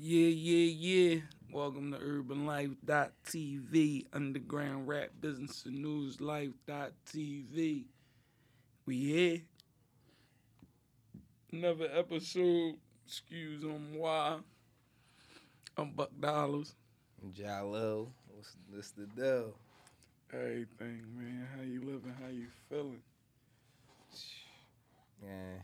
Yeah, 0.00 0.28
yeah, 0.28 0.70
yeah. 0.78 1.20
Welcome 1.50 1.90
to 1.90 1.98
UrbanLife.tv, 1.98 4.06
Underground 4.12 4.86
Rap 4.86 5.08
Business 5.20 5.64
and 5.66 5.82
News 5.82 6.20
Life.tv. 6.20 7.86
We 8.86 8.96
here. 8.96 9.40
Another 11.52 11.88
episode. 11.92 12.76
Excuse 13.04 13.64
on 13.64 13.94
why. 13.94 14.38
I'm 15.76 15.90
Buck 15.90 16.10
Dollars. 16.20 16.76
Jallo, 17.32 18.06
what's 18.28 18.54
this 18.72 18.92
the 18.92 19.06
deal? 19.20 19.54
Everything, 20.32 21.02
man. 21.16 21.48
How 21.56 21.62
you 21.62 21.80
living? 21.80 22.14
How 22.22 22.28
you 22.30 22.46
feeling? 22.68 23.02
Yeah, 25.24 25.62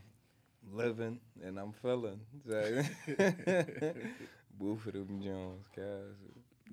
living 0.73 1.21
and 1.43 1.59
I'm 1.59 1.73
feeling. 1.73 2.21
So, 2.49 2.83
Boo 4.59 4.77
for 4.77 4.91
them 4.91 5.21
Jones, 5.23 5.67
guys. 5.77 6.15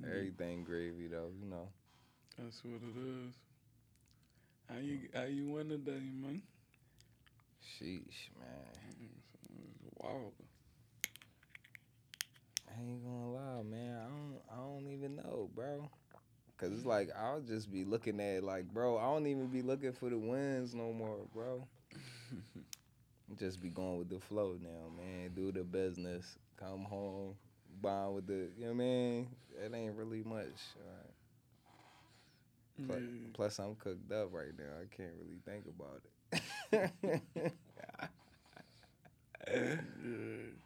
Everything 0.05 0.63
gravy 0.63 1.07
though, 1.07 1.31
you 1.39 1.49
know. 1.49 1.67
That's 2.37 2.63
what 2.63 2.81
it 2.81 2.97
is. 2.97 3.33
How 4.69 4.77
you 4.79 4.99
how 5.13 5.23
you 5.23 5.49
win 5.49 5.69
today, 5.69 5.99
man? 6.13 6.41
Sheesh, 7.61 8.29
man. 8.39 9.09
Wow. 9.97 10.31
I 12.69 12.81
ain't 12.81 13.03
gonna 13.03 13.31
lie, 13.31 13.63
man. 13.63 13.97
I 13.97 14.07
don't, 14.07 14.41
I 14.51 14.55
don't 14.55 14.91
even 14.91 15.15
know, 15.17 15.49
bro. 15.53 15.89
Cause 16.57 16.71
it's 16.71 16.85
like 16.85 17.09
I'll 17.17 17.41
just 17.41 17.71
be 17.71 17.83
looking 17.83 18.19
at 18.19 18.43
like, 18.43 18.71
bro. 18.71 18.97
I 18.97 19.05
don't 19.05 19.27
even 19.27 19.47
be 19.47 19.61
looking 19.63 19.93
for 19.93 20.09
the 20.09 20.17
wins 20.17 20.75
no 20.75 20.93
more, 20.93 21.17
bro. 21.33 21.67
just 23.37 23.61
be 23.61 23.69
going 23.69 23.97
with 23.97 24.09
the 24.09 24.19
flow 24.19 24.57
now, 24.61 24.89
man. 24.97 25.31
Do 25.35 25.51
the 25.51 25.63
business. 25.63 26.37
Come 26.57 26.83
home, 26.85 27.35
bond 27.81 28.15
with 28.15 28.27
the. 28.27 28.49
You 28.57 28.65
know 28.65 28.67
what 28.67 28.71
I 28.71 28.73
mean? 28.73 29.27
It 29.63 29.73
ain't 29.73 29.95
really 29.95 30.23
much. 30.23 30.45
Right? 30.77 31.11
Plus, 32.87 32.99
Yeah. 33.01 33.27
plus, 33.33 33.59
I'm 33.59 33.75
cooked 33.75 34.11
up 34.11 34.29
right 34.33 34.57
now. 34.57 34.73
I 34.81 34.85
can't 34.95 35.13
really 35.19 35.39
think 35.45 35.65
about 35.67 36.01
it. 36.73 37.53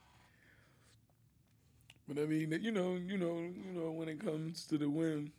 But 2.07 2.17
I 2.19 2.25
mean, 2.25 2.51
you 2.61 2.71
know, 2.71 2.95
you 2.95 3.17
know, 3.17 3.37
you 3.39 3.71
know, 3.73 3.91
when 3.91 4.09
it 4.09 4.19
comes 4.23 4.65
to 4.67 4.77
the 4.77 4.89
win, 4.89 5.31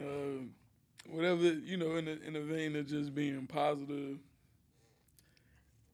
uh, 0.00 0.44
whatever, 1.08 1.42
you 1.52 1.76
know, 1.76 1.96
in 1.96 2.06
the 2.06 2.22
in 2.26 2.32
the 2.34 2.40
vein 2.40 2.76
of 2.76 2.86
just 2.86 3.14
being 3.14 3.46
positive, 3.46 4.18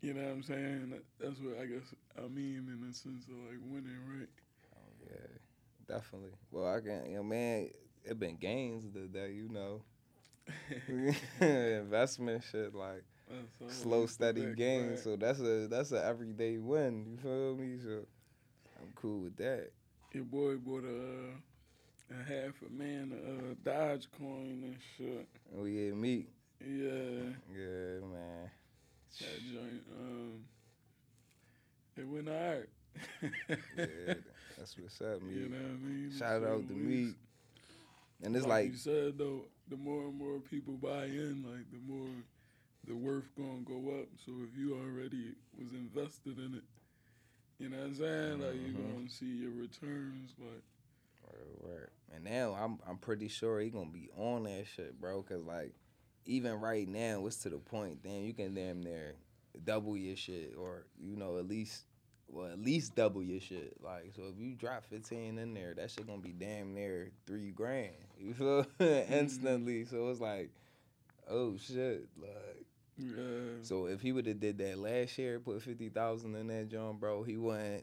you 0.03 0.15
know 0.15 0.23
what 0.23 0.33
I'm 0.33 0.43
saying? 0.43 0.95
That's 1.21 1.39
what 1.41 1.59
I 1.61 1.67
guess 1.67 1.95
I 2.19 2.29
mean 2.29 2.67
in 2.69 2.87
the 2.87 2.93
sense 2.93 3.25
of 3.27 3.35
like 3.49 3.59
winning, 3.65 3.99
right? 4.09 4.29
yeah, 5.09 5.39
definitely. 5.87 6.33
Well, 6.51 6.67
I 6.67 6.81
can. 6.81 7.09
You 7.09 7.17
know, 7.19 7.23
man, 7.23 7.71
it 8.05 8.19
been 8.19 8.37
gains 8.37 8.85
that 8.93 9.31
You 9.31 9.49
know, 9.49 9.83
investment 11.41 12.43
shit 12.51 12.75
like. 12.75 13.05
Slow, 13.69 14.05
steady 14.07 14.43
big 14.47 14.57
gain. 14.57 14.91
fact. 14.91 15.05
So 15.05 15.17
that's 15.17 15.41
a 15.41 15.67
that's 15.67 15.93
a 15.93 16.05
everyday 16.05 16.59
win. 16.59 17.07
You 17.07 17.17
feel 17.17 17.57
me? 17.57 17.79
So 17.83 18.05
I'm 18.81 18.93
cool 18.95 19.21
with 19.21 19.37
that. 19.37 19.71
Your 20.13 20.25
boy 20.25 20.57
bought 20.57 20.85
a, 20.85 22.15
a 22.15 22.23
half 22.25 22.55
a 22.67 22.71
man 22.71 23.13
a 23.13 23.55
Dodge 23.67 24.09
coin 24.19 24.61
and 24.65 24.77
shit. 24.99 25.27
Oh 25.59 25.65
yeah, 25.65 25.93
meat. 25.93 26.29
Yeah. 26.61 27.33
Yeah, 27.51 28.05
man. 28.13 28.51
That 29.21 29.41
joint, 29.53 29.83
um, 30.01 30.45
it 31.97 32.07
went 32.09 32.29
alright. 32.29 32.69
Yeah, 33.77 34.15
that's 34.59 34.77
what's 34.79 35.01
up, 35.01 35.21
you 35.31 35.49
know 35.49 35.57
what 35.57 35.65
I 35.65 35.89
mean? 35.89 36.11
Shout 36.19 36.43
out 36.43 36.67
to 36.69 36.75
me. 36.75 37.15
And 38.25 38.37
it's 38.37 38.47
like, 38.47 38.65
like, 38.65 38.67
you 38.73 38.77
said 38.77 39.19
though, 39.19 39.47
the 39.69 39.77
more 39.77 40.03
and 40.03 40.19
more 40.19 40.39
people 40.41 40.75
buy 40.75 41.05
in, 41.07 41.45
like 41.47 41.71
the 41.71 41.79
more 41.93 42.09
the 42.87 42.95
worth 42.95 43.29
gonna 43.37 43.63
go 43.65 44.01
up. 44.01 44.09
So 44.25 44.33
if 44.49 44.57
you 44.59 44.75
already 44.75 45.35
was 45.59 45.73
invested 45.73 46.39
in 46.39 46.55
it, 46.55 46.65
you 47.59 47.69
know 47.69 47.77
what 47.79 47.87
I'm 47.87 47.95
saying? 47.95 48.41
Like 48.41 48.55
you're 48.55 48.75
Mhm. 48.75 48.97
gonna 48.97 49.09
see 49.09 49.27
your 49.43 49.51
returns. 49.53 50.35
Like 50.39 50.63
Word, 51.25 51.57
word. 51.61 51.91
And 52.15 52.25
now 52.25 52.55
I'm 52.55 52.79
I'm 52.89 52.99
pretty 52.99 53.29
sure 53.29 53.61
he 53.61 53.71
gonna 53.71 53.91
be 53.91 54.11
on 54.17 54.45
that 54.45 54.67
shit, 54.67 55.01
bro. 55.01 55.23
Cause 55.23 55.45
like 55.45 55.75
even 56.27 56.61
right 56.61 56.89
now, 56.89 57.27
it's 57.27 57.37
to 57.39 57.51
the 57.51 57.59
point. 57.59 58.03
Damn, 58.03 58.25
you 58.25 58.33
can 58.33 58.55
damn 58.55 58.83
near 58.83 59.15
double 59.65 59.97
your 59.97 60.17
shit, 60.17 60.55
or 60.59 60.87
you 60.99 61.17
know 61.17 61.39
at 61.39 61.47
least 61.47 61.85
well 62.29 62.47
at 62.47 62.61
least 62.61 62.95
double 62.95 63.23
your 63.23 63.41
shit. 63.41 63.77
Like 63.83 64.13
so, 64.15 64.23
if 64.33 64.39
you 64.39 64.55
drop 64.55 64.85
15 64.85 65.39
in 65.39 65.55
there, 65.55 65.75
that 65.75 65.91
shit 65.91 66.07
gonna 66.07 66.19
be 66.19 66.33
damn 66.33 66.75
near 66.75 67.11
three 67.27 67.51
grand. 67.51 67.91
You 68.23 68.35
feel 68.35 68.65
mm-hmm. 68.79 69.13
instantly. 69.13 69.85
So 69.85 70.09
it's 70.11 70.21
like, 70.21 70.51
oh 71.29 71.57
shit, 71.57 72.07
like. 72.17 72.67
yeah, 72.97 73.17
So 73.63 73.87
if 73.87 74.01
he 74.01 74.13
would 74.13 74.27
have 74.27 74.39
did 74.39 74.59
that 74.59 74.79
last 74.79 75.19
year, 75.19 75.41
put 75.41 75.61
fifty 75.61 75.89
thousand 75.89 76.37
in 76.37 76.47
that 76.47 76.69
John, 76.69 76.99
bro, 76.99 77.25
he 77.25 77.37
wouldn't. 77.37 77.83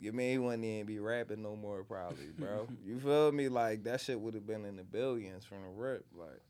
You 0.00 0.12
mean 0.12 0.32
he 0.32 0.38
wouldn't 0.38 0.64
even 0.64 0.84
be 0.84 0.98
rapping 0.98 1.42
no 1.42 1.56
more, 1.56 1.82
probably, 1.82 2.26
bro. 2.38 2.68
you 2.84 3.00
feel 3.00 3.32
me? 3.32 3.48
Like 3.48 3.84
that 3.84 4.02
shit 4.02 4.20
would 4.20 4.34
have 4.34 4.46
been 4.46 4.66
in 4.66 4.76
the 4.76 4.84
billions 4.84 5.46
from 5.46 5.62
the 5.62 5.68
rip, 5.68 6.04
like. 6.14 6.42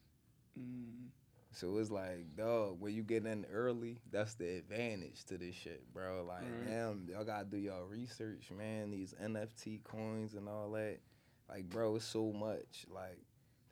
Mm, 0.58 1.08
So 1.52 1.78
it's 1.78 1.90
like, 1.90 2.36
dog, 2.36 2.80
when 2.80 2.92
you 2.94 3.02
get 3.02 3.24
in 3.26 3.46
early, 3.52 4.00
that's 4.10 4.34
the 4.34 4.56
advantage 4.58 5.24
to 5.26 5.38
this 5.38 5.54
shit, 5.54 5.84
bro. 5.92 6.24
Like, 6.24 6.42
Right. 6.42 6.66
damn, 6.66 7.06
y'all 7.08 7.24
gotta 7.24 7.44
do 7.44 7.56
y'all 7.56 7.84
research, 7.84 8.50
man. 8.50 8.90
These 8.90 9.14
NFT 9.22 9.82
coins 9.84 10.34
and 10.34 10.48
all 10.48 10.70
that, 10.72 10.98
like, 11.48 11.68
bro, 11.70 11.96
it's 11.96 12.04
so 12.04 12.32
much. 12.32 12.86
Like, 12.90 13.18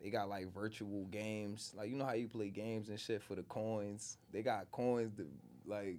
they 0.01 0.09
got 0.09 0.27
like 0.29 0.53
virtual 0.53 1.05
games, 1.05 1.73
like 1.77 1.89
you 1.89 1.95
know 1.95 2.05
how 2.05 2.13
you 2.13 2.27
play 2.27 2.49
games 2.49 2.89
and 2.89 2.99
shit 2.99 3.21
for 3.21 3.35
the 3.35 3.43
coins. 3.43 4.17
They 4.31 4.41
got 4.43 4.69
coins 4.71 5.13
that 5.15 5.27
like 5.65 5.97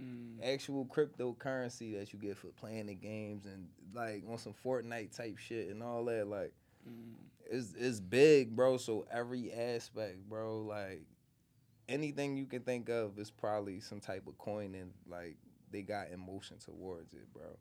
mm, 0.00 0.36
actual 0.42 0.84
cryptocurrency 0.84 1.98
that 1.98 2.12
you 2.12 2.18
get 2.18 2.36
for 2.36 2.48
playing 2.48 2.86
the 2.86 2.94
games 2.94 3.46
and 3.46 3.68
like 3.94 4.24
on 4.30 4.36
some 4.36 4.54
Fortnite 4.64 5.16
type 5.16 5.38
shit 5.38 5.68
and 5.70 5.82
all 5.82 6.04
that. 6.04 6.26
Like, 6.28 6.52
it's 7.50 7.74
it's 7.78 8.00
big, 8.00 8.54
bro. 8.54 8.76
So 8.76 9.06
every 9.10 9.52
aspect, 9.52 10.28
bro, 10.28 10.62
like 10.62 11.02
anything 11.88 12.36
you 12.36 12.46
can 12.46 12.62
think 12.62 12.88
of 12.88 13.18
is 13.18 13.30
probably 13.30 13.80
some 13.80 14.00
type 14.00 14.26
of 14.26 14.36
coin 14.38 14.74
and 14.74 14.92
like 15.08 15.36
they 15.70 15.82
got 15.82 16.10
emotion 16.10 16.56
towards 16.58 17.12
it, 17.12 17.32
bro. 17.32 17.58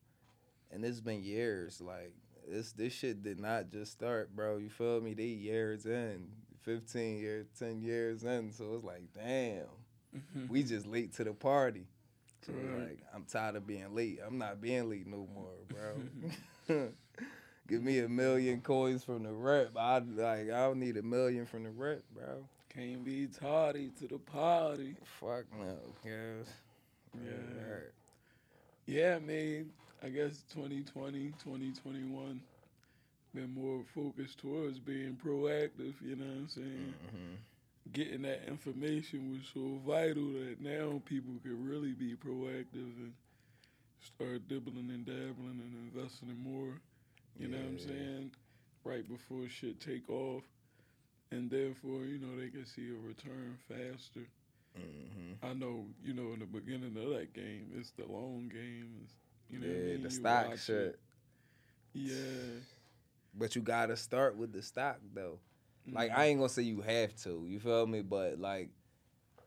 And 0.71 0.83
it's 0.83 1.01
been 1.01 1.23
years, 1.23 1.81
like 1.81 2.13
this 2.47 2.71
this 2.73 2.93
shit 2.93 3.23
did 3.23 3.39
not 3.39 3.69
just 3.71 3.91
start, 3.91 4.35
bro. 4.35 4.57
You 4.57 4.69
feel 4.69 5.01
me? 5.01 5.13
They 5.13 5.25
years 5.25 5.85
in, 5.85 6.27
fifteen 6.61 7.19
years, 7.19 7.47
ten 7.57 7.81
years 7.81 8.23
in. 8.23 8.51
So 8.51 8.75
it's 8.75 8.83
like, 8.83 9.13
damn, 9.13 9.65
mm-hmm. 10.15 10.47
we 10.49 10.63
just 10.63 10.85
late 10.85 11.13
to 11.15 11.23
the 11.23 11.33
party. 11.33 11.87
So 12.45 12.53
Right. 12.53 12.89
like, 12.89 12.99
I'm 13.13 13.23
tired 13.25 13.55
of 13.55 13.65
being 13.65 13.93
late. 13.95 14.19
I'm 14.25 14.37
not 14.37 14.61
being 14.61 14.87
late 14.89 15.07
no 15.07 15.27
more, 15.33 15.53
bro. 16.67 16.87
Give 17.67 17.83
me 17.83 17.99
a 17.99 18.07
million 18.09 18.61
coins 18.61 19.03
from 19.03 19.23
the 19.23 19.31
rep. 19.31 19.75
I 19.77 19.99
like 19.99 20.49
I 20.51 20.65
don't 20.67 20.79
need 20.79 20.97
a 20.97 21.03
million 21.03 21.45
from 21.45 21.63
the 21.63 21.71
rep, 21.71 22.03
bro. 22.13 22.47
can't 22.69 23.03
be 23.03 23.27
tardy 23.27 23.89
to 23.99 24.07
the 24.07 24.19
party. 24.19 24.95
Fuck 25.19 25.45
no, 25.57 25.77
cuz. 26.03 26.47
Yeah. 27.13 27.79
Yeah, 28.85 29.15
I 29.15 29.19
mean, 29.19 29.71
I 30.03 30.09
guess 30.09 30.43
2020, 30.53 31.33
2021 31.43 32.41
been 33.33 33.53
more 33.53 33.83
focused 33.93 34.39
towards 34.39 34.79
being 34.79 35.17
proactive, 35.23 35.93
you 36.01 36.15
know 36.15 36.25
what 36.25 36.37
I'm 36.37 36.47
saying? 36.49 36.93
hmm 37.11 37.35
Getting 37.93 38.23
that 38.23 38.47
information 38.47 39.31
was 39.31 39.41
so 39.53 39.79
vital 39.85 40.31
that 40.33 40.57
now 40.59 41.01
people 41.05 41.33
can 41.43 41.67
really 41.67 41.91
be 41.93 42.15
proactive 42.15 42.95
and 42.97 43.13
start 44.01 44.47
dibbling 44.47 44.89
and 44.89 45.05
dabbling 45.05 45.61
and 45.61 45.91
investing 45.93 46.29
in 46.29 46.37
more, 46.39 46.79
you 47.37 47.47
know 47.47 47.57
what 47.57 47.65
I'm 47.67 47.79
saying? 47.79 48.31
Right 48.83 49.07
before 49.07 49.47
shit 49.49 49.79
take 49.79 50.09
off. 50.09 50.43
And 51.31 51.49
therefore, 51.49 52.01
you 52.05 52.19
know, 52.19 52.39
they 52.39 52.49
can 52.49 52.65
see 52.65 52.89
a 52.91 53.07
return 53.07 53.57
faster. 53.67 54.27
hmm 54.75 55.33
I 55.43 55.53
know, 55.53 55.85
you 56.03 56.13
know, 56.13 56.33
in 56.33 56.39
the 56.39 56.45
beginning 56.45 56.95
of 56.97 57.09
that 57.17 57.33
game, 57.33 57.71
it's 57.77 57.91
the 57.91 58.05
long 58.05 58.49
game. 58.51 59.07
You 59.49 59.59
know 59.59 59.67
what 59.67 59.73
I 59.75 59.79
yeah, 59.79 59.85
mean? 59.93 60.03
the 60.03 60.09
You 60.09 60.15
stock 60.15 60.57
shit. 60.57 60.75
it. 60.75 60.99
Yeah. 61.93 62.61
But 63.37 63.55
you 63.55 63.61
gotta 63.61 63.97
start 63.97 64.37
with 64.37 64.53
the 64.53 64.61
stock 64.61 64.99
though. 65.13 65.39
Like 65.91 66.11
Mhm. 66.11 66.17
I 66.17 66.25
ain't 66.25 66.39
gonna 66.39 66.49
say 66.49 66.63
you 66.63 66.81
have 66.81 67.15
to, 67.23 67.45
you 67.47 67.59
feel 67.59 67.85
me? 67.85 68.01
But 68.01 68.39
like 68.39 68.69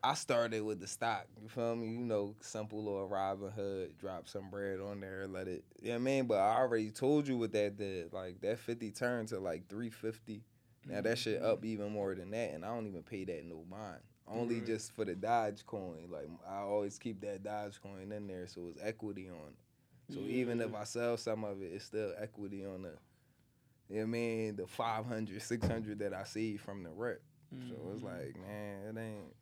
I 0.03 0.13
started 0.13 0.63
with 0.63 0.79
the 0.79 0.87
stock, 0.87 1.27
you 1.41 1.49
feel 1.49 1.75
me? 1.75 1.87
You 1.87 2.05
know, 2.05 2.35
simple 2.41 2.83
little 2.83 3.09
Robinhood, 3.09 3.97
drop 3.97 4.27
some 4.29 4.49
bread 4.49 4.79
on 4.79 5.01
there, 5.01 5.27
let 5.27 5.47
it 5.47 5.63
you 5.81 5.89
know 5.89 5.95
what 5.95 6.01
I 6.01 6.03
mean? 6.03 6.25
But 6.25 6.37
I 6.39 6.57
already 6.57 6.89
told 6.91 7.27
you 7.27 7.37
what 7.37 7.51
that 7.53 7.77
did. 7.77 8.13
Like 8.13 8.39
that 8.41 8.59
fifty 8.59 8.91
turned 8.91 9.29
to 9.29 9.39
like 9.39 9.67
three 9.67 9.89
fifty. 9.89 10.43
Now 10.87 11.01
that 11.01 11.17
shit 11.17 11.41
up 11.41 11.65
even 11.65 11.91
more 11.91 12.15
than 12.15 12.31
that, 12.31 12.51
and 12.53 12.63
I 12.65 12.69
don't 12.73 12.87
even 12.87 13.03
pay 13.03 13.25
that 13.25 13.45
no 13.45 13.63
mind. 13.69 13.99
Only 14.27 14.55
Right. 14.59 14.65
just 14.67 14.93
for 14.93 15.05
the 15.05 15.15
Dogecoin. 15.15 16.09
Like 16.09 16.29
I 16.47 16.57
always 16.59 16.97
keep 16.97 17.19
that 17.21 17.43
Dogecoin 17.43 18.11
in 18.11 18.27
there, 18.27 18.47
so 18.47 18.69
it's 18.69 18.79
equity 18.81 19.29
on 19.29 19.35
it. 19.49 20.13
So 20.13 20.21
even 20.21 20.61
if 20.61 20.73
I 20.73 20.85
sell 20.85 21.17
some 21.17 21.43
of 21.43 21.61
it, 21.61 21.71
it's 21.73 21.85
still 21.85 22.13
equity 22.17 22.65
on 22.65 22.81
the, 22.83 22.93
you 23.89 23.95
know 23.97 24.01
what 24.01 24.03
I 24.03 24.05
mean, 24.05 24.55
the 24.55 24.65
500, 24.65 25.41
600 25.41 25.99
that 25.99 26.13
I 26.13 26.23
see 26.23 26.57
from 26.57 26.83
the 26.83 26.89
rep. 26.89 27.21
So 27.67 27.75
it's 27.93 28.01
Mhm. 28.01 28.05
like, 28.05 28.35
man, 28.39 28.97
it 28.97 28.99
ain't. 28.99 29.35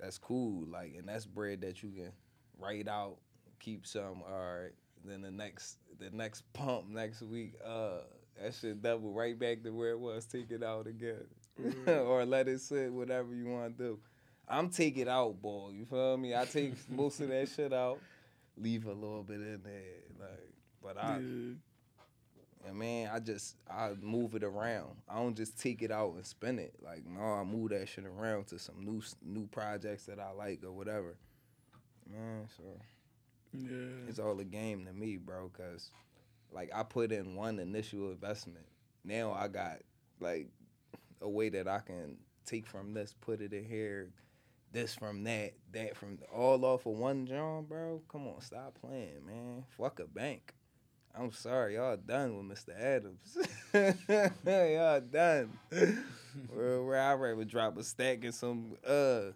That's 0.00 0.18
cool. 0.18 0.66
Like, 0.68 0.94
and 0.98 1.08
that's 1.08 1.26
bread 1.26 1.60
that 1.60 1.82
you 1.82 1.90
can 1.90 2.12
write 2.58 2.88
out, 2.88 3.16
keep 3.58 3.86
some. 3.86 4.22
All 4.28 4.54
right. 4.62 4.72
Then 5.04 5.22
the 5.22 5.30
next, 5.30 5.78
the 5.98 6.10
next 6.10 6.42
pump 6.52 6.88
next 6.88 7.22
week, 7.22 7.54
uh, 7.64 8.00
that 8.40 8.54
shit 8.54 8.82
double 8.82 9.12
right 9.12 9.38
back 9.38 9.62
to 9.64 9.70
where 9.70 9.90
it 9.90 9.98
was. 10.00 10.26
Take 10.26 10.50
it 10.50 10.62
out 10.62 10.86
again, 10.86 11.24
Right. 11.58 11.88
or 11.98 12.24
let 12.24 12.48
it 12.48 12.60
sit. 12.60 12.92
Whatever 12.92 13.34
you 13.34 13.46
want 13.46 13.76
to 13.78 13.84
do. 13.84 13.98
I'm 14.48 14.68
take 14.68 14.98
it 14.98 15.08
out, 15.08 15.40
boy. 15.40 15.70
You 15.70 15.84
feel 15.84 16.16
me? 16.16 16.34
I 16.34 16.44
take 16.44 16.74
most 16.90 17.20
of 17.20 17.28
that 17.28 17.48
shit 17.48 17.72
out, 17.72 18.00
leave 18.56 18.86
a 18.86 18.92
little 18.92 19.22
bit 19.22 19.36
in 19.40 19.60
there, 19.64 19.82
like. 20.18 20.52
But 20.82 20.96
I, 21.02 21.18
yeah. 21.18 21.54
And 22.66 22.76
man, 22.76 23.10
I 23.12 23.18
just 23.20 23.56
I 23.70 23.92
move 24.00 24.34
it 24.34 24.44
around. 24.44 24.96
I 25.08 25.16
don't 25.16 25.36
just 25.36 25.58
take 25.58 25.82
it 25.82 25.90
out 25.90 26.14
and 26.14 26.24
spin 26.26 26.58
it. 26.58 26.74
Like 26.82 27.06
no, 27.06 27.20
I 27.20 27.44
move 27.44 27.70
that 27.70 27.88
shit 27.88 28.04
around 28.04 28.46
to 28.48 28.58
some 28.58 28.84
new 28.84 29.02
new 29.24 29.46
projects 29.46 30.04
that 30.06 30.18
I 30.18 30.30
like 30.32 30.62
or 30.64 30.72
whatever. 30.72 31.16
Man, 32.10 32.48
so 32.56 32.62
Yeah. 33.52 34.08
it's 34.08 34.18
all 34.18 34.38
a 34.40 34.44
game 34.44 34.84
to 34.86 34.92
me, 34.92 35.16
bro. 35.16 35.50
Cause 35.56 35.90
like 36.52 36.70
I 36.74 36.82
put 36.82 37.12
in 37.12 37.34
one 37.36 37.58
initial 37.58 38.10
investment. 38.10 38.66
Now 39.04 39.32
I 39.32 39.48
got 39.48 39.78
like 40.20 40.48
a 41.22 41.28
way 41.28 41.48
that 41.50 41.68
I 41.68 41.78
can 41.80 42.16
take 42.46 42.66
from 42.66 42.92
this, 42.94 43.14
put 43.20 43.40
it 43.40 43.52
in 43.52 43.64
here, 43.64 44.10
this 44.72 44.94
from 44.94 45.24
that, 45.24 45.52
that 45.72 45.96
from 45.96 46.18
all 46.34 46.64
off 46.64 46.86
of 46.86 46.92
one 46.92 47.26
John, 47.26 47.64
bro. 47.64 48.02
Come 48.10 48.26
on, 48.28 48.40
stop 48.40 48.76
playing, 48.80 49.24
man. 49.26 49.64
Fuck 49.76 50.00
a 50.00 50.06
bank. 50.06 50.54
I'm 51.18 51.32
sorry, 51.32 51.74
y'all 51.74 51.96
done 51.96 52.48
with 52.48 52.58
Mr. 52.58 52.78
Adams. 52.78 53.36
y'all 54.46 55.00
done. 55.00 55.58
where, 56.52 56.82
where 56.82 57.00
I 57.00 57.14
rather 57.14 57.44
drop 57.44 57.76
a 57.78 57.82
stack 57.82 58.24
and 58.24 58.34
some 58.34 58.76
uh 58.86 59.32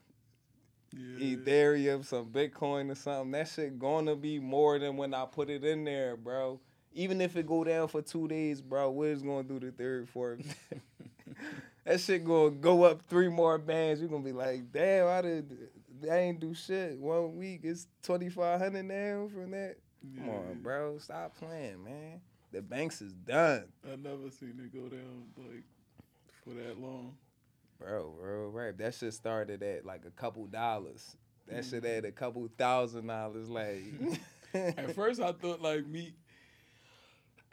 yeah. 0.97 1.37
Ethereum, 1.37 2.05
some 2.05 2.27
Bitcoin 2.27 2.91
or 2.91 2.95
something. 2.95 3.33
That 3.33 3.49
shit 3.49 3.79
gonna 3.79 4.15
be 4.15 4.39
more 4.39 4.79
than 4.79 4.97
when 4.97 5.13
I 5.13 5.27
put 5.27 5.51
it 5.51 5.65
in 5.65 5.85
there, 5.85 6.17
bro. 6.17 6.61
Even 6.93 7.21
if 7.21 7.37
it 7.37 7.47
go 7.47 7.65
down 7.65 7.89
for 7.89 8.03
two 8.03 8.29
days, 8.29 8.61
bro, 8.61 8.91
what 8.91 9.09
is 9.09 9.23
gonna 9.23 9.43
do 9.43 9.59
the 9.59 9.73
third, 9.73 10.09
fourth? 10.09 10.57
that 11.85 12.01
shit 12.01 12.25
gonna 12.25 12.51
go 12.51 12.85
up 12.85 13.03
three 13.09 13.29
more 13.29 13.59
bands. 13.59 14.01
You 14.01 14.09
gonna 14.09 14.23
be 14.23 14.33
like, 14.33 14.71
damn, 14.73 15.09
I 15.09 15.23
did. 15.23 15.69
I 16.11 16.19
ain't 16.19 16.41
do 16.41 16.55
shit. 16.55 16.99
One 16.99 17.37
week 17.37 17.61
it's 17.65 17.89
twenty 18.03 18.29
five 18.29 18.61
hundred 18.61 18.85
now 18.85 19.29
from 19.33 19.51
that. 19.51 19.77
Come 20.19 20.29
on, 20.29 20.59
bro. 20.63 20.99
Stop 20.99 21.37
playing, 21.39 21.83
man. 21.85 22.21
The 22.53 22.63
banks 22.63 23.03
is 23.03 23.13
done, 23.13 23.65
I 23.85 23.97
never 23.97 24.31
seen 24.31 24.61
it 24.63 24.73
go 24.73 24.89
down 24.89 25.25
like 25.37 25.65
for 26.45 26.51
that 26.51 26.81
long. 26.81 27.17
bro. 27.81 28.15
Bro, 28.21 28.49
right? 28.51 28.77
That 28.79 28.95
shit 28.95 29.13
started 29.13 29.63
at 29.63 29.85
like 29.85 30.03
a 30.07 30.11
couple 30.11 30.47
dollars. 30.47 31.17
That 31.49 31.65
shit 31.65 31.85
at 31.85 32.05
a 32.05 32.13
couple 32.13 32.49
thousand 32.57 33.09
dollars. 33.09 33.49
Like, 33.51 33.83
At 34.55 34.95
first, 34.95 35.21
I 35.21 35.33
thought 35.33 35.61
like 35.61 35.85
me. 35.87 36.15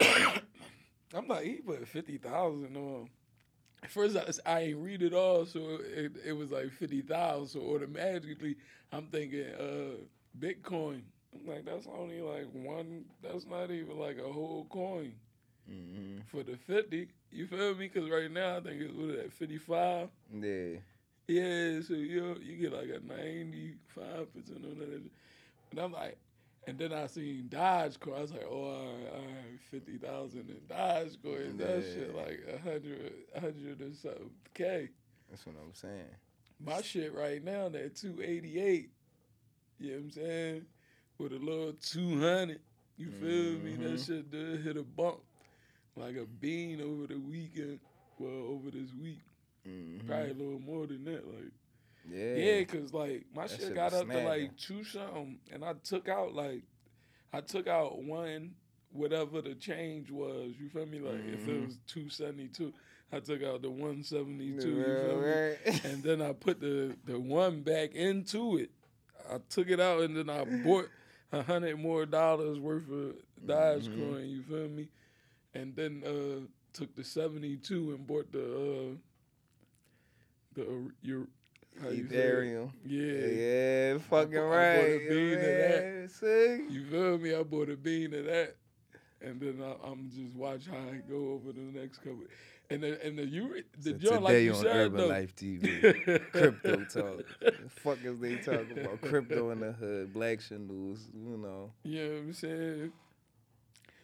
I'm 0.00 1.26
like 1.28 1.44
he 1.44 1.54
put 1.56 1.86
fifty 1.88 2.18
thousand 2.18 2.76
on. 2.76 3.08
At 3.82 3.90
first, 3.90 4.16
I, 4.16 4.50
I 4.50 4.60
ain't 4.60 4.78
read 4.78 5.02
it 5.02 5.12
all, 5.12 5.44
so 5.44 5.78
it, 5.82 6.12
it 6.24 6.32
was 6.32 6.50
like 6.52 6.70
fifty 6.70 7.02
thousand. 7.02 7.48
So 7.60 7.74
automatically, 7.74 8.56
I'm 8.92 9.06
thinking 9.08 9.46
uh, 9.58 9.96
Bitcoin. 10.38 11.02
Like 11.46 11.64
that's 11.64 11.86
only 11.86 12.20
like 12.20 12.46
one. 12.52 13.04
That's 13.22 13.46
not 13.46 13.70
even 13.70 13.98
like 13.98 14.18
a 14.18 14.30
whole 14.32 14.66
coin 14.70 15.12
hmm 15.68 16.18
for 16.30 16.42
the 16.42 16.56
fifty. 16.56 17.08
You 17.30 17.46
feel 17.46 17.74
me? 17.74 17.88
Because 17.92 18.10
right 18.10 18.30
now 18.30 18.56
I 18.56 18.60
think 18.60 18.80
it's 18.80 18.92
what 18.94 19.10
at 19.18 19.32
fifty 19.32 19.58
five. 19.58 20.08
yeah. 20.32 20.76
Yeah, 21.28 21.80
so 21.80 21.94
you 21.94 22.36
you 22.42 22.56
get 22.56 22.72
like 22.72 22.88
a 22.90 23.00
ninety 23.06 23.74
five 23.94 24.32
percent 24.34 24.64
on 24.64 24.78
that, 24.78 25.02
and 25.70 25.80
I'm 25.80 25.92
like, 25.92 26.18
and 26.66 26.78
then 26.78 26.92
I 26.92 27.06
seen 27.06 27.46
Dogecoin. 27.48 28.18
I 28.18 28.20
was 28.20 28.32
like, 28.32 28.46
oh, 28.50 28.54
all 28.64 28.86
right, 28.86 29.12
all 29.14 29.20
right 29.20 29.60
fifty 29.70 29.96
thousand 29.98 30.50
in 30.50 30.60
Dogecoin. 30.68 31.58
That 31.58 31.82
shit 31.94 32.14
like 32.14 32.42
a 32.52 32.58
hundred, 32.58 33.12
a 33.34 33.40
hundred 33.40 33.80
or 33.80 33.94
something 33.94 34.30
k. 34.52 34.88
That's 35.30 35.46
what 35.46 35.54
I'm 35.64 35.72
saying. 35.74 36.04
My 36.64 36.82
shit 36.82 37.14
right 37.14 37.42
now 37.42 37.68
that 37.70 37.96
two 37.96 38.20
eighty 38.22 38.60
eight. 38.60 38.90
You 39.78 39.92
know 39.92 39.96
what 39.96 40.04
I'm 40.04 40.10
saying? 40.10 40.66
With 41.22 41.32
a 41.34 41.38
little 41.38 41.72
two 41.74 42.18
hundred. 42.18 42.58
You 42.96 43.10
feel 43.12 43.52
me? 43.60 43.76
That 43.76 43.92
Mhm. 43.92 44.06
shit 44.06 44.30
did 44.32 44.60
hit 44.62 44.76
a 44.76 44.82
bump 44.82 45.20
like 45.94 46.16
a 46.16 46.24
bean 46.26 46.80
over 46.80 47.06
the 47.06 47.16
weekend. 47.20 47.78
Well, 48.18 48.30
over 48.32 48.70
this 48.72 48.92
week, 48.94 49.20
Mhm. 49.66 50.04
probably 50.06 50.30
a 50.30 50.34
little 50.34 50.58
more 50.58 50.86
than 50.88 51.04
that. 51.04 51.24
Like. 51.26 51.52
Yeah. 52.10 52.34
Yeah, 52.34 52.64
cause 52.64 52.92
like 52.92 53.24
my 53.32 53.46
That 53.46 53.60
shit 53.60 53.74
got 53.76 53.92
up 53.92 54.08
to 54.10 54.18
like 54.24 54.56
two 54.56 54.82
something, 54.82 55.38
and 55.52 55.64
I 55.64 55.74
took 55.74 56.08
out 56.08 56.34
like, 56.34 56.64
I 57.32 57.40
took 57.40 57.68
out 57.68 58.02
one 58.02 58.56
whatever 58.90 59.40
the 59.40 59.54
change 59.54 60.10
was. 60.10 60.54
You 60.58 60.68
feel 60.70 60.86
me? 60.86 60.98
Like 60.98 61.24
if 61.24 61.46
it 61.46 61.48
Mhm. 61.48 61.66
was 61.66 61.78
two 61.86 62.08
seventy 62.08 62.48
two, 62.48 62.74
I 63.12 63.20
took 63.20 63.42
out 63.44 63.62
the 63.62 63.70
one 63.70 64.02
seventy 64.02 64.58
two. 64.58 64.70
You 64.70 64.84
feel 65.06 65.20
me? 65.20 65.30
right. 65.30 65.58
And 65.84 66.02
then 66.02 66.20
I 66.20 66.32
put 66.32 66.58
the 66.58 66.96
the 67.04 67.18
one 67.20 67.62
back 67.62 67.94
into 67.94 68.56
it. 68.58 68.72
I 69.30 69.38
took 69.48 69.68
it 69.70 69.78
out 69.78 70.02
and 70.02 70.16
then 70.16 70.28
I 70.28 70.44
bought 70.64 70.90
a 71.32 71.42
hundred 71.42 71.78
more 71.78 72.06
dollars 72.06 72.58
worth 72.58 72.88
of 72.90 73.14
Dogecoin. 73.44 73.88
Mhm. 73.88 74.30
You 74.30 74.42
feel 74.42 74.68
me? 74.68 74.88
And 75.54 75.74
then 75.76 76.02
uh 76.04 76.46
took 76.72 76.94
the 76.94 77.04
seventy 77.04 77.56
two 77.56 77.90
and 77.92 78.06
bought 78.06 78.30
the 78.32 78.42
uh 78.44 78.96
the 80.54 80.62
uh, 80.62 80.88
your 81.02 81.26
how 81.80 81.88
you 81.88 82.06
say 82.08 82.16
it? 82.16 82.34
Ethereum. 82.34 82.70
Yeah. 82.84 83.92
Yeah, 83.94 83.98
fucking 84.10 84.36
I 84.36 84.40
bought 84.40 84.52
a 84.52 84.98
right. 84.98 85.08
bean 85.08 85.32
of 85.34 85.40
that. 85.40 86.10
See? 86.10 86.74
You 86.74 86.84
feel 86.84 87.18
me? 87.18 87.34
I 87.34 87.42
bought 87.42 87.70
a 87.70 87.76
bean 87.76 88.12
of 88.14 88.26
that, 88.26 88.56
and 89.22 89.40
then 89.40 89.62
I, 89.62 89.88
I'm 89.88 90.10
just 90.10 90.34
watch 90.36 90.66
how 90.66 90.76
I 90.76 91.00
go 91.08 91.32
over 91.32 91.52
the 91.52 91.60
next 91.60 91.98
couple. 91.98 92.24
And 92.72 92.82
the 92.82 93.06
and 93.06 93.18
the 93.18 93.26
you 93.26 93.62
the 93.78 93.90
So 93.90 93.98
joint 93.98 94.22
like 94.22 94.36
you 94.42 94.54
on 94.54 94.66
Urban 94.66 94.96
though. 94.98 95.06
Life 95.08 95.36
TV, 95.36 96.30
crypto 96.32 96.76
talk. 96.84 97.24
The 97.40 97.68
fuck 97.68 97.98
is 98.04 98.18
they 98.18 98.36
talking 98.36 98.78
about? 98.78 99.00
Crypto 99.02 99.50
in 99.50 99.60
the 99.60 99.72
hood, 99.72 100.12
black 100.14 100.40
news, 100.50 101.08
you 101.14 101.36
know. 101.36 101.70
You 101.84 102.04
know 102.04 102.16
I'm 102.18 102.32
saying? 102.32 102.92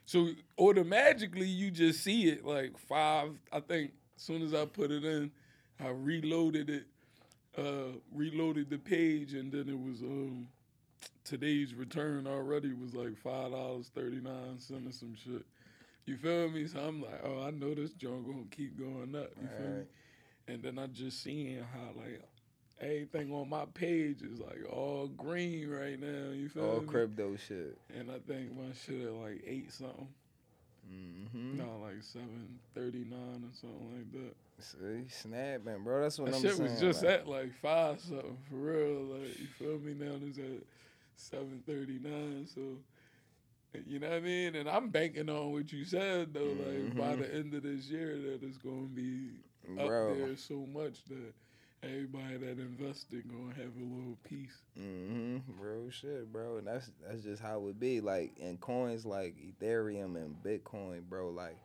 So 0.05 0.31
automatically 0.59 1.47
you 1.47 1.71
just 1.71 2.03
see 2.03 2.29
it 2.29 2.45
like 2.45 2.79
five. 2.79 3.31
I 3.53 3.61
think 3.61 3.93
as 4.17 4.23
soon 4.23 4.43
as 4.43 4.53
I 4.55 4.65
put 4.65 4.91
it 4.91 5.05
in, 5.05 5.31
I 5.81 5.89
reloaded 5.89 6.71
it, 6.71 6.87
uh, 7.57 7.97
reloaded 8.15 8.71
the 8.71 8.79
page, 8.79 9.35
and 9.35 9.53
then 9.53 9.69
it 9.69 9.79
was 9.79 10.03
um, 10.03 10.49
today's 11.25 11.75
return 11.75 12.27
already 12.27 12.73
was 12.73 12.95
like 12.95 13.17
five 13.17 13.53
dollars 13.53 13.91
thirty 13.95 14.21
nine 14.21 14.59
cents 14.59 14.89
or 14.89 14.93
some 14.99 15.15
shit. 15.15 15.45
You 16.09 16.17
feel 16.17 16.49
me? 16.49 16.67
So 16.67 16.81
I'm 16.81 17.03
like, 17.03 17.21
oh, 17.23 17.43
I 17.43 17.51
know 17.51 17.75
this 17.75 17.93
joint 17.93 18.27
gonna 18.27 18.45
keep 18.51 18.79
going 18.79 19.15
up. 19.15 19.31
You 19.41 19.49
feel 19.59 19.69
me? 19.77 19.83
And 20.49 20.63
then 20.63 20.79
I 20.79 20.87
just 20.87 21.23
seeing 21.23 21.59
how 21.59 21.91
like 21.95 22.23
everything 22.81 23.33
on 23.33 23.51
my 23.51 23.67
page 23.75 24.23
is 24.23 24.41
like 24.41 24.61
all 24.73 25.09
green 25.09 25.69
right 25.69 26.01
now. 26.01 26.33
You 26.33 26.49
feel 26.49 26.63
me? 26.63 26.69
All 26.71 26.81
me? 26.81 26.87
crypto 26.87 27.37
shit. 27.37 27.77
And 27.95 28.11
I 28.11 28.19
think 28.27 28.57
my 28.57 28.73
shit 28.87 29.07
at 29.07 29.13
like 29.13 29.43
eight 29.47 29.71
something. 29.73 30.09
Mm-hmm. 30.91 31.59
No, 31.59 31.79
like 31.83 32.03
seven 32.03 32.59
thirty 32.75 33.05
nine 33.05 33.45
or 33.45 33.53
something 33.61 33.93
like 33.95 34.13
that. 34.13 34.35
See, 34.61 35.09
snapping, 35.09 35.85
bro. 35.85 36.01
That's 36.03 36.19
what 36.19 36.31
That 36.31 36.37
I'm 36.37 36.43
shit 36.43 36.57
saying. 36.57 36.71
was 36.71 36.81
just 36.81 37.03
like, 37.03 37.13
at 37.13 37.29
like 37.29 37.53
five 37.61 38.01
something 38.01 38.39
for 38.49 38.57
real. 38.57 39.03
Like 39.03 39.39
you 39.39 39.47
feel 39.59 39.79
me? 39.79 39.93
Now 39.93 40.15
it's 40.27 40.39
at 40.39 40.63
seven 41.17 41.63
thirty 41.67 41.99
nine. 42.03 42.47
So 42.53 42.61
you 43.87 43.99
know 43.99 44.09
what 44.09 44.17
I 44.17 44.21
mean? 44.21 44.55
And 44.57 44.69
I'm 44.69 44.89
banking 44.91 45.29
on 45.29 45.53
what 45.53 45.73
you 45.73 45.85
said 45.85 46.33
though. 46.35 46.41
Like 46.59 46.97
by 46.97 47.15
Mhm. 47.15 47.19
the 47.21 47.35
end 47.35 47.55
of 47.55 47.63
this 47.63 47.89
year, 47.89 48.17
that 48.19 48.43
it's 48.43 48.59
gonna 48.59 48.89
be 48.89 49.31
bro. 49.67 50.13
up 50.13 50.19
there 50.19 50.37
so 50.37 50.67
much 50.67 51.05
that 51.07 51.35
everybody 51.83 52.37
that 52.39 52.59
invested 52.59 53.29
gonna 53.29 53.55
have 53.55 53.77
a 53.77 53.85
little 53.85 54.19
piece. 54.25 54.63
hmm 54.77 55.39
bro, 55.59 55.89
shit, 55.91 56.33
bro, 56.33 56.57
and 56.59 56.67
that's 56.67 56.91
that's 57.07 57.23
just 57.23 57.41
how 57.43 57.67
it 57.69 57.79
be. 57.79 58.01
Like 58.01 58.37
in 58.39 58.59
coins 58.59 59.05
like 59.07 59.37
Ethereum 59.37 60.17
and 60.17 60.35
Bitcoin, 60.43 61.03
bro, 61.09 61.31
like 61.31 61.57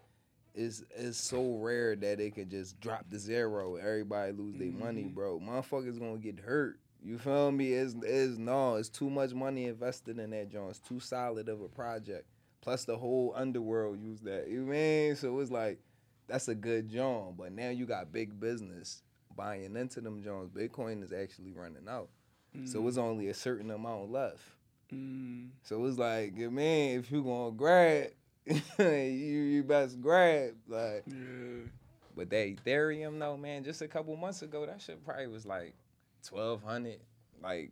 it's 0.55 0.84
it's 0.96 1.17
so 1.17 1.55
rare 1.58 1.96
that 1.96 2.20
it 2.20 2.36
can 2.36 2.48
just 2.50 2.79
drop 2.79 3.10
to 3.10 3.17
zero. 3.17 3.75
and 3.75 3.86
Everybody 3.88 4.34
lose 4.34 4.55
their 4.58 4.72
money, 4.72 5.03
Mhm. 5.05 5.15
bro. 5.15 5.39
Motherfuckers 5.39 5.98
gonna 6.00 6.17
get 6.20 6.39
hurt. 6.39 6.79
You 7.03 7.17
feel 7.17 7.51
me? 7.51 7.74
It's 7.74 7.95
it's 8.03 8.38
no, 8.38 8.75
it's 8.75 8.89
too 8.89 9.10
much 9.10 9.33
money 9.33 9.65
invested 9.65 10.19
in 10.19 10.29
that 10.31 10.50
joint. 10.50 10.69
It's 10.72 10.79
too 10.79 11.00
solid 11.00 11.50
of 11.50 11.62
a 11.62 11.67
project. 11.67 12.25
Plus 12.62 12.86
the 12.86 12.98
whole 12.98 13.33
underworld 13.36 14.00
use 14.00 14.22
that. 14.22 14.48
You 14.50 14.62
mean? 14.62 15.15
So 15.17 15.38
it's 15.39 15.51
like 15.51 15.79
that's 16.27 16.48
a 16.48 16.55
good 16.55 16.89
joint. 16.89 17.36
But 17.38 17.51
now 17.51 17.69
you 17.69 17.86
got 17.86 18.12
big 18.13 18.39
business 18.39 19.03
buying 19.36 19.75
into 19.75 20.00
them 20.00 20.24
joints. 20.24 20.50
Bitcoin 20.55 21.03
is 21.03 21.12
actually 21.12 21.51
running 21.51 21.88
out. 21.89 22.10
So 22.65 22.81
Mm. 22.81 22.88
it's 22.88 22.98
only 22.98 23.27
a 23.29 23.33
certain 23.33 23.72
amount 23.72 24.12
left. 24.12 24.43
Mm, 24.93 25.50
So 25.63 25.83
it's 25.86 25.98
like, 25.98 26.36
man, 26.36 27.00
if 27.00 27.12
you 27.12 27.24
gonna 27.24 27.51
grab, 27.51 28.12
you 28.79 28.86
you 28.86 29.63
best 29.63 30.00
grab. 30.00 30.53
Like, 30.67 31.03
yeah. 31.07 31.65
but 32.15 32.29
that 32.29 32.55
Ethereum 32.55 33.19
though, 33.19 33.36
man, 33.38 33.63
just 33.63 33.81
a 33.81 33.88
couple 33.88 34.15
months 34.15 34.41
ago, 34.43 34.65
that 34.65 34.81
shit 34.81 35.03
probably 35.03 35.27
was 35.27 35.45
like 35.45 35.74
twelve 36.23 36.63
hundred. 36.63 36.99
Like, 37.41 37.71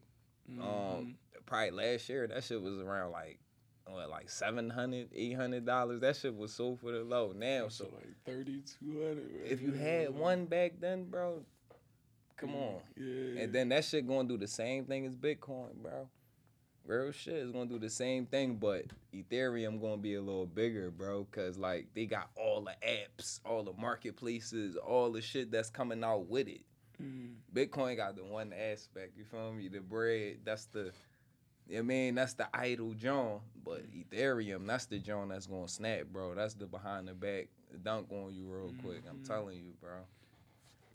Mhm. 0.50 0.62
um, 0.62 1.18
probably 1.46 1.72
last 1.72 2.10
year, 2.10 2.28
that 2.28 2.44
shit 2.44 2.62
was 2.62 2.80
around 2.80 3.12
like. 3.12 3.40
What, 3.88 4.10
like 4.10 4.30
700 4.30 5.10
800 5.14 5.66
dollars 5.66 6.00
that 6.02 6.16
shit 6.16 6.34
was 6.34 6.54
sold 6.54 6.80
for 6.80 6.92
the 6.94 7.04
low 7.04 7.34
now 7.34 7.68
so 7.68 7.86
so 7.86 7.92
like 7.96 8.08
thirty 8.24 8.62
two 8.62 9.02
hundred. 9.06 9.30
if 9.44 9.62
you 9.62 9.74
had 9.74 10.12
one 10.16 10.46
back 10.46 10.74
then 10.80 11.06
bro 11.10 11.44
come 12.38 12.56
on 12.56 12.80
Yeah. 12.96 13.42
And 13.42 13.52
then 13.54 13.68
that 13.70 13.84
shit 13.84 14.08
gonna 14.08 14.30
do 14.30 14.38
the 14.38 14.48
same 14.48 14.86
thing 14.86 15.06
as 15.08 15.16
Bitcoin, 15.18 15.74
bro. 15.82 16.08
Real 16.86 17.12
shit 17.12 17.34
is 17.36 17.52
gonna 17.52 17.66
do 17.66 17.80
the 17.80 17.90
same 17.90 18.28
thing, 18.28 18.56
but 18.58 18.86
Ethereum 19.14 19.82
gonna 19.82 19.98
be 19.98 20.14
a 20.16 20.22
little 20.22 20.46
bigger, 20.46 20.90
bro. 20.90 21.26
Cause 21.32 21.58
like 21.58 21.88
they 21.94 22.06
got 22.06 22.30
all 22.38 22.62
the 22.62 22.76
apps, 22.88 23.40
all 23.44 23.64
the 23.64 23.74
marketplaces, 23.74 24.78
all 24.78 25.12
the 25.12 25.22
shit 25.22 25.52
that's 25.52 25.70
coming 25.70 26.04
out 26.04 26.28
with 26.28 26.48
it. 26.48 26.62
Mm, 27.02 27.34
Bitcoin 27.54 27.98
got 27.98 28.16
the 28.16 28.24
one 28.24 28.54
aspect, 28.54 29.18
you 29.18 29.24
feel 29.24 29.52
me? 29.54 29.68
The 29.68 29.80
bread, 29.80 30.38
that's 30.44 30.66
the 30.66 30.92
I 31.76 31.82
mean, 31.82 32.16
that's 32.16 32.34
the 32.34 32.48
idle 32.54 32.94
John. 32.94 33.40
But 33.64 33.84
Ethereum, 33.92 34.68
that's 34.68 34.86
the 34.86 35.00
John 35.00 35.30
that's 35.30 35.48
gonna 35.48 35.68
snap, 35.68 36.04
bro. 36.12 36.36
That's 36.36 36.54
the 36.54 36.66
behind 36.66 37.08
the 37.08 37.14
back 37.14 37.48
dunk 37.84 38.08
on 38.12 38.34
you 38.34 38.46
real 38.48 38.74
quick. 38.84 39.04
I'm 39.10 39.24
telling 39.26 39.58
you, 39.58 39.74
bro. 39.80 39.92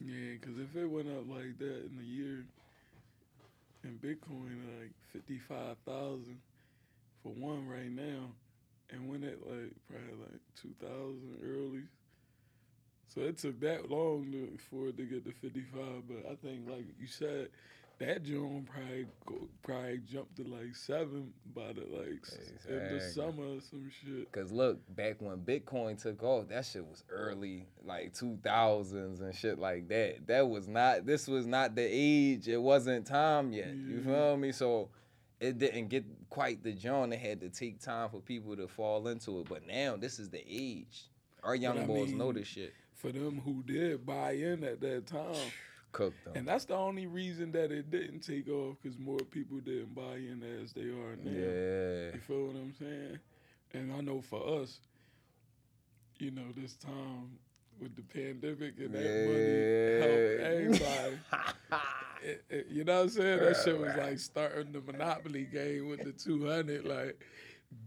yeah, 0.00 0.32
because 0.40 0.58
if 0.58 0.76
it 0.76 0.86
went 0.86 1.08
up 1.08 1.28
like 1.28 1.58
that 1.58 1.86
in 1.86 1.98
a 2.00 2.04
year, 2.04 2.44
in 3.84 3.98
Bitcoin 3.98 4.80
like 4.80 4.92
fifty 5.12 5.38
five 5.38 5.76
thousand 5.86 6.38
for 7.22 7.30
one 7.30 7.66
right 7.66 7.90
now, 7.90 8.30
and 8.90 9.08
went 9.08 9.24
at 9.24 9.46
like 9.46 9.72
probably 9.88 10.16
like 10.30 10.40
two 10.60 10.74
thousand 10.80 11.38
early. 11.42 11.84
So 13.08 13.20
it 13.22 13.38
took 13.38 13.60
that 13.60 13.90
long 13.90 14.30
to, 14.32 14.58
for 14.70 14.88
it 14.88 14.96
to 14.98 15.04
get 15.04 15.24
to 15.24 15.32
fifty 15.32 15.64
five, 15.72 16.02
but 16.08 16.30
I 16.30 16.34
think 16.36 16.68
like 16.68 16.84
you 17.00 17.06
said, 17.06 17.48
that 17.98 18.24
joint 18.24 18.68
probably 18.68 19.06
go, 19.24 19.48
probably 19.62 20.00
jumped 20.10 20.36
to 20.36 20.44
like 20.44 20.74
seven 20.74 21.32
by 21.54 21.72
the 21.72 21.86
like 21.96 22.20
s 22.22 22.36
in 22.68 22.94
the 22.94 23.00
summer 23.00 23.56
or 23.56 23.60
some 23.60 23.90
shit. 24.04 24.30
Cause 24.32 24.52
look, 24.52 24.78
back 24.94 25.16
when 25.20 25.38
Bitcoin 25.38 26.00
took 26.00 26.22
off, 26.22 26.48
that 26.48 26.66
shit 26.66 26.84
was 26.84 27.04
early, 27.08 27.66
like 27.84 28.12
two 28.12 28.38
thousands 28.42 29.20
and 29.20 29.34
shit 29.34 29.58
like 29.58 29.88
that. 29.88 30.26
That 30.26 30.48
was 30.48 30.68
not. 30.68 31.06
This 31.06 31.26
was 31.26 31.46
not 31.46 31.74
the 31.74 31.88
age. 31.88 32.48
It 32.48 32.60
wasn't 32.60 33.06
time 33.06 33.52
yet. 33.52 33.74
You 33.74 34.02
feel 34.02 34.36
me? 34.36 34.52
So 34.52 34.90
it 35.40 35.58
didn't 35.58 35.88
get 35.88 36.04
quite 36.28 36.62
the 36.62 36.72
John. 36.72 37.12
It 37.12 37.20
had 37.20 37.40
to 37.40 37.48
take 37.48 37.80
time 37.80 38.10
for 38.10 38.20
people 38.20 38.56
to 38.56 38.68
fall 38.68 39.08
into 39.08 39.40
it. 39.40 39.48
But 39.48 39.66
now 39.66 39.96
this 39.96 40.18
is 40.18 40.28
the 40.28 40.44
age. 40.46 41.08
Our 41.42 41.54
young 41.54 41.86
boys 41.86 42.12
know 42.12 42.32
this 42.32 42.48
shit. 42.48 42.74
For 42.96 43.12
them 43.12 43.40
who 43.44 43.62
did 43.62 44.04
buy 44.06 44.32
in 44.32 44.64
at 44.64 44.80
that 44.80 45.06
time. 45.06 45.36
Cook 45.92 46.14
them. 46.24 46.32
And 46.36 46.48
that's 46.48 46.64
the 46.64 46.74
only 46.74 47.06
reason 47.06 47.52
that 47.52 47.70
it 47.72 47.90
didn't 47.90 48.20
take 48.20 48.48
off 48.48 48.76
because 48.82 48.98
more 48.98 49.18
people 49.18 49.58
didn't 49.58 49.94
buy 49.94 50.16
in 50.16 50.42
as 50.62 50.72
they 50.72 50.82
are 50.82 51.16
now. 51.22 51.30
yeah. 51.30 52.14
You 52.14 52.20
feel 52.26 52.46
what 52.46 52.56
I'm 52.56 52.74
saying? 52.78 53.18
And 53.74 53.92
I 53.92 54.00
know 54.00 54.20
for 54.20 54.60
us, 54.62 54.80
you 56.18 56.30
know, 56.30 56.42
this 56.56 56.74
time 56.76 57.38
with 57.80 57.94
the 57.96 58.02
pandemic 58.02 58.74
and 58.78 58.94
that 58.94 59.02
money 59.26 60.70
helped 60.72 60.82
everybody. 60.90 61.18
It- 62.22 62.44
it- 62.50 62.66
you 62.70 62.82
know 62.82 62.96
what 62.96 63.02
I'm 63.04 63.08
saying? 63.10 63.38
That 63.40 63.56
shit 63.62 63.78
was 63.78 63.94
like 63.96 64.18
starting 64.18 64.72
the 64.72 64.80
Monopoly 64.80 65.44
game 65.44 65.88
with 65.88 66.02
the 66.02 66.12
200. 66.12 66.84
Like, 66.84 67.22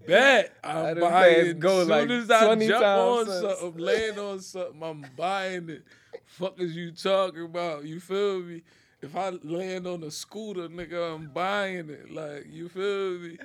bet 0.05 0.53
I'm 0.63 1.00
buying. 1.00 1.45
it. 1.48 1.59
go 1.59 1.81
as 1.81 1.88
soon 1.88 1.89
like 1.89 2.09
as 2.09 2.31
I 2.31 2.45
20 2.45 2.67
jump 2.67 2.86
on 2.86 3.25
since. 3.25 3.41
something, 3.59 3.77
land 3.81 4.19
on 4.19 4.39
something, 4.39 4.83
I'm 4.83 5.05
buying 5.15 5.69
it. 5.69 5.83
Fuck 6.25 6.59
is 6.59 6.75
you 6.75 6.91
talking 6.91 7.45
about? 7.45 7.86
You 7.86 8.00
feel 8.00 8.39
me? 8.41 8.62
If 9.01 9.15
I 9.15 9.29
land 9.29 9.88
on 9.88 10.03
a 10.03 10.12
scooter, 10.12 10.67
nigga, 10.67 11.15
I'm 11.15 11.27
buying 11.29 11.89
it. 11.89 12.12
Like, 12.12 12.48
you 12.50 12.67
feel 12.69 13.17
me? 13.19 13.38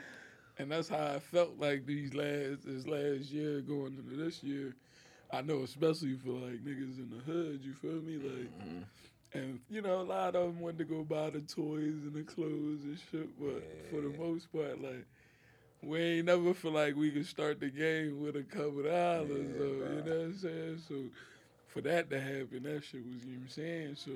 And 0.58 0.70
that's 0.70 0.88
how 0.88 1.04
I 1.14 1.18
felt 1.18 1.58
like 1.58 1.86
these 1.86 2.14
last 2.14 2.64
this 2.64 2.86
last 2.86 3.30
year 3.30 3.60
going 3.60 3.96
into 3.96 4.16
this 4.16 4.42
year. 4.42 4.74
I 5.32 5.42
know 5.42 5.62
especially 5.62 6.14
for 6.16 6.30
like 6.30 6.64
niggas 6.64 6.98
in 6.98 7.10
the 7.10 7.22
hood, 7.32 7.60
you 7.64 7.72
feel 7.74 8.00
me? 8.02 8.16
Like 8.18 8.50
Mhm. 8.60 8.84
and 9.32 9.60
you 9.68 9.82
know, 9.82 10.00
a 10.00 10.02
lot 10.02 10.36
of 10.36 10.46
them 10.46 10.60
wanted 10.60 10.78
to 10.78 10.84
go 10.84 11.02
buy 11.02 11.30
the 11.30 11.40
toys 11.40 12.04
and 12.04 12.12
the 12.14 12.22
clothes 12.22 12.84
and 12.84 12.96
shit, 13.10 13.28
but 13.40 13.64
for 13.90 14.00
the 14.00 14.16
most 14.16 14.52
part, 14.52 14.80
like 14.80 15.04
we 15.86 16.00
ain't 16.00 16.26
never 16.26 16.54
feel 16.54 16.72
like 16.72 16.96
we 16.96 17.10
could 17.10 17.26
start 17.26 17.60
the 17.60 17.70
game 17.70 18.20
with 18.20 18.36
a 18.36 18.42
couple 18.42 18.82
dollars, 18.82 19.28
Yeah, 19.52 19.58
though. 19.58 19.64
You 19.64 20.02
know 20.04 20.16
what 20.18 20.24
I'm 20.26 20.36
saying? 20.38 20.78
So 20.88 20.94
for 21.66 21.80
that 21.82 22.10
to 22.10 22.20
happen, 22.20 22.62
that 22.64 22.84
shit 22.84 23.04
was 23.04 23.24
you 23.24 23.32
know 23.32 23.38
what 23.38 23.42
I'm 23.42 23.48
saying. 23.48 23.96
So 23.96 24.10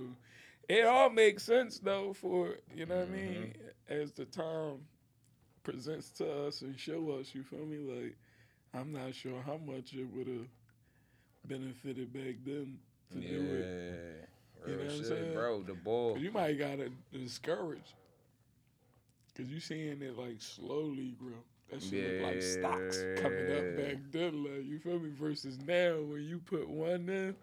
it 0.69 0.85
all 0.87 1.11
makes 1.11 1.43
sense 1.45 1.79
though 1.79 2.13
for 2.13 2.57
you 2.75 2.87
know 2.87 2.97
what 2.97 3.09
I 3.09 3.11
mean 3.11 3.55
Mm-hmm. 3.55 4.03
as 4.03 4.13
the 4.13 4.25
time 4.27 4.81
presents 5.63 6.11
to 6.13 6.47
us 6.47 6.63
and 6.63 6.79
show 6.79 7.11
us. 7.13 7.35
You 7.35 7.43
feel 7.43 7.65
me? 7.67 7.79
Like 7.79 8.17
I'm 8.75 8.93
not 8.93 9.15
sure 9.15 9.41
how 9.45 9.59
much 9.59 9.95
it 9.95 10.07
would 10.15 10.27
have 10.29 10.47
benefited 11.45 12.13
back 12.13 12.37
then 12.45 12.79
to 13.13 13.19
yeah. 13.21 13.29
do 13.29 13.37
it. 13.37 14.29
You 14.67 14.75
Real 14.75 14.79
know 14.79 14.85
what 14.85 14.93
I'm 14.95 15.05
saying? 15.05 15.33
bro. 15.35 15.63
The 15.63 15.75
ball. 15.75 16.19
you 16.19 16.31
might 16.33 16.59
gotta 16.59 16.91
discourage. 17.13 17.95
Cause 19.37 19.47
you 19.47 19.61
seeing 19.61 20.03
it 20.03 20.19
like 20.19 20.41
slowly 20.41 21.15
grow. 21.19 21.45
That 21.71 21.83
shit 21.83 22.21
look 22.23 22.33
like 22.33 22.43
stocks 22.43 22.99
coming 23.17 23.53
up 23.57 23.77
back 23.77 23.97
then, 24.11 24.43
like 24.45 24.65
you 24.67 24.79
feel 24.79 24.99
me? 24.99 25.11
Versus 25.21 25.59
now, 25.67 25.97
when 26.01 26.23
you 26.23 26.39
put 26.39 26.69
one 26.69 27.09
in, 27.09 27.37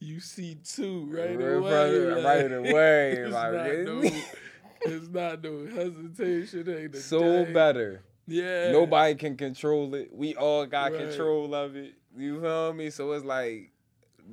you 0.00 0.20
see 0.20 0.56
two 0.64 1.06
right 1.10 1.36
Right 1.38 1.56
away. 1.56 1.98
right- 1.98 2.16
like, 2.16 2.24
right 2.24 2.52
away, 2.52 3.12
It's, 3.18 3.32
like, 3.32 3.52
not 3.52 3.78
no, 3.84 4.00
it's 4.82 5.08
not 5.08 5.42
no 5.42 5.66
hesitation. 5.66 6.68
Ain't 6.78 6.96
so 6.96 7.44
thing. 7.44 7.52
better. 7.52 8.02
Yeah. 8.26 8.72
Nobody 8.72 9.14
can 9.16 9.36
control 9.36 9.94
it. 9.94 10.10
We 10.14 10.34
all 10.34 10.64
got 10.66 10.92
Right. 10.92 11.00
control 11.08 11.54
of 11.54 11.76
it. 11.76 11.94
You 12.16 12.40
feel 12.40 12.72
me? 12.72 12.90
So 12.90 13.12
it's 13.12 13.24
like, 13.24 13.70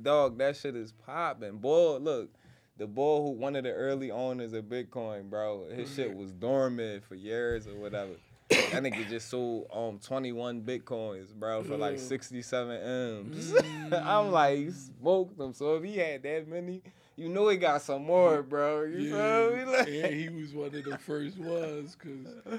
dog, 0.02 0.38
that 0.38 0.56
shit 0.56 0.76
is 0.76 0.92
popping. 0.92 1.58
Boy, 1.58 1.96
look, 1.98 2.30
the 2.78 2.86
boy 2.86 3.22
who 3.22 3.30
one 3.30 3.56
of 3.56 3.64
the 3.64 3.72
early 3.72 4.10
owners 4.10 4.52
of 4.54 4.64
Bitcoin, 4.64 5.28
bro, 5.30 5.66
his 5.74 5.94
shit 5.94 6.10
Mm-hmm. 6.10 6.18
was 6.20 6.32
dormant 6.32 7.04
for 7.04 7.14
years 7.16 7.66
or 7.66 7.74
whatever. 7.76 8.12
That 8.48 8.82
nigga 8.82 9.08
just 9.08 9.28
sold 9.28 9.66
um 9.72 9.98
21 9.98 10.62
bitcoins, 10.62 11.32
bro, 11.34 11.62
for 11.62 11.76
like 11.76 11.96
Mm. 11.96 12.00
67 12.00 12.76
M's. 12.76 13.52
Mm. 13.90 14.02
I'm 14.04 14.30
like, 14.32 14.68
smoked 14.72 15.38
them. 15.38 15.52
So 15.52 15.76
if 15.76 15.84
he 15.84 15.96
had 15.96 16.22
that 16.24 16.48
many, 16.48 16.82
you 17.16 17.28
know 17.28 17.48
he 17.48 17.56
got 17.56 17.82
some 17.82 18.04
more, 18.04 18.42
bro. 18.42 18.82
You 18.84 18.98
Yeah. 18.98 19.10
feel 19.10 19.56
me? 19.56 19.72
Like, 19.78 19.88
and 19.88 20.14
he 20.14 20.28
was 20.28 20.52
one 20.54 20.66
of 20.74 20.84
the 20.84 20.98
first 20.98 21.38
ones, 21.38 21.94
cause 21.96 22.58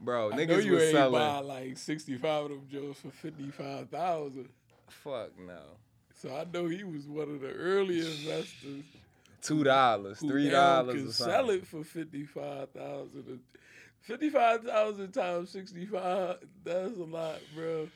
bro, 0.00 0.30
I 0.32 0.36
niggas 0.36 0.64
you 0.64 0.72
was 0.74 0.82
ain't 0.84 0.92
selling. 0.92 1.20
buy 1.20 1.38
like 1.40 1.78
sixty 1.78 2.16
five 2.16 2.44
of 2.44 2.50
them 2.50 2.66
Joes 2.70 2.96
for 2.98 3.10
fifty 3.10 3.50
five 3.50 3.88
thousand. 3.90 4.48
Fuck 4.88 5.30
no. 5.38 5.60
So 6.16 6.34
I 6.34 6.44
know 6.52 6.66
he 6.68 6.84
was 6.84 7.06
one 7.06 7.28
of 7.30 7.40
the 7.40 7.50
early 7.52 7.98
investors 7.98 8.84
Two 9.42 9.62
dollars, 9.64 10.20
three 10.20 10.48
dollars. 10.48 11.04
or 11.04 11.12
sell 11.12 11.50
it 11.50 11.66
for 11.66 11.84
fifty 11.84 12.24
five 12.24 12.70
thousand. 12.70 13.40
Fifty 14.04 14.28
five 14.28 14.62
thousand 14.62 15.12
times 15.12 15.50
sixty 15.50 15.86
five. 15.86 16.36
That's 16.62 16.96
a 16.98 17.04
lot, 17.04 17.38
bro. 17.54 17.88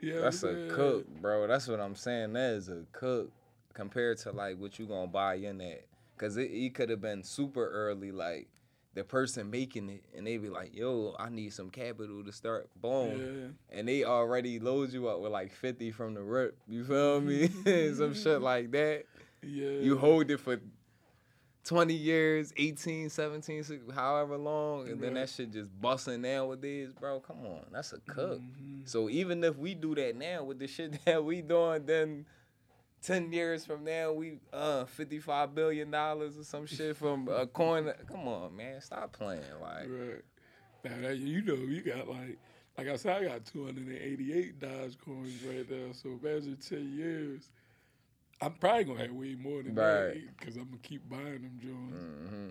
Yeah, 0.00 0.20
That's 0.20 0.42
a 0.42 0.68
cook, 0.70 1.06
bro. 1.20 1.46
That's 1.46 1.68
what 1.68 1.78
I'm 1.80 1.94
saying. 1.94 2.32
That 2.32 2.54
is 2.54 2.68
a 2.70 2.84
cook 2.92 3.30
compared 3.74 4.18
to 4.18 4.32
like 4.32 4.58
what 4.58 4.78
you 4.78 4.86
gonna 4.86 5.06
buy 5.06 5.34
in 5.34 5.58
that. 5.58 5.84
Cause 6.16 6.36
it, 6.36 6.50
it 6.50 6.74
could 6.74 6.88
have 6.88 7.00
been 7.00 7.22
super 7.22 7.68
early, 7.68 8.10
like 8.10 8.48
the 8.94 9.04
person 9.04 9.50
making 9.50 9.90
it, 9.90 10.02
and 10.16 10.26
they 10.26 10.38
be 10.38 10.48
like, 10.48 10.74
"Yo, 10.74 11.14
I 11.18 11.28
need 11.28 11.52
some 11.52 11.68
capital 11.68 12.24
to 12.24 12.32
start." 12.32 12.68
Boom, 12.80 13.52
Yeah, 13.70 13.78
and 13.78 13.86
they 13.88 14.04
already 14.04 14.58
load 14.60 14.92
you 14.92 15.08
up 15.08 15.20
with 15.20 15.32
like 15.32 15.52
50 15.52 15.90
from 15.90 16.14
the 16.14 16.22
rip. 16.22 16.56
You 16.68 16.84
feel 16.84 17.20
me? 17.20 17.48
some 17.94 18.14
shit 18.14 18.40
like 18.40 18.70
that. 18.72 19.04
yeah. 19.42 19.68
You 19.68 19.98
hold 19.98 20.30
it 20.30 20.40
for 20.40 20.58
20 21.64 21.94
years, 21.94 22.52
18, 22.56 23.08
17, 23.08 23.62
16, 23.62 23.94
however 23.94 24.36
long, 24.36 24.88
and 24.88 25.00
then 25.00 25.14
that 25.14 25.28
shit 25.28 25.52
just 25.52 25.70
busting 25.80 26.20
nowadays, 26.22 26.92
bro. 26.98 27.20
Come 27.20 27.46
on, 27.46 27.64
that's 27.70 27.92
a 27.92 28.00
cook. 28.00 28.40
Mhm. 28.40 28.88
So 28.88 29.08
even 29.08 29.44
if 29.44 29.56
we 29.56 29.74
do 29.74 29.94
that 29.94 30.16
now 30.16 30.42
with 30.42 30.58
the 30.58 30.66
shit 30.66 30.98
that 31.04 31.24
we 31.24 31.40
doing, 31.40 31.86
then 31.86 32.26
ten 33.00 33.32
years 33.32 33.64
from 33.64 33.84
now 33.84 34.12
we 34.12 34.38
uh 34.52 34.84
fifty 34.86 35.18
five 35.20 35.54
billion 35.54 35.90
dollars 35.90 36.36
or 36.36 36.42
some 36.44 36.66
shit 36.66 36.96
from 36.96 37.28
a 37.28 37.46
coin. 37.60 37.92
Come 38.08 38.26
on, 38.26 38.56
man, 38.56 38.80
stop 38.80 39.12
playing. 39.12 39.42
Like 39.60 39.88
Right. 39.88 40.22
Now 40.84 41.08
that 41.08 41.18
you 41.18 41.42
know 41.42 41.54
you 41.54 41.80
got 41.82 42.08
like 42.08 42.38
like 42.76 42.88
I 42.88 42.96
said, 42.96 43.22
I 43.22 43.28
got 43.28 43.44
two 43.44 43.64
hundred 43.66 43.86
and 43.86 43.98
eighty 43.98 44.32
eight 44.32 44.58
Dogecoins 44.58 45.46
right 45.48 45.70
now. 45.70 45.92
So 45.92 46.18
imagine 46.20 46.56
ten 46.56 46.92
years. 46.96 47.50
I'm 48.42 48.52
probably 48.54 48.84
gonna 48.84 49.00
have 49.00 49.12
way 49.12 49.34
more 49.34 49.62
than 49.62 49.74
that 49.76 50.16
because 50.38 50.56
I'm 50.56 50.64
gonna 50.64 50.78
keep 50.82 51.08
buying 51.08 51.42
them 51.42 51.58
Jones. 51.62 52.28
hmm 52.28 52.48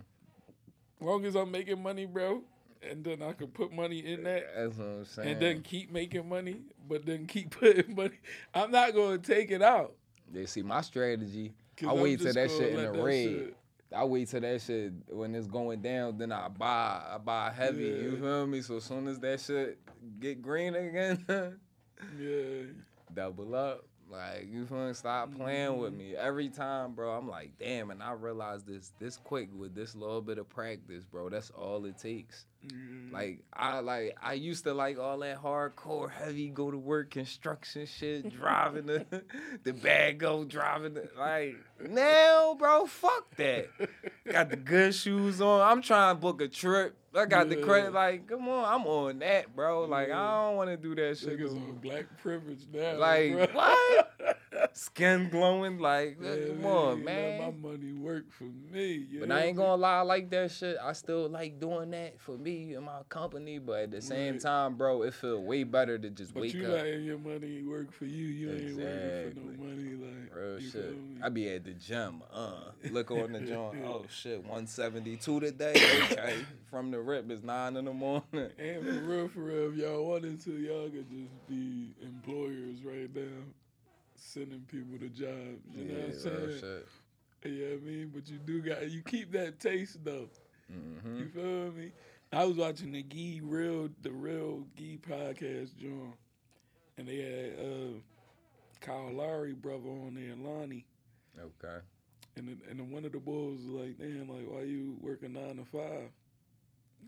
long 1.05 1.25
as 1.25 1.35
I'm 1.35 1.51
making 1.51 1.81
money, 1.81 2.05
bro. 2.05 2.43
and 2.83 3.03
then 3.03 3.21
I 3.21 3.33
can 3.33 3.47
put 3.47 3.71
money 3.73 3.99
in 3.99 4.23
that, 4.23 4.43
That's 4.55 4.77
what 4.77 4.85
I'm 4.87 5.05
saying. 5.05 5.29
and 5.29 5.39
then 5.41 5.61
keep 5.61 5.91
making 5.91 6.27
money, 6.29 6.61
but 6.87 7.05
then 7.05 7.25
keep 7.27 7.51
putting 7.59 7.95
money. 7.95 8.17
I'm 8.53 8.71
not 8.71 8.93
gonna 8.95 9.17
take 9.17 9.51
it 9.51 9.61
out. 9.61 9.93
they 10.31 10.45
see 10.45 10.61
my 10.63 10.81
strategy. 10.81 11.53
I 11.87 11.93
wait 11.93 12.19
till 12.19 12.33
that 12.33 12.49
shit 12.51 12.73
in 12.73 12.81
the 12.83 12.91
red. 12.91 13.13
shit- 13.23 13.57
I 13.93 14.05
wait 14.05 14.29
till 14.29 14.39
that 14.39 14.61
shit 14.61 14.93
when 15.09 15.35
it's 15.35 15.47
going 15.47 15.81
down, 15.81 16.17
then 16.17 16.31
I 16.31 16.47
buy 16.47 17.01
I 17.13 17.17
buy 17.17 17.51
heavy. 17.51 17.83
You 17.83 18.11
Yeah. 18.13 18.19
feel 18.21 18.47
me? 18.47 18.61
So 18.61 18.77
as 18.77 18.85
soon 18.85 19.07
as 19.09 19.19
that 19.19 19.41
shit 19.41 19.79
get 20.19 20.41
green 20.41 20.75
again, 20.75 21.25
Yeah, 22.19 22.63
double 23.13 23.53
up. 23.53 23.85
Like 24.11 24.47
you 24.51 24.65
feel 24.65 24.87
me? 24.87 24.93
Stop 24.93 25.33
playing 25.35 25.77
with 25.77 25.93
Mhm. 25.93 25.97
me. 25.97 26.15
Every 26.17 26.49
time, 26.49 26.93
bro, 26.93 27.17
I'm 27.17 27.29
like, 27.29 27.57
damn, 27.57 27.91
and 27.91 28.03
I 28.03 28.11
realized 28.11 28.67
this 28.67 28.91
this 28.99 29.15
quick 29.17 29.49
with 29.55 29.73
this 29.73 29.95
little 29.95 30.21
bit 30.21 30.37
of 30.37 30.49
practice, 30.49 31.05
bro. 31.05 31.29
That's 31.29 31.49
all 31.51 31.85
it 31.85 31.97
takes. 31.97 32.45
Mhm. 32.65 33.11
Like 33.13 33.39
I 33.53 33.79
like 33.79 34.17
I 34.21 34.33
used 34.33 34.65
to 34.65 34.73
like 34.73 34.99
all 34.99 35.17
that 35.19 35.41
hardcore 35.41 36.11
heavy 36.11 36.49
go 36.49 36.69
to 36.69 36.77
work 36.77 37.09
construction 37.11 37.85
shit, 37.85 38.29
driving 38.29 38.85
the 38.87 39.05
the 39.63 39.71
bag 39.73 40.19
go 40.19 40.43
driving 40.43 40.93
the 40.95 41.09
like 41.17 41.55
now, 41.79 42.53
bro, 42.55 42.85
fuck 42.87 43.33
that. 43.37 43.69
Got 44.29 44.49
the 44.49 44.57
good 44.57 44.93
shoes 44.93 45.39
on. 45.41 45.61
I'm 45.61 45.81
trying 45.81 46.15
to 46.15 46.19
book 46.19 46.41
a 46.41 46.47
trip. 46.49 46.97
I 47.13 47.25
got 47.25 47.49
the 47.49 47.57
credit. 47.57 47.93
Like, 47.93 48.27
come 48.27 48.47
on, 48.47 48.63
I'm 48.81 48.87
on 48.87 49.19
that, 49.19 49.53
bro. 49.55 49.83
Like, 49.85 50.07
Yeah. 50.09 50.21
I 50.21 50.45
don't 50.47 50.57
want 50.57 50.69
to 50.69 50.77
do 50.77 50.95
that 50.95 51.17
shit. 51.17 51.37
niggas 51.39 51.51
on 51.51 51.79
black 51.81 52.05
privilege 52.21 52.61
now. 52.73 52.97
Like, 52.97 53.33
bro. 53.33 53.47
what? 53.53 54.17
Skin 54.73 55.29
glowing. 55.29 55.77
Like, 55.79 56.17
Yeah, 56.21 56.35
come 56.47 56.65
on, 56.65 56.95
Let 57.03 57.05
man. 57.05 57.37
my 57.61 57.69
money 57.69 57.93
work 57.93 58.31
for 58.31 58.45
me. 58.45 59.05
But 59.19 59.29
know 59.29 59.35
I 59.35 59.41
ain't 59.43 59.57
gonna 59.57 59.75
lie, 59.75 59.97
I 59.97 60.01
like 60.01 60.29
that 60.31 60.51
shit. 60.51 60.77
I 60.81 60.93
still 60.93 61.27
like 61.29 61.59
doing 61.59 61.91
that 61.91 62.19
for 62.19 62.37
me 62.37 62.73
and 62.75 62.85
my 62.85 63.01
company. 63.09 63.59
But 63.59 63.81
at 63.83 63.91
the 63.91 64.01
same 64.01 64.33
Right. 64.33 64.41
time, 64.41 64.75
bro, 64.75 65.03
it 65.03 65.13
feel 65.13 65.41
way 65.43 65.63
better 65.63 65.97
to 65.97 66.09
just 66.09 66.33
But 66.33 66.41
wake 66.43 66.53
you 66.53 66.65
up. 66.65 66.71
letting 66.73 67.03
your 67.03 67.17
money 67.17 67.63
work 67.63 67.91
for 67.91 68.05
you. 68.05 68.27
You 68.27 68.51
ain't 68.51 68.77
working 68.77 69.33
for 69.33 69.39
no 69.39 69.65
money. 69.67 69.93
Like 69.95 70.35
Real 70.35 70.59
shit. 70.59 70.95
I 71.21 71.29
be 71.29 71.49
at 71.49 71.65
the 71.65 71.73
gym. 71.73 72.23
Uh, 72.33 72.71
look 72.89 73.11
on 73.11 73.33
the 73.33 73.41
joint. 73.41 73.75
Oh 73.85 74.05
shit, 74.09 74.39
172 74.39 75.39
today. 75.39 75.73
Okay, 76.03 76.45
from 76.69 76.91
the 76.91 76.99
rip 76.99 77.29
is 77.29 77.43
nine 77.43 77.75
in 77.75 77.85
the 77.85 77.93
morning. 77.93 78.23
And 78.57 78.85
for 78.85 78.91
real, 79.01 79.27
for 79.27 79.39
real, 79.41 79.71
if 79.71 79.75
y'all 79.75 80.05
wanted 80.07 80.39
to, 80.45 80.51
y'all 80.51 80.89
could 80.89 81.09
just 81.09 81.47
be 81.49 81.93
employers 82.01 82.83
right 82.83 83.13
now, 83.13 83.43
sending 84.21 84.61
people 84.61 84.97
to 84.99 85.09
jobs. 85.09 85.59
You 85.75 85.85
know 85.85 85.93
what 85.99 86.05
I'm 86.05 86.13
saying? 86.13 86.59
shit. 86.59 86.87
Yeah, 87.43 87.67
I 87.75 87.77
mean, 87.79 88.11
but 88.13 88.29
you 88.29 88.37
do 88.37 88.61
got 88.61 88.89
you 88.89 89.01
keep 89.01 89.31
that 89.31 89.59
taste 89.59 90.03
though. 90.03 90.29
hmm 90.71 91.17
You 91.19 91.27
feel 91.29 91.71
me? 91.71 91.91
I 92.31 92.45
was 92.45 92.55
watching 92.57 92.91
the 92.91 93.03
Gee 93.03 93.41
Real, 93.43 93.89
the 94.01 94.11
Real 94.11 94.65
Gee 94.77 94.97
podcast, 95.01 95.75
John, 95.77 96.13
and 96.97 97.07
they 97.07 97.17
had 97.17 97.65
uh, 97.65 97.99
Kyle 98.79 99.11
Lowry 99.11 99.53
brother 99.53 99.89
on 99.89 100.13
there, 100.15 100.35
Lonnie, 100.37 100.85
Okay. 101.37 101.79
and 102.37 102.47
then, 102.47 102.61
and 102.69 102.79
then 102.79 102.89
one 102.91 103.03
of 103.05 103.11
the 103.11 103.19
boys 103.19 103.57
was 103.65 103.65
like, 103.65 103.97
"Damn, 103.97 104.29
like 104.29 104.47
why 104.49 104.61
you 104.61 104.95
working 105.01 105.33
nine 105.33 105.57
to 105.57 105.65
five? 105.65 106.09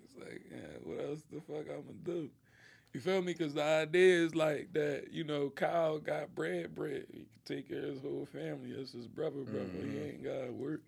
It's 0.03 0.15
like, 0.17 0.41
yeah, 0.51 0.77
what 0.83 0.99
else 1.05 1.23
the 1.31 1.39
fuck 1.41 1.69
I'm 1.69 1.83
gonna 1.83 2.03
do? 2.03 2.29
You 2.93 2.99
feel 3.01 3.21
me? 3.21 3.33
Because 3.33 3.53
the 3.53 3.63
idea 3.63 4.25
is 4.25 4.35
like 4.35 4.73
that, 4.73 5.07
you 5.11 5.23
know, 5.23 5.49
Kyle 5.49 5.99
got 5.99 6.35
bread, 6.35 6.75
bread. 6.75 7.05
He 7.11 7.19
can 7.19 7.27
take 7.45 7.69
care 7.69 7.79
of 7.85 7.93
his 7.93 8.01
whole 8.01 8.25
family. 8.31 8.73
That's 8.73 8.93
his 8.93 9.07
brother, 9.07 9.41
brother. 9.43 9.79
He 9.81 9.97
Mhm. 9.97 10.03
ain't 10.03 10.23
got 10.23 10.45
to 10.45 10.51
work. 10.51 10.81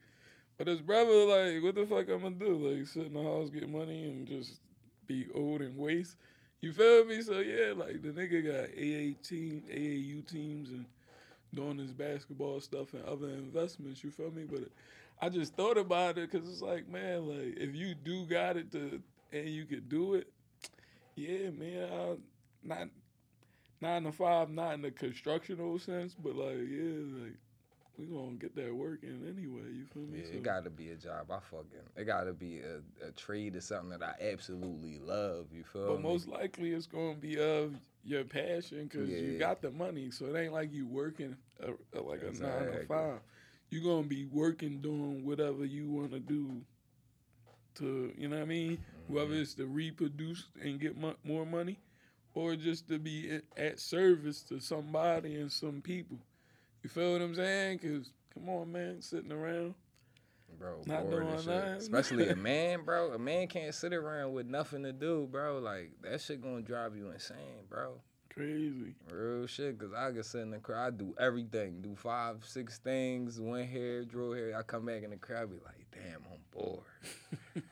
But 0.58 0.68
his 0.68 0.82
brother, 0.82 1.26
like, 1.26 1.64
what 1.64 1.76
the 1.76 1.86
fuck 1.86 2.10
I'm 2.10 2.22
gonna 2.22 2.36
do? 2.36 2.56
Like, 2.58 2.88
sit 2.88 3.08
in 3.08 3.14
the 3.14 3.24
house, 3.24 3.50
get 3.50 3.70
money, 3.70 4.06
and 4.06 4.28
just 4.28 4.62
be 5.08 5.28
old 5.34 5.62
and 5.62 5.78
waste. 5.78 6.18
You 6.62 6.74
feel 6.74 7.06
me? 7.06 7.22
So 7.22 7.40
yeah, 7.40 7.74
like 7.76 8.02
the 8.02 8.10
nigga 8.10 8.46
got 8.46 8.70
AA 8.78 9.14
team, 9.24 9.64
AAU 9.70 10.22
teams, 10.22 10.70
and 10.70 10.86
doing 11.54 11.78
his 11.78 11.94
basketball 11.94 12.60
stuff 12.60 12.94
and 12.94 13.04
other 13.06 13.30
investments. 13.30 14.04
You 14.04 14.12
feel 14.12 14.32
me? 14.32 14.46
But 14.46 14.70
I 15.22 15.30
just 15.30 15.56
thought 15.56 15.78
about 15.78 16.18
it 16.18 16.32
because 16.32 16.50
it's 16.50 16.62
like, 16.62 16.88
man, 16.88 17.28
like 17.28 17.58
if 17.58 17.76
you 17.76 17.96
do 17.96 18.26
got 18.26 18.58
it 18.58 18.72
to 18.74 19.02
and 19.32 19.50
you 19.50 19.66
could 19.66 19.90
do 19.90 20.16
it, 20.16 20.28
yeah, 21.16 21.50
man. 21.52 21.90
I, 21.92 22.16
not 22.64 22.88
nine 23.82 24.04
to 24.04 24.12
five, 24.12 24.50
not 24.50 24.74
in 24.76 24.82
the 24.82 24.92
constructional 24.92 25.78
sense, 25.80 26.16
but 26.16 26.36
like, 26.36 26.58
yeah, 26.58 27.24
like 27.24 27.38
we 27.98 28.06
gonna 28.08 28.32
get 28.38 28.56
that 28.56 28.74
work 28.76 29.04
in 29.04 29.22
anyway. 29.28 29.72
You 29.74 29.86
feel 29.86 30.04
me? 30.04 30.20
Yeah, 30.20 30.26
So- 30.26 30.34
it 30.34 30.44
gotta 30.44 30.70
be 30.70 30.90
a 30.90 30.96
job. 30.96 31.32
I 31.32 31.40
fucking. 31.40 31.70
It 31.96 32.04
gotta 32.06 32.34
be 32.34 32.60
a, 32.60 33.08
a 33.08 33.12
trade 33.12 33.56
or 33.56 33.62
something 33.62 33.98
that 33.98 34.04
I 34.04 34.16
absolutely 34.32 35.00
love. 35.00 35.48
You 35.52 35.64
feel 35.64 35.82
me? 35.84 35.88
But 35.90 35.98
me? 35.98 36.04
most 36.04 36.28
likely 36.28 36.72
it's 36.74 36.88
gonna 36.88 37.16
be 37.16 37.40
of 37.40 37.74
your 38.04 38.24
passion 38.24 38.88
because 38.92 39.10
you 39.10 39.38
got 39.40 39.62
the 39.62 39.72
money. 39.72 40.12
So 40.12 40.26
it 40.26 40.38
ain't 40.40 40.54
like 40.54 40.74
you 40.74 40.88
working 40.88 41.36
a, 41.62 41.72
a- 41.98 42.02
like 42.02 42.22
a 42.22 42.32
nine 42.42 42.72
to 42.72 42.86
five. 42.88 43.20
You 43.70 43.82
gonna 43.84 44.08
be 44.08 44.26
working 44.26 44.80
doing 44.80 45.26
whatever 45.26 45.66
you 45.66 45.90
want 45.90 46.12
to 46.12 46.20
do. 46.20 46.62
To 47.76 48.14
you 48.18 48.30
know 48.30 48.38
what 48.38 48.44
I 48.44 48.46
mean? 48.46 48.78
Whether 49.08 49.36
Mhm. 49.36 49.42
it's 49.42 49.54
to 49.56 49.68
reproduce 49.68 50.48
and 50.62 50.80
get 50.80 50.98
mo- 50.98 51.18
more 51.24 51.46
money, 51.46 51.80
or 52.34 52.56
just 52.56 52.88
to 52.90 53.00
be 53.00 53.40
at, 53.56 53.80
service 53.80 54.42
to 54.44 54.60
somebody 54.60 55.36
and 55.36 55.52
some 55.52 55.82
people. 55.82 56.20
You 56.84 56.90
feel 56.90 57.14
what 57.14 57.22
I'm 57.22 57.36
saying? 57.36 57.80
Cause 57.80 58.12
come 58.34 58.50
on, 58.50 58.72
man, 58.72 59.02
sitting 59.02 59.32
around. 59.32 59.76
bro. 60.58 60.82
Not 60.86 61.10
doing 61.10 61.28
shit. 61.38 61.48
nothing. 61.48 61.72
Especially 61.74 62.30
a 62.30 62.36
man, 62.36 62.84
bro. 62.86 63.12
A 63.12 63.20
man 63.20 63.48
can't 63.48 63.74
sit 63.76 63.94
around 63.94 64.32
with 64.34 64.48
nothing 64.48 64.84
to 64.84 64.94
do, 64.94 65.28
bro. 65.30 65.60
Like 65.60 65.92
that 66.02 66.22
shit 66.22 66.42
gonna 66.42 66.62
drive 66.62 66.96
you 66.96 67.10
insane, 67.12 67.66
bro. 67.70 68.02
Crazy. 68.30 68.96
Real 69.12 69.48
shit, 69.48 69.78
cause 69.80 69.94
I 69.94 70.12
can 70.12 70.24
sit 70.24 70.42
in 70.42 70.52
the 70.52 70.60
crowd, 70.60 70.94
I 70.94 70.98
do 70.98 71.14
everything, 71.20 71.82
do 71.82 71.96
five, 71.96 72.44
six 72.46 72.78
things, 72.80 73.40
one 73.40 73.64
hair, 73.64 74.04
draw 74.06 74.34
hair. 74.34 74.56
I 74.58 74.62
come 74.64 74.86
back 74.86 75.04
in 75.04 75.10
the 75.12 75.18
crowd, 75.18 75.50
be 75.50 75.58
like, 75.64 75.86
damn, 75.92 76.22
I'm 76.32 76.40
bored. 76.52 76.84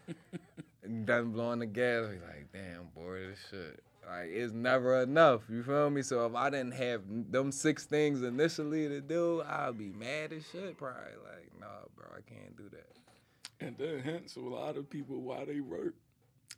done 1.05 1.31
blowing 1.31 1.59
the 1.59 1.65
gas, 1.65 2.07
be 2.07 2.15
like, 2.19 2.47
damn, 2.53 2.87
bored 2.95 3.31
as 3.31 3.37
shit. 3.49 3.83
Like 4.07 4.29
it's 4.31 4.53
never 4.53 5.01
enough, 5.01 5.41
you 5.49 5.63
feel 5.63 5.89
me? 5.89 6.01
So 6.01 6.25
if 6.25 6.35
I 6.35 6.49
didn't 6.49 6.73
have 6.73 7.01
them 7.31 7.51
six 7.51 7.85
things 7.85 8.21
initially 8.21 8.87
to 8.89 8.99
do, 9.01 9.41
I'd 9.47 9.77
be 9.77 9.91
mad 9.91 10.33
as 10.33 10.43
shit, 10.51 10.77
probably. 10.77 11.13
Like, 11.23 11.49
nah, 11.59 11.67
bro, 11.95 12.05
I 12.17 12.21
can't 12.29 12.55
do 12.57 12.69
that. 12.69 13.65
And 13.65 13.77
then 13.77 13.99
hence 13.99 14.35
a 14.35 14.41
lot 14.41 14.75
of 14.77 14.89
people 14.89 15.21
why 15.21 15.45
they 15.45 15.61
work. 15.61 15.93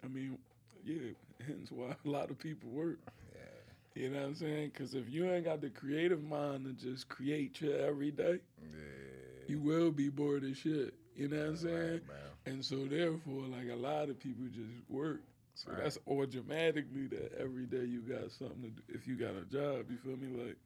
I 0.04 0.08
mean, 0.08 0.40
yeah, 0.84 1.12
hence 1.46 1.72
why 1.72 1.96
a 2.04 2.10
lot 2.10 2.32
of 2.32 2.40
people 2.40 2.70
work. 2.72 2.98
Yeah. 3.34 4.02
You 4.04 4.10
know 4.10 4.22
what 4.22 4.26
I'm 4.30 4.36
saying? 4.36 4.72
Because 4.74 4.96
if 4.96 5.08
you 5.10 5.30
ain't 5.32 5.46
got 5.46 5.62
the 5.62 5.70
creative 5.70 6.24
mind 6.24 6.66
to 6.66 6.74
just 6.74 7.08
create 7.10 7.58
shit 7.58 7.80
every 7.80 8.10
day, 8.12 8.40
Yeah. 8.60 9.46
you 9.48 9.60
will 9.60 9.92
be 9.92 10.10
bored 10.10 10.44
as 10.44 10.58
shit. 10.58 10.96
You 11.16 11.28
know 11.28 11.38
what 11.38 11.48
I'm 11.50 11.58
saying? 11.58 12.02
Right. 12.10 12.34
And 12.46 12.64
so 12.64 12.86
therefore, 12.86 13.44
like 13.48 13.70
a 13.72 13.76
lot 13.76 14.10
of 14.10 14.20
people 14.20 14.46
just 14.48 14.90
work. 14.90 15.22
So 15.56 15.72
Right. 15.72 15.84
that's 15.84 15.98
automatically 16.08 17.08
that 17.08 17.34
every 17.40 17.66
day 17.66 17.86
you 17.86 18.02
got 18.02 18.32
something 18.32 18.62
to 18.64 18.70
do. 18.70 18.82
If 18.90 19.08
you 19.08 19.16
got 19.16 19.36
a 19.36 19.46
job, 19.46 19.90
you 19.90 19.98
feel 19.98 20.18
me? 20.18 20.28
Like, 20.46 20.58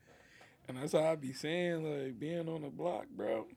and 0.67 0.77
that's 0.77 0.93
how 0.93 1.03
I 1.11 1.15
be 1.15 1.33
saying, 1.33 1.83
like, 1.83 2.19
being 2.19 2.49
on 2.49 2.63
the 2.63 2.69
block, 2.69 3.05
bro. 3.15 3.47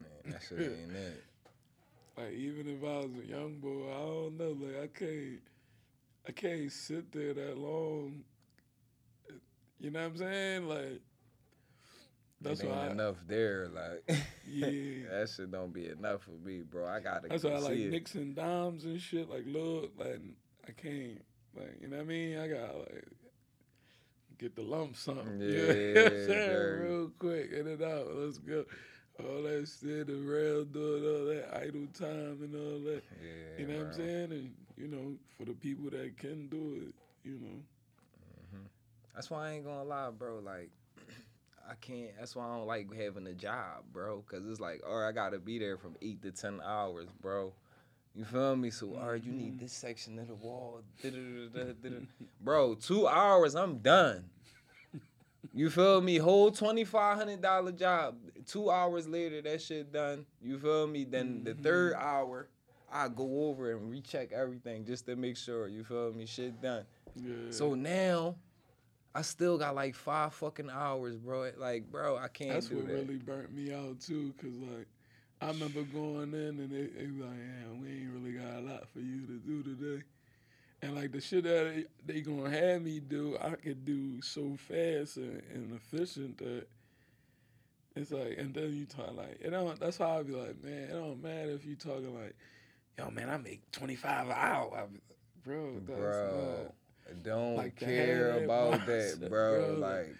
Man, 0.00 0.32
that 0.32 0.42
shit 0.42 0.58
ain't 0.60 0.92
it. 0.96 1.24
Like 2.16 2.32
even 2.32 2.66
if 2.68 2.82
I 2.82 2.98
was 3.06 3.10
a 3.22 3.26
young 3.28 3.58
boy, 3.58 3.90
I 3.90 3.98
don't 3.98 4.38
know. 4.38 4.56
Like 4.58 4.82
I 4.82 4.86
can't, 4.98 5.40
I 6.28 6.32
can't 6.32 6.72
sit 6.72 7.12
there 7.12 7.34
that 7.34 7.58
long. 7.58 8.24
You 9.78 9.90
know 9.90 10.00
what 10.00 10.06
I'm 10.06 10.16
saying? 10.16 10.68
Like 10.68 11.02
that's 12.48 12.60
it 12.60 12.66
ain't. 12.66 12.74
I, 12.74 12.90
enough 12.90 13.16
there. 13.26 13.68
Like, 13.68 14.18
Yeah. 14.48 14.68
that 15.10 15.28
shit 15.34 15.50
don't 15.50 15.72
be 15.72 15.88
enough 15.88 16.22
for 16.22 16.32
me, 16.46 16.62
bro. 16.62 16.86
I 16.86 17.00
gotta. 17.00 17.28
that's 17.28 17.44
why 17.44 17.52
I 17.52 17.58
like 17.58 17.74
see 17.74 17.84
it. 17.84 17.90
nicks 17.90 18.14
and 18.14 18.34
dimes 18.34 18.84
and 18.84 19.00
shit. 19.00 19.28
Like 19.28 19.44
look, 19.46 19.92
like 19.98 20.20
I 20.68 20.72
can't. 20.72 21.22
Like 21.56 21.78
you 21.80 21.88
know 21.88 21.96
what 21.96 22.02
I 22.02 22.06
mean? 22.06 22.38
I 22.38 22.48
gotta 22.48 22.78
like 22.78 23.04
get 24.38 24.54
the 24.54 24.62
lump 24.62 24.96
sum. 24.96 25.18
Yeah, 25.40 25.46
you 25.48 25.94
know 25.94 26.02
what 26.02 26.12
I'm 26.12 26.26
saying? 26.26 26.26
very. 26.28 26.88
real 26.88 27.10
quick, 27.18 27.50
in 27.52 27.66
and 27.66 27.82
out. 27.82 28.06
Let's 28.14 28.38
go. 28.38 28.64
All 29.18 29.42
that 29.44 29.66
shit, 29.80 30.08
the 30.08 30.14
rail 30.16 30.64
doing 30.66 31.02
all 31.04 31.24
that 31.34 31.56
idle 31.56 31.86
time 31.94 32.38
and 32.42 32.54
all 32.54 32.80
that. 32.80 33.02
Yeah, 33.22 33.60
You 33.60 33.66
know 33.66 33.78
what 33.78 33.86
I'm 33.86 33.92
saying? 33.94 34.30
And 34.32 34.54
you 34.76 34.88
know, 34.88 35.16
for 35.38 35.46
the 35.46 35.54
people 35.54 35.88
that 35.88 36.18
can 36.18 36.48
do 36.48 36.82
it, 36.86 36.94
you 37.26 37.38
know. 37.40 37.62
Mm-hmm. 38.54 38.66
That's 39.14 39.30
why 39.30 39.48
I 39.48 39.52
ain't 39.52 39.64
gonna 39.64 39.84
lie, 39.84 40.10
bro. 40.10 40.40
Like, 40.44 40.68
I 41.68 41.74
can't. 41.80 42.10
That's 42.18 42.36
why 42.36 42.46
I 42.46 42.56
don't 42.56 42.66
like 42.66 42.92
having 42.94 43.26
a 43.26 43.32
job, 43.32 43.84
bro. 43.92 44.22
Cause 44.28 44.42
it's 44.48 44.60
like, 44.60 44.82
all 44.86 44.98
right, 44.98 45.08
I 45.08 45.12
gotta 45.12 45.38
be 45.38 45.58
there 45.58 45.76
from 45.76 45.96
eight 46.02 46.22
to 46.22 46.30
ten 46.30 46.60
hours, 46.64 47.08
bro. 47.20 47.52
You 48.14 48.24
feel 48.24 48.56
me? 48.56 48.70
So, 48.70 48.96
all 48.96 49.10
right, 49.10 49.22
you 49.22 49.32
need 49.32 49.52
mm-hmm. 49.54 49.64
this 49.64 49.72
section 49.72 50.18
of 50.18 50.28
the 50.28 50.34
wall, 50.34 50.80
bro. 52.40 52.74
Two 52.74 53.06
hours, 53.06 53.54
I'm 53.54 53.78
done. 53.78 54.24
You 55.52 55.70
feel 55.70 56.00
me? 56.00 56.16
Whole 56.16 56.50
twenty 56.50 56.84
five 56.84 57.16
hundred 57.16 57.42
dollar 57.42 57.72
job. 57.72 58.16
Two 58.46 58.70
hours 58.70 59.08
later, 59.08 59.42
that 59.42 59.60
shit 59.60 59.92
done. 59.92 60.26
You 60.42 60.58
feel 60.58 60.86
me? 60.86 61.04
Then 61.04 61.44
the 61.44 61.52
mm-hmm. 61.52 61.62
third 61.62 61.94
hour, 61.94 62.48
I 62.92 63.08
go 63.08 63.48
over 63.48 63.72
and 63.72 63.90
recheck 63.90 64.32
everything 64.32 64.84
just 64.84 65.06
to 65.06 65.16
make 65.16 65.36
sure 65.36 65.68
you 65.68 65.84
feel 65.84 66.12
me, 66.12 66.26
shit 66.26 66.60
done. 66.60 66.84
Yeah. 67.14 67.34
So 67.50 67.74
now, 67.74 68.36
I 69.16 69.22
still 69.22 69.56
got 69.56 69.74
like 69.74 69.94
five 69.94 70.34
fucking 70.34 70.68
hours, 70.70 71.16
bro. 71.16 71.50
Like, 71.56 71.90
bro, 71.90 72.18
I 72.18 72.28
can't 72.28 72.50
That's 72.50 72.66
do 72.68 72.76
what 72.76 72.86
that. 72.88 72.92
really 72.92 73.16
burnt 73.16 73.50
me 73.54 73.72
out 73.72 73.98
too, 74.00 74.34
cause 74.40 74.52
like 74.70 74.86
I 75.40 75.48
remember 75.48 75.82
going 75.84 76.34
in 76.34 76.60
and 76.60 76.70
they, 76.70 76.86
they 77.00 77.06
was 77.06 77.26
like, 77.26 77.38
"Yeah, 77.38 77.80
we 77.80 77.88
ain't 77.88 78.10
really 78.12 78.32
got 78.32 78.58
a 78.58 78.60
lot 78.60 78.88
for 78.90 79.00
you 79.00 79.26
to 79.26 79.38
do 79.38 79.62
today." 79.62 80.02
And 80.82 80.94
like 80.94 81.12
the 81.12 81.20
shit 81.22 81.44
that 81.44 81.86
they, 82.04 82.14
they 82.14 82.20
gonna 82.20 82.50
have 82.50 82.82
me 82.82 83.00
do, 83.00 83.38
I 83.40 83.50
could 83.52 83.86
do 83.86 84.20
so 84.20 84.54
fast 84.58 85.16
and, 85.16 85.42
and 85.52 85.72
efficient 85.74 86.36
that 86.38 86.66
it's 87.94 88.10
like. 88.10 88.36
And 88.36 88.52
then 88.52 88.74
you 88.74 88.84
talk 88.84 89.16
like, 89.16 89.38
it 89.40 89.48
don't. 89.50 89.80
That's 89.80 89.96
how 89.96 90.18
I 90.18 90.22
be 90.24 90.34
like, 90.34 90.62
man, 90.62 90.90
it 90.90 90.92
don't 90.92 91.22
matter 91.22 91.52
if 91.52 91.64
you 91.64 91.74
talking 91.74 92.14
like, 92.22 92.36
yo, 92.98 93.10
man, 93.10 93.30
I 93.30 93.38
make 93.38 93.70
twenty 93.72 93.94
five 93.94 94.26
an 94.26 94.34
hour. 94.36 94.70
I 94.76 94.86
be 94.86 95.00
like, 95.08 95.42
bro, 95.42 95.72
that's 95.86 95.86
bro. 95.86 96.62
not- 96.64 96.74
Don't 97.22 97.56
like 97.56 97.76
care 97.76 98.44
about 98.44 98.86
that, 98.86 99.18
bro. 99.28 99.74
bro. 99.74 99.78
Like, 99.78 100.14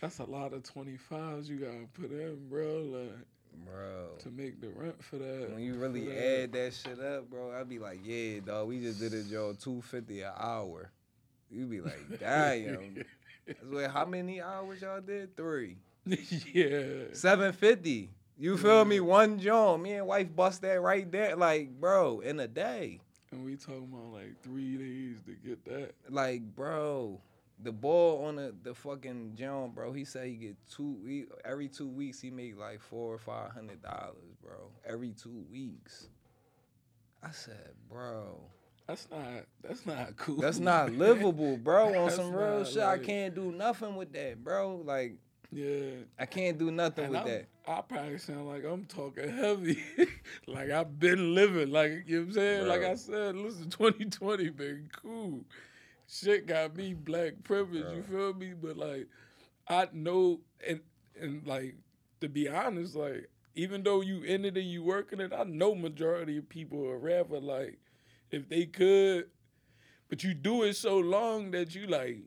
That's 0.00 0.18
a 0.18 0.24
lot 0.24 0.52
of 0.52 0.62
twenty 0.62 0.96
fives 0.96 1.48
you 1.48 1.56
gotta 1.56 1.86
put 1.94 2.10
in, 2.10 2.48
bro. 2.48 2.82
Like. 2.82 3.66
bro. 3.66 4.08
to 4.18 4.30
make 4.30 4.60
the 4.60 4.68
rent 4.70 5.02
for 5.02 5.16
that. 5.16 5.50
When 5.52 5.62
you 5.62 5.74
really 5.74 6.06
that. 6.06 6.42
add 6.42 6.52
that 6.52 6.74
shit 6.74 7.00
up, 7.00 7.30
bro, 7.30 7.52
I'd 7.58 7.68
be 7.68 7.78
like, 7.78 8.00
yeah, 8.04 8.40
dog, 8.40 8.68
we 8.68 8.80
just 8.80 8.98
did 9.00 9.12
a 9.14 9.22
job 9.22 9.58
two 9.58 9.82
fifty 9.82 10.22
an 10.22 10.32
hour. 10.38 10.90
You'd 11.50 11.70
be 11.70 11.80
like, 11.80 12.00
damn. 12.20 13.04
That's 13.46 13.58
what, 13.68 13.90
how 13.90 14.04
many 14.06 14.40
hours 14.40 14.80
y'all 14.80 15.00
did? 15.00 15.36
Three. 15.36 15.76
yeah. 16.06 17.04
Seven 17.12 17.52
fifty. 17.52 18.10
You 18.38 18.56
feel 18.56 18.84
me? 18.84 18.98
One 18.98 19.38
joint. 19.38 19.82
Me 19.82 19.92
and 19.92 20.06
wife 20.06 20.34
bust 20.34 20.62
that 20.62 20.80
right 20.80 21.10
there. 21.12 21.36
Like, 21.36 21.78
bro, 21.78 22.20
in 22.20 22.40
a 22.40 22.48
day. 22.48 23.00
And 23.32 23.44
we 23.44 23.56
talking 23.56 23.88
about 23.90 24.12
like 24.12 24.42
three 24.42 24.76
days 24.76 25.22
to 25.26 25.32
get 25.32 25.64
that. 25.64 25.92
Like, 26.10 26.42
bro, 26.54 27.18
the 27.62 27.72
ball 27.72 28.26
on 28.26 28.36
the, 28.36 28.54
the 28.62 28.74
fucking 28.74 29.32
John, 29.36 29.70
bro. 29.70 29.92
He 29.92 30.04
said 30.04 30.26
he 30.26 30.34
get 30.34 30.56
two 30.70 30.98
he, 31.06 31.24
every 31.44 31.68
two 31.68 31.88
weeks. 31.88 32.20
He 32.20 32.30
make 32.30 32.58
like 32.58 32.80
four 32.80 33.14
or 33.14 33.18
five 33.18 33.52
hundred 33.52 33.82
dollars, 33.82 34.36
bro. 34.42 34.70
Every 34.86 35.12
two 35.12 35.44
weeks. 35.50 36.08
I 37.22 37.30
said, 37.30 37.70
bro, 37.88 38.40
That's 38.86 39.08
not. 39.10 39.46
That's 39.62 39.86
not 39.86 40.16
cool. 40.16 40.36
that's 40.36 40.58
not 40.58 40.92
livable, 40.96 41.56
bro. 41.56 42.04
On 42.04 42.10
some 42.10 42.34
real 42.34 42.64
shit, 42.64 42.82
I 42.82 42.98
can't 42.98 43.34
do 43.34 43.52
nothing 43.52 43.96
with 43.96 44.12
that, 44.12 44.42
bro. 44.42 44.82
Like, 44.84 45.14
Yeah. 45.52 45.90
I 46.18 46.24
can't 46.24 46.58
do 46.58 46.70
nothing 46.70 47.04
And 47.04 47.12
with 47.12 47.22
I'm, 47.22 47.28
that. 47.28 47.46
I 47.68 47.80
probably 47.82 48.18
sound 48.18 48.48
like 48.48 48.64
I'm 48.64 48.86
talking 48.86 49.28
heavy. 49.28 49.78
like 50.46 50.70
I've 50.70 50.98
been 50.98 51.34
living. 51.34 51.70
Like 51.70 52.04
you 52.06 52.16
know 52.16 52.20
what 52.22 52.28
I'm 52.28 52.32
saying? 52.32 52.66
Like 52.66 52.82
I 52.82 52.94
said, 52.94 53.36
listen, 53.36 53.70
2020 53.70 54.48
been 54.50 54.88
cool. 55.00 55.44
Shit 56.08 56.46
got 56.46 56.74
me 56.74 56.94
black 56.94 57.34
privilege, 57.44 57.84
you 57.94 58.02
feel 58.02 58.34
me? 58.34 58.54
But 58.54 58.76
like 58.76 59.08
I 59.68 59.88
know 59.92 60.40
and 60.66 60.80
and 61.20 61.46
like 61.46 61.76
to 62.20 62.28
be 62.28 62.48
honest, 62.48 62.96
like 62.96 63.28
even 63.54 63.82
though 63.82 64.00
you 64.00 64.22
in 64.22 64.46
it 64.46 64.56
and 64.56 64.66
you 64.66 64.82
working 64.82 65.20
it, 65.20 65.32
I 65.32 65.44
know 65.44 65.74
majority 65.74 66.38
of 66.38 66.48
people 66.48 66.86
are 66.86 66.98
rather 66.98 67.40
like 67.40 67.78
if 68.30 68.48
they 68.48 68.64
could, 68.64 69.26
but 70.08 70.24
you 70.24 70.32
do 70.32 70.62
it 70.62 70.76
so 70.76 70.98
long 70.98 71.50
that 71.50 71.74
you 71.74 71.86
like 71.86 72.20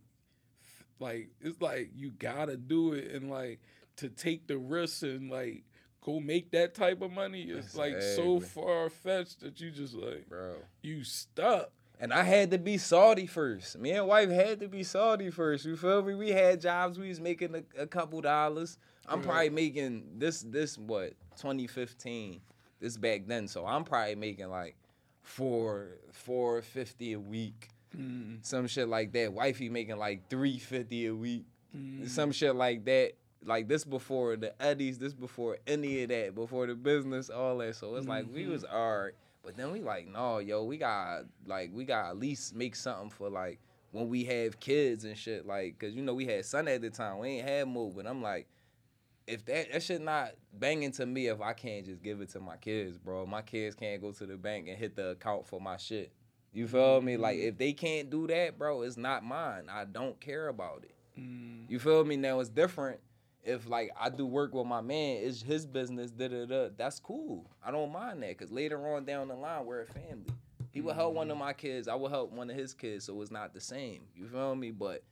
like 1.00 1.30
it's 1.42 1.62
like 1.62 1.92
you 1.96 2.12
gotta 2.12 2.58
do 2.58 2.94
it 2.94 3.12
and 3.12 3.30
like 3.30 3.60
to 3.98 4.10
take 4.10 4.48
the 4.48 4.58
risk 4.58 5.04
and 5.04 5.30
like 5.30 5.64
go 6.02 6.20
make 6.20 6.52
that 6.52 6.76
type 6.76 7.02
of 7.02 7.12
money 7.12 7.44
is 7.44 7.76
like 7.76 8.02
so 8.02 8.40
far 8.40 8.90
fetched 8.90 9.42
that 9.42 9.60
you 9.60 9.72
just 9.72 9.94
like 9.94 10.30
Bro. 10.30 10.56
you 10.82 11.04
stuck. 11.04 11.72
And 11.98 12.12
I 12.12 12.24
had 12.24 12.52
to 12.52 12.58
be 12.58 12.78
salty 12.78 13.26
first. 13.26 13.78
Me 13.80 13.92
and 13.92 14.06
wife 14.06 14.30
had 14.30 14.60
to 14.60 14.68
be 14.68 14.84
salty 14.84 15.30
first. 15.30 15.64
You 15.64 15.78
feel 15.78 16.04
me? 16.04 16.14
We 16.14 16.30
had 16.30 16.60
jobs. 16.60 17.00
We 17.00 17.08
was 17.08 17.22
making 17.22 17.56
a, 17.56 17.84
a 17.84 17.88
couple 17.88 18.20
dollars. 18.20 18.78
I'm 19.08 19.22
probably 19.22 19.50
making 19.50 20.04
this 20.18 20.42
this 20.42 20.78
what 20.78 21.14
2015. 21.38 22.42
This 22.82 22.98
back 22.98 23.28
then. 23.28 23.48
So 23.48 23.66
I'm 23.66 23.86
probably 23.86 24.16
making 24.16 24.50
like 24.50 24.76
four 25.22 26.00
four 26.12 26.62
fifty 26.62 27.14
a 27.14 27.20
week. 27.20 27.70
Mm, 27.96 28.46
Some 28.46 28.68
shit 28.68 28.88
like 28.88 29.12
that. 29.14 29.34
Wifey 29.34 29.70
making 29.70 29.98
like 29.98 30.30
three 30.30 30.58
fifty 30.60 31.06
a 31.08 31.16
week. 31.16 31.46
mm, 31.76 32.08
Some 32.08 32.32
shit 32.32 32.56
like 32.56 32.86
that. 32.86 33.14
Like 33.44 33.68
this 33.68 33.84
before 33.86 34.36
the 34.38 34.60
Eddies, 34.62 34.98
this 34.98 35.14
before 35.14 35.58
any 35.68 36.02
of 36.04 36.10
that, 36.10 36.34
before 36.34 36.66
the 36.68 36.74
business, 36.76 37.30
all 37.30 37.58
that. 37.60 37.76
So 37.76 37.96
it's 37.96 38.08
like 38.08 38.26
we 38.34 38.44
Mhm. 38.44 38.50
was 38.50 38.64
alright. 38.66 39.14
But 39.44 39.56
then 39.56 39.72
we 39.72 39.82
like, 39.82 40.08
no, 40.08 40.40
yo, 40.40 40.64
we 40.64 40.78
got 40.78 41.26
like 41.46 41.70
we 41.72 41.86
got 41.86 42.10
at 42.10 42.18
least 42.18 42.56
make 42.56 42.76
something 42.76 43.12
for 43.12 43.30
like 43.30 43.60
when 43.92 44.10
we 44.10 44.24
have 44.26 44.60
kids 44.60 45.06
and 45.06 45.16
shit. 45.16 45.46
Like, 45.46 45.78
cause 45.78 45.94
you 45.94 46.02
know 46.02 46.16
we 46.16 46.26
had 46.26 46.44
son 46.46 46.68
at 46.68 46.82
the 46.82 46.90
time. 46.90 47.20
We 47.20 47.28
ain't 47.30 47.48
had 47.48 47.68
move, 47.68 47.96
but 47.96 48.08
I'm 48.08 48.24
like, 48.24 48.48
if 49.28 49.46
that 49.46 49.72
that 49.72 49.84
shit 49.84 50.02
not 50.02 50.32
banging 50.54 50.92
to 50.94 51.06
me, 51.06 51.28
if 51.28 51.40
I 51.42 51.54
can't 51.54 51.86
just 51.86 52.02
give 52.02 52.22
it 52.22 52.30
to 52.30 52.40
my 52.40 52.58
kids, 52.58 52.98
bro. 52.98 53.28
My 53.28 53.44
kids 53.44 53.76
can't 53.76 54.02
go 54.02 54.12
to 54.12 54.26
the 54.26 54.38
bank 54.38 54.68
and 54.68 54.78
hit 54.78 54.96
the 54.96 55.10
account 55.10 55.46
for 55.46 55.62
my 55.62 55.78
shit. 55.78 56.12
You 56.56 56.68
feel 56.68 57.02
me? 57.02 57.18
Like 57.18 57.38
if 57.38 57.58
they 57.58 57.74
can't 57.74 58.10
do 58.10 58.28
that, 58.28 58.58
bro, 58.58 58.82
it's 58.84 58.98
not 58.98 59.24
mine. 59.24 59.66
I 59.70 59.84
don't 59.86 60.20
care 60.20 60.48
about 60.48 60.84
it. 60.86 60.96
mm, 61.20 61.70
You 61.70 61.80
feel 61.80 62.04
me? 62.06 62.16
Now 62.16 62.40
it's 62.40 62.50
different. 62.50 63.00
If 63.44 63.68
like 63.70 63.92
I 64.00 64.10
do 64.10 64.26
work 64.26 64.54
with 64.56 64.66
my 64.66 64.82
man, 64.82 65.18
it's 65.22 65.42
his 65.42 65.66
business. 65.68 66.12
Da 66.12 66.30
da 66.30 66.46
da. 66.46 66.70
That's 66.76 67.00
cool. 67.00 67.46
I 67.64 67.72
don't 67.72 67.92
mind 67.92 68.24
that 68.24 68.30
because 68.38 68.52
later 68.52 68.96
on 68.96 69.06
down 69.06 69.28
the 69.28 69.36
line, 69.36 69.66
we're 69.66 69.82
a 69.82 69.86
family. 69.86 70.32
He 70.72 70.82
will 70.82 70.94
help 70.94 71.14
one 71.14 71.30
of 71.30 71.38
my 71.38 71.54
kids. 71.54 71.88
I 71.88 71.96
will 71.96 72.10
help 72.10 72.32
one 72.32 72.50
of 72.50 72.56
his 72.56 72.74
kids. 72.74 73.06
So 73.06 73.22
it's 73.22 73.32
not 73.32 73.54
the 73.54 73.62
same. 73.62 74.04
You 74.16 74.26
feel 74.28 74.56
me? 74.56 74.72
But 74.72 75.04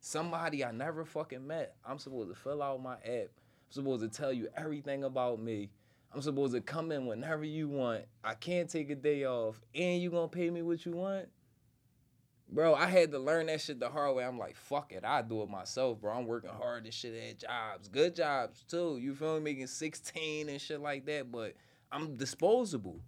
somebody 0.00 0.64
I 0.64 0.72
never 0.72 1.04
fucking 1.04 1.46
met, 1.46 1.74
I'm 1.84 1.98
supposed 1.98 2.30
to 2.30 2.34
fill 2.36 2.62
out 2.62 2.82
my 2.82 2.94
app. 2.94 3.30
I'm 3.30 3.70
supposed 3.70 4.02
to 4.02 4.08
tell 4.08 4.32
you 4.32 4.48
everything 4.56 5.04
about 5.04 5.40
me. 5.40 5.70
I'm 6.14 6.20
supposed 6.20 6.54
to 6.54 6.60
come 6.60 6.92
in 6.92 7.06
whenever 7.06 7.44
you 7.44 7.68
want. 7.68 8.04
I 8.22 8.34
can't 8.34 8.68
take 8.68 8.90
a 8.90 8.94
day 8.94 9.24
off, 9.24 9.60
and 9.74 10.00
you 10.00 10.10
gonna 10.10 10.28
pay 10.28 10.50
me 10.50 10.62
what 10.62 10.84
you 10.84 10.92
want. 10.92 11.28
Bro, 12.50 12.74
I 12.74 12.86
had 12.86 13.12
to 13.12 13.18
learn 13.18 13.46
that 13.46 13.62
shit 13.62 13.80
the 13.80 13.88
hard 13.88 14.14
way. 14.14 14.24
I'm 14.24 14.38
like, 14.38 14.56
fuck 14.56 14.92
it, 14.92 15.04
I 15.06 15.22
do 15.22 15.40
it 15.42 15.48
myself, 15.48 16.00
bro. 16.02 16.12
I'm 16.12 16.26
working 16.26 16.50
hard 16.50 16.84
and 16.84 16.92
shit 16.92 17.14
at 17.14 17.38
jobs, 17.38 17.88
good 17.88 18.14
jobs 18.14 18.62
too. 18.68 18.98
You 19.00 19.14
feel 19.14 19.36
me? 19.36 19.52
Making 19.52 19.68
16 19.68 20.50
and 20.50 20.60
shit 20.60 20.80
like 20.80 21.06
that, 21.06 21.32
but 21.32 21.54
I'm 21.90 22.16
disposable. 22.16 23.00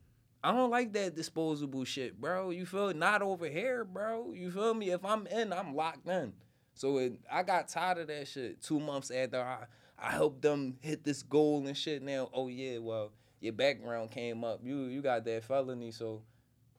I 0.42 0.52
don't 0.52 0.70
like 0.70 0.92
that 0.94 1.14
disposable 1.14 1.84
shit, 1.84 2.18
bro. 2.18 2.50
You 2.50 2.64
feel 2.64 2.92
not 2.94 3.20
over 3.20 3.46
here, 3.46 3.84
bro. 3.84 4.32
You 4.32 4.50
feel 4.50 4.72
me? 4.72 4.90
If 4.90 5.04
I'm 5.04 5.26
in, 5.26 5.52
I'm 5.52 5.74
locked 5.74 6.06
in. 6.08 6.32
So 6.74 6.98
it, 6.98 7.20
I 7.30 7.42
got 7.42 7.68
tired 7.68 7.98
of 7.98 8.06
that 8.08 8.28
shit. 8.28 8.62
Two 8.62 8.80
months 8.80 9.10
after 9.10 9.40
I, 9.40 9.64
I 9.98 10.10
helped 10.10 10.42
them 10.42 10.76
hit 10.80 11.04
this 11.04 11.22
goal 11.22 11.66
and 11.66 11.76
shit. 11.76 12.02
Now, 12.02 12.28
oh 12.32 12.48
yeah, 12.48 12.78
well 12.78 13.12
your 13.44 13.52
background 13.52 14.10
came 14.10 14.42
up. 14.42 14.60
You 14.64 14.84
you 14.84 15.02
got 15.02 15.24
that 15.26 15.44
felony, 15.44 15.90
so 15.90 16.22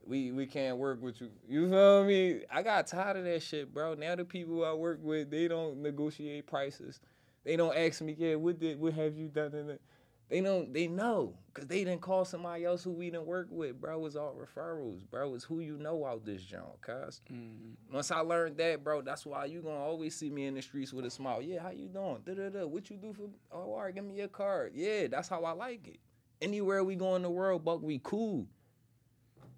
we 0.03 0.31
we 0.31 0.47
can't 0.47 0.77
work 0.77 1.01
with 1.01 1.21
you. 1.21 1.29
You 1.47 1.69
feel 1.69 2.03
me? 2.03 2.41
I 2.51 2.63
got 2.63 2.87
tired 2.87 3.17
of 3.17 3.23
that 3.25 3.43
shit, 3.43 3.71
bro. 3.71 3.93
Now 3.93 4.15
the 4.15 4.25
people 4.25 4.65
I 4.65 4.73
work 4.73 4.99
with, 5.01 5.29
they 5.29 5.47
don't 5.47 5.83
negotiate 5.83 6.47
prices. 6.47 6.99
They 7.43 7.55
don't 7.55 7.77
ask 7.77 8.01
me, 8.01 8.15
yeah, 8.17 8.35
what 8.35 8.59
did 8.59 8.79
what 8.79 8.93
have 8.93 9.15
you 9.15 9.27
done? 9.27 9.53
In 9.53 9.69
it? 9.69 9.81
They 10.29 10.41
don't. 10.41 10.73
They 10.73 10.87
know, 10.87 11.35
cause 11.53 11.67
they 11.67 11.83
didn't 11.83 12.01
call 12.01 12.25
somebody 12.25 12.65
else 12.65 12.83
who 12.83 12.91
we 12.91 13.11
didn't 13.11 13.27
work 13.27 13.47
with, 13.51 13.79
bro. 13.79 14.03
It's 14.07 14.15
all 14.15 14.35
referrals, 14.35 14.99
bro. 15.11 15.35
It's 15.35 15.43
who 15.43 15.59
you 15.59 15.77
know 15.77 16.03
out 16.03 16.25
this 16.25 16.41
joint, 16.41 16.81
cuz. 16.81 17.21
mm, 17.31 17.75
Once 17.93 18.09
I 18.09 18.21
learned 18.21 18.57
that, 18.57 18.83
bro, 18.83 19.01
that's 19.03 19.23
why 19.25 19.45
you 19.45 19.61
gonna 19.61 19.75
always 19.77 20.15
see 20.15 20.31
me 20.31 20.47
in 20.47 20.55
the 20.55 20.63
streets 20.63 20.91
with 20.91 21.05
a 21.05 21.11
smile. 21.11 21.43
Yeah, 21.43 21.61
how 21.61 21.69
you 21.69 21.87
doing? 21.89 22.23
Da 22.25 22.33
da 22.33 22.49
da. 22.49 22.65
What 22.65 22.89
you 22.89 22.97
do 22.97 23.13
for? 23.13 23.29
Oh, 23.51 23.73
all 23.73 23.81
right, 23.83 23.93
give 23.93 24.03
me 24.03 24.15
your 24.15 24.27
card. 24.27 24.71
Yeah, 24.73 25.05
that's 25.07 25.27
how 25.29 25.43
I 25.43 25.51
like 25.51 25.87
it. 25.87 25.99
Anywhere 26.41 26.83
we 26.83 26.95
go 26.95 27.15
in 27.15 27.21
the 27.21 27.29
world, 27.29 27.63
Buck, 27.63 27.83
we 27.83 27.99
cool. 28.03 28.47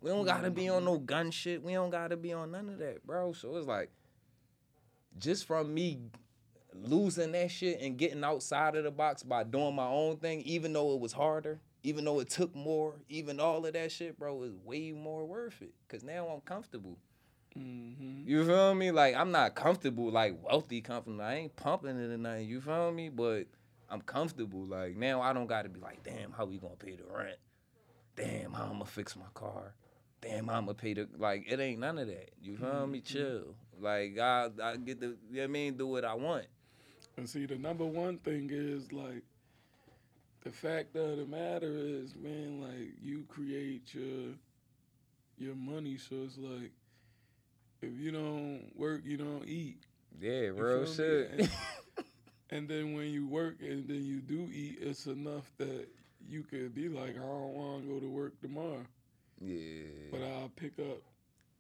We 0.02 0.10
don't 0.10 0.26
gotta 0.26 0.52
be 0.52 0.68
on 0.68 0.84
no 0.84 0.98
gun 0.98 1.32
shit. 1.32 1.64
We 1.64 1.74
don't 1.74 1.90
gotta 1.92 2.18
be 2.18 2.34
on 2.34 2.52
none 2.52 2.68
of 2.70 2.78
that, 2.80 3.08
bro. 3.08 3.32
So 3.32 3.56
it's 3.56 3.68
like, 3.68 3.90
just 5.18 5.46
from 5.46 5.74
me 5.74 6.00
losing 6.84 7.32
that 7.34 7.52
shit 7.52 7.82
and 7.82 7.98
getting 7.98 8.24
outside 8.24 8.76
of 8.76 8.84
the 8.84 8.92
box 8.92 9.24
by 9.24 9.44
doing 9.44 9.76
my 9.76 9.88
own 9.88 10.18
thing, 10.18 10.42
even 10.42 10.74
though 10.74 10.94
it 10.94 11.00
was 11.00 11.14
harder, 11.14 11.60
even 11.84 12.06
though 12.06 12.20
it 12.20 12.30
took 12.30 12.56
more, 12.56 12.96
even 13.10 13.40
all 13.40 13.66
of 13.66 13.74
that 13.74 13.92
shit, 13.92 14.18
bro, 14.20 14.44
is 14.44 14.54
way 14.64 14.92
more 14.92 15.26
worth 15.26 15.62
it. 15.62 15.74
Cause 15.88 16.04
now 16.04 16.28
I'm 16.28 16.42
comfortable. 16.42 16.98
mhm. 17.58 18.26
You 18.26 18.46
feel 18.46 18.76
me? 18.76 18.92
Like 18.92 19.16
I'm 19.16 19.32
not 19.32 19.56
comfortable, 19.56 20.10
like 20.12 20.36
wealthy 20.44 20.82
comfortable. 20.82 21.22
I 21.22 21.36
ain't 21.36 21.56
pumping 21.56 21.98
it 22.00 22.12
or 22.12 22.18
nothing. 22.18 22.48
You 22.48 22.62
feel 22.62 22.92
me? 22.92 23.10
But 23.10 23.46
I'm 23.90 24.02
comfortable. 24.02 24.66
Like 24.66 24.96
now 24.98 25.22
I 25.22 25.34
don't 25.34 25.48
gotta 25.48 25.70
be 25.70 25.80
like, 25.80 26.04
damn, 26.04 26.32
how 26.32 26.46
we 26.46 26.58
gonna 26.58 26.76
pay 26.76 26.96
the 26.96 27.04
rent? 27.12 27.38
Damn, 28.16 28.54
how 28.54 28.66
I'm 28.66 28.74
gonna 28.74 28.86
fix 28.86 29.16
my 29.16 29.30
car? 29.34 29.74
Damn, 30.22 30.48
how 30.48 30.56
I'm 30.58 30.66
gonna 30.66 30.74
pay 30.74 30.94
the 30.94 31.08
like 31.18 31.46
it 31.48 31.60
ain't 31.60 31.80
none 31.80 31.98
of 32.00 32.08
that. 32.08 32.32
You 32.42 32.58
feel 32.58 32.88
me? 32.88 33.02
Chill. 33.02 33.56
Like 33.80 34.18
I 34.20 34.50
I 34.62 34.76
get 34.78 35.00
the 35.00 35.08
you 35.08 35.12
know 35.12 35.42
what 35.42 35.44
I 35.44 35.48
mean, 35.48 35.78
do 35.78 35.88
what 35.88 36.04
I 36.04 36.16
want. 36.16 36.48
And 37.18 37.28
see, 37.28 37.46
the 37.46 37.58
number 37.58 37.86
one 37.86 38.18
thing 38.20 38.50
is 38.52 38.92
like 38.94 39.24
the 40.44 40.52
fact 40.52 40.96
of 40.96 41.18
the 41.18 41.26
matter 41.26 41.74
is, 41.76 42.16
man, 42.16 42.62
like 42.62 42.94
you 43.02 43.26
create 43.28 43.94
your 43.94 44.34
your 45.38 45.56
money. 45.56 45.98
So 45.98 46.16
it's 46.26 46.38
like 46.38 46.72
if 47.82 47.98
you 47.98 48.12
don't 48.12 48.72
work, 48.76 49.02
you 49.04 49.18
don't 49.18 49.48
eat. 49.48 49.84
Yeah, 50.20 50.50
real 50.54 50.86
shit. 50.86 51.32
And, 51.38 51.50
and 52.50 52.68
then 52.68 52.94
when 52.94 53.08
you 53.08 53.28
work 53.28 53.58
and 53.62 53.88
then 53.88 54.06
you 54.06 54.20
do 54.20 54.50
eat, 54.54 54.78
it's 54.82 55.06
enough 55.08 55.52
that 55.58 55.88
you 56.30 56.44
could 56.44 56.74
be 56.74 56.90
like, 56.90 57.12
I 57.12 57.20
don't 57.20 57.54
want 57.54 57.84
to 57.84 57.94
go 57.94 58.00
to 58.00 58.10
work 58.10 58.40
tomorrow, 58.42 58.86
yeah. 59.42 59.84
but 60.12 60.22
I'll 60.22 60.52
pick 60.56 60.78
up 60.80 61.02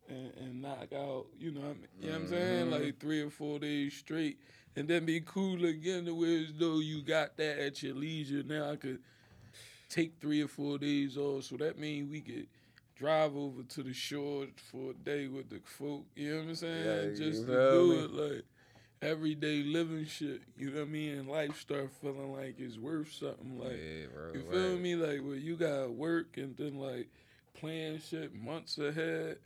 and, 0.10 0.32
and 0.40 0.62
knock 0.62 0.92
out. 0.94 1.28
You 1.40 1.52
know, 1.52 1.62
what 1.62 1.70
I 1.70 1.74
mean? 1.74 1.88
you 2.02 2.08
know 2.08 2.14
what 2.14 2.22
I'm 2.22 2.28
saying? 2.28 2.66
Mhm. 2.68 2.72
Like 2.72 3.00
three 3.00 3.22
or 3.22 3.30
four 3.30 3.60
days 3.60 3.94
straight, 3.94 4.40
and 4.78 4.88
then 4.88 5.06
be 5.06 5.20
cool 5.22 5.66
again 5.66 6.06
to 6.06 6.14
where 6.14 6.42
as 6.42 6.54
though 6.58 6.80
you 6.80 7.02
got 7.02 7.36
that 7.38 7.58
at 7.58 7.82
your 7.82 7.96
leisure. 7.96 8.44
Now 8.44 8.70
I 8.70 8.76
could 8.76 9.00
take 9.90 10.14
three 10.22 10.44
or 10.44 10.48
four 10.48 10.78
days 10.78 11.18
off, 11.18 11.46
so 11.46 11.58
that 11.58 11.80
means 11.80 12.12
we 12.12 12.22
could 12.22 12.46
drive 12.96 13.36
over 13.36 13.64
to 13.64 13.84
the 13.84 13.94
shore 13.94 14.46
for 14.72 14.92
a 14.92 14.94
day 14.94 15.28
with 15.28 15.50
the 15.50 15.60
folk. 15.66 16.06
You 16.16 16.32
know 16.32 16.42
what 16.42 16.50
I'm 16.50 16.56
saying? 16.56 16.86
Yeah, 16.86 17.26
Just 17.26 17.48
to 17.48 17.72
do 17.72 17.88
me? 17.90 17.98
it 18.04 18.12
like 18.12 18.44
everyday 19.02 19.64
living 19.64 20.06
shit. 20.06 20.42
You 20.60 20.70
know 20.70 20.82
what 20.82 20.88
I 20.88 20.92
mean? 20.92 21.18
And 21.18 21.28
life 21.28 21.60
start 21.60 21.90
feeling 22.00 22.34
like 22.34 22.60
it's 22.60 22.78
worth 22.78 23.12
something. 23.12 23.60
Like 23.60 23.80
yeah, 23.80 24.06
bro. 24.14 24.34
you 24.36 24.42
feel 24.42 24.72
right. 24.74 24.80
me? 24.80 24.96
Like 24.96 25.22
where 25.26 25.36
you 25.36 25.56
gotta 25.56 25.90
work 25.90 26.38
and 26.38 26.56
then 26.56 26.76
like 26.78 27.08
plan 27.60 28.00
shit 28.00 28.36
months 28.36 28.78
ahead. 28.78 29.38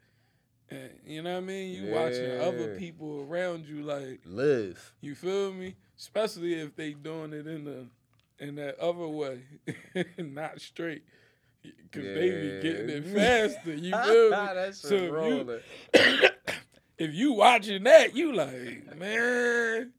You 1.05 1.21
know 1.21 1.33
what 1.33 1.37
I 1.43 1.45
mean? 1.45 1.73
You 1.83 1.91
watching 1.91 2.39
other 2.39 2.75
people 2.77 3.25
around 3.29 3.65
you 3.65 3.83
like 3.83 4.21
Live. 4.25 4.93
you 5.01 5.15
feel 5.15 5.51
me? 5.53 5.75
Especially 5.97 6.53
if 6.53 6.75
they 6.75 6.93
doing 6.93 7.33
it 7.33 7.45
in 7.47 7.65
the 7.65 7.87
in 8.39 8.55
that 8.55 8.79
other 8.79 9.07
way, 9.07 9.41
not 10.17 10.59
straight. 10.61 11.03
Cause 11.91 12.03
they 12.03 12.29
be 12.31 12.59
getting 12.61 12.89
it 12.89 13.05
faster. 13.15 13.73
You 13.75 13.91
feel 13.91 14.23
me? 14.23 14.29
that 14.31 14.75
So 14.75 14.95
if 14.95 15.11
you- 15.93 16.29
if 16.97 17.13
you 17.13 17.33
watching 17.33 17.83
that, 17.83 18.15
you 18.15 18.33
like, 18.33 18.97
man. 18.97 19.91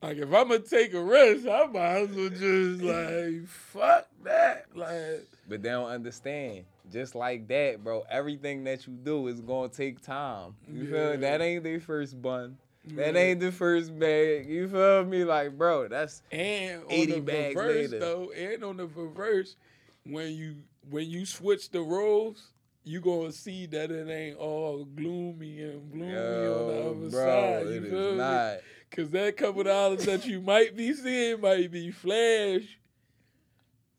Like 0.00 0.18
if 0.18 0.32
I'm 0.32 0.48
gonna 0.48 0.60
take 0.60 0.94
a 0.94 1.02
risk, 1.02 1.48
I 1.48 1.66
might 1.66 1.80
as 2.02 2.10
well 2.10 2.28
just 2.28 2.82
like 2.82 3.48
fuck 3.48 4.06
that. 4.22 4.66
Like 4.74 5.26
But 5.48 5.62
they 5.62 5.70
don't 5.70 5.88
understand. 5.90 6.64
Just 6.90 7.14
like 7.14 7.48
that, 7.48 7.82
bro. 7.84 8.04
Everything 8.10 8.64
that 8.64 8.86
you 8.86 8.94
do 8.94 9.26
is 9.28 9.40
gonna 9.40 9.68
take 9.68 10.00
time. 10.00 10.54
You 10.72 10.86
feel 10.86 10.96
Yeah. 11.10 11.10
me? 11.16 11.16
That 11.18 11.40
ain't 11.40 11.64
their 11.64 11.80
first 11.80 12.20
bun. 12.20 12.58
That 12.94 13.14
Right. 13.14 13.16
ain't 13.16 13.40
the 13.40 13.52
first 13.52 13.98
bag. 13.98 14.48
You 14.48 14.68
feel 14.68 15.04
me? 15.04 15.24
Like, 15.24 15.58
bro, 15.58 15.88
that's 15.88 16.22
and 16.32 16.84
on 16.84 16.90
80 16.90 17.12
the 17.14 17.20
bags 17.20 17.54
reverse 17.56 17.90
later. 17.92 17.98
though, 17.98 18.30
and 18.32 18.64
on 18.64 18.76
the 18.78 18.86
reverse, 18.86 19.56
when 20.04 20.32
you 20.32 20.56
when 20.88 21.08
you 21.10 21.26
switch 21.26 21.70
the 21.70 21.82
roles, 21.82 22.52
you 22.84 23.00
gonna 23.00 23.32
see 23.32 23.66
that 23.66 23.90
it 23.90 24.08
ain't 24.08 24.38
all 24.38 24.84
gloomy 24.86 25.60
and 25.62 25.90
gloomy 25.92 26.08
on 26.08 26.66
the 26.68 26.72
yo, 26.74 26.90
other 26.98 27.10
bro. 27.10 27.24
side. 27.60 27.66
You 27.66 27.72
it 27.74 27.84
is 27.84 27.90
feel 27.90 28.12
me? 28.12 28.16
not. 28.18 28.56
Cause 28.90 29.10
that 29.10 29.36
couple 29.36 29.62
dollars 29.64 30.06
that 30.06 30.24
you 30.24 30.40
might 30.40 30.74
be 30.74 30.94
seeing 30.94 31.42
might 31.42 31.70
be 31.70 31.90
flash. 31.90 32.78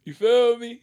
You 0.03 0.15
feel 0.15 0.57
me? 0.57 0.81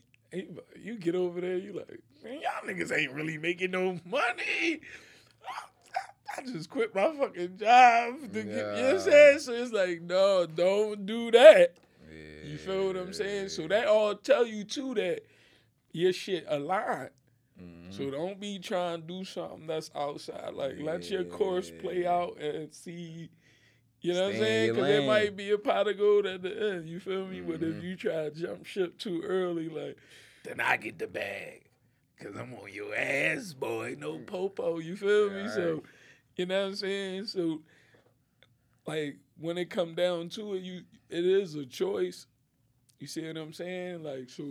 You 0.81 0.97
get 0.99 1.15
over 1.15 1.41
there, 1.41 1.57
you 1.57 1.73
like, 1.73 2.01
man, 2.25 2.41
y'all 2.41 2.69
niggas 2.69 2.97
ain't 2.97 3.13
really 3.13 3.39
making 3.39 3.71
no 3.73 3.99
money. 4.05 4.81
I- 6.37 6.43
just 6.45 6.69
quit 6.69 6.95
my 6.95 7.15
fucking 7.17 7.57
job 7.57 8.21
to 8.21 8.29
get 8.29 8.47
you 8.47 8.53
know 8.53 8.83
what 8.83 8.95
I'm 8.95 9.01
saying? 9.01 9.39
So 9.39 9.53
it's 9.53 9.73
like, 9.73 10.03
no, 10.03 10.45
don't 10.47 11.07
do 11.07 11.31
that. 11.31 11.75
Yeah. 12.11 12.51
You 12.51 12.59
feel 12.59 12.87
what 12.89 12.97
I'm 12.97 13.13
saying? 13.15 13.49
So 13.49 13.67
that 13.69 13.87
all 13.87 14.15
tell 14.15 14.47
you 14.47 14.65
too 14.65 14.95
that 14.95 15.21
your 15.93 16.13
shit 16.13 16.45
aligned. 16.49 17.11
Mhm. 17.61 17.91
So 17.97 18.11
don't 18.11 18.39
be 18.39 18.59
trying 18.59 19.01
to 19.03 19.07
do 19.07 19.25
something 19.25 19.67
that's 19.67 19.91
outside. 19.95 20.53
Like 20.53 20.75
let 20.79 21.09
your 21.11 21.25
course 21.25 21.71
play 21.81 22.07
out 22.07 22.39
and 22.39 22.73
see. 22.75 23.31
You 24.03 24.13
know 24.13 24.25
what 24.27 24.35
I'm 24.35 24.39
saying? 24.41 24.75
Because 24.75 24.89
there 24.89 25.07
might 25.07 25.37
be 25.37 25.51
a 25.53 25.59
pot 25.59 25.89
of 25.89 25.97
gold 25.97 26.27
at 26.27 26.43
the 26.43 26.71
end. 26.75 26.89
You 26.89 27.01
feel 27.01 27.27
me? 27.27 27.41
But 27.41 27.63
if 27.63 27.77
Mhm. 27.77 27.83
you 27.83 27.97
try 27.97 28.29
to 28.29 28.31
jump 28.31 28.67
ship 28.67 28.99
too 28.99 29.23
early, 29.23 29.69
like 29.71 29.97
then 30.47 30.61
I 30.61 30.77
get 30.77 30.99
the 30.99 31.07
bag. 31.07 31.63
Cause 32.21 32.35
I'm 32.35 32.55
on 32.55 32.73
your 32.73 32.97
ass, 32.97 33.53
boy. 33.53 33.97
No 33.99 34.15
mm. 34.15 34.27
popo. 34.27 34.79
You 34.79 34.97
feel 34.97 35.31
me? 35.31 35.49
So 35.49 35.83
you 36.37 36.47
know 36.47 36.63
what 36.63 36.69
I'm 36.69 36.77
saying? 36.77 37.27
So 37.27 37.61
like 38.87 39.19
when 39.39 39.59
it 39.59 39.69
come 39.69 39.95
down 39.95 40.31
to 40.31 40.55
it, 40.55 40.63
you 40.63 40.83
it 41.11 41.27
is 41.27 41.55
a 41.55 41.67
choice. 41.67 42.27
You 42.99 43.07
see 43.07 43.27
what 43.27 43.37
I'm 43.37 43.53
saying? 43.53 44.03
Like 44.03 44.31
so 44.31 44.45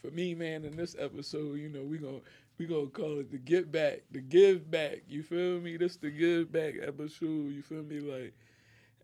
for 0.00 0.10
me, 0.10 0.34
man, 0.34 0.64
in 0.64 0.76
this 0.76 0.94
episode, 0.98 1.58
you 1.58 1.68
know, 1.68 1.82
we 1.82 1.98
gonna 1.98 2.20
we 2.58 2.66
gonna 2.66 2.86
call 2.86 3.18
it 3.20 3.30
the 3.30 3.38
get 3.38 3.72
back, 3.72 4.02
the 4.10 4.20
give 4.20 4.70
back. 4.70 5.02
You 5.08 5.22
feel 5.22 5.60
me? 5.60 5.76
This 5.76 5.96
the 5.96 6.10
give 6.10 6.52
back 6.52 6.74
episode. 6.80 7.50
You 7.50 7.62
feel 7.62 7.82
me? 7.82 8.00
Like, 8.00 8.34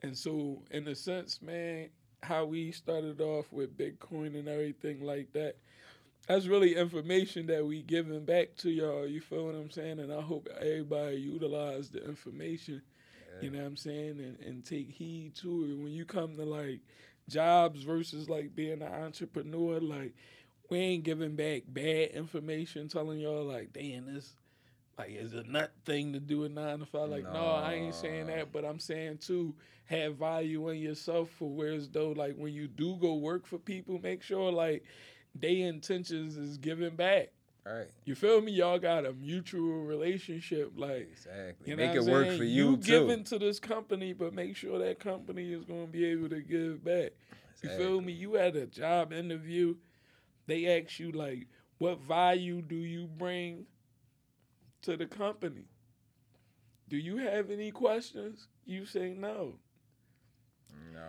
and 0.03 0.17
so 0.17 0.63
in 0.71 0.87
a 0.87 0.95
sense, 0.95 1.41
man, 1.43 1.89
how 2.23 2.45
we 2.45 2.73
started 2.73 3.21
off 3.21 3.53
with 3.53 3.77
Bitcoin 3.77 4.39
and 4.39 4.49
everything 4.49 5.03
like 5.03 5.33
that. 5.33 5.57
That's 6.29 6.47
really 6.47 6.77
information 6.77 7.47
that 7.47 7.67
we 7.67 7.83
giving 7.83 8.25
back 8.27 8.55
to 8.59 8.71
y'all. 8.71 9.07
You 9.07 9.21
feel 9.21 9.47
what 9.47 9.55
I'm 9.55 9.71
saying? 9.71 9.99
And 9.99 10.13
I 10.13 10.21
hope 10.21 10.47
everybody 10.61 11.17
utilize 11.17 11.89
the 11.89 12.05
information. 12.05 12.83
You 13.41 13.51
know 13.51 13.61
what 13.61 13.67
I'm 13.67 13.77
saying? 13.77 14.19
And 14.21 14.39
and 14.47 14.65
take 14.65 14.91
heed 14.91 15.35
to 15.37 15.49
it 15.49 15.83
when 15.83 15.93
you 15.93 16.05
come 16.05 16.37
to 16.37 16.45
like 16.45 16.81
jobs 17.29 17.83
versus 17.83 18.29
like 18.29 18.55
being 18.55 18.83
an 18.83 18.93
entrepreneur. 18.93 19.81
Like 19.81 20.15
we 20.69 20.79
ain't 20.79 21.05
giving 21.05 21.35
back 21.37 21.63
bad 21.69 22.11
information, 22.11 22.89
telling 22.89 23.21
y'all 23.21 23.45
like, 23.45 23.73
damn, 23.73 24.13
this 24.13 24.35
like 24.99 25.13
is 25.13 25.35
a 25.35 25.45
nut 25.45 25.73
thing 25.85 26.13
to 26.13 26.21
do 26.21 26.45
a 26.45 26.49
nine 26.49 26.81
to 26.81 26.87
five. 26.87 27.09
Like, 27.09 27.33
no, 27.33 27.47
I 27.47 27.75
ain't 27.75 27.95
saying 27.95 28.27
that, 28.27 28.53
but 28.53 28.65
I'm 28.65 28.81
saying 28.81 29.19
too, 29.19 29.55
have 29.87 30.17
value 30.17 30.69
in 30.69 30.79
yourself 30.79 31.31
for 31.31 31.49
whereas 31.49 31.89
though 31.89 32.11
like 32.11 32.37
when 32.37 32.53
you 32.53 32.67
do 32.67 32.97
go 32.97 33.15
work 33.15 33.47
for 33.47 33.59
people, 33.59 33.99
make 34.03 34.23
sure 34.23 34.51
like 34.53 34.85
they 35.35 35.63
intentions 35.63 36.37
is 36.37 36.59
giving 36.59 36.97
back. 36.97 37.31
Right. 37.65 37.89
You 38.05 38.15
feel 38.15 38.41
me? 38.41 38.53
Y'all 38.53 38.79
got 38.79 39.05
a 39.05 39.13
mutual 39.13 39.83
relationship. 39.83 40.73
Like 40.77 41.09
Exactly. 41.13 41.71
you 41.71 41.77
know 41.77 41.87
Make 41.87 41.97
it 41.97 42.05
work 42.05 42.29
for 42.37 42.45
you, 42.45 42.77
too. 42.77 42.93
You 42.93 42.99
giving 43.01 43.25
to 43.25 43.39
this 43.39 43.61
company, 43.61 44.13
but 44.15 44.33
make 44.33 44.57
sure 44.57 44.79
that 44.79 44.99
company 45.01 45.53
is 45.53 45.65
going 45.65 45.87
to 45.87 45.93
be 45.93 46.05
able 46.07 46.31
to 46.31 46.41
give 46.41 46.83
back. 46.83 47.13
You 47.63 47.71
feel 47.71 48.01
me? 48.01 48.13
You 48.13 48.35
had 48.35 48.57
a 48.57 48.67
job 48.67 49.13
interview. 49.13 49.75
They 50.47 50.81
ask 50.81 50.99
you 50.99 51.11
like, 51.13 51.47
what 51.79 52.01
value 52.01 52.63
do 52.63 52.77
you 52.77 53.07
bring 53.07 53.67
to 54.83 54.97
the 54.97 55.07
company? 55.07 55.65
Do 56.89 56.97
you 56.97 57.19
have 57.19 57.51
any 57.51 57.71
questions? 57.71 58.49
You 58.65 58.87
say 58.87 59.13
no. 59.13 59.57
Nah. 60.95 61.01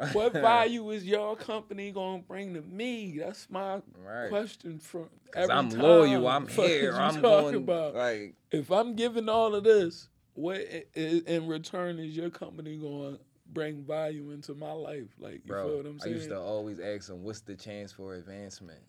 What 0.12 0.32
value 0.32 0.90
is 0.90 1.04
your 1.04 1.36
company 1.36 1.90
gonna 1.92 2.22
bring 2.22 2.54
to 2.54 2.62
me? 2.62 3.18
That's 3.18 3.48
my 3.50 3.80
Right. 4.04 4.28
question 4.28 4.78
from 4.78 5.08
every 5.34 5.54
I'm 5.54 5.68
time. 5.70 5.80
loyal. 5.80 6.26
I'm 6.28 6.46
here. 6.48 6.92
I'm 6.94 7.14
talking 7.14 7.22
going. 7.22 7.54
about? 7.56 7.94
Like 7.94 8.34
if 8.50 8.70
I'm 8.70 8.94
giving 8.94 9.28
all 9.28 9.54
of 9.54 9.64
this, 9.64 10.08
what 10.34 10.60
in 10.94 11.46
return 11.46 11.98
is 11.98 12.16
your 12.16 12.30
company 12.30 12.76
going 12.78 13.14
to 13.16 13.20
bring 13.52 13.84
value 13.84 14.30
into 14.30 14.54
my 14.54 14.72
life? 14.72 15.08
Like, 15.18 15.34
you 15.34 15.40
bro, 15.46 15.68
feel 15.68 15.76
what 15.78 15.86
I'm 15.86 16.00
I 16.02 16.06
used 16.08 16.28
to 16.30 16.38
always 16.40 16.80
ask 16.80 17.08
them, 17.08 17.22
"What's 17.22 17.40
the 17.40 17.54
chance 17.54 17.92
for 17.92 18.14
advancement?" 18.14 18.80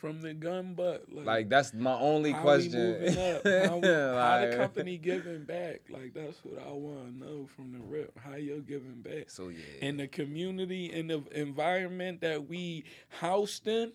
From 0.00 0.20
the 0.20 0.34
gun 0.34 0.74
butt, 0.74 1.06
like, 1.10 1.26
Like 1.26 1.48
that's 1.48 1.72
my 1.72 1.94
only 1.94 2.32
how 2.32 2.42
question. 2.42 2.72
We 2.72 3.06
moving 3.06 3.18
up? 3.18 3.44
How, 3.70 3.76
we- 3.78 3.88
how 3.88 4.46
the 4.46 4.56
company 4.56 4.98
giving 4.98 5.44
back? 5.44 5.80
Like, 5.88 6.12
that's 6.12 6.38
what 6.44 6.62
I 6.62 6.70
want 6.70 7.18
to 7.18 7.18
know 7.18 7.48
from 7.56 7.72
the 7.72 7.78
rep. 7.78 8.10
How 8.18 8.36
you're 8.36 8.60
giving 8.60 9.00
back? 9.00 9.30
So 9.30 9.48
yeah. 9.48 9.58
in 9.80 9.96
the 9.96 10.06
community 10.06 10.92
in 10.92 11.06
the 11.06 11.22
environment 11.32 12.20
that 12.20 12.46
we 12.46 12.84
housed 13.08 13.66
in 13.66 13.92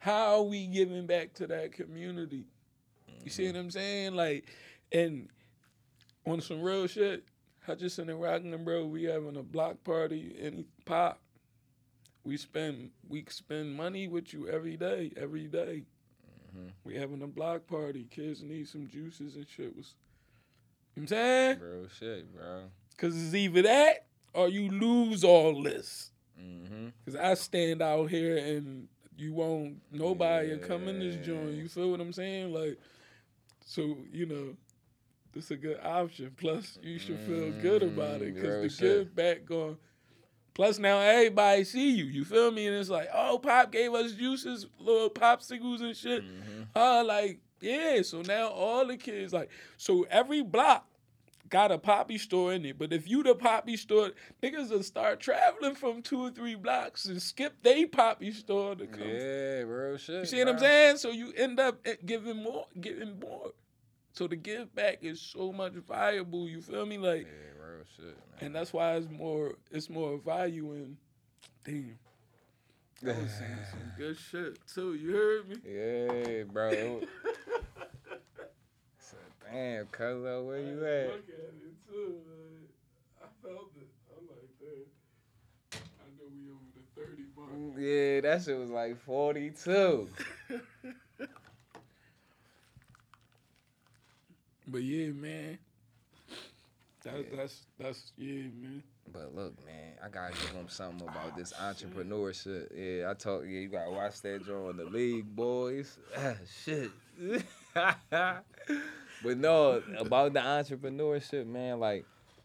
how 0.00 0.36
are 0.36 0.42
we 0.42 0.66
giving 0.66 1.06
back 1.06 1.32
to 1.34 1.46
that 1.46 1.72
community 1.72 2.44
you 3.22 3.30
see 3.30 3.44
mm-hmm. 3.44 3.54
what 3.54 3.60
i'm 3.60 3.70
saying 3.70 4.14
like 4.14 4.50
and 4.92 5.28
on 6.26 6.40
some 6.40 6.60
real 6.60 6.86
shit 6.86 7.24
hutchinson 7.64 8.08
and 8.08 8.20
rockingham 8.20 8.64
bro 8.64 8.84
we 8.84 9.04
having 9.04 9.36
a 9.36 9.42
block 9.42 9.82
party 9.84 10.34
in 10.40 10.64
pop 10.84 11.20
we 12.24 12.36
spend 12.36 12.90
we 13.08 13.24
spend 13.28 13.74
money 13.74 14.06
with 14.08 14.32
you 14.32 14.46
every 14.48 14.76
day 14.76 15.12
every 15.16 15.46
day 15.48 15.84
Mhm. 16.56 16.72
we 16.84 16.96
having 16.96 17.22
a 17.22 17.26
block 17.28 17.66
party 17.66 18.06
kids 18.10 18.42
need 18.42 18.66
some 18.68 18.88
juices 18.88 19.36
and 19.36 19.46
shit 19.48 19.74
was 19.76 19.94
you 20.96 21.02
know 21.02 21.02
what 21.02 21.02
i'm 21.02 21.06
saying 21.06 21.58
Real 21.60 21.88
shit, 21.88 22.34
bro. 22.34 22.62
because 22.90 23.22
it's 23.24 23.34
either 23.34 23.62
that 23.62 24.06
or 24.34 24.48
you 24.48 24.68
lose 24.70 25.24
all 25.24 25.60
this. 25.62 26.12
Mm-hmm. 26.40 26.88
Because 27.04 27.18
I 27.20 27.34
stand 27.34 27.82
out 27.82 28.08
here 28.10 28.36
and 28.38 28.86
you 29.16 29.32
won't, 29.34 29.82
nobody 29.90 30.50
will 30.50 30.58
come 30.58 30.86
in 30.86 31.00
this 31.00 31.16
joint. 31.26 31.54
You 31.54 31.68
feel 31.68 31.90
what 31.90 32.00
I'm 32.00 32.12
saying? 32.12 32.52
Like, 32.54 32.78
so, 33.66 33.96
you 34.12 34.26
know, 34.26 34.56
this 35.32 35.50
a 35.50 35.56
good 35.56 35.80
option. 35.82 36.30
Plus, 36.36 36.78
you 36.80 36.98
should 37.00 37.18
feel 37.20 37.50
good 37.60 37.82
about 37.82 38.22
it 38.22 38.34
because 38.36 38.62
the 38.62 38.68
shit. 38.68 38.80
give 39.06 39.14
back 39.16 39.44
going. 39.44 39.76
Plus, 40.54 40.78
now 40.78 40.98
everybody 40.98 41.64
see 41.64 41.90
you. 41.90 42.04
You 42.04 42.24
feel 42.24 42.50
me? 42.50 42.66
And 42.66 42.76
it's 42.76 42.90
like, 42.90 43.08
oh, 43.14 43.38
Pop 43.38 43.72
gave 43.72 43.94
us 43.94 44.12
juices, 44.12 44.66
little 44.78 45.10
popsicles 45.10 45.80
and 45.80 45.96
shit. 45.96 46.24
Mm-hmm. 46.24 46.62
Uh, 46.76 47.04
like, 47.04 47.40
Yeah, 47.60 48.02
so 48.02 48.22
now 48.22 48.48
all 48.48 48.86
the 48.86 48.96
kids 48.96 49.32
like 49.32 49.50
so 49.76 50.06
every 50.10 50.42
block 50.42 50.86
got 51.50 51.72
a 51.72 51.78
poppy 51.78 52.16
store 52.16 52.54
in 52.54 52.64
it. 52.64 52.78
But 52.78 52.92
if 52.92 53.08
you 53.08 53.22
the 53.22 53.34
poppy 53.34 53.76
store, 53.76 54.12
niggas 54.42 54.70
will 54.70 54.82
start 54.82 55.20
traveling 55.20 55.74
from 55.74 56.00
two 56.00 56.22
or 56.22 56.30
three 56.30 56.54
blocks 56.54 57.04
and 57.04 57.20
skip 57.20 57.54
they 57.62 57.84
poppy 57.84 58.32
store 58.32 58.76
to 58.76 58.86
come. 58.86 59.02
Yeah, 59.02 59.62
real 59.62 59.98
shit. 59.98 60.20
You 60.20 60.26
see 60.26 60.38
what 60.38 60.48
I'm 60.48 60.58
saying? 60.58 60.96
So 60.98 61.10
you 61.10 61.32
end 61.36 61.60
up 61.60 61.80
eh, 61.84 61.96
giving 62.06 62.42
more, 62.42 62.66
getting 62.80 63.18
more. 63.18 63.52
So 64.12 64.26
the 64.26 64.36
give 64.36 64.74
back 64.74 64.98
is 65.02 65.20
so 65.20 65.52
much 65.52 65.72
valuable. 65.88 66.48
You 66.48 66.60
feel 66.60 66.84
me? 66.86 66.98
Like, 66.98 67.26
Yeah, 67.26 67.64
real 67.64 67.84
shit. 67.96 68.04
Man. 68.06 68.14
and 68.46 68.54
that's 68.54 68.72
why 68.72 68.94
it's 68.96 69.08
more, 69.10 69.54
it's 69.70 69.88
more 69.88 70.18
value 70.18 70.72
in. 70.72 70.96
Damn, 71.64 71.98
I 73.04 73.06
was 73.20 73.30
saying 73.32 73.58
some 73.70 73.92
good 73.96 74.16
shit 74.18 74.58
too. 74.66 74.94
You 74.94 75.12
heard 75.14 75.48
me? 75.48 75.56
Yeah, 75.64 76.42
bro. 76.44 77.00
So, 78.98 79.16
Damn, 79.50 79.86
Cuzzo, 79.86 80.46
where 80.46 80.58
you 80.60 80.84
at? 80.84 81.06
Look 81.08 81.28
at 81.28 81.54
it 81.54 81.88
too. 81.88 82.16
Like, 82.28 82.70
I 83.22 83.26
felt 83.42 83.72
it. 83.80 83.88
I'm 84.16 84.28
like, 84.28 84.50
damn. 84.60 85.80
I 86.00 86.08
know 86.16 86.28
we 86.32 86.50
over 86.50 86.70
the 86.74 87.00
thirty 87.00 87.24
mark. 87.36 87.50
Mm, 87.50 87.74
yeah, 87.76 88.20
that 88.20 88.44
shit 88.44 88.58
was 88.58 88.70
like 88.70 89.00
42. 89.04 90.08
But 94.70 94.82
yeah, 94.82 95.08
man. 95.08 95.58
That, 97.02 97.14
Yeah. 97.14 97.36
That's 97.36 97.66
that's 97.78 98.12
yeah, 98.16 98.42
man. 98.60 98.82
But 99.12 99.34
look, 99.34 99.54
man, 99.66 99.94
I 100.04 100.08
gotta 100.08 100.32
give 100.34 100.52
them 100.52 100.68
something 100.68 101.08
about 101.08 101.36
this 101.36 101.52
entrepreneurship. 101.54 102.68
Yeah, 102.74 103.10
I 103.10 103.14
told 103.14 103.44
you, 103.46 103.58
you 103.58 103.68
gotta 103.68 103.90
watch 103.90 104.20
that 104.22 104.46
joint, 104.46 104.76
the 104.76 104.84
league 104.84 105.34
boys. 105.34 105.98
Ah, 106.16 106.34
shit. 106.64 106.90
but 108.12 109.38
no, 109.38 109.82
about 109.98 110.32
the 110.34 110.40
entrepreneurship, 110.40 111.46
man, 111.46 111.80
like, 111.80 112.04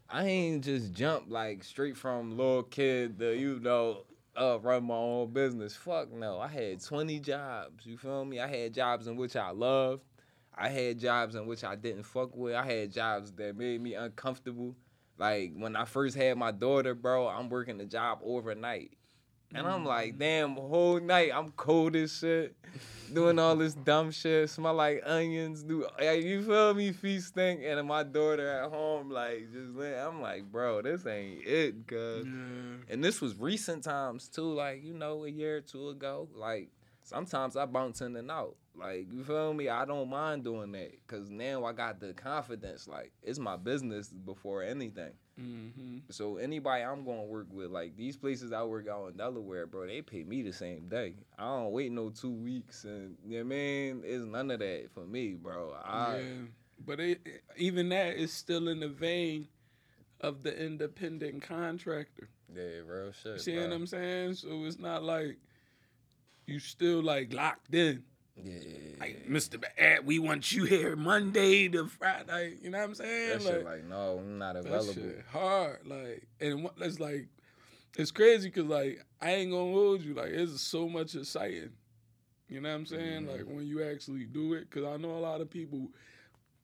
I 0.09 0.25
ain't 0.25 0.63
just 0.63 0.93
jump 0.93 1.25
like 1.27 1.63
straight 1.63 1.97
from 1.97 2.37
little 2.37 2.63
kid 2.63 3.19
to, 3.19 3.35
you 3.37 3.59
know, 3.59 4.05
uh, 4.35 4.59
run 4.61 4.85
my 4.85 4.95
own 4.95 5.31
business. 5.31 5.75
Fuck 5.75 6.11
no. 6.11 6.39
I 6.39 6.47
had 6.47 6.81
20 6.81 7.19
jobs. 7.19 7.85
You 7.85 7.97
feel 7.97 8.25
me? 8.25 8.39
I 8.39 8.47
had 8.47 8.73
jobs 8.73 9.07
in 9.07 9.15
which 9.15 9.35
I 9.35 9.51
loved. 9.51 10.03
I 10.57 10.69
had 10.69 10.99
jobs 10.99 11.35
in 11.35 11.45
which 11.45 11.63
I 11.63 11.75
didn't 11.75 12.03
fuck 12.03 12.35
with. 12.35 12.55
I 12.55 12.65
had 12.65 12.91
jobs 12.91 13.31
that 13.33 13.57
made 13.57 13.81
me 13.81 13.93
uncomfortable. 13.93 14.75
Like 15.17 15.53
when 15.55 15.75
I 15.75 15.85
first 15.85 16.15
had 16.15 16.37
my 16.37 16.51
daughter, 16.51 16.95
bro, 16.95 17.27
I'm 17.27 17.49
working 17.49 17.77
the 17.77 17.85
job 17.85 18.19
overnight. 18.23 18.91
And 19.53 19.67
I'm 19.67 19.85
like, 19.85 20.15
mm. 20.15 20.19
damn, 20.19 20.55
whole 20.55 20.99
night 20.99 21.31
I'm 21.33 21.51
cold 21.51 21.95
as 21.95 22.17
shit, 22.17 22.55
doing 23.13 23.39
all 23.39 23.55
this 23.55 23.73
dumb 23.73 24.11
shit, 24.11 24.49
smell 24.49 24.73
like 24.73 25.01
onions, 25.05 25.63
do 25.63 25.87
like, 25.97 26.23
you 26.23 26.43
feel 26.43 26.73
me, 26.73 26.91
feet 26.91 27.21
stink, 27.21 27.61
and 27.63 27.87
my 27.87 28.03
daughter 28.03 28.49
at 28.49 28.69
home 28.69 29.09
like 29.09 29.47
just, 29.53 29.77
I'm 29.79 30.21
like, 30.21 30.51
bro, 30.51 30.81
this 30.81 31.05
ain't 31.05 31.45
it, 31.45 31.87
cuz. 31.87 32.25
Yeah. 32.25 32.31
And 32.89 33.03
this 33.03 33.21
was 33.21 33.37
recent 33.37 33.83
times 33.83 34.27
too, 34.27 34.51
like, 34.53 34.83
you 34.83 34.93
know, 34.93 35.23
a 35.23 35.29
year 35.29 35.57
or 35.57 35.61
two 35.61 35.89
ago. 35.89 36.27
Like, 36.35 36.69
sometimes 37.03 37.55
I 37.55 37.65
bounce 37.65 38.01
in 38.01 38.15
and 38.15 38.31
out. 38.31 38.57
Like, 38.77 39.07
you 39.11 39.23
feel 39.23 39.53
me? 39.53 39.69
I 39.69 39.85
don't 39.85 40.09
mind 40.09 40.43
doing 40.43 40.71
that. 40.73 40.93
Cause 41.07 41.29
now 41.29 41.65
I 41.65 41.73
got 41.73 41.99
the 41.99 42.13
confidence. 42.13 42.87
Like, 42.87 43.11
it's 43.23 43.39
my 43.39 43.57
business 43.57 44.09
before 44.09 44.63
anything. 44.63 45.13
Mm-hmm. 45.39 45.97
So 46.09 46.37
anybody 46.37 46.83
I'm 46.83 47.03
gonna 47.03 47.23
work 47.23 47.47
with, 47.51 47.69
like 47.69 47.97
these 47.97 48.15
places 48.15 48.53
I 48.53 48.63
work 48.63 48.87
out 48.87 49.07
in 49.07 49.17
Delaware, 49.17 49.67
bro, 49.67 49.85
they 49.85 50.01
pay 50.01 50.23
me 50.23 50.41
the 50.41 50.53
same 50.53 50.87
day. 50.87 51.15
I 51.37 51.43
don't 51.43 51.71
wait 51.71 51.91
no 51.91 52.09
two 52.09 52.31
weeks 52.31 52.85
and 52.85 53.17
you 53.25 53.39
know 53.39 53.45
what 53.45 53.53
I 53.53 53.57
mean? 53.57 54.01
It's 54.05 54.25
none 54.25 54.49
of 54.51 54.59
that 54.59 54.89
for 54.93 55.05
me, 55.05 55.33
bro. 55.33 55.75
I 55.83 56.17
yeah, 56.17 56.23
but 56.85 56.99
it, 57.01 57.21
even 57.57 57.89
that 57.89 58.15
is 58.15 58.31
still 58.31 58.69
in 58.69 58.79
the 58.79 58.87
vein 58.87 59.47
of 60.21 60.43
the 60.43 60.57
independent 60.57 61.41
contractor. 61.41 62.29
yeah, 62.55 62.79
real 62.85 63.11
shit. 63.11 63.33
You 63.33 63.39
see 63.39 63.55
bro. 63.55 63.63
what 63.63 63.73
I'm 63.73 63.87
saying? 63.87 64.35
So 64.35 64.63
it's 64.63 64.79
not 64.79 65.03
like 65.03 65.37
you 66.45 66.59
still 66.59 67.03
like 67.03 67.33
locked 67.33 67.73
in. 67.73 68.03
Yeah, 68.43 68.59
Like 68.99 69.27
Mr. 69.29 69.63
We 70.03 70.19
want 70.19 70.51
you 70.51 70.65
here 70.65 70.95
Monday 70.95 71.69
to 71.69 71.87
Friday. 71.87 72.55
You 72.61 72.69
know 72.69 72.79
what 72.79 72.83
I'm 72.89 72.95
saying? 72.95 73.29
that 73.39 73.41
shit 73.41 73.65
like 73.65 73.85
no, 73.85 74.17
I'm 74.19 74.37
not 74.37 74.55
available. 74.57 74.85
that 74.87 74.93
shit 74.93 75.25
hard. 75.31 75.79
Like, 75.85 76.27
and 76.41 76.63
what 76.63 76.73
it's 76.81 76.99
like, 76.99 77.27
it's 77.97 78.11
crazy 78.11 78.49
because 78.49 78.65
like 78.65 79.05
I 79.21 79.31
ain't 79.35 79.51
gonna 79.51 79.71
hold 79.71 80.01
you. 80.01 80.13
Like, 80.13 80.29
it's 80.31 80.61
so 80.61 80.89
much 80.89 81.15
exciting. 81.15 81.71
You 82.49 82.61
know 82.61 82.69
what 82.69 82.75
I'm 82.75 82.85
saying? 82.85 83.23
Mhm. 83.25 83.31
Like 83.31 83.45
when 83.47 83.65
you 83.65 83.83
actually 83.89 84.25
do 84.25 84.53
it, 84.53 84.69
because 84.69 84.83
I 84.85 84.97
know 84.97 85.11
a 85.11 85.19
lot 85.19 85.41
of 85.41 85.49
people 85.49 85.87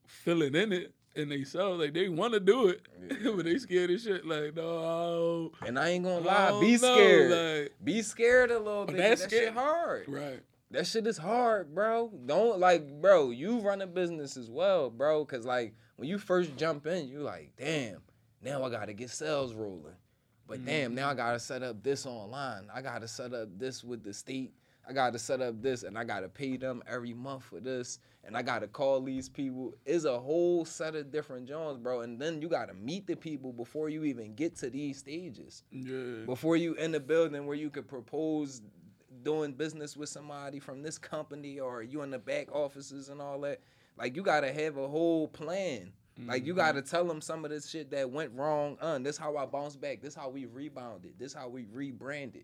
feeling 0.05 0.53
in 0.55 0.73
it 0.73 0.93
and 1.15 1.31
they 1.31 1.43
sell 1.43 1.75
like 1.77 1.93
they 1.93 2.09
want 2.09 2.33
to 2.33 2.39
do 2.41 2.67
it, 2.67 2.81
Yeah. 3.09 3.31
but 3.35 3.45
they 3.45 3.57
scared 3.57 3.91
as 3.91 4.03
shit. 4.03 4.25
Like, 4.25 4.55
no, 4.55 5.51
And 5.65 5.79
I 5.79 5.89
ain't 5.89 6.03
gonna 6.03 6.19
lie, 6.19 6.59
be 6.59 6.73
know, 6.73 6.77
scared. 6.95 7.61
like- 7.63 7.71
be 7.83 8.01
scared 8.01 8.51
a 8.51 8.59
little 8.59 8.85
bit. 8.85 8.97
that's 8.97 9.21
that 9.21 9.29
scary. 9.29 9.45
shit 9.45 9.53
hard. 9.53 10.05
right? 10.09 10.41
That 10.71 10.87
shit 10.87 11.05
is 11.05 11.17
hard, 11.17 11.75
bro. 11.75 12.11
Don't 12.25 12.59
like, 12.59 13.01
bro. 13.01 13.31
You 13.31 13.59
run 13.59 13.81
a 13.81 13.87
business 13.87 14.37
as 14.37 14.49
well, 14.49 14.89
bro. 14.89 15.25
Cause 15.25 15.45
like 15.45 15.73
when 15.97 16.07
you 16.07 16.17
first 16.17 16.55
jump 16.55 16.87
in, 16.87 17.09
you 17.09 17.19
like, 17.19 17.51
damn. 17.57 18.01
Now 18.41 18.63
I 18.63 18.69
gotta 18.69 18.93
get 18.93 19.09
sales 19.09 19.53
rolling. 19.53 19.95
But 20.47 20.65
damn, 20.65 20.89
mm-hmm. 20.89 20.95
now 20.95 21.09
I 21.09 21.13
gotta 21.13 21.39
set 21.39 21.61
up 21.61 21.83
this 21.83 22.05
online. 22.05 22.67
I 22.73 22.81
gotta 22.81 23.07
set 23.07 23.33
up 23.33 23.49
this 23.57 23.83
with 23.83 24.03
the 24.03 24.13
state. 24.13 24.53
I 24.87 24.93
gotta 24.93 25.19
set 25.19 25.41
up 25.41 25.61
this, 25.61 25.83
and 25.83 25.97
I 25.97 26.03
gotta 26.03 26.27
pay 26.27 26.57
them 26.57 26.81
every 26.87 27.13
month 27.13 27.43
for 27.43 27.59
this, 27.59 27.99
and 28.23 28.35
I 28.35 28.41
gotta 28.41 28.67
call 28.67 29.01
these 29.01 29.29
people. 29.29 29.73
It's 29.85 30.05
a 30.05 30.19
whole 30.19 30.65
set 30.65 30.95
of 30.95 31.11
different 31.11 31.47
jobs, 31.47 31.77
bro. 31.77 32.01
And 32.01 32.19
then 32.19 32.41
you 32.41 32.49
gotta 32.49 32.73
meet 32.73 33.07
the 33.07 33.15
people 33.15 33.53
before 33.53 33.89
you 33.89 34.03
even 34.05 34.33
get 34.33 34.55
to 34.57 34.69
these 34.69 34.97
stages 34.97 35.63
Yeah. 35.71 36.25
before 36.25 36.57
you 36.57 36.73
in 36.73 36.91
the 36.91 36.99
building 36.99 37.45
where 37.45 37.55
you 37.55 37.69
could 37.69 37.87
propose 37.87 38.61
doing 39.23 39.53
business 39.53 39.95
with 39.95 40.09
somebody 40.09 40.59
from 40.59 40.81
this 40.81 40.97
company 40.97 41.59
or 41.59 41.83
you 41.83 42.01
in 42.01 42.11
the 42.11 42.19
back 42.19 42.51
offices 42.51 43.09
and 43.09 43.21
all 43.21 43.39
that 43.41 43.59
like 43.97 44.15
you 44.15 44.23
gotta 44.23 44.51
have 44.51 44.77
a 44.77 44.87
whole 44.87 45.27
plan. 45.27 45.91
Like 46.27 46.45
you 46.45 46.53
gotta 46.53 46.81
tell 46.81 47.05
them 47.05 47.19
some 47.19 47.45
of 47.45 47.51
this 47.51 47.69
shit 47.69 47.89
that 47.91 48.11
went 48.11 48.31
wrong. 48.35 48.77
Uh, 48.79 48.99
this 48.99 49.17
how 49.17 49.37
i 49.37 49.45
bounced 49.45 49.81
back. 49.81 50.01
This 50.01 50.13
how 50.13 50.29
we 50.29 50.45
rebounded. 50.45 51.13
This 51.17 51.33
how 51.33 51.47
we 51.49 51.65
rebranded. 51.71 52.43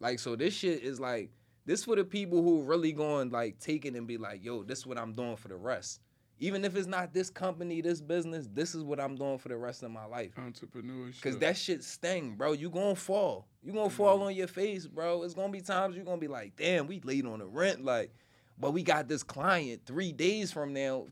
Like 0.00 0.18
so 0.18 0.34
this 0.34 0.54
shit 0.54 0.82
is 0.82 0.98
like 0.98 1.30
this 1.64 1.84
for 1.84 1.94
the 1.96 2.04
people 2.04 2.42
who 2.42 2.62
really 2.62 2.92
going 2.92 3.30
like 3.30 3.58
take 3.58 3.84
it 3.84 3.94
and 3.94 4.06
be 4.06 4.18
like 4.18 4.44
yo 4.44 4.62
this 4.62 4.80
is 4.80 4.86
what 4.86 4.98
i'm 4.98 5.12
doing 5.12 5.36
for 5.36 5.48
the 5.48 5.56
rest 5.56 6.00
even 6.42 6.64
if 6.64 6.76
it's 6.76 6.88
not 6.88 7.14
this 7.14 7.30
company 7.30 7.80
this 7.80 8.00
business 8.00 8.48
this 8.52 8.74
is 8.74 8.82
what 8.82 8.98
i'm 9.00 9.14
doing 9.16 9.38
for 9.38 9.48
the 9.48 9.56
rest 9.56 9.82
of 9.82 9.90
my 9.90 10.04
life 10.04 10.32
Entrepreneurship. 10.36 11.22
Cause 11.22 11.38
that 11.38 11.56
shit 11.56 11.84
sting, 11.84 12.34
bro. 12.36 12.52
You 12.52 12.68
gonna 12.68 12.94
fall. 12.94 13.46
You 13.62 13.72
gonna 13.72 13.90
fall 13.90 14.22
on 14.22 14.34
your 14.34 14.48
face, 14.48 14.86
bro. 14.86 15.22
It's 15.22 15.34
gonna 15.34 15.52
be 15.52 15.60
times 15.60 15.94
you're 15.96 16.04
gonna 16.04 16.18
be 16.18 16.28
like, 16.28 16.56
damn, 16.56 16.86
we 16.86 17.00
late 17.00 17.24
on 17.26 17.38
the 17.38 17.46
rent, 17.46 17.84
like, 17.84 18.12
but 18.58 18.72
we 18.72 18.82
got 18.82 19.08
this 19.08 19.22
client 19.22 19.82
three 19.86 20.12
days 20.12 20.50
from 20.52 20.72
now, 20.72 21.06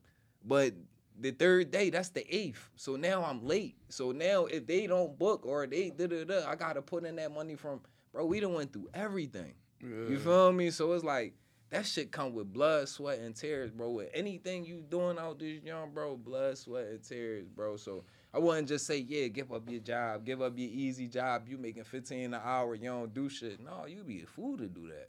but 0.44 0.74
the 1.18 1.30
third 1.32 1.70
day, 1.70 1.90
that's 1.90 2.08
the 2.08 2.24
eighth. 2.34 2.70
So 2.76 2.96
now 2.96 3.22
I'm 3.24 3.46
late. 3.46 3.76
So 3.88 4.10
now 4.10 4.46
if 4.46 4.66
they 4.66 4.86
don't 4.86 5.18
book 5.18 5.44
or 5.46 5.66
they 5.66 5.90
da 5.90 6.06
da 6.06 6.24
da, 6.24 6.48
I 6.48 6.56
gotta 6.56 6.82
put 6.82 7.04
in 7.04 7.16
that 7.16 7.32
money 7.32 7.54
from, 7.54 7.80
bro. 8.12 8.24
We 8.26 8.40
done 8.40 8.54
went 8.54 8.72
through 8.72 8.88
everything. 8.94 9.54
You 9.82 10.18
feel 10.18 10.52
me? 10.52 10.70
So 10.70 10.92
it's 10.92 11.04
like 11.04 11.34
that 11.70 11.86
shit 11.86 12.10
come 12.10 12.34
with 12.34 12.52
blood, 12.52 12.88
sweat, 12.88 13.20
and 13.20 13.34
tears, 13.34 13.70
bro. 13.70 13.90
With 13.90 14.10
anything 14.12 14.64
you 14.64 14.82
doing 14.88 15.18
out 15.18 15.38
this 15.38 15.62
young, 15.62 15.92
bro, 15.92 16.16
blood, 16.16 16.58
sweat, 16.58 16.86
and 16.86 17.02
tears, 17.02 17.46
bro. 17.48 17.76
So 17.76 18.04
I 18.34 18.38
wouldn't 18.38 18.68
just 18.68 18.86
say, 18.86 18.98
yeah, 18.98 19.28
give 19.28 19.52
up 19.52 19.68
your 19.68 19.80
job, 19.80 20.24
give 20.24 20.42
up 20.42 20.54
your 20.56 20.68
easy 20.68 21.06
job. 21.06 21.48
You 21.48 21.58
making 21.58 21.84
15 21.84 22.34
an 22.34 22.40
hour, 22.42 22.74
you 22.74 22.88
don't 22.88 23.14
do 23.14 23.28
shit. 23.28 23.60
No, 23.60 23.86
you 23.86 24.02
be 24.02 24.22
a 24.22 24.26
fool 24.26 24.56
to 24.58 24.66
do 24.66 24.88
that. 24.88 25.08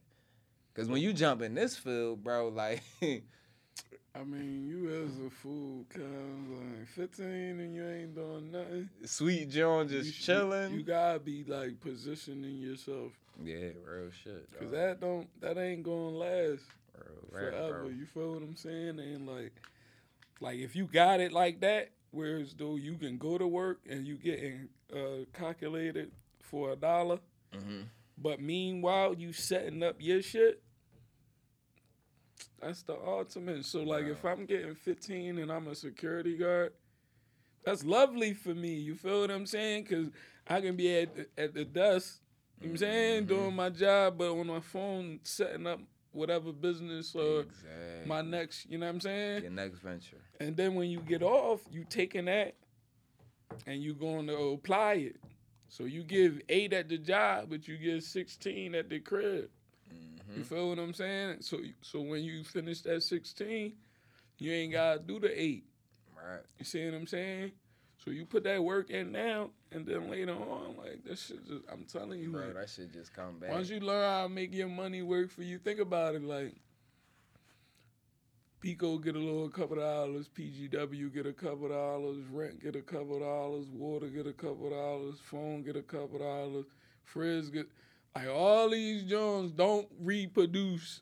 Cause 0.74 0.88
when 0.88 1.02
you 1.02 1.12
jump 1.12 1.42
in 1.42 1.54
this 1.54 1.76
field, 1.76 2.24
bro, 2.24 2.48
like 2.56 2.82
I 3.02 4.24
mean, 4.24 4.68
you 4.68 5.04
as 5.04 5.18
a 5.26 5.30
fool, 5.30 5.86
cause 5.90 6.02
like 6.02 6.88
15 6.88 7.26
and 7.26 7.76
you 7.76 7.88
ain't 7.88 8.16
doing 8.16 8.52
nothing. 8.52 8.90
Sweet 9.06 9.50
John 9.50 9.88
just 9.90 10.14
sh- 10.14 10.26
chilling. 10.26 10.74
You, 10.74 10.84
gotta 10.84 11.20
be 11.20 11.44
like 11.46 11.80
positioning 11.82 12.58
yourself, 12.58 13.12
yeah, 13.44 13.70
real 13.86 14.10
shit. 14.24 14.48
cause 14.54 14.62
dog. 14.64 14.72
that 14.72 15.00
don't 15.02 15.42
that 15.42 15.58
ain't 15.58 15.84
gonna 15.84 16.10
last 16.10 16.64
Real 17.32 17.52
forever. 17.52 17.90
You 17.92 18.06
feel 18.06 18.34
what 18.34 18.44
I'm 18.44 18.56
saying? 18.56 19.00
And 19.00 19.26
like, 19.28 19.54
like 20.40 20.60
if 20.60 20.76
you 20.76 20.86
got 20.86 21.20
it 21.20 21.32
like 21.32 21.62
that, 21.62 21.90
whereas 22.12 22.54
though 22.54 22.76
you 22.76 22.96
can 22.98 23.18
go 23.18 23.38
to 23.38 23.48
work 23.48 23.80
and 23.90 24.06
you 24.06 24.16
getting 24.18 24.68
uh, 24.94 25.26
calculated 25.34 26.12
for 26.42 26.72
a 26.72 26.76
dollar, 26.76 27.20
Mhm. 27.54 27.86
but 28.18 28.40
meanwhile 28.42 29.14
you 29.16 29.32
setting 29.34 29.82
up 29.84 29.96
your 30.00 30.22
shit. 30.22 30.62
That's 32.62 32.84
the 32.84 32.94
ultimate. 32.96 33.66
So 33.66 33.82
like, 33.82 34.06
if 34.06 34.24
I'm 34.24 34.46
getting 34.46 34.76
15 34.76 35.40
and 35.40 35.52
I'm 35.52 35.68
a 35.68 35.76
security 35.76 36.38
guard, 36.38 36.74
that's 37.66 37.84
lovely 37.84 38.34
for 38.34 38.54
me. 38.54 38.74
You 38.76 38.96
feel 38.96 39.22
what 39.22 39.32
I'm 39.32 39.46
saying? 39.48 39.86
Cause 39.86 40.08
I 40.48 40.62
can 40.62 40.76
be 40.76 40.96
at 40.96 41.10
at 41.38 41.54
the 41.54 41.66
desk. 41.66 42.21
You 42.62 42.68
know 42.68 42.72
what 42.72 42.72
I'm 42.74 42.78
saying? 42.78 43.24
Mhm. 43.24 43.28
Doing 43.28 43.56
my 43.56 43.70
job, 43.70 44.18
but 44.18 44.32
on 44.32 44.48
my 44.48 44.60
phone 44.60 45.20
setting 45.24 45.66
up 45.66 45.80
whatever 46.12 46.52
business 46.52 47.16
or 47.16 47.42
exactly. 47.42 48.06
my 48.06 48.22
next, 48.22 48.70
you 48.70 48.78
know 48.78 48.86
what 48.86 48.96
I'm 48.96 49.02
saying? 49.02 49.44
your 49.44 49.52
next 49.52 49.80
venture. 49.80 50.22
And 50.40 50.56
then 50.56 50.76
when 50.76 50.90
you 50.90 51.00
get 51.00 51.24
off, 51.24 51.62
you 51.72 51.86
taking 51.90 52.26
that 52.26 52.56
and 53.66 53.82
you 53.82 53.94
going 53.94 54.28
to 54.28 54.36
apply 54.38 54.94
it. 54.94 55.16
So 55.70 55.86
you 55.86 56.04
give 56.04 56.42
eight 56.50 56.74
at 56.74 56.90
the 56.90 56.98
job, 56.98 57.50
but 57.50 57.68
you 57.68 57.78
get 57.78 58.04
16 58.04 58.76
at 58.76 58.90
the 58.90 59.00
crib. 59.00 59.50
Mm-hmm. 59.92 60.38
You 60.38 60.44
feel 60.44 60.70
what 60.70 60.80
I'm 60.80 60.94
saying? 60.94 61.38
So 61.42 61.60
so 61.82 62.02
when 62.02 62.24
you 62.24 62.44
finish 62.44 62.82
that 62.82 63.02
16, 63.04 63.74
you 64.38 64.52
ain't 64.52 64.74
gotta 64.74 65.00
do 65.00 65.20
the 65.20 65.42
eight. 65.42 65.64
Right. 66.16 66.42
You 66.60 66.66
see 66.66 66.84
what 66.86 66.94
I'm 66.94 67.08
saying? 67.08 67.54
So 68.04 68.12
you 68.12 68.26
put 68.26 68.44
that 68.44 68.62
work 68.62 68.90
in 68.90 69.12
now, 69.14 69.52
and 69.72 69.86
then 69.86 70.10
later 70.10 70.34
on, 70.34 70.76
like 70.78 71.04
that 71.06 71.18
shit 71.18 71.46
just 71.48 71.64
I'm 71.72 71.86
telling 71.86 72.20
you, 72.20 72.32
Bro, 72.32 72.46
like, 72.48 72.54
that 72.56 72.70
shit 72.70 72.92
just 72.92 73.14
come 73.14 73.40
back. 73.40 73.52
once 73.52 73.70
you 73.70 73.80
learn 73.80 74.10
how 74.10 74.24
to 74.24 74.30
make 74.30 74.54
your 74.54 74.68
money 74.68 75.02
work 75.02 75.32
for 75.32 75.44
you, 75.44 75.58
think 75.58 75.80
about 75.80 76.16
it 76.16 76.24
like 76.24 76.56
PECO 78.62 79.04
get 79.04 79.16
a 79.16 79.20
little 79.20 79.50
couple 79.50 79.78
dollars, 79.78 80.30
PGW 80.30 81.14
get 81.14 81.26
a 81.26 81.34
couple 81.34 81.70
dollars, 81.70 82.18
rent 82.32 82.62
get 82.62 82.76
a 82.76 82.82
couple 82.82 83.20
dollars, 83.20 83.66
water 83.70 84.08
get 84.08 84.28
a 84.28 84.34
couple 84.34 84.70
dollars, 84.70 85.16
phone 85.24 85.64
get 85.64 85.76
a 85.76 85.82
couple 85.82 86.20
dollars, 86.20 86.66
Frizz 87.04 87.50
get 87.50 87.68
like 88.16 88.28
all 88.28 88.70
these 88.70 89.04
Jones 89.04 89.52
don't 89.52 89.88
reproduce. 90.00 91.02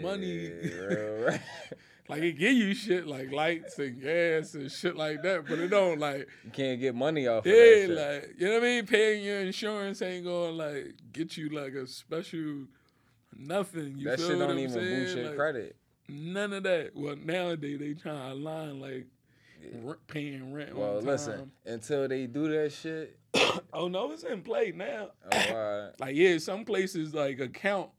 money. 0.00 0.48
bro, 0.48 1.24
right. 1.28 1.40
Like 2.08 2.22
it 2.22 2.32
give 2.32 2.52
you 2.52 2.74
shit 2.74 3.06
like 3.06 3.30
lights 3.32 3.78
and 3.78 4.00
gas 4.02 4.54
and 4.54 4.70
shit 4.70 4.96
like 4.96 5.22
that, 5.22 5.46
but 5.48 5.58
it 5.58 5.68
don't 5.68 5.98
like 6.00 6.28
you 6.44 6.50
can't 6.50 6.80
get 6.80 6.94
money 6.94 7.26
off 7.28 7.46
of 7.46 7.52
yeah, 7.52 7.54
that 7.58 7.86
shit. 7.86 7.90
like 7.90 8.34
you 8.40 8.46
know 8.48 8.54
what 8.54 8.62
I 8.62 8.66
mean. 8.66 8.86
Paying 8.86 9.24
your 9.24 9.40
insurance 9.40 10.02
ain't 10.02 10.24
gonna 10.24 10.50
like 10.50 10.94
get 11.12 11.36
you 11.36 11.48
like 11.50 11.74
a 11.74 11.86
special 11.86 12.66
nothing. 13.36 13.94
You 13.98 14.08
that 14.10 14.18
shit 14.20 14.36
what 14.38 14.48
don't 14.48 14.58
even 14.58 14.72
saying? 14.72 15.00
boost 15.04 15.16
your 15.16 15.26
Like, 15.28 15.36
credit. 15.36 15.76
None 16.08 16.52
of 16.52 16.62
that. 16.64 16.90
Well, 16.94 17.16
nowadays 17.16 17.78
they 17.78 17.94
trying 17.94 18.16
to 18.30 18.32
align 18.32 18.80
like 18.80 19.06
Yeah. 19.62 19.92
paying 20.08 20.52
rent. 20.52 20.76
Well, 20.76 21.00
listen, 21.00 21.52
until 21.64 22.08
they 22.08 22.26
do 22.26 22.48
that 22.48 22.72
shit, 22.72 23.16
Oh 23.72 23.88
no, 23.88 24.10
it's 24.12 24.24
in 24.24 24.42
play 24.42 24.72
now. 24.74 25.10
oh. 25.32 25.90
Like 26.00 26.16
yeah, 26.16 26.38
some 26.38 26.64
places 26.64 27.14
like 27.14 27.38
account 27.38 27.90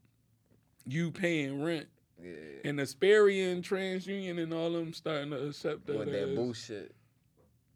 you 0.86 1.10
paying 1.10 1.64
rent. 1.64 1.86
Yeah. 2.24 2.70
And 2.70 2.78
Experian, 2.78 3.60
TransUnion, 3.62 4.42
and 4.42 4.52
all 4.54 4.72
them 4.72 4.92
starting 4.94 5.30
to 5.30 5.48
accept 5.48 5.86
that. 5.86 5.98
With 5.98 6.12
that 6.12 6.34
bullshit. 6.34 6.94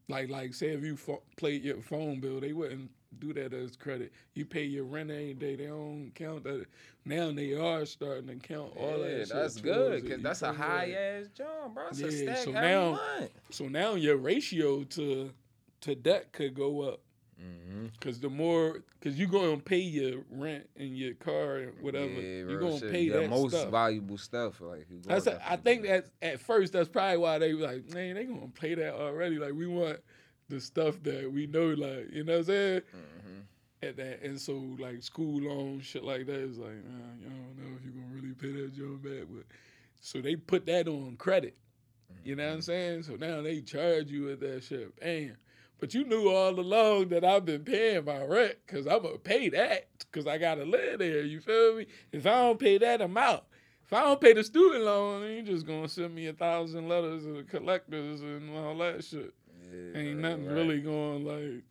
Like, 0.07 0.29
like, 0.29 0.53
say 0.55 0.69
if 0.69 0.83
you 0.83 0.95
pho- 0.97 1.21
played 1.37 1.63
your 1.63 1.81
phone 1.81 2.19
bill, 2.19 2.39
they 2.39 2.53
wouldn't 2.53 2.89
do 3.19 3.31
that 3.33 3.53
as 3.53 3.75
credit. 3.75 4.11
You 4.33 4.45
pay 4.45 4.63
your 4.63 4.85
rent 4.85 5.11
every 5.11 5.33
day. 5.35 5.55
They 5.55 5.65
don't 5.67 6.11
count 6.15 6.43
that. 6.45 6.65
Now 7.05 7.31
they 7.31 7.53
are 7.53 7.85
starting 7.85 8.27
to 8.27 8.35
count 8.35 8.71
all 8.75 8.99
that. 8.99 9.11
yeah, 9.11 9.17
shit 9.19 9.29
that's 9.29 9.61
good 9.61 10.03
because 10.03 10.21
that's 10.23 10.41
a 10.41 10.51
high 10.53 10.85
Like, 10.87 10.95
ass 10.95 11.25
job, 11.35 11.73
bro. 11.75 11.83
A 11.91 11.95
Yeah, 11.95 12.09
stack 12.33 12.37
so 12.37 12.51
now- 12.51 12.91
month. 12.93 13.31
So 13.51 13.67
now 13.67 13.93
your 13.95 14.17
ratio 14.17 14.83
to 14.83 15.31
to 15.81 15.95
debt 15.95 16.31
could 16.33 16.53
go 16.55 16.81
up 16.81 17.01
Mm-hmm. 17.41 17.85
because 17.97 18.19
the 18.19 18.29
more 18.29 18.83
because 18.99 19.17
you're 19.17 19.29
gonna 19.29 19.57
pay 19.57 19.77
your 19.79 20.21
rent 20.29 20.69
and 20.75 20.97
your 20.97 21.13
car 21.13 21.55
and 21.57 21.81
whatever. 21.81 22.07
Yeah, 22.11 22.39
you 22.39 22.47
real 22.57 22.77
gonna 22.79 22.91
pay 22.91 23.07
the 23.09 23.19
that 23.19 23.29
most 23.29 23.51
stuff. 23.55 23.69
valuable 23.71 24.17
stuff. 24.17 24.59
Like 24.59 24.87
That's 25.05 25.25
gonna 25.25 25.39
I 25.47 25.55
think 25.55 25.83
that 25.83 26.07
at 26.21 26.41
first 26.41 26.73
that's 26.73 26.89
probably 26.89 27.17
why 27.17 27.37
they 27.39 27.53
were 27.53 27.65
like, 27.67 27.93
man, 27.93 28.15
they 28.15 28.25
gonna 28.25 28.47
play 28.53 28.75
that 28.75 28.93
already. 28.95 29.37
Like 29.39 29.53
we 29.53 29.67
want 29.67 29.99
the 30.49 30.59
stuff 30.59 31.01
that 31.03 31.31
we 31.31 31.47
know, 31.47 31.67
like 31.67 32.11
you 32.11 32.23
know 32.25 32.33
what 32.33 32.39
I'm 32.39 32.45
saying. 32.45 32.81
Mhm. 32.95 33.43
At 33.81 33.95
that, 33.95 34.21
and 34.23 34.37
so 34.41 34.61
like 34.77 35.01
school 35.01 35.39
loans, 35.41 35.85
shit 35.85 36.03
like 36.03 36.25
that 36.25 36.35
is 36.35 36.57
like, 36.57 36.83
nah, 36.83 37.13
you 37.21 37.29
don't 37.29 37.55
know 37.57 37.77
if 37.77 37.85
you're 37.85 37.93
gonna 37.93 38.13
really 38.13 38.33
pay 38.33 38.51
that 38.61 38.73
job 38.73 39.01
back, 39.01 39.27
but 39.33 39.45
so 40.01 40.19
they 40.19 40.35
put 40.35 40.65
that 40.65 40.89
on 40.89 41.15
credit. 41.17 41.55
You 42.25 42.35
know 42.35 42.43
what 42.43 42.49
Mm-hmm. 42.49 42.55
I'm 42.57 42.61
saying? 42.61 43.03
So 43.03 43.15
now 43.15 43.41
they 43.41 43.61
charge 43.61 44.09
you 44.11 44.23
with 44.23 44.41
that 44.41 44.63
shit. 44.63 44.99
Bam. 44.99 45.37
But 45.79 45.93
you 45.93 46.03
knew 46.03 46.29
all 46.29 46.59
along 46.59 47.09
that 47.09 47.23
I've 47.23 47.45
been 47.45 47.63
paying 47.63 48.03
my 48.05 48.23
rent 48.23 48.55
because 48.65 48.85
I'm 48.85 49.01
going 49.01 49.13
to 49.13 49.19
pay 49.19 49.49
that 49.49 49.87
because 49.99 50.27
I 50.27 50.37
got 50.37 50.55
to 50.55 50.65
live 50.65 50.99
there. 50.99 51.21
You 51.23 51.39
feel 51.39 51.77
me? 51.77 51.85
If 52.11 52.25
I 52.25 52.31
don't 52.31 52.59
pay 52.59 52.77
that, 52.79 53.01
I'm 53.01 53.15
out. 53.17 53.45
If 53.85 53.93
I 53.93 54.01
don't 54.03 54.21
pay 54.21 54.33
the 54.33 54.43
student 54.43 54.83
loan, 54.83 55.23
you 55.31 55.41
just 55.41 55.65
going 55.65 55.83
to 55.83 55.89
send 55.89 56.13
me 56.13 56.27
a 56.27 56.33
thousand 56.33 56.87
letters 56.89 57.23
to 57.23 57.37
the 57.37 57.43
collectors 57.43 58.21
and 58.21 58.55
all 58.55 58.77
that 58.79 59.03
shit. 59.03 59.33
Yeah, 59.71 59.99
Ain't 59.99 60.19
nothing 60.19 60.45
right. 60.45 60.53
really 60.53 60.81
going 60.81 61.23
like, 61.25 61.63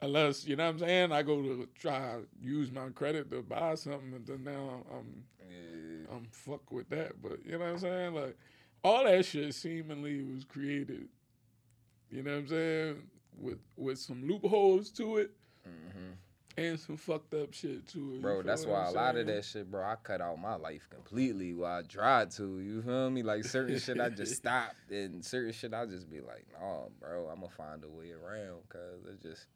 unless, 0.00 0.46
you 0.46 0.56
know 0.56 0.64
what 0.64 0.70
I'm 0.74 0.78
saying? 0.80 1.12
I 1.12 1.22
go 1.22 1.40
to 1.42 1.68
try 1.78 2.16
use 2.40 2.72
my 2.72 2.88
credit 2.88 3.30
to 3.30 3.42
buy 3.42 3.74
something 3.74 4.12
and 4.14 4.26
then 4.26 4.44
now 4.44 4.82
I'm 4.90 5.24
Yeah. 5.50 6.16
I'm 6.16 6.26
fuck 6.30 6.70
with 6.72 6.88
that. 6.90 7.20
But 7.22 7.44
you 7.44 7.52
know 7.52 7.58
what 7.58 7.68
I'm 7.68 7.78
saying? 7.78 8.14
Like 8.14 8.36
all 8.82 9.04
that 9.04 9.24
shit 9.24 9.54
seemingly 9.54 10.22
was 10.22 10.44
created. 10.44 11.08
You 12.10 12.22
know 12.22 12.32
what 12.32 12.38
I'm 12.38 12.48
saying? 12.48 13.02
With 13.40 13.58
with 13.76 13.98
some 13.98 14.26
loopholes 14.28 14.90
to 14.92 15.16
it 15.16 15.32
Mhm. 15.66 16.16
and 16.56 16.78
some 16.78 16.96
fucked 16.96 17.34
up 17.34 17.52
shit 17.52 17.88
to 17.88 18.14
it. 18.14 18.22
Bro, 18.22 18.42
that's 18.42 18.64
why 18.64 18.84
a 18.86 18.90
lot 18.90 19.16
of 19.16 19.26
that 19.26 19.44
shit, 19.44 19.68
bro, 19.70 19.82
I 19.84 19.96
cut 19.96 20.20
out 20.20 20.38
my 20.38 20.54
life 20.54 20.88
completely 20.88 21.52
while 21.54 21.80
I 21.80 21.82
tried 21.82 22.30
to. 22.32 22.60
You 22.60 22.82
feel 22.82 23.10
me? 23.10 23.22
Like 23.24 23.44
certain 23.44 23.78
shit 23.80 24.00
I 24.00 24.10
just 24.10 24.36
stopped 24.36 24.90
and 24.90 25.24
certain 25.24 25.52
shit 25.52 25.74
I 25.74 25.86
just 25.86 26.08
be 26.08 26.20
like, 26.20 26.46
nah, 26.52 26.82
bro, 27.00 27.28
I'm 27.28 27.40
gonna 27.40 27.48
find 27.50 27.82
a 27.82 27.88
way 27.88 28.12
around 28.12 28.68
cause 28.68 29.04
it 29.06 29.20
just 29.20 29.46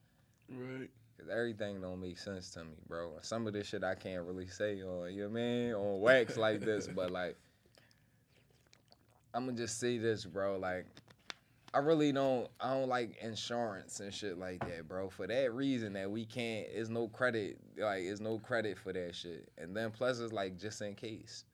Right. 0.50 0.90
Cause 1.18 1.28
everything 1.28 1.80
don't 1.80 2.00
make 2.00 2.18
sense 2.18 2.50
to 2.52 2.64
me, 2.64 2.74
bro. 2.88 3.18
Some 3.22 3.46
of 3.46 3.52
this 3.52 3.66
shit 3.66 3.84
I 3.84 3.94
can't 3.94 4.24
really 4.24 4.46
say 4.48 4.82
on, 4.82 5.12
you 5.12 5.22
know 5.24 5.28
what 5.28 5.38
I 5.38 5.42
mean, 5.42 5.74
on 5.74 6.00
wax 6.00 6.36
like 6.36 6.60
this, 6.60 6.88
but 6.88 7.10
like, 7.10 7.36
I'm 9.34 9.44
gonna 9.46 9.56
just 9.56 9.78
say 9.78 9.98
this, 9.98 10.24
bro. 10.24 10.56
Like, 10.58 10.86
I 11.74 11.78
really 11.78 12.12
don't, 12.12 12.48
I 12.60 12.72
don't 12.74 12.88
like 12.88 13.16
insurance 13.22 14.00
and 14.00 14.12
shit 14.12 14.38
like 14.38 14.60
that, 14.66 14.88
bro. 14.88 15.10
For 15.10 15.26
that 15.26 15.52
reason 15.52 15.92
that 15.94 16.10
we 16.10 16.24
can't, 16.24 16.66
it's 16.72 16.88
no 16.88 17.08
credit, 17.08 17.58
like, 17.76 18.02
it's 18.02 18.20
no 18.20 18.38
credit 18.38 18.78
for 18.78 18.92
that 18.92 19.14
shit. 19.14 19.50
And 19.58 19.76
then 19.76 19.90
plus 19.90 20.18
it's 20.18 20.32
like 20.32 20.58
just 20.58 20.80
in 20.80 20.94
case. 20.94 21.44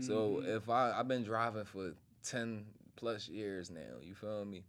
So 0.00 0.40
Mhm. 0.42 0.56
if 0.56 0.68
I, 0.68 0.92
I've 0.92 1.08
been 1.08 1.24
driving 1.24 1.64
for 1.64 1.92
10 2.24 2.64
plus 2.96 3.28
years 3.28 3.70
now, 3.70 3.98
you 4.02 4.14
feel 4.14 4.44
me? 4.44 4.64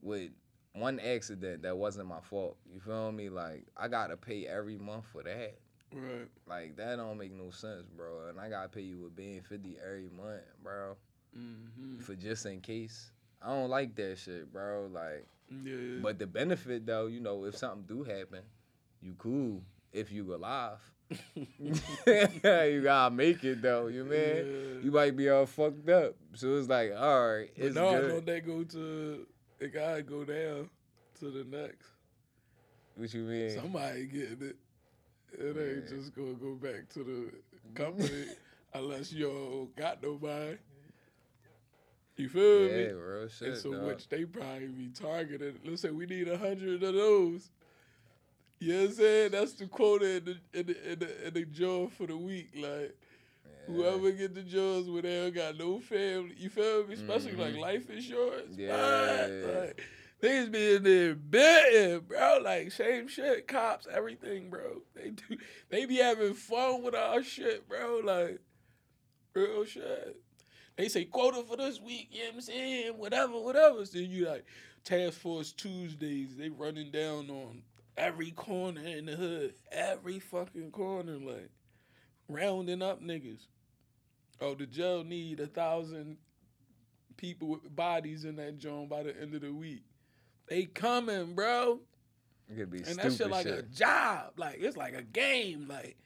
With 0.00 0.30
one 0.74 0.98
accident 1.00 1.62
that 1.62 1.76
wasn't 1.76 2.08
my 2.08 2.20
fault. 2.20 2.56
You 2.66 2.80
feel 2.80 3.12
me? 3.12 3.28
Like 3.28 3.66
I 3.76 3.88
gotta 3.88 4.16
pay 4.16 4.46
every 4.46 4.78
month 4.78 5.04
for 5.06 5.22
that. 5.22 5.58
right. 5.92 6.28
Like 6.46 6.76
that 6.76 6.96
don't 6.96 7.18
make 7.18 7.32
no 7.32 7.50
sense, 7.50 7.86
bro. 7.94 8.28
And 8.28 8.40
I 8.40 8.48
gotta 8.48 8.68
pay 8.68 8.80
you 8.82 8.98
with 9.00 9.14
being 9.16 9.42
fifty 9.42 9.76
every 9.84 10.08
month, 10.08 10.42
bro, 10.62 10.96
Mm-hmm. 11.36 11.98
for 12.00 12.14
just 12.14 12.46
in 12.46 12.60
case. 12.60 13.10
I 13.44 13.48
don't 13.48 13.70
like 13.70 13.94
that 13.96 14.18
shit, 14.18 14.52
bro. 14.52 14.88
Like, 14.92 15.26
Yeah. 15.64 15.98
but 16.02 16.18
the 16.18 16.26
benefit 16.26 16.86
though, 16.86 17.06
you 17.06 17.20
know, 17.20 17.44
if 17.44 17.56
something 17.56 17.82
do 17.86 18.02
happen, 18.04 18.40
you 19.00 19.14
cool 19.18 19.62
if 19.92 20.10
you 20.12 20.34
alive. 20.34 20.78
you 21.66 22.80
gotta 22.82 23.14
make 23.14 23.44
it 23.44 23.60
though, 23.62 23.88
you 23.88 24.04
man. 24.04 24.36
Yeah. 24.46 24.80
You 24.84 24.90
might 24.90 25.16
be 25.16 25.28
all 25.28 25.46
fucked 25.46 25.88
up. 25.88 26.14
So 26.34 26.56
it's 26.56 26.68
like, 26.68 26.92
all 26.96 27.28
right, 27.36 27.50
But 27.56 27.64
it's 27.66 27.74
no, 27.74 27.90
good. 28.00 28.08
don't 28.08 28.26
they 28.26 28.40
go 28.40 28.64
to 28.64 29.26
it 29.60 29.72
gotta 29.74 30.02
go 30.02 30.24
down 30.24 30.70
to 31.20 31.30
the 31.30 31.44
next. 31.44 31.86
What 32.96 33.12
you 33.14 33.22
mean? 33.22 33.50
Somebody 33.50 34.06
getting 34.06 34.42
it. 34.48 34.56
It 35.32 35.56
ain't 35.56 35.84
Yeah. 35.90 35.96
just 35.96 36.14
gonna 36.14 36.34
go 36.34 36.54
back 36.54 36.88
to 36.90 37.04
the 37.04 37.32
company 37.74 38.26
unless 38.74 39.12
you 39.12 39.26
don't 39.26 39.76
got 39.76 40.02
nobody. 40.02 40.56
You 42.16 42.28
feel 42.28 42.62
yeah, 42.68 42.68
me? 42.88 42.92
real 42.92 43.28
shit. 43.28 43.48
and 43.48 43.56
so 43.56 43.72
dog. 43.72 43.86
which 43.86 44.08
they 44.08 44.24
probably 44.24 44.68
be 44.68 44.88
targeted. 44.88 45.60
Let's 45.64 45.82
say 45.82 45.90
we 45.90 46.06
need 46.06 46.28
a 46.28 46.36
hundred 46.38 46.82
of 46.82 46.94
those. 46.94 47.50
You 48.60 48.72
know 48.74 48.80
what 48.82 48.88
I'm 48.90 48.94
saying? 48.94 49.30
That's 49.32 49.52
the 49.54 49.66
quota 49.66 50.16
in 50.18 50.24
the 50.24 50.36
in 50.60 50.66
the, 50.66 50.92
in 50.92 50.98
the, 50.98 51.26
in 51.28 51.34
the 51.34 51.44
job 51.46 51.90
for 51.92 52.06
the 52.06 52.16
week. 52.16 52.50
Like 52.54 52.94
Yeah. 53.44 53.74
whoever 53.74 54.12
get 54.12 54.34
the 54.34 54.42
jobs 54.42 54.88
where 54.88 55.02
they 55.02 55.20
don't 55.22 55.34
got 55.34 55.56
no 55.56 55.80
family, 55.80 56.34
you 56.38 56.48
feel 56.50 56.86
me? 56.86 56.94
Especially 56.94 57.32
like 57.34 57.54
Mhm. 57.54 57.60
life 57.60 57.90
insurance. 57.90 58.56
Yeah. 58.56 59.26
Like, 59.66 59.82
niggas 60.22 60.52
be 60.52 60.74
in 60.76 60.82
there 60.84 61.14
betting, 61.16 62.00
bro. 62.06 62.38
Like 62.42 62.70
same 62.72 63.08
shit, 63.08 63.48
cops, 63.48 63.88
everything, 63.92 64.48
bro. 64.50 64.82
They 64.94 65.10
do 65.10 65.38
they 65.70 65.86
be 65.86 65.96
having 65.96 66.34
fun 66.34 66.82
with 66.84 66.94
our 66.94 67.22
shit, 67.24 67.66
bro. 67.68 68.00
Like 68.04 68.38
real 69.34 69.64
shit. 69.64 70.21
They 70.82 70.88
say 70.88 71.04
quota 71.04 71.44
for 71.46 71.56
this 71.56 71.80
week, 71.80 72.08
you 72.10 72.22
know 72.22 72.30
what 72.30 72.34
I'm 72.34 72.40
saying? 72.40 72.98
Whatever, 72.98 73.38
whatever. 73.38 73.86
So 73.86 73.98
you 73.98 74.26
like 74.26 74.44
Task 74.82 75.20
Force 75.20 75.52
Tuesdays, 75.52 76.36
they 76.36 76.48
running 76.48 76.90
down 76.90 77.30
on 77.30 77.62
every 77.96 78.32
corner 78.32 78.80
in 78.80 79.06
the 79.06 79.12
hood. 79.12 79.54
Every 79.70 80.18
fucking 80.18 80.72
corner, 80.72 81.18
like 81.18 81.50
rounding 82.26 82.82
up 82.82 83.00
niggas. 83.00 83.46
Oh, 84.40 84.56
the 84.56 84.66
jail 84.66 85.04
need 85.04 85.38
a 85.38 85.46
thousand 85.46 86.16
people 87.16 87.46
with 87.46 87.76
bodies 87.76 88.24
in 88.24 88.34
that 88.34 88.58
joint 88.58 88.88
by 88.88 89.04
the 89.04 89.16
end 89.16 89.36
of 89.36 89.42
the 89.42 89.52
week. 89.52 89.84
They 90.48 90.64
coming, 90.64 91.36
bro. 91.36 91.78
It 92.50 92.56
could 92.56 92.70
be 92.72 92.78
And 92.78 92.96
that 92.96 93.12
shit 93.12 93.30
like 93.30 93.46
a 93.46 93.62
job. 93.62 94.32
Like 94.36 94.56
it's 94.58 94.76
like 94.76 94.94
a 94.94 95.02
game. 95.02 95.68
Like 95.68 95.96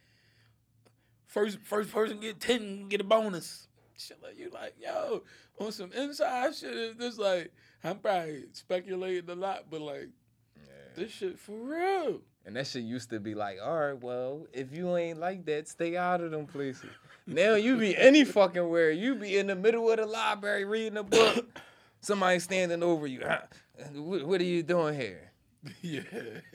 first 1.25 1.61
first 1.61 1.91
person 1.91 2.21
get 2.21 2.41
ten 2.41 2.89
get 2.91 3.01
a 3.01 3.05
bonus. 3.05 3.69
Shit 3.99 4.23
like 4.23 4.39
you 4.39 4.51
like 4.53 4.75
yo 4.81 5.23
on 5.59 5.73
some 5.73 5.93
inside 5.93 6.55
shit. 6.55 6.75
It's 6.75 6.99
just 6.99 7.19
like 7.19 7.53
I'm 7.83 7.99
probably 7.99 8.45
speculating 8.53 9.31
a 9.31 9.35
lot, 9.35 9.65
but 9.71 9.81
like 9.81 10.09
this 10.97 11.13
shit 11.13 11.39
for 11.39 11.53
real. 11.53 12.21
And 12.45 12.57
that 12.57 12.67
shit 12.67 12.85
used 12.85 13.11
to 13.11 13.21
be 13.21 13.35
like, 13.35 13.59
all 13.63 13.79
right, 13.79 14.01
well, 14.01 14.47
if 14.53 14.73
you 14.73 14.97
ain't 14.97 15.19
like 15.19 15.45
that, 15.47 15.69
stay 15.69 15.97
out 15.97 16.21
of 16.21 16.31
them 16.31 16.47
places. 16.47 16.91
now 17.27 17.55
you 17.55 17.77
be 17.77 17.97
any 17.99 18.25
fucking 18.25 18.69
where. 18.69 18.91
You 18.91 19.15
be 19.15 19.37
in 19.37 19.49
the 19.49 19.57
middle 19.57 19.91
of 19.91 19.99
the 19.99 20.07
library 20.07 20.65
reading 20.65 20.97
a 20.97 21.03
book. 21.03 21.47
Somebody 22.01 22.39
standing 22.39 22.83
over 22.83 23.07
you. 23.07 23.23
What 23.95 24.41
are 24.41 24.45
you 24.45 24.63
doing 24.63 24.95
here? 24.95 25.26
Yeah. 25.83 26.01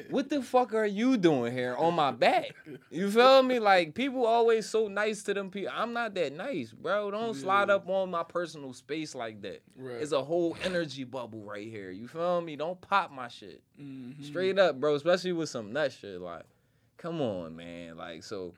What 0.09 0.29
the 0.29 0.41
fuck 0.41 0.73
are 0.73 0.85
you 0.85 1.17
doing 1.17 1.53
here 1.53 1.75
on 1.75 1.93
my 1.95 2.11
back? 2.11 2.51
You 2.89 3.09
feel 3.11 3.43
me? 3.43 3.59
Like 3.59 3.93
people 3.93 4.25
always 4.25 4.65
so 4.67 4.87
nice 4.87 5.23
to 5.23 5.33
them 5.33 5.49
people. 5.49 5.71
I'm 5.73 5.93
not 5.93 6.13
that 6.15 6.33
nice, 6.33 6.71
bro. 6.71 7.11
Don't 7.11 7.33
slide 7.33 7.69
up 7.69 7.87
on 7.89 8.11
my 8.11 8.23
personal 8.23 8.73
space 8.73 9.15
like 9.15 9.41
that. 9.41 9.61
Right. 9.77 10.01
It's 10.01 10.11
a 10.11 10.23
whole 10.23 10.57
energy 10.63 11.03
bubble 11.03 11.43
right 11.43 11.67
here. 11.67 11.91
You 11.91 12.07
feel 12.07 12.41
me? 12.41 12.55
Don't 12.55 12.79
pop 12.81 13.11
my 13.11 13.27
shit. 13.27 13.61
Mhm. 13.79 14.23
Straight 14.23 14.59
up, 14.59 14.79
bro. 14.79 14.95
Especially 14.95 15.31
with 15.33 15.49
some 15.49 15.71
nut 15.73 15.91
shit. 15.93 16.19
Like, 16.19 16.43
come 16.97 17.21
on, 17.21 17.55
man. 17.55 17.97
Like, 17.97 18.23
so 18.23 18.53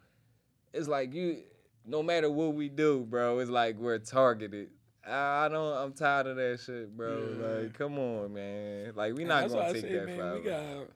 it's 0.73 0.87
like 0.87 1.13
you. 1.13 1.43
No 1.85 2.01
matter 2.01 2.29
what 2.31 2.53
we 2.53 2.69
do, 2.69 3.01
bro, 3.09 3.39
it's 3.39 3.49
like 3.49 3.75
we're 3.77 3.97
targeted. 3.99 4.69
I 5.05 5.45
I 5.45 5.49
don't. 5.49 5.77
I'm 5.77 5.93
tired 5.93 6.27
of 6.27 6.35
that 6.37 6.59
shit, 6.65 6.95
bro. 6.95 7.35
Yeah. 7.39 7.47
Like, 7.47 7.73
come 7.73 7.99
on, 7.99 8.33
man. 8.33 8.93
Like, 8.95 9.15
we 9.15 9.25
not 9.25 9.49
gonna 9.49 9.73
take 9.73 9.81
say, 9.81 9.93
that 9.93 10.05
man, 10.07 10.17
forever. 10.17 10.37
We 10.37 10.43
got 10.43 10.87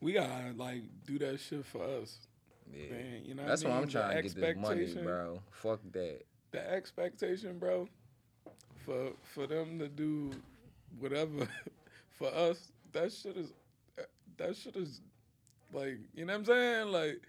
we 0.00 0.12
gotta 0.12 0.54
like 0.56 0.82
do 1.06 1.18
that 1.18 1.40
shit 1.40 1.64
for 1.64 1.82
us, 1.82 2.18
yeah. 2.72 2.90
man. 2.90 3.22
You 3.24 3.34
know, 3.34 3.46
That's 3.46 3.64
I 3.64 3.68
why? 3.68 3.76
I'm 3.76 3.88
trying 3.88 4.16
the 4.16 4.22
to 4.22 4.28
get 4.28 4.40
this 4.40 4.56
money, 4.56 4.94
bro. 5.02 5.40
Fuck 5.50 5.80
that. 5.92 6.22
The 6.50 6.72
expectation, 6.72 7.58
bro, 7.58 7.88
for 8.84 9.12
for 9.34 9.46
them 9.46 9.78
to 9.78 9.88
do 9.88 10.32
whatever 10.98 11.48
for 12.18 12.28
us, 12.28 12.72
that 12.92 13.12
shit 13.12 13.36
is 13.36 13.52
that 14.38 14.56
shit 14.56 14.76
is 14.76 15.00
like 15.72 15.98
you 16.14 16.24
know 16.24 16.32
what 16.32 16.40
I'm 16.40 16.44
saying, 16.46 16.92
like. 16.92 17.20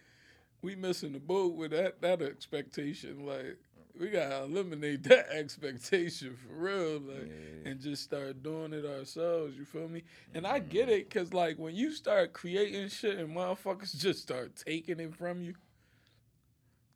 We 0.63 0.75
missing 0.75 1.13
the 1.13 1.19
boat 1.19 1.53
with 1.53 1.69
that 1.69 2.01
that 2.01 2.19
expectation. 2.23 3.27
Like 3.27 3.57
we 3.99 4.09
gotta 4.09 4.43
eliminate 4.43 5.03
that 5.03 5.29
expectation 5.31 6.35
for 6.35 6.53
real. 6.53 6.99
Like 6.99 7.27
Yeah. 7.27 7.71
and 7.71 7.79
just 7.79 8.03
start 8.03 8.43
doing 8.43 8.73
it 8.73 8.85
ourselves. 8.85 9.57
You 9.57 9.65
feel 9.65 9.87
me? 9.87 10.03
And 10.33 10.45
I 10.45 10.59
mm-hmm. 10.59 10.69
get 10.69 10.89
it, 10.89 11.09
cause 11.09 11.33
like 11.33 11.57
when 11.57 11.75
you 11.75 11.91
start 11.91 12.33
creating 12.33 12.89
shit 12.89 13.17
and 13.17 13.35
motherfuckers 13.35 13.97
just 13.99 14.21
start 14.21 14.55
taking 14.55 14.99
it 14.99 15.15
from 15.15 15.41
you, 15.41 15.55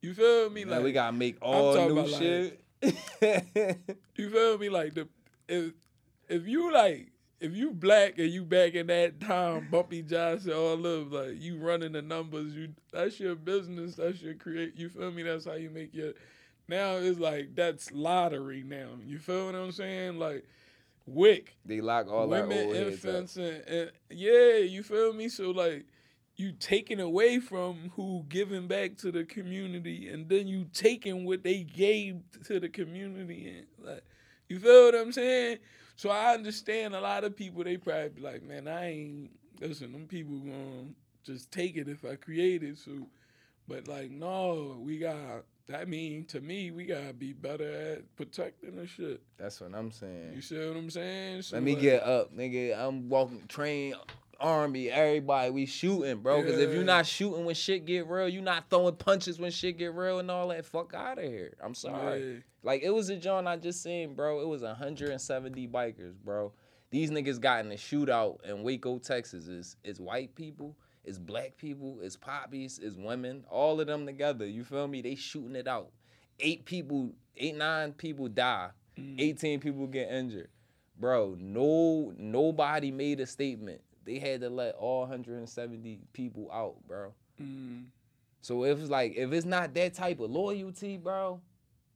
you 0.01 0.13
feel 0.13 0.49
me? 0.49 0.65
Man, 0.65 0.75
Like 0.75 0.83
we 0.83 0.91
gotta 0.91 1.15
make 1.15 1.37
all 1.41 1.75
new 1.75 1.99
about, 1.99 2.09
like, 2.09 2.21
shit. 2.21 2.63
you 4.15 4.29
feel 4.29 4.57
me? 4.57 4.69
Like 4.69 4.93
the 4.93 5.07
if 5.47 5.73
if 6.27 6.47
you 6.47 6.71
like 6.73 7.11
if 7.41 7.55
you 7.55 7.71
black 7.71 8.19
and 8.19 8.29
you 8.29 8.43
back 8.43 8.75
in 8.75 8.87
that 8.87 9.19
time, 9.19 9.67
Bumpy 9.71 10.03
Johnson, 10.03 10.53
all 10.53 10.85
of 10.85 11.11
like 11.11 11.41
you 11.41 11.57
running 11.57 11.91
the 11.91 12.01
numbers, 12.01 12.53
you 12.53 12.69
that's 12.93 13.19
your 13.19 13.35
business, 13.35 13.95
that's 13.95 14.21
your 14.21 14.35
create. 14.35 14.77
You 14.77 14.89
feel 14.89 15.11
me? 15.11 15.23
That's 15.23 15.45
how 15.45 15.53
you 15.53 15.71
make 15.71 15.93
your. 15.93 16.13
Now 16.71 16.95
it's 16.95 17.19
like 17.19 17.53
that's 17.53 17.91
lottery 17.91 18.63
now. 18.63 18.87
You 19.05 19.19
feel 19.19 19.47
what 19.47 19.55
I'm 19.55 19.73
saying? 19.73 20.17
Like 20.17 20.45
Wick, 21.05 21.57
they 21.65 21.81
lock 21.81 22.09
all 22.09 22.27
women, 22.27 22.57
our 22.57 22.63
old 22.63 22.75
infants, 22.75 23.35
and, 23.35 23.61
and 23.67 23.91
yeah, 24.09 24.57
you 24.57 24.81
feel 24.81 25.11
me? 25.13 25.27
So 25.27 25.51
like, 25.51 25.85
you 26.37 26.53
taking 26.53 27.01
away 27.01 27.39
from 27.39 27.91
who 27.95 28.23
giving 28.29 28.67
back 28.67 28.95
to 28.99 29.11
the 29.11 29.25
community, 29.25 30.07
and 30.09 30.29
then 30.29 30.47
you 30.47 30.67
taking 30.73 31.25
what 31.25 31.43
they 31.43 31.63
gave 31.63 32.21
to 32.45 32.59
the 32.59 32.69
community, 32.69 33.57
and 33.57 33.87
like, 33.87 34.03
you 34.47 34.59
feel 34.59 34.85
what 34.85 34.95
I'm 34.95 35.11
saying? 35.11 35.57
So 35.97 36.09
I 36.09 36.33
understand 36.33 36.95
a 36.95 37.01
lot 37.01 37.25
of 37.25 37.35
people. 37.35 37.63
They 37.65 37.77
probably 37.77 38.09
be 38.09 38.21
like, 38.21 38.43
man, 38.43 38.67
I 38.67 38.91
ain't 38.91 39.31
listen. 39.59 39.91
Them 39.91 40.07
people 40.07 40.37
gonna 40.39 40.93
just 41.23 41.51
take 41.51 41.75
it 41.75 41.89
if 41.89 42.05
I 42.05 42.15
create 42.15 42.63
it. 42.63 42.77
So, 42.77 43.07
but 43.67 43.87
like, 43.89 44.11
no, 44.11 44.77
we 44.79 44.99
got. 44.99 45.43
I 45.73 45.85
mean, 45.85 46.25
to 46.25 46.41
me, 46.41 46.71
we 46.71 46.85
gotta 46.85 47.13
be 47.13 47.33
better 47.33 47.69
at 47.71 48.15
protecting 48.15 48.75
the 48.75 48.87
shit. 48.87 49.21
That's 49.37 49.61
what 49.61 49.73
I'm 49.73 49.91
saying. 49.91 50.33
You 50.35 50.41
see 50.41 50.57
what 50.57 50.77
I'm 50.77 50.89
saying? 50.89 51.43
So 51.43 51.55
Let 51.55 51.63
me 51.63 51.73
like- 51.73 51.81
get 51.81 52.03
up, 52.03 52.35
nigga. 52.35 52.77
I'm 52.77 53.09
walking 53.09 53.43
train 53.47 53.95
army, 54.41 54.89
everybody, 54.89 55.51
we 55.51 55.65
shooting, 55.65 56.17
bro. 56.17 56.41
Cause 56.43 56.57
if 56.57 56.73
you're 56.73 56.83
not 56.83 57.05
shooting 57.05 57.45
when 57.45 57.55
shit 57.55 57.85
get 57.85 58.07
real, 58.07 58.27
you 58.27 58.41
not 58.41 58.69
throwing 58.69 58.95
punches 58.95 59.39
when 59.39 59.51
shit 59.51 59.77
get 59.77 59.93
real 59.93 60.19
and 60.19 60.29
all 60.31 60.47
that, 60.49 60.65
fuck 60.65 60.93
out 60.93 61.19
of 61.19 61.23
here. 61.25 61.53
I'm 61.63 61.75
sorry. 61.75 62.33
Yeah. 62.33 62.39
Like 62.63 62.81
it 62.83 62.89
was 62.89 63.09
a 63.09 63.17
John 63.17 63.47
I 63.47 63.57
just 63.57 63.81
seen, 63.83 64.15
bro. 64.15 64.41
It 64.41 64.47
was 64.47 64.63
170 64.63 65.67
bikers, 65.67 66.15
bro. 66.23 66.51
These 66.89 67.11
niggas 67.11 67.39
got 67.39 67.63
in 67.63 67.71
a 67.71 67.75
shootout 67.75 68.43
in 68.43 68.63
Waco, 68.63 68.97
Texas. 68.97 69.47
It's, 69.47 69.77
it's 69.83 69.99
white 69.99 70.35
people, 70.35 70.75
it's 71.03 71.17
black 71.17 71.57
people, 71.57 71.99
it's 72.01 72.15
poppies, 72.15 72.79
it's 72.81 72.95
women, 72.95 73.43
all 73.49 73.79
of 73.79 73.87
them 73.87 74.05
together. 74.05 74.45
You 74.45 74.63
feel 74.63 74.87
me? 74.87 75.01
They 75.01 75.15
shooting 75.15 75.55
it 75.55 75.67
out. 75.67 75.89
Eight 76.39 76.65
people, 76.65 77.11
eight, 77.37 77.55
nine 77.55 77.93
people 77.93 78.27
die. 78.27 78.69
Mm. 78.99 79.19
18 79.19 79.59
people 79.59 79.87
get 79.87 80.11
injured. 80.11 80.49
Bro, 80.99 81.37
no 81.39 82.13
nobody 82.17 82.91
made 82.91 83.19
a 83.19 83.25
statement. 83.25 83.81
They 84.05 84.19
had 84.19 84.41
to 84.41 84.49
let 84.49 84.75
all 84.75 85.01
170 85.01 85.99
people 86.13 86.49
out, 86.51 86.75
bro. 86.87 87.13
Mm. 87.41 87.85
So 88.41 88.65
if 88.65 88.79
it's 88.79 88.89
like 88.89 89.15
if 89.15 89.31
it's 89.31 89.45
not 89.45 89.73
that 89.73 89.93
type 89.93 90.19
of 90.19 90.29
loyalty, 90.29 90.97
bro, 90.97 91.41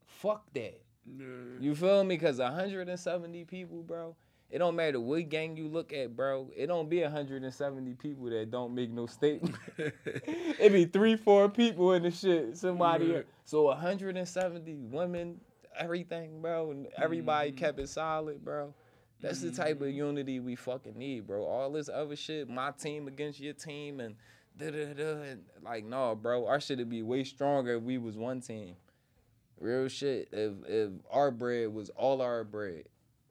fuck 0.05 0.51
that. 0.53 0.81
Yeah. 1.05 1.25
You 1.59 1.75
feel 1.75 2.03
me? 2.03 2.17
Cause 2.17 2.39
170 2.39 3.45
people, 3.45 3.83
bro. 3.83 4.15
It 4.55 4.59
don't 4.59 4.77
matter 4.77 5.01
what 5.01 5.27
gang 5.27 5.57
you 5.57 5.67
look 5.67 5.91
at, 5.91 6.15
bro. 6.15 6.49
It 6.55 6.67
don't 6.67 6.89
be 6.89 7.01
170 7.01 7.93
people 7.95 8.29
that 8.29 8.49
don't 8.51 8.73
make 8.73 8.89
no 8.89 9.05
statement. 9.05 9.53
it 9.77 10.71
be 10.71 10.85
three, 10.85 11.17
four 11.17 11.49
people 11.49 11.91
in 11.91 12.03
the 12.03 12.11
shit. 12.11 12.55
Somebody. 12.55 13.11
Right. 13.11 13.25
So 13.43 13.63
170 13.63 14.75
women, 14.75 15.41
everything, 15.77 16.41
bro, 16.41 16.71
and 16.71 16.87
everybody 16.95 17.51
Mhm. 17.51 17.57
kept 17.57 17.79
it 17.79 17.89
solid, 17.89 18.45
bro. 18.45 18.73
That's 19.19 19.41
the 19.41 19.51
type 19.51 19.81
of 19.81 19.89
unity 19.89 20.39
we 20.39 20.55
fucking 20.55 20.97
need, 20.97 21.27
bro. 21.27 21.43
All 21.43 21.69
this 21.73 21.89
other 21.89 22.15
shit, 22.15 22.47
my 22.47 22.71
team 22.71 23.09
against 23.09 23.41
your 23.41 23.55
team, 23.55 23.99
and 23.99 24.15
da 24.57 24.71
da 24.71 24.93
da. 24.93 25.35
Like, 25.63 25.83
no, 25.83 26.15
bro, 26.15 26.47
our 26.47 26.61
shit 26.61 26.77
would 26.77 26.89
be 26.89 27.03
way 27.03 27.25
stronger 27.25 27.73
if 27.75 27.83
we 27.83 27.97
was 27.97 28.15
one 28.15 28.39
team. 28.39 28.77
Real 29.59 29.89
shit. 29.89 30.29
If 30.31 30.53
if 30.65 30.91
our 31.11 31.29
bread 31.29 31.73
was 31.73 31.89
all 31.89 32.21
our 32.21 32.45
bread, 32.45 32.85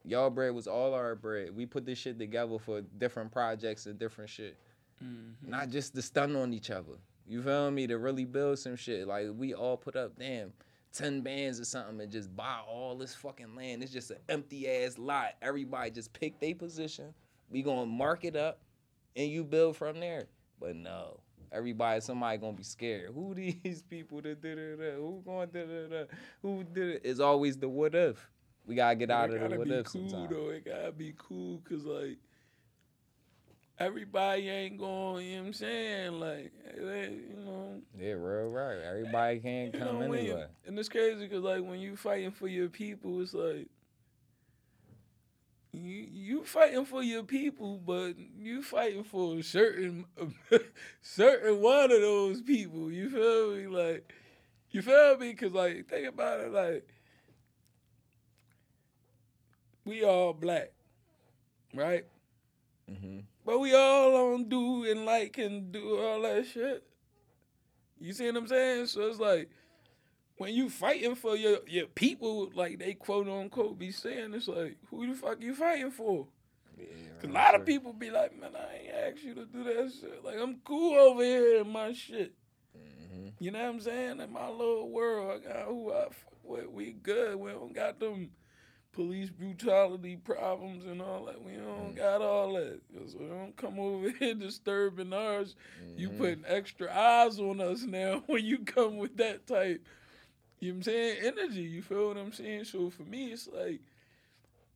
y'all 0.05 0.31
bread 0.31 0.55
was 0.55 0.67
all 0.67 0.95
our 0.95 1.15
bread. 1.15 1.55
We 1.55 1.67
put 1.67 1.87
this 1.87 1.99
shit 1.99 2.19
together 2.19 2.59
for 2.59 2.81
different 2.83 3.33
projects 3.33 3.87
and 3.87 3.99
different 3.99 4.31
shit, 4.31 4.57
Mhm. 5.03 5.35
not 5.49 5.71
just 5.71 5.95
to 5.95 6.03
stun 6.03 6.37
on 6.37 6.53
each 6.53 6.71
other. 6.71 6.95
You 7.27 7.43
feel 7.43 7.71
me? 7.71 7.87
To 7.87 7.99
really 7.99 8.25
build 8.27 8.59
some 8.59 8.77
shit. 8.77 9.07
Like 9.07 9.29
we 9.35 9.55
all 9.55 9.77
put 9.77 9.97
up, 9.97 10.19
damn. 10.19 10.53
10 10.93 11.23
bands 11.23 11.59
or 11.59 11.65
something 11.65 12.01
and 12.01 12.13
just 12.13 12.35
buy 12.37 12.61
all 12.69 12.97
this 12.97 13.15
fucking 13.17 13.57
land. 13.57 13.83
It's 13.83 13.93
just 13.93 14.11
an 14.13 14.19
empty 14.29 14.69
ass 14.71 14.97
lot. 14.99 15.35
Everybody 15.43 15.91
just 15.91 16.13
pick 16.13 16.39
their 16.39 16.55
position. 16.55 17.13
We 17.51 17.63
gonna 17.63 17.87
mark 17.87 18.25
it 18.25 18.37
up 18.37 18.61
and 19.17 19.29
you 19.31 19.43
build 19.43 19.77
from 19.77 19.99
there. 20.01 20.27
But 20.61 20.77
no. 20.77 21.19
Everybody, 21.51 22.01
somebody 22.01 22.39
gonna 22.39 22.57
be 22.57 22.63
scared. 22.63 23.13
Who 23.15 23.35
these 23.65 23.83
people 23.83 24.21
that 24.23 24.41
did 24.41 24.59
it? 24.59 24.95
Who 24.97 25.23
going 25.25 25.49
da 25.51 25.65
da? 25.89 26.05
Who 26.43 26.63
did 26.65 26.89
it? 26.97 27.03
It's 27.05 27.21
always 27.21 27.57
the 27.57 27.69
what 27.69 27.95
if. 27.95 28.31
We 28.67 28.75
gotta 28.75 28.97
get 28.97 29.11
out 29.11 29.27
of 29.27 29.33
the 29.35 29.39
gotta 29.41 29.57
what 29.59 29.69
be 29.69 29.75
if 29.75 29.87
cool 29.87 30.09
sometimes. 30.09 30.31
though. 30.31 30.49
It 30.51 30.65
gotta 30.65 30.93
be 30.93 31.15
cool 31.19 31.59
because 31.59 31.85
like 31.85 32.19
everybody 33.79 34.49
ain't 34.49 34.79
going. 34.79 35.27
You 35.27 35.33
know 35.37 35.41
what 35.43 35.47
I'm 35.49 35.53
saying? 35.53 36.21
Like 36.21 36.53
you 36.77 37.37
know. 37.45 37.83
Yeah, 37.99 38.13
real 38.13 38.49
right. 38.51 38.79
Everybody 38.79 39.41
can't 39.41 39.73
come 39.73 40.01
know, 40.01 40.09
when 40.09 40.25
you- 40.25 40.31
anyway. 40.33 40.47
and 40.67 40.79
it's 40.79 40.89
crazy 40.89 41.27
because 41.27 41.43
like 41.43 41.63
when 41.63 41.79
you 41.81 41.97
fighting 41.97 42.31
for 42.31 42.49
your 42.49 42.69
people, 42.69 43.21
it's 43.21 43.35
like 43.35 43.69
you 45.73 46.07
you 46.13 46.45
fighting 46.45 46.85
for 46.85 47.03
your 47.03 47.25
people, 47.25 47.79
but 47.85 48.15
you 48.39 48.63
fighting 48.63 49.05
for 49.05 49.39
a 49.39 49.43
certain 49.43 50.07
certain 51.03 51.61
one 51.61 51.91
of 51.91 52.01
those 52.01 52.41
people. 52.41 52.91
You 52.91 53.11
feel 53.11 53.57
me? 53.57 53.67
Like 53.67 54.13
you 54.71 54.83
feel 54.83 55.19
me? 55.19 55.35
Cause 55.35 55.53
like 55.53 55.89
think 55.89 56.07
about 56.09 56.41
it, 56.41 56.53
like 56.53 56.87
we 59.85 60.05
all 60.05 60.33
black, 60.33 60.73
right? 61.75 62.05
hmm 62.89 63.21
But 63.45 63.59
we 63.61 63.75
all 63.75 64.35
on 64.35 64.49
do 64.49 64.85
and 64.91 65.05
like 65.05 65.39
and 65.39 65.73
do 65.73 65.99
all 65.99 66.23
that 66.23 66.47
shit. 66.47 66.83
You 67.99 68.13
see 68.13 68.27
what 68.27 68.37
I'm 68.37 68.49
saying? 68.49 68.87
So 68.87 69.03
it's 69.09 69.19
like 69.21 69.51
when 70.37 70.53
you 70.55 70.69
fighting 70.69 71.15
for 71.15 71.37
your 71.37 71.59
your 71.67 71.87
people, 71.87 72.51
like 72.55 72.79
they 72.79 72.95
quote 72.95 73.29
unquote 73.29 73.79
be 73.79 73.91
saying, 73.93 74.35
it's 74.35 74.49
like 74.49 74.77
who 74.91 75.07
the 75.07 75.15
fuck 75.15 75.41
you 75.41 75.55
fighting 75.55 75.91
for? 75.91 76.27
Yeah, 76.77 76.87
'Cause 77.21 77.31
a 77.31 77.33
lot 77.33 77.55
of 77.55 77.65
people 77.65 77.93
be 77.93 78.11
like, 78.11 78.39
man, 78.39 78.51
I 78.57 78.77
ain't 78.79 78.95
asked 79.15 79.25
you 79.25 79.35
to 79.35 79.45
do 79.47 79.63
that 79.65 79.93
shit. 79.99 80.25
Like 80.25 80.39
I'm 80.39 80.57
cool 80.65 80.99
over 80.99 81.23
here 81.23 81.61
in 81.61 81.71
my 81.71 81.93
shit. 81.93 82.35
Mhm. 82.77 82.81
Mm-hmm. 82.81 83.29
You 83.39 83.51
know 83.53 83.61
what 83.63 83.69
I'm 83.69 83.81
saying? 83.81 84.21
In 84.21 84.33
my 84.33 84.49
little 84.49 84.91
world, 84.91 85.41
I 85.45 85.49
got 85.49 85.67
who 85.69 85.93
I 85.93 86.05
fuck 86.11 86.39
with. 86.43 86.67
We 86.69 86.93
good. 86.93 87.37
We 87.37 87.51
don't 87.53 87.73
got 87.73 88.01
them 88.01 88.31
police 88.95 89.31
brutality 89.31 90.17
problems 90.17 90.85
and 90.87 91.03
all 91.03 91.27
that. 91.27 91.43
We 91.43 91.53
don't 91.53 91.95
Mm. 91.95 91.97
got 91.97 92.23
all 92.23 92.55
that. 92.55 92.81
So 93.09 93.19
don't 93.19 93.57
come 93.57 93.79
over 93.79 94.11
here 94.19 94.35
disturbing 94.35 95.13
ours. 95.13 95.57
You 95.97 96.11
Mhm. 96.11 96.19
putting 96.19 96.45
extra 96.47 96.91
eyes 96.95 97.39
on 97.41 97.61
us 97.61 97.83
now 97.85 98.21
when 98.27 98.45
you 98.45 98.59
come 98.59 98.99
with 98.99 99.17
that 99.19 99.47
type, 99.47 99.85
you 100.61 100.73
know 100.73 100.77
what 100.79 100.79
I'm 100.79 100.83
saying, 100.85 101.19
energy. 101.25 101.63
You 101.63 101.83
feel 101.83 102.09
what 102.09 102.17
I'm 102.19 102.33
saying? 102.33 102.65
So 102.65 102.91
for 102.91 103.03
me, 103.05 103.33
it's 103.33 103.49
like, 103.49 103.81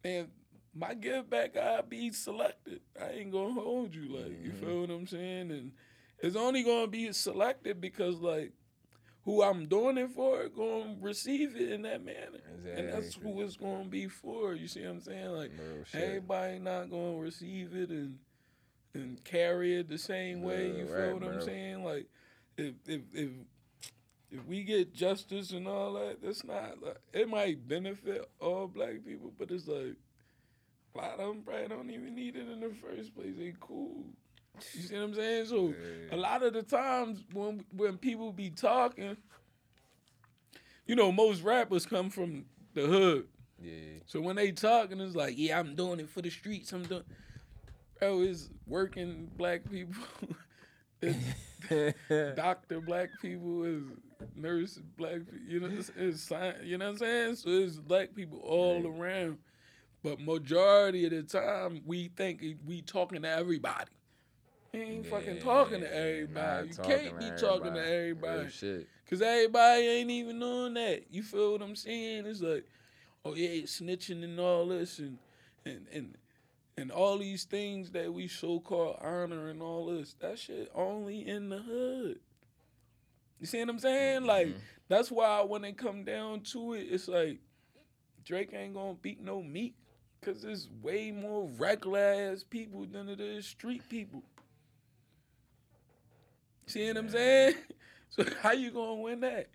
man, 0.05 0.29
my 0.75 0.95
give 0.95 1.29
back, 1.31 1.57
I 1.57 1.81
be 1.83 2.13
selected. 2.13 2.81
I 3.01 3.11
ain't 3.11 3.33
gonna 3.33 3.55
hold 3.55 3.95
you. 3.95 4.09
Like, 4.09 4.39
you 4.43 4.53
Mhm. 4.53 4.61
feel 4.61 4.81
what 4.83 4.91
I'm 4.91 5.07
saying? 5.07 5.51
And 5.51 5.73
it's 6.21 6.37
only 6.37 6.63
gonna 6.63 6.87
be 6.89 7.13
selected 7.13 7.81
because, 7.81 8.21
like, 8.21 8.53
who 9.29 9.43
I'm 9.43 9.67
doing 9.67 9.99
it 9.99 10.11
for 10.13 10.49
gonna 10.49 10.97
receive 11.03 11.55
it 11.55 11.71
in 11.71 11.83
that 11.83 12.03
manner. 12.03 12.41
And 12.75 12.89
that's 12.89 13.15
who 13.15 13.43
it's 13.43 13.59
gonna 13.59 13.85
be 13.85 14.09
for. 14.09 14.55
You 14.55 14.67
see 14.67 14.81
what 14.81 14.91
I'm 14.91 15.01
saying? 15.03 15.33
Like. 15.33 15.51
Everybody 15.93 16.59
not 16.61 16.91
gonna 16.91 17.19
receive 17.19 17.75
it 17.75 17.91
and 17.91 18.19
and 18.95 19.23
carry 19.25 19.77
it 19.77 19.91
the 19.91 19.99
same 19.99 20.41
way. 20.41 20.69
You 20.69 20.79
Yeah, 20.79 20.85
feel 20.87 20.95
right, 20.95 21.13
what 21.21 21.23
I'm 21.25 21.43
saying? 21.43 21.85
Like 21.85 22.07
if 22.57 22.75
if 22.87 23.03
if 23.13 23.29
if 24.31 24.47
we 24.47 24.63
get 24.63 24.95
justice 24.95 25.51
and 25.51 25.69
all 25.69 25.93
that, 25.93 26.23
that's 26.23 26.43
not 26.43 26.83
like 26.83 26.97
it 27.13 27.29
might 27.29 27.69
benefit 27.69 28.27
all 28.41 28.67
black 28.67 29.05
people, 29.05 29.31
but 29.39 29.51
it's 29.51 29.69
like 29.69 29.97
a 30.95 30.99
lot 30.99 31.21
of 31.21 31.29
them 31.29 31.43
probably 31.43 31.69
don't 31.69 31.91
even 31.91 32.15
need 32.15 32.35
it 32.35 32.49
in 32.49 32.61
the 32.61 32.71
first 32.71 33.15
place. 33.15 33.35
They 33.37 33.53
cool. 33.61 34.07
You 34.75 34.83
see 34.83 34.95
what 34.95 35.03
I'm 35.05 35.15
saying? 35.15 35.47
So 35.47 35.69
Yeah. 35.69 36.15
a 36.15 36.17
lot 36.17 36.43
of 36.43 36.53
the 36.55 36.63
times 36.63 37.23
when 37.33 37.65
when 37.73 37.99
people 37.99 38.33
be 38.33 38.51
talking, 38.51 39.17
you 40.87 40.95
know, 40.97 41.13
most 41.13 41.43
rappers 41.43 41.87
come 41.87 42.11
from 42.11 42.47
the 42.75 42.87
hood. 42.87 43.29
Yeah. 43.61 44.01
So 44.07 44.21
when 44.21 44.37
they 44.37 44.53
talking, 44.53 45.01
it's 45.01 45.17
like, 45.17 45.35
yeah, 45.37 45.59
I'm 45.59 45.75
doing 45.75 46.01
it 46.01 46.09
for 46.09 46.23
the 46.23 46.31
streets. 46.31 46.73
I'm 46.73 46.85
doing, 46.85 47.03
bro. 47.99 48.23
It's 48.23 48.51
working 48.67 49.31
black 49.37 49.69
people, 49.71 50.03
it's 51.03 51.19
doctor 52.37 52.81
black 52.81 53.11
people, 53.21 53.65
is 53.65 53.83
nurse 54.35 54.79
black 54.97 55.21
people. 55.31 55.47
You 55.47 55.61
know, 55.61 55.69
it's, 55.71 55.91
it's 55.97 56.23
science, 56.23 56.59
You 56.65 56.79
know 56.79 56.87
what 56.87 56.93
I'm 56.93 56.99
saying? 56.99 57.35
So 57.37 57.51
it's 57.51 57.77
black 57.79 58.15
people 58.15 58.39
all 58.41 58.83
Right. 58.83 59.01
around. 59.01 59.39
But 60.03 60.21
majority 60.21 61.05
of 61.07 61.11
the 61.11 61.23
time, 61.25 61.83
we 61.85 62.09
think 62.17 62.43
we 62.65 62.83
talking 62.83 63.23
to 63.23 63.29
everybody. 63.29 63.91
We 64.73 64.81
ain't 64.81 65.07
fucking 65.07 65.41
talking 65.41 65.81
to 65.81 65.95
everybody. 65.95 66.69
You 66.69 66.75
can't 66.75 67.19
be 67.19 67.31
to 67.31 67.37
talking 67.37 67.75
to 67.75 67.81
everybody. 67.81 68.49
Cause 69.09 69.23
everybody 69.23 69.83
ain't 69.87 70.11
even 70.11 70.39
doing 70.39 70.75
that. 70.75 71.05
You 71.11 71.23
feel 71.23 71.53
what 71.53 71.63
I'm 71.63 71.75
saying? 71.77 72.27
It's 72.27 72.43
like, 72.43 72.67
oh 73.25 73.35
yeah, 73.35 73.63
snitching 73.63 74.23
and 74.23 74.39
all 74.39 74.67
this 74.67 74.99
and 74.99 75.19
and 75.65 75.87
and 75.93 76.15
and 76.77 76.91
all 76.93 77.19
these 77.19 77.45
things 77.45 77.91
that 77.93 78.13
we 78.13 78.29
so 78.29 78.61
called 78.61 78.99
honor 79.01 79.49
and 79.49 79.63
all 79.63 79.87
this. 79.87 80.15
That 80.21 80.39
shit 80.39 80.71
only 80.75 81.27
in 81.27 81.49
the 81.49 81.59
hood. 81.59 82.21
You 83.41 83.47
see 83.47 83.61
what 83.61 83.71
I'm 83.71 83.79
saying? 83.79 84.25
Like 84.25 84.49
Mhm. 84.49 84.61
that's 84.89 85.11
why 85.11 85.41
when 85.43 85.65
it 85.65 85.79
come 85.79 86.05
down 86.05 86.43
to 86.53 86.75
it, 86.75 86.89
it's 86.91 87.09
like 87.09 87.39
Drake 88.25 88.53
ain't 88.53 88.75
gonna 88.75 88.95
beat 88.95 89.21
no 89.21 89.43
meat. 89.43 89.75
Cause 90.21 90.43
there's 90.43 90.69
way 90.83 91.13
more 91.13 91.49
regular 91.57 92.01
ass 92.01 92.43
people 92.43 92.85
than 92.85 93.09
it 93.09 93.21
is 93.21 93.47
street 93.47 93.89
people. 93.89 94.23
See 96.69 96.87
what 96.89 96.97
I'm 96.97 97.09
saying? 97.09 97.55
So 98.11 98.25
how 98.41 98.53
you 98.53 98.71
gonna 98.71 98.95
win 98.95 99.21
that? 99.21 99.49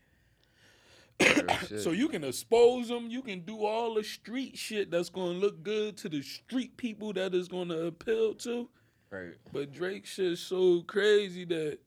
So 1.79 1.91
you 1.91 2.07
can 2.07 2.23
expose 2.23 2.87
them. 2.87 3.09
You 3.09 3.21
can 3.23 3.41
do 3.41 3.65
all 3.65 3.95
the 3.95 4.03
street 4.03 4.57
shit 4.57 4.91
that's 4.91 5.09
gonna 5.09 5.39
look 5.39 5.63
good 5.63 5.97
to 5.97 6.09
the 6.09 6.21
street 6.21 6.77
people 6.77 7.13
that 7.13 7.33
is 7.33 7.47
gonna 7.47 7.77
appeal 7.87 8.35
to. 8.35 8.69
right. 9.09 9.33
But 9.51 9.73
Drake 9.73 10.05
shit's 10.05 10.39
so 10.39 10.81
crazy 10.83 11.45
that 11.45 11.79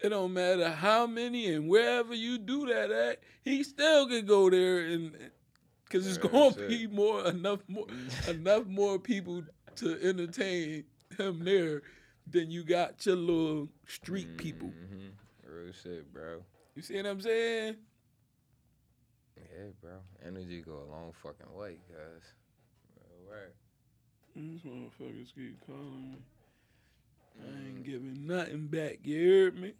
it 0.00 0.08
don't 0.08 0.32
matter 0.32 0.70
how 0.70 1.06
many 1.06 1.54
and 1.54 1.68
wherever 1.68 2.14
you 2.14 2.36
do 2.36 2.66
that 2.66 2.90
at, 2.90 3.20
he 3.42 3.62
still 3.62 4.08
can 4.08 4.26
go 4.26 4.50
there 4.50 4.80
and 4.86 5.16
because 5.84 6.06
it's 6.06 6.18
gonna 6.18 6.52
shit. 6.52 6.68
be 6.68 6.86
more 6.88 7.24
enough 7.26 7.60
more 7.68 7.86
enough 8.28 8.66
more 8.66 8.98
people 8.98 9.44
to 9.76 9.98
entertain 10.02 10.84
him 11.16 11.44
there 11.44 11.82
than 12.26 12.50
you 12.50 12.64
got 12.64 13.04
your 13.06 13.16
little 13.16 13.68
street 13.86 14.36
people. 14.36 14.68
Mhm. 14.68 15.10
Real 15.44 15.72
shit, 15.72 16.12
bro. 16.12 16.44
You 16.74 16.82
see 16.82 16.96
what 16.96 17.06
I'm 17.06 17.20
saying? 17.20 17.76
Yeah, 19.36 19.70
bro. 19.80 20.00
Energy 20.24 20.60
go 20.62 20.82
a 20.82 20.88
long 20.90 21.12
fucking 21.22 21.52
way, 21.54 21.76
guys. 21.88 22.32
Right. 23.30 23.52
These 24.34 24.60
motherfuckers 24.62 25.34
keep 25.34 25.60
calling 25.66 26.12
me. 26.12 26.18
I 27.40 27.66
ain't 27.68 27.84
giving 27.84 28.26
nothing 28.26 28.66
back. 28.68 28.98
You 29.04 29.44
heard 29.44 29.58
me? 29.58 29.74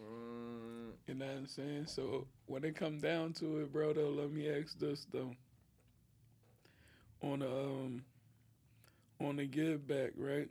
Mm, 0.00 0.92
You 1.06 1.14
know 1.14 1.26
what 1.26 1.36
I'm 1.36 1.46
saying? 1.46 1.86
So 1.86 2.26
when 2.46 2.64
it 2.64 2.76
come 2.76 2.98
down 2.98 3.32
to 3.34 3.60
it, 3.60 3.72
bro, 3.72 3.92
though, 3.92 4.10
let 4.10 4.30
me 4.30 4.48
ask 4.48 4.78
this 4.78 5.06
though. 5.10 5.34
On 7.22 7.40
the 7.40 7.50
um, 7.50 8.04
on 9.20 9.36
the 9.36 9.46
give 9.46 9.86
back, 9.88 10.12
right? 10.16 10.48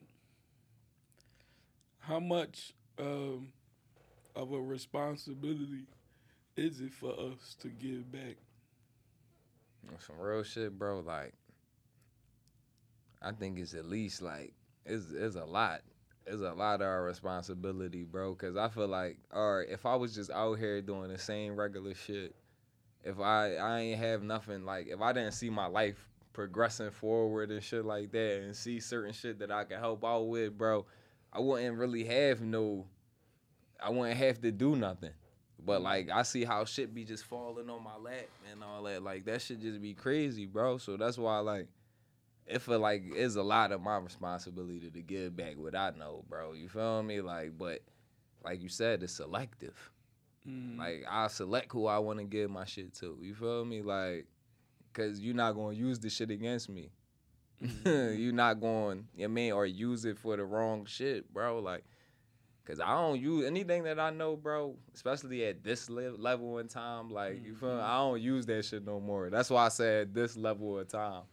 How 2.08 2.22
much 2.22 2.72
um 2.98 3.50
of 4.34 4.54
a 4.54 4.62
responsibility 4.62 5.88
is 6.56 6.80
it 6.80 6.94
for 6.94 7.12
us 7.12 7.58
to 7.60 7.68
give 7.68 8.10
back? 8.10 8.38
some 10.00 10.18
real 10.18 10.44
shit, 10.44 10.80
bro. 10.80 11.02
Like, 11.02 11.34
I 13.22 13.34
think 13.34 13.60
it's 13.60 13.74
at 13.74 13.86
least 13.86 14.22
like 14.22 14.54
it's 14.86 15.12
it's 15.12 15.36
a 15.36 15.44
lot. 15.44 15.82
It's 16.26 16.42
a 16.42 16.54
lot 16.54 16.76
of 16.76 16.88
our 16.88 17.04
responsibility, 17.04 18.04
bro. 18.04 18.36
Cause 18.36 18.56
I 18.56 18.70
feel 18.70 18.88
like, 18.88 19.18
all 19.34 19.58
right, 19.58 19.68
if 19.70 19.86
I 19.86 19.96
was 19.96 20.16
just 20.16 20.32
out 20.32 20.60
here 20.60 20.82
doing 20.82 21.10
the 21.12 21.18
same 21.18 21.58
regular 21.58 21.94
shit, 21.94 22.34
if 23.04 23.20
I 23.20 23.56
I 23.56 23.80
ain't 23.80 24.00
have 24.00 24.24
nothing 24.24 24.64
like, 24.64 24.88
if 24.88 25.02
I 25.02 25.12
didn't 25.12 25.34
see 25.34 25.50
my 25.50 25.66
life 25.66 26.08
progressing 26.32 26.92
forward 26.92 27.52
and 27.52 27.62
shit 27.62 27.84
like 27.84 28.14
that, 28.14 28.44
and 28.44 28.56
see 28.56 28.80
certain 28.80 29.12
shit 29.12 29.40
that 29.40 29.52
I 29.52 29.66
can 29.66 29.78
help 29.78 30.06
out 30.06 30.30
with, 30.30 30.58
bro, 30.58 30.86
I 31.32 31.40
wouldn't 31.40 31.78
really 31.78 32.04
have 32.06 32.42
no. 32.42 32.86
I 33.80 33.90
wouldn't 33.92 34.18
have 34.18 34.42
to 34.42 34.52
do 34.52 34.76
nothing. 34.76 35.12
But 35.64 35.82
like 35.82 36.10
I 36.10 36.24
see 36.24 36.46
how 36.46 36.66
shit 36.66 36.94
be 36.94 37.04
just 37.04 37.26
falling 37.26 37.70
on 37.70 37.84
my 37.84 37.98
lap 37.98 38.28
and 38.52 38.64
all 38.64 38.84
that. 38.84 39.04
Like 39.04 39.26
that 39.26 39.42
should 39.42 39.62
just 39.62 39.82
be 39.82 39.94
crazy, 39.94 40.46
bro. 40.46 40.78
So 40.78 40.98
that's 40.98 41.18
why 41.18 41.40
like 41.40 41.68
it 42.46 42.62
feel 42.62 42.80
like 42.80 43.04
it's 43.14 43.36
a 43.36 43.44
lot 43.44 43.72
of 43.72 43.82
my 43.82 43.98
responsibility 43.98 44.90
to 44.90 45.02
give 45.02 45.36
back 45.36 45.56
what 45.58 45.76
I 45.76 45.92
know, 45.92 46.24
bro. 46.30 46.54
You 46.54 46.70
feel 46.70 47.04
me? 47.04 47.22
Like, 47.22 47.58
but 47.58 47.82
like 48.44 48.62
you 48.62 48.70
said, 48.70 49.04
it's 49.04 49.14
selective. 49.14 49.92
Mm. 50.48 50.78
Like 50.78 51.06
I 51.10 51.28
select 51.28 51.72
who 51.74 51.88
I 51.88 52.00
want 52.00 52.20
to 52.20 52.26
give 52.26 52.50
my 52.50 52.66
shit 52.66 52.94
to. 52.96 53.18
You 53.22 53.36
feel 53.36 53.66
me? 53.66 53.82
Like, 53.82 54.28
cause 54.94 55.20
you're 55.20 55.36
not 55.36 55.54
gonna 55.54 55.76
use 55.76 56.00
the 56.00 56.10
shit 56.10 56.32
against 56.32 56.70
me. 56.70 56.92
you're 57.86 58.34
not 58.34 58.60
going, 58.60 59.08
you 59.16 59.22
know 59.22 59.26
I 59.26 59.28
mean, 59.28 59.52
or 59.54 59.66
use 59.66 60.06
it 60.06 60.18
for 60.18 60.36
the 60.38 60.44
wrong 60.46 60.86
shit, 60.86 61.32
bro. 61.34 61.60
Like, 61.60 61.84
cause 62.66 62.80
I 62.80 62.92
don't 62.92 63.20
use 63.20 63.46
anything 63.46 63.84
that 63.84 64.00
I 64.00 64.12
know, 64.12 64.36
bro. 64.36 64.76
Especially 64.94 65.46
at 65.46 65.64
this 65.64 65.90
le- 65.90 66.16
level 66.18 66.60
in 66.60 66.68
time, 66.68 67.10
like 67.10 67.44
you 67.44 67.56
feel. 67.56 67.80
I 67.82 67.98
don't 67.98 68.22
use 68.22 68.46
that 68.46 68.64
shit 68.66 68.86
no 68.86 69.00
more. 69.00 69.30
That's 69.30 69.50
why 69.50 69.66
I 69.66 69.70
said 69.70 70.14
this 70.14 70.38
level 70.38 70.78
of 70.78 70.88
time. 70.88 71.24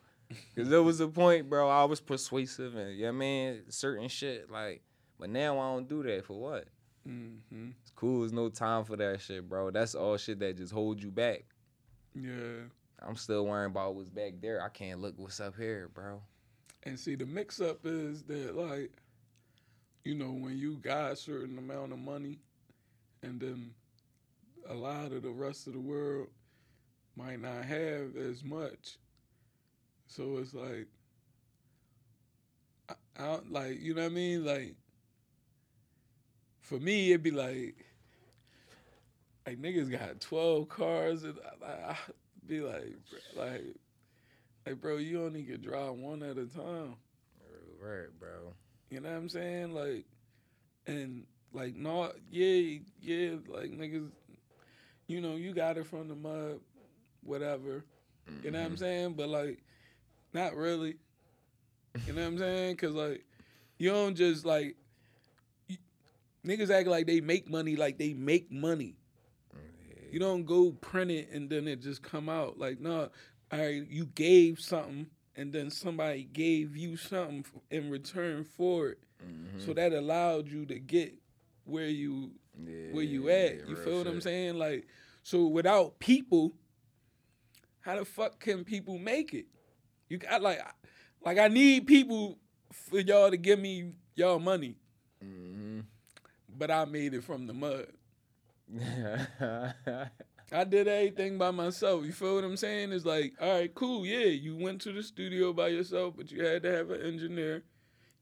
Cause 0.56 0.68
there 0.68 0.82
was 0.82 1.00
a 1.00 1.08
point, 1.08 1.50
bro. 1.50 1.68
I 1.68 1.84
was 1.84 2.00
persuasive 2.00 2.74
and 2.74 2.96
you 2.96 3.02
know 3.02 3.08
what 3.08 3.16
I 3.16 3.18
mean, 3.18 3.62
certain 3.68 4.08
shit 4.08 4.50
like. 4.50 4.82
But 5.20 5.30
now 5.30 5.58
I 5.58 5.74
don't 5.74 5.88
do 5.88 6.02
that 6.04 6.24
for 6.24 6.40
what? 6.40 6.64
hmm 7.04 7.36
It's 7.82 7.92
cool. 7.94 8.20
There's 8.20 8.32
no 8.32 8.48
time 8.48 8.84
for 8.84 8.96
that 8.96 9.20
shit, 9.20 9.48
bro. 9.48 9.70
That's 9.70 9.94
all 9.94 10.16
shit 10.16 10.38
that 10.40 10.56
just 10.56 10.72
holds 10.72 11.04
you 11.04 11.10
back. 11.10 11.44
Yeah. 12.14 12.64
I'm 13.06 13.16
still 13.16 13.46
worrying 13.46 13.70
about 13.70 13.94
what's 13.94 14.08
back 14.08 14.34
there. 14.40 14.62
I 14.62 14.68
can't 14.68 15.00
look 15.00 15.14
what's 15.16 15.40
up 15.40 15.56
here, 15.56 15.90
bro. 15.92 16.20
And 16.84 16.98
see, 16.98 17.14
the 17.14 17.26
mix 17.26 17.60
up 17.60 17.80
is 17.84 18.22
that, 18.24 18.56
like, 18.56 18.90
you 20.04 20.14
know, 20.14 20.30
when 20.30 20.58
you 20.58 20.76
got 20.76 21.12
a 21.12 21.16
certain 21.16 21.58
amount 21.58 21.92
of 21.92 21.98
money 21.98 22.38
and 23.22 23.40
then 23.40 23.70
a 24.68 24.74
lot 24.74 25.12
of 25.12 25.22
the 25.22 25.30
rest 25.30 25.66
of 25.66 25.72
the 25.72 25.80
world 25.80 26.28
might 27.16 27.40
not 27.40 27.64
have 27.64 28.16
as 28.16 28.44
much. 28.44 28.98
So 30.06 30.38
it's 30.38 30.54
like, 30.54 30.88
I, 32.88 32.94
I 33.22 33.38
like, 33.48 33.80
you 33.80 33.94
know 33.94 34.02
what 34.02 34.12
I 34.12 34.14
mean? 34.14 34.44
Like, 34.44 34.74
for 36.60 36.78
me, 36.78 37.10
it'd 37.10 37.22
be 37.22 37.30
like, 37.30 37.86
like 39.46 39.60
niggas 39.60 39.90
got 39.90 40.20
12 40.20 40.68
cars 40.68 41.24
and 41.24 41.38
I, 41.62 41.90
I, 41.90 41.96
be 42.46 42.60
like, 42.60 42.96
bro, 43.34 43.44
like, 43.44 43.76
like, 44.66 44.80
bro, 44.80 44.96
you 44.96 45.24
only 45.24 45.44
can 45.44 45.60
drive 45.60 45.94
one 45.94 46.22
at 46.22 46.38
a 46.38 46.46
time. 46.46 46.96
Right, 47.80 48.08
bro. 48.18 48.54
You 48.90 49.00
know 49.00 49.10
what 49.10 49.16
I'm 49.16 49.28
saying? 49.28 49.74
Like, 49.74 50.04
and 50.86 51.26
Like, 51.52 51.76
no, 51.76 52.10
yeah, 52.30 52.78
yeah, 53.00 53.36
like 53.46 53.70
niggas, 53.70 54.10
you 55.06 55.20
know, 55.20 55.36
you 55.36 55.54
got 55.54 55.78
it 55.78 55.86
from 55.86 56.08
the 56.08 56.16
mud, 56.16 56.60
whatever. 57.22 57.84
You 58.42 58.50
know 58.50 58.58
what 58.58 58.64
I'm 58.66 58.72
mm-hmm. 58.72 58.78
saying? 58.78 59.12
But 59.14 59.28
like, 59.28 59.62
not 60.32 60.56
really. 60.56 60.96
You 62.06 62.12
know 62.12 62.22
what 62.22 62.28
I'm 62.28 62.38
saying? 62.38 62.76
Cause 62.76 62.92
like, 62.92 63.24
you 63.78 63.90
don't 63.90 64.16
just 64.16 64.44
like, 64.44 64.76
you, 65.68 65.76
niggas 66.44 66.70
act 66.70 66.88
like 66.88 67.06
they 67.06 67.20
make 67.20 67.48
money 67.48 67.76
like 67.76 67.98
they 67.98 68.14
make 68.14 68.50
money. 68.50 68.96
You 70.14 70.20
don't 70.20 70.44
go 70.44 70.70
print 70.70 71.10
it 71.10 71.28
and 71.32 71.50
then 71.50 71.66
it 71.66 71.82
just 71.82 72.00
come 72.00 72.28
out. 72.28 72.56
Like, 72.56 72.78
no, 72.80 73.08
I 73.50 73.82
you 73.90 74.06
gave 74.06 74.60
something 74.60 75.08
and 75.34 75.52
then 75.52 75.70
somebody 75.70 76.22
gave 76.32 76.76
you 76.76 76.96
something 76.96 77.44
in 77.72 77.90
return 77.90 78.44
for 78.44 78.90
it. 78.90 78.98
So 79.58 79.72
that 79.72 79.92
allowed 79.92 80.46
you 80.48 80.66
to 80.66 80.78
get 80.78 81.14
where 81.64 81.88
you 81.88 82.30
where 82.92 83.02
you 83.02 83.28
at. 83.28 83.68
You 83.68 83.74
feel 83.74 83.98
what 83.98 84.06
I'm 84.06 84.20
saying? 84.20 84.54
Like, 84.56 84.86
so 85.24 85.46
without 85.48 85.98
people, 85.98 86.52
how 87.80 87.96
the 87.96 88.04
fuck 88.04 88.38
can 88.38 88.62
people 88.62 88.98
make 88.98 89.34
it? 89.34 89.46
You 90.08 90.18
got 90.18 90.42
like, 90.42 90.60
like 91.24 91.38
I 91.38 91.48
need 91.48 91.88
people 91.88 92.38
for 92.70 93.00
y'all 93.00 93.30
to 93.32 93.36
give 93.36 93.58
me 93.58 93.94
y'all 94.14 94.38
money, 94.38 94.76
Mm-hmm. 95.24 95.80
but 96.56 96.70
I 96.70 96.84
made 96.84 97.14
it 97.14 97.24
from 97.24 97.46
the 97.48 97.54
mud. 97.54 97.86
I 100.52 100.64
did 100.64 100.88
everything 100.88 101.38
by 101.38 101.50
myself. 101.50 102.04
You 102.04 102.12
feel 102.12 102.36
what 102.36 102.44
I'm 102.44 102.56
saying? 102.56 102.92
It's 102.92 103.04
like, 103.04 103.34
all 103.40 103.58
right, 103.58 103.74
cool, 103.74 104.06
yeah, 104.06 104.26
you 104.26 104.56
went 104.56 104.80
to 104.82 104.92
the 104.92 105.02
studio 105.02 105.52
by 105.52 105.68
yourself, 105.68 106.14
but 106.16 106.30
you 106.30 106.44
had 106.44 106.62
to 106.62 106.72
have 106.72 106.90
an 106.90 107.02
engineer. 107.02 107.64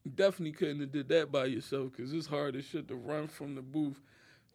You 0.03 0.11
definitely 0.11 0.51
couldn't 0.53 0.81
have 0.81 0.91
did 0.91 1.07
that 1.09 1.31
by 1.31 1.45
yourself 1.45 1.91
because 1.91 2.13
it's 2.13 2.27
hard 2.27 2.55
as 2.55 2.65
shit 2.65 2.87
to 2.89 2.95
run 2.95 3.27
from 3.27 3.55
the 3.55 3.61
booth 3.61 4.01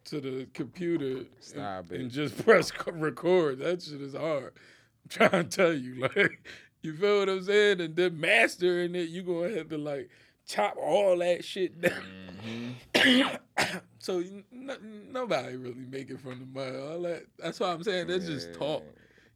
to 0.05 0.21
the 0.21 0.47
computer 0.55 1.25
Stop 1.41 1.91
and, 1.91 2.03
and 2.03 2.11
just 2.11 2.37
press 2.45 2.73
record. 2.87 3.59
That 3.61 3.83
shit 3.83 4.01
is 4.01 4.15
hard. 4.15 4.53
I'm 4.55 5.09
trying 5.29 5.49
to 5.49 5.57
tell 5.57 5.73
you, 5.73 6.01
like, 6.17 6.43
you 6.83 6.95
feel 6.97 7.21
what 7.21 7.29
I'm 7.29 7.43
saying? 7.45 7.81
And 7.81 7.97
then 7.97 8.21
mastering 8.21 8.95
it, 8.95 9.09
you 9.09 9.23
gonna 9.23 9.55
have 9.57 9.69
to 9.69 9.79
like 9.79 10.11
chop 10.47 10.77
all 10.77 11.19
that 11.19 11.45
shit 11.45 11.81
down. 11.81 11.93
Mm-hmm. 11.93 12.71
so 13.99 14.23
nobody 14.51 15.57
really 15.57 15.87
make 15.91 16.11
it 16.11 16.21
from 16.21 16.41
the 16.41 16.47
mud. 16.47 16.75
All 16.77 17.03
that. 17.03 17.25
That's 17.39 17.61
why 17.61 17.73
I'm 17.73 17.83
saying 17.83 18.07
that's 18.09 18.27
just 18.27 18.55
talk. 18.55 18.85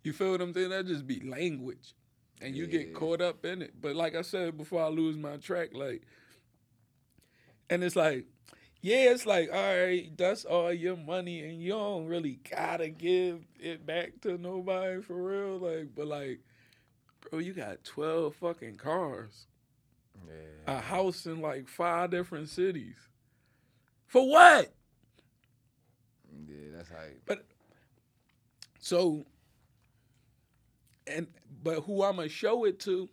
You 0.05 0.13
feel 0.13 0.33
what 0.33 0.41
I'm 0.41 0.53
saying? 0.53 0.71
That 0.71 0.87
just 0.87 1.07
be 1.07 1.21
language, 1.21 1.95
and 2.41 2.57
you 2.57 2.67
get 2.67 2.95
caught 2.95 3.21
up 3.21 3.45
in 3.45 3.63
it. 3.63 3.75
But 3.81 3.97
like 3.97 4.15
I 4.15 4.23
said 4.23 4.57
before, 4.57 4.83
I 4.83 4.89
lose 4.89 5.17
my 5.17 5.37
track. 5.37 5.71
Like, 5.73 6.03
and 7.71 7.85
it's 7.85 7.97
like, 7.97 8.27
yeah, 8.81 9.11
it's 9.13 9.27
like, 9.27 9.49
all 9.53 9.77
right, 9.77 10.11
that's 10.17 10.45
all 10.45 10.73
your 10.73 10.97
money, 10.97 11.41
and 11.49 11.63
you 11.63 11.71
don't 11.71 12.07
really 12.07 12.41
gotta 12.51 12.89
give 12.89 13.45
it 13.61 13.87
back 13.87 14.21
to 14.23 14.37
nobody 14.39 15.01
for 15.03 15.15
real. 15.23 15.59
Like, 15.59 15.89
but 15.95 16.07
like, 16.07 16.41
bro, 17.31 17.39
you 17.39 17.53
got 17.53 17.85
twelve 17.85 18.35
fucking 18.37 18.77
cars, 18.77 19.47
Yeah. 20.27 20.75
a 20.77 20.81
house 20.81 21.27
in 21.27 21.41
like 21.41 21.69
five 21.69 22.11
different 22.11 22.49
cities. 22.49 22.97
For 24.13 24.29
what? 24.29 24.71
Yeah, 26.47 26.77
that's 26.77 26.91
hype. 26.91 27.23
But 27.25 27.47
so, 28.79 29.25
and 31.07 31.27
but 31.63 31.85
who 31.85 32.03
I'ma 32.03 32.27
show 32.29 32.67
it 32.67 32.79
to? 32.81 33.09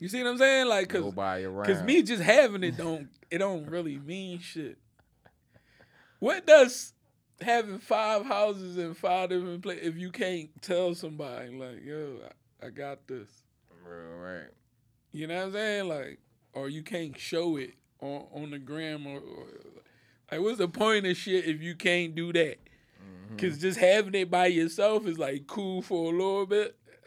You 0.00 0.08
see 0.08 0.24
what 0.24 0.30
I'm 0.30 0.38
saying? 0.38 0.66
Like, 0.66 0.88
cause, 0.88 1.14
cause 1.14 1.82
me 1.84 2.02
just 2.02 2.20
having 2.20 2.64
it 2.64 2.76
don't 2.76 3.08
it 3.30 3.38
don't 3.38 3.70
really 3.70 4.00
mean 4.00 4.40
shit. 4.40 4.76
What 6.18 6.48
does 6.48 6.94
having 7.40 7.78
five 7.78 8.26
houses 8.26 8.76
in 8.76 8.94
five 8.94 9.28
different 9.28 9.62
places 9.62 9.86
if 9.86 9.96
you 9.96 10.10
can't 10.10 10.50
tell 10.62 10.96
somebody 10.96 11.56
like, 11.56 11.84
yo, 11.84 12.16
I, 12.60 12.66
I 12.66 12.70
got 12.70 13.06
this. 13.06 13.28
Real 13.84 14.18
right. 14.18 14.50
You 15.12 15.28
know 15.28 15.36
what 15.36 15.44
I'm 15.44 15.52
saying? 15.52 15.88
Like, 15.88 16.18
or 16.54 16.68
you 16.68 16.82
can't 16.82 17.16
show 17.16 17.56
it 17.56 17.74
on 18.00 18.24
on 18.32 18.50
the 18.50 18.58
gram 18.58 19.06
or, 19.06 19.18
or 19.18 19.46
like, 20.30 20.40
what's 20.40 20.58
the 20.58 20.68
point 20.68 21.06
of 21.06 21.16
shit 21.16 21.44
if 21.46 21.62
you 21.62 21.74
can't 21.74 22.14
do 22.14 22.32
that? 22.32 22.58
Mm-hmm. 22.58 23.36
Cause 23.36 23.58
just 23.58 23.78
having 23.78 24.14
it 24.14 24.30
by 24.30 24.46
yourself 24.46 25.06
is 25.06 25.18
like 25.18 25.46
cool 25.46 25.82
for 25.82 26.12
a 26.12 26.16
little 26.16 26.46
bit. 26.46 26.76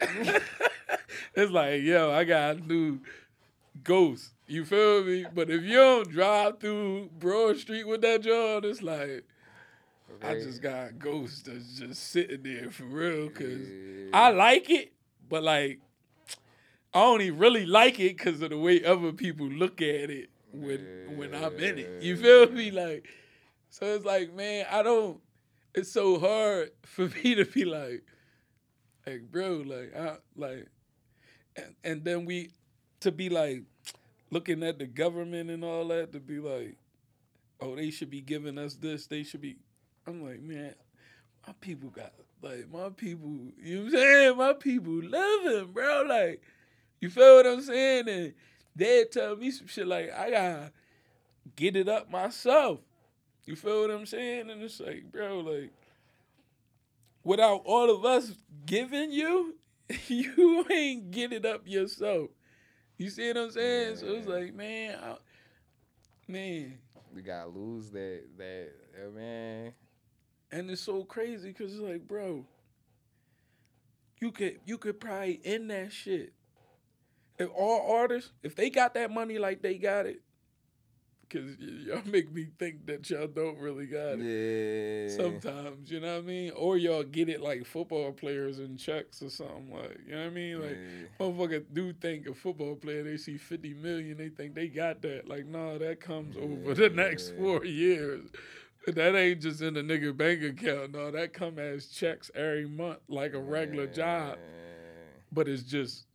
it's 1.34 1.52
like, 1.52 1.82
yo, 1.82 2.10
I 2.10 2.24
got 2.24 2.56
a 2.56 2.60
new 2.60 3.00
ghost. 3.84 4.32
You 4.46 4.64
feel 4.64 5.04
me? 5.04 5.26
But 5.32 5.50
if 5.50 5.62
you 5.62 5.76
don't 5.76 6.10
drive 6.10 6.58
through 6.58 7.10
Broad 7.18 7.58
Street 7.58 7.86
with 7.86 8.00
that 8.02 8.22
joint, 8.22 8.64
it's 8.64 8.82
like 8.82 9.24
I 10.22 10.34
just 10.34 10.62
got 10.62 10.88
a 10.88 10.92
ghost 10.92 11.46
that's 11.46 11.78
just 11.78 12.02
sitting 12.02 12.42
there 12.42 12.70
for 12.70 12.84
real. 12.84 13.28
Cause 13.28 13.68
I 14.12 14.30
like 14.30 14.70
it, 14.70 14.92
but 15.28 15.42
like 15.42 15.80
I 16.94 17.02
only 17.02 17.30
really 17.30 17.66
like 17.66 18.00
it 18.00 18.16
because 18.16 18.40
of 18.40 18.50
the 18.50 18.58
way 18.58 18.82
other 18.82 19.12
people 19.12 19.46
look 19.46 19.82
at 19.82 20.10
it 20.10 20.30
when 20.52 21.16
when 21.16 21.34
I'm 21.34 21.56
in 21.56 21.78
it. 21.78 22.02
You 22.02 22.14
eh. 22.14 22.16
feel 22.16 22.50
me? 22.50 22.70
Like, 22.70 23.06
so 23.70 23.86
it's 23.86 24.04
like, 24.04 24.34
man, 24.34 24.66
I 24.70 24.82
don't. 24.82 25.20
It's 25.74 25.92
so 25.92 26.18
hard 26.18 26.70
for 26.84 27.08
me 27.08 27.34
to 27.36 27.44
be 27.44 27.64
like, 27.64 28.04
like, 29.06 29.30
bro, 29.30 29.62
like, 29.66 29.94
I 29.96 30.16
like, 30.36 30.68
and, 31.56 31.74
and 31.84 32.04
then 32.04 32.24
we 32.24 32.50
to 33.00 33.12
be 33.12 33.28
like 33.28 33.62
looking 34.30 34.62
at 34.62 34.78
the 34.78 34.86
government 34.86 35.50
and 35.50 35.64
all 35.64 35.88
that 35.88 36.12
to 36.12 36.20
be 36.20 36.38
like, 36.38 36.76
oh, 37.60 37.76
they 37.76 37.90
should 37.90 38.10
be 38.10 38.20
giving 38.20 38.58
us 38.58 38.74
this. 38.74 39.06
They 39.06 39.22
should 39.22 39.40
be. 39.40 39.56
I'm 40.06 40.24
like, 40.24 40.40
man, 40.40 40.74
my 41.46 41.52
people 41.60 41.90
got 41.90 42.12
like 42.42 42.70
my 42.72 42.90
people. 42.90 43.30
You 43.62 43.76
know 43.76 43.84
what 43.84 43.86
I'm 43.86 43.98
saying? 43.98 44.36
My 44.36 44.52
people 44.54 44.94
living, 44.94 45.72
bro. 45.72 46.04
Like, 46.08 46.42
you 47.00 47.10
feel 47.10 47.36
what 47.36 47.46
I'm 47.46 47.62
saying? 47.62 48.08
And 48.08 48.34
they 48.80 49.04
tell 49.04 49.36
me 49.36 49.50
some 49.50 49.66
shit 49.66 49.86
like 49.86 50.10
I 50.12 50.30
gotta 50.30 50.72
get 51.56 51.76
it 51.76 51.88
up 51.88 52.10
myself. 52.10 52.80
You 53.44 53.56
feel 53.56 53.82
what 53.82 53.90
I'm 53.90 54.06
saying? 54.06 54.50
And 54.50 54.62
it's 54.62 54.80
like, 54.80 55.10
bro, 55.12 55.40
like 55.40 55.72
without 57.22 57.62
all 57.64 57.90
of 57.90 58.04
us 58.04 58.32
giving 58.66 59.12
you, 59.12 59.56
you 60.08 60.66
ain't 60.70 61.10
get 61.10 61.32
it 61.32 61.44
up 61.44 61.62
yourself. 61.66 62.30
You 62.96 63.10
see 63.10 63.28
what 63.28 63.36
I'm 63.36 63.50
saying? 63.50 63.96
So 63.96 64.06
it's 64.08 64.26
like, 64.28 64.54
man, 64.54 64.98
I, 65.02 65.16
man, 66.28 66.78
We 67.14 67.22
gotta 67.22 67.48
lose 67.48 67.90
that 67.90 68.22
that 68.38 68.68
uh, 68.96 69.10
man. 69.10 69.72
and 70.52 70.70
it's 70.70 70.82
so 70.82 71.04
crazy 71.04 71.48
because 71.48 71.72
it's 71.72 71.82
like, 71.82 72.06
bro, 72.06 72.46
you 74.20 74.30
could 74.32 74.60
you 74.64 74.78
could 74.78 75.00
probably 75.00 75.40
end 75.44 75.70
that 75.70 75.92
shit. 75.92 76.32
If 77.40 77.48
all 77.54 77.90
artists, 77.96 78.32
if 78.42 78.54
they 78.54 78.68
got 78.68 78.92
that 78.94 79.10
money 79.10 79.38
like 79.38 79.62
they 79.62 79.78
got 79.78 80.04
it, 80.04 80.20
because 81.22 81.56
y'all 81.58 82.02
make 82.04 82.30
me 82.32 82.48
think 82.58 82.86
that 82.86 83.08
y'all 83.08 83.28
don't 83.28 83.58
really 83.58 83.86
got 83.86 84.18
it. 84.18 85.08
Yeah. 85.08 85.16
Sometimes, 85.16 85.90
you 85.90 86.00
know 86.00 86.16
what 86.16 86.24
I 86.24 86.26
mean? 86.26 86.52
Or 86.56 86.76
y'all 86.76 87.04
get 87.04 87.28
it 87.28 87.40
like 87.40 87.64
football 87.64 88.12
players 88.12 88.58
in 88.58 88.76
checks 88.76 89.22
or 89.22 89.30
something 89.30 89.72
like, 89.72 90.00
you 90.06 90.12
know 90.12 90.22
what 90.22 90.26
I 90.26 90.30
mean? 90.30 90.60
Like, 90.60 90.76
Yeah. 90.76 91.24
motherfucker 91.26 91.64
do 91.72 91.92
think 91.94 92.26
a 92.26 92.34
football 92.34 92.74
player, 92.74 93.04
they 93.04 93.16
see 93.16 93.38
50 93.38 93.74
million, 93.74 94.18
they 94.18 94.28
think 94.28 94.54
they 94.54 94.68
got 94.68 95.00
that. 95.02 95.28
Like, 95.28 95.46
no, 95.46 95.78
that 95.78 96.00
comes 96.00 96.36
over 96.36 96.74
the 96.74 96.90
next 96.90 97.34
four 97.38 97.64
years. 97.64 98.28
That 98.86 99.14
ain't 99.14 99.40
just 99.40 99.62
in 99.62 99.74
the 99.74 99.82
nigga 99.82 100.16
bank 100.16 100.42
account. 100.42 100.92
No, 100.92 101.10
that 101.10 101.32
come 101.32 101.58
as 101.58 101.86
checks 101.86 102.30
every 102.34 102.66
month 102.66 102.98
like 103.08 103.34
a 103.34 103.38
regular 103.40 103.86
job. 103.86 104.36
But 105.32 105.48
it's 105.48 105.62
just, 105.62 106.06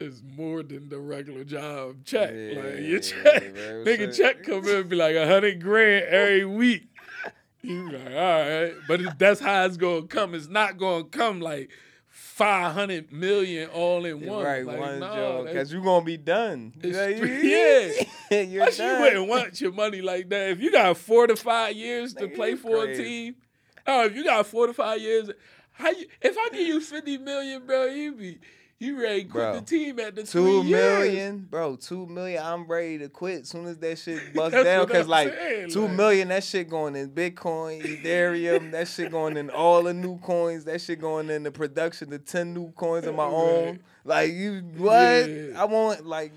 it's 0.00 0.22
more 0.36 0.62
than 0.62 0.88
the 0.88 0.98
regular 0.98 1.44
job 1.44 2.04
check. 2.04 2.30
like, 2.30 2.80
your 2.80 3.00
check, 3.00 3.42
bro, 3.54 3.84
nigga 3.84 4.16
check 4.16 4.42
come 4.44 4.66
in 4.68 4.76
and 4.76 4.88
be 4.88 4.96
like 4.96 5.16
a 5.16 5.26
hundred 5.26 5.62
grand 5.62 6.04
every 6.06 6.44
week. 6.44 6.88
You 7.62 7.90
like, 7.90 8.06
all 8.06 8.12
right, 8.12 8.72
but 8.86 9.00
it, 9.00 9.18
that's 9.18 9.40
how 9.40 9.64
it's 9.64 9.76
gonna 9.76 10.02
come. 10.06 10.34
It's 10.34 10.48
not 10.48 10.78
gonna 10.78 11.04
come 11.04 11.40
like 11.40 11.70
five 12.08 12.72
hundred 12.72 13.12
million 13.12 13.68
all 13.70 14.04
in 14.04 14.24
one. 14.24 14.44
Right, 14.44 14.64
like, 14.64 14.78
one 14.78 15.00
no, 15.00 15.06
job, 15.44 15.54
cause 15.54 15.72
you 15.72 15.82
gonna 15.82 16.04
be 16.04 16.16
done. 16.16 16.72
It's 16.80 16.96
Yeah, 16.96 17.08
you- 17.08 18.46
you're 18.52 18.64
Plus, 18.66 18.78
you 18.78 19.00
wouldn't 19.00 19.28
want 19.28 19.60
your 19.60 19.72
money 19.72 20.00
like 20.00 20.28
that. 20.28 20.50
If 20.50 20.60
you 20.60 20.70
got 20.70 20.96
four 20.96 21.26
to 21.26 21.34
five 21.34 21.74
years 21.74 22.14
to 22.14 22.28
Nigga, 22.28 22.34
play 22.36 22.54
for 22.54 22.82
a 22.84 22.86
crazy. 22.86 23.02
team, 23.02 23.36
oh, 23.86 24.04
if 24.04 24.14
you 24.14 24.22
got 24.22 24.46
four 24.46 24.68
to 24.68 24.72
five 24.72 25.00
years, 25.00 25.30
how 25.72 25.90
you? 25.90 26.06
If 26.22 26.36
I 26.38 26.48
give 26.52 26.66
you 26.66 26.80
fifty 26.80 27.18
million, 27.18 27.66
bro, 27.66 27.86
you 27.86 28.12
be 28.12 28.38
you 28.80 29.02
ready 29.02 29.24
to 29.24 29.28
quit 29.30 29.42
Bro, 29.42 29.54
the 29.54 29.60
team 29.62 29.98
at 29.98 30.14
the 30.14 30.22
Two 30.22 30.62
years. 30.64 31.32
bro. 31.40 31.74
Two 31.76 32.06
million. 32.06 32.42
I'm 32.44 32.64
ready 32.64 32.98
to 32.98 33.08
quit 33.08 33.42
as 33.42 33.48
soon 33.48 33.66
as 33.66 33.76
that 33.78 33.98
shit 33.98 34.32
bust 34.34 34.52
down. 34.54 34.86
Cause 34.86 35.08
like 35.08 35.32
saying, 35.34 35.70
two 35.70 35.82
like- 35.86 35.92
million, 35.96 36.28
that 36.28 36.44
shit 36.44 36.68
going 36.70 36.94
in 36.94 37.10
Bitcoin, 37.10 37.82
Ethereum. 37.82 38.70
that 38.72 38.86
shit 38.86 39.10
going 39.10 39.36
in 39.36 39.50
all 39.50 39.82
the 39.82 39.92
new 39.94 40.18
coins. 40.18 40.64
That 40.64 40.80
shit 40.80 41.00
going 41.00 41.28
in 41.28 41.42
the 41.42 41.50
production, 41.50 42.10
the 42.10 42.18
ten 42.20 42.54
new 42.54 42.70
coins 42.72 43.06
of 43.06 43.16
my 43.16 43.24
own. 43.24 43.80
Like 44.04 44.32
you, 44.32 44.60
what? 44.76 44.94
Yeah. 45.28 45.60
I 45.60 45.64
want 45.64 46.06
like 46.06 46.32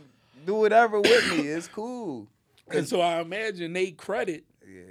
do 0.46 0.56
whatever 0.56 1.00
with 1.00 1.32
me. 1.32 1.48
It's 1.48 1.68
cool. 1.68 2.28
And 2.70 2.88
so 2.88 3.02
I 3.02 3.20
imagine 3.22 3.74
they 3.74 3.92
credit 3.92 4.46
Yeah. 4.68 4.82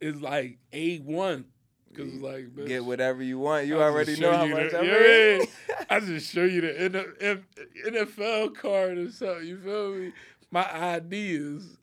is 0.00 0.20
like 0.20 0.58
A 0.72 0.98
one. 0.98 1.46
Cause 1.94 2.14
like 2.14 2.46
bitch, 2.54 2.68
Get 2.68 2.84
whatever 2.84 3.22
you 3.22 3.38
want. 3.38 3.66
You 3.66 3.80
already 3.80 4.18
know 4.18 4.32
how 4.32 4.46
much 4.46 4.70
the- 4.70 4.78
I 4.78 4.82
yeah. 4.82 5.44
I 5.90 6.00
just 6.00 6.32
show 6.32 6.44
you 6.44 6.60
the 6.62 7.38
NFL 7.86 8.54
card 8.54 8.98
or 8.98 9.10
something. 9.10 9.46
You 9.46 9.58
feel 9.58 9.94
me? 9.94 10.12
My 10.50 10.94
ID 10.94 11.34
is 11.34 11.76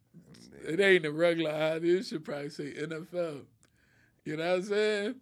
it 0.65 0.79
ain't 0.79 1.05
a 1.05 1.11
regular 1.11 1.51
ID. 1.51 1.97
It 1.97 2.05
should 2.05 2.25
probably 2.25 2.49
say 2.49 2.73
NFL. 2.73 3.41
You 4.25 4.37
know 4.37 4.47
what 4.49 4.55
I'm 4.57 4.63
saying? 4.63 5.15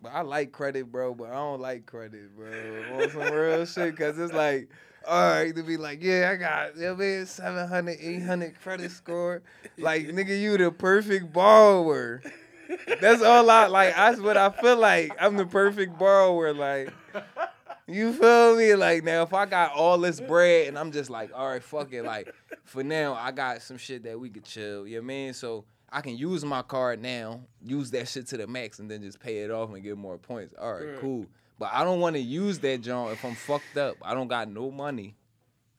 But 0.00 0.12
I 0.12 0.20
like 0.22 0.52
credit, 0.52 0.90
bro. 0.90 1.14
But 1.14 1.30
I 1.30 1.34
don't 1.34 1.60
like 1.60 1.86
credit, 1.86 2.36
bro. 2.36 2.48
On 2.94 3.10
some 3.10 3.32
real 3.32 3.66
shit, 3.66 3.96
cause 3.96 4.18
it's 4.18 4.32
like, 4.32 4.68
all 5.06 5.32
right, 5.32 5.54
to 5.54 5.62
be 5.62 5.76
like, 5.76 6.02
yeah, 6.02 6.30
I 6.32 6.36
got, 6.36 6.76
you 6.76 6.82
know 6.82 6.94
what 6.94 7.28
700, 7.28 7.98
800 8.00 8.60
credit 8.60 8.90
score. 8.90 9.42
Like, 9.76 10.06
nigga, 10.08 10.40
you 10.40 10.56
the 10.56 10.70
perfect 10.70 11.32
borrower. 11.32 12.22
That's 13.00 13.22
all 13.22 13.48
I 13.50 13.66
like. 13.66 13.94
That's 13.94 14.20
what 14.20 14.36
I 14.36 14.50
feel 14.50 14.76
like. 14.76 15.12
I'm 15.20 15.36
the 15.36 15.46
perfect 15.46 15.98
borrower. 15.98 16.52
Like, 16.52 16.92
you 17.86 18.12
feel 18.12 18.56
me? 18.56 18.74
Like 18.74 19.04
now, 19.04 19.22
if 19.22 19.32
I 19.32 19.46
got 19.46 19.72
all 19.72 19.98
this 19.98 20.20
bread 20.20 20.68
and 20.68 20.78
I'm 20.78 20.92
just 20.92 21.10
like, 21.10 21.30
all 21.34 21.48
right, 21.48 21.62
fuck 21.62 21.92
it. 21.92 22.02
Like 22.04 22.32
for 22.64 22.82
now, 22.82 23.14
I 23.14 23.30
got 23.32 23.62
some 23.62 23.78
shit 23.78 24.02
that 24.04 24.18
we 24.18 24.28
could 24.30 24.44
chill. 24.44 24.86
You 24.86 24.96
know 24.96 25.00
what 25.02 25.04
I 25.04 25.06
mean? 25.06 25.32
So 25.34 25.64
I 25.90 26.00
can 26.02 26.16
use 26.16 26.44
my 26.44 26.62
card 26.62 27.00
now, 27.00 27.40
use 27.64 27.90
that 27.92 28.08
shit 28.08 28.26
to 28.28 28.36
the 28.36 28.46
max, 28.46 28.78
and 28.78 28.90
then 28.90 29.02
just 29.02 29.20
pay 29.20 29.38
it 29.38 29.50
off 29.50 29.72
and 29.72 29.82
get 29.82 29.96
more 29.96 30.18
points. 30.18 30.54
All 30.60 30.72
right, 30.74 30.86
Right. 30.88 30.98
cool. 31.00 31.26
But 31.58 31.70
I 31.72 31.82
don't 31.82 31.98
want 32.00 32.14
to 32.14 32.20
use 32.22 32.58
that 32.60 32.82
joint 32.82 33.12
if 33.12 33.24
I'm 33.24 33.34
fucked 33.34 33.76
up. 33.78 33.96
I 34.02 34.14
don't 34.14 34.28
got 34.28 34.48
no 34.48 34.70
money, 34.70 35.16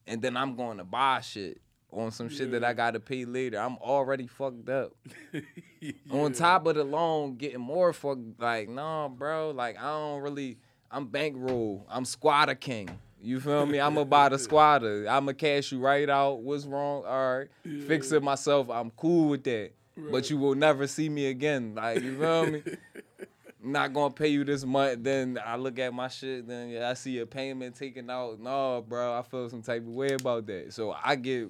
and 0.07 0.21
then 0.21 0.35
I'm 0.35 0.55
going 0.57 0.77
to 0.79 0.83
buy 0.83 1.21
shit 1.21 1.61
on 1.91 2.11
some 2.11 2.29
shit 2.29 2.51
that 2.51 2.63
I 2.63 2.73
got 2.73 2.91
to 2.91 2.99
pay 2.99 3.25
later. 3.25 3.59
I'm 3.59 3.77
already 3.77 4.27
fucked 4.27 4.69
up. 4.69 4.93
On 6.11 6.31
top 6.33 6.67
of 6.67 6.75
the 6.75 6.83
loan, 6.83 7.35
getting 7.35 7.59
more 7.61 7.93
fucked. 7.93 8.39
Like, 8.39 8.69
no, 8.69 9.13
bro. 9.15 9.51
Like, 9.51 9.77
I 9.79 9.83
don't 9.83 10.21
really. 10.21 10.57
I'm 10.91 11.07
bankroll. 11.07 11.85
I'm 11.89 12.05
squatter 12.05 12.55
king. 12.55 12.89
You 13.21 13.39
feel 13.39 13.65
me? 13.65 13.79
I'm 13.79 13.97
about 13.97 14.33
a 14.33 14.39
squatter. 14.39 15.05
I'ma 15.07 15.33
cash 15.33 15.71
you 15.71 15.79
right 15.79 16.09
out. 16.09 16.41
What's 16.41 16.65
wrong? 16.65 17.03
All 17.05 17.37
right. 17.37 17.47
Fix 17.85 18.11
it 18.11 18.23
myself. 18.23 18.69
I'm 18.69 18.91
cool 18.91 19.29
with 19.29 19.43
that. 19.43 19.71
Right. 19.95 20.11
But 20.11 20.29
you 20.29 20.37
will 20.37 20.55
never 20.55 20.87
see 20.87 21.09
me 21.09 21.27
again. 21.27 21.75
Like, 21.75 22.01
you 22.01 22.17
feel 22.17 22.45
me? 22.45 22.63
I'm 23.63 23.73
not 23.73 23.93
gonna 23.93 24.13
pay 24.13 24.29
you 24.29 24.45
this 24.45 24.63
month. 24.63 25.03
Then 25.03 25.37
I 25.45 25.57
look 25.57 25.79
at 25.79 25.93
my 25.93 26.07
shit. 26.07 26.47
Then 26.47 26.69
yeah, 26.69 26.89
I 26.89 26.93
see 26.93 27.19
a 27.19 27.25
payment 27.25 27.75
taken 27.75 28.09
out. 28.09 28.39
No, 28.39 28.85
bro, 28.87 29.19
I 29.19 29.21
feel 29.21 29.49
some 29.49 29.61
type 29.61 29.81
of 29.81 29.89
way 29.89 30.13
about 30.13 30.47
that. 30.47 30.73
So 30.73 30.95
I 31.03 31.15
get. 31.15 31.49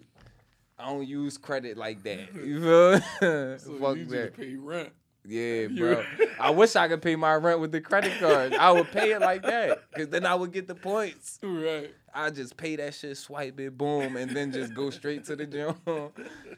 I 0.80 0.86
don't 0.90 1.08
use 1.08 1.38
credit 1.38 1.78
like 1.78 2.04
that. 2.04 2.34
You 2.36 2.62
feel? 2.62 3.58
So 3.60 3.78
Fuck 3.80 3.98
you 3.98 4.06
that. 4.06 4.34
pay 4.36 4.56
rent. 4.56 4.90
Yeah, 5.26 5.68
bro. 5.78 6.04
I 6.40 6.50
wish 6.52 6.76
I 6.76 6.88
could 6.88 7.02
pay 7.02 7.16
my 7.16 7.36
rent 7.36 7.60
with 7.60 7.72
the 7.72 7.82
credit 7.82 8.18
card. 8.20 8.54
I 8.54 8.72
would 8.72 8.90
pay 8.92 9.12
it 9.12 9.20
like 9.20 9.44
that, 9.44 9.84
cause 9.92 10.08
then 10.08 10.26
I 10.26 10.34
would 10.34 10.52
get 10.54 10.68
the 10.68 10.76
points. 10.76 11.38
Right. 11.44 11.94
I 12.12 12.30
just 12.32 12.58
pay 12.58 12.76
that 12.78 12.96
shit, 12.96 13.18
swipe 13.18 13.60
it, 13.60 13.78
boom, 13.78 14.16
and 14.16 14.32
then 14.32 14.52
just 14.52 14.74
go 14.74 14.90
straight 14.90 15.26
to 15.26 15.36
the 15.36 15.46
gym. 15.46 15.76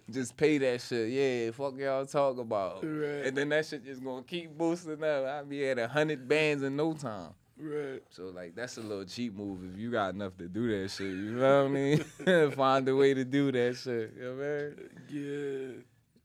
just 0.09 0.37
pay 0.37 0.57
that 0.59 0.79
shit. 0.81 1.09
Yeah, 1.09 1.51
fuck 1.51 1.77
y'all 1.77 2.05
talk 2.05 2.37
about. 2.37 2.83
Right. 2.83 3.25
And 3.25 3.35
then 3.35 3.49
that 3.49 3.65
shit 3.65 3.83
just 3.83 4.03
gonna 4.03 4.23
keep 4.23 4.55
boosting 4.57 5.03
up. 5.03 5.25
I'll 5.25 5.45
be 5.45 5.67
at 5.67 5.79
a 5.79 5.87
hundred 5.87 6.27
bands 6.27 6.63
in 6.63 6.75
no 6.75 6.93
time. 6.93 7.31
Right. 7.61 8.01
So 8.09 8.31
like 8.33 8.55
that's 8.55 8.77
a 8.77 8.81
little 8.81 9.05
cheap 9.05 9.35
move 9.35 9.59
if 9.71 9.79
you 9.79 9.91
got 9.91 10.15
enough 10.15 10.35
to 10.37 10.47
do 10.47 10.81
that 10.81 10.89
shit. 10.89 11.07
You 11.07 11.33
know 11.33 11.63
what 11.63 11.69
I 11.69 11.73
mean? 11.73 12.51
Find 12.51 12.87
a 12.89 12.95
way 12.95 13.13
to 13.13 13.23
do 13.23 13.51
that 13.51 13.75
shit. 13.75 14.13
You 14.17 14.23
know 14.23 14.35
what 14.35 14.45
I 14.45 15.13
mean? 15.13 15.77
Yeah. 15.77 15.81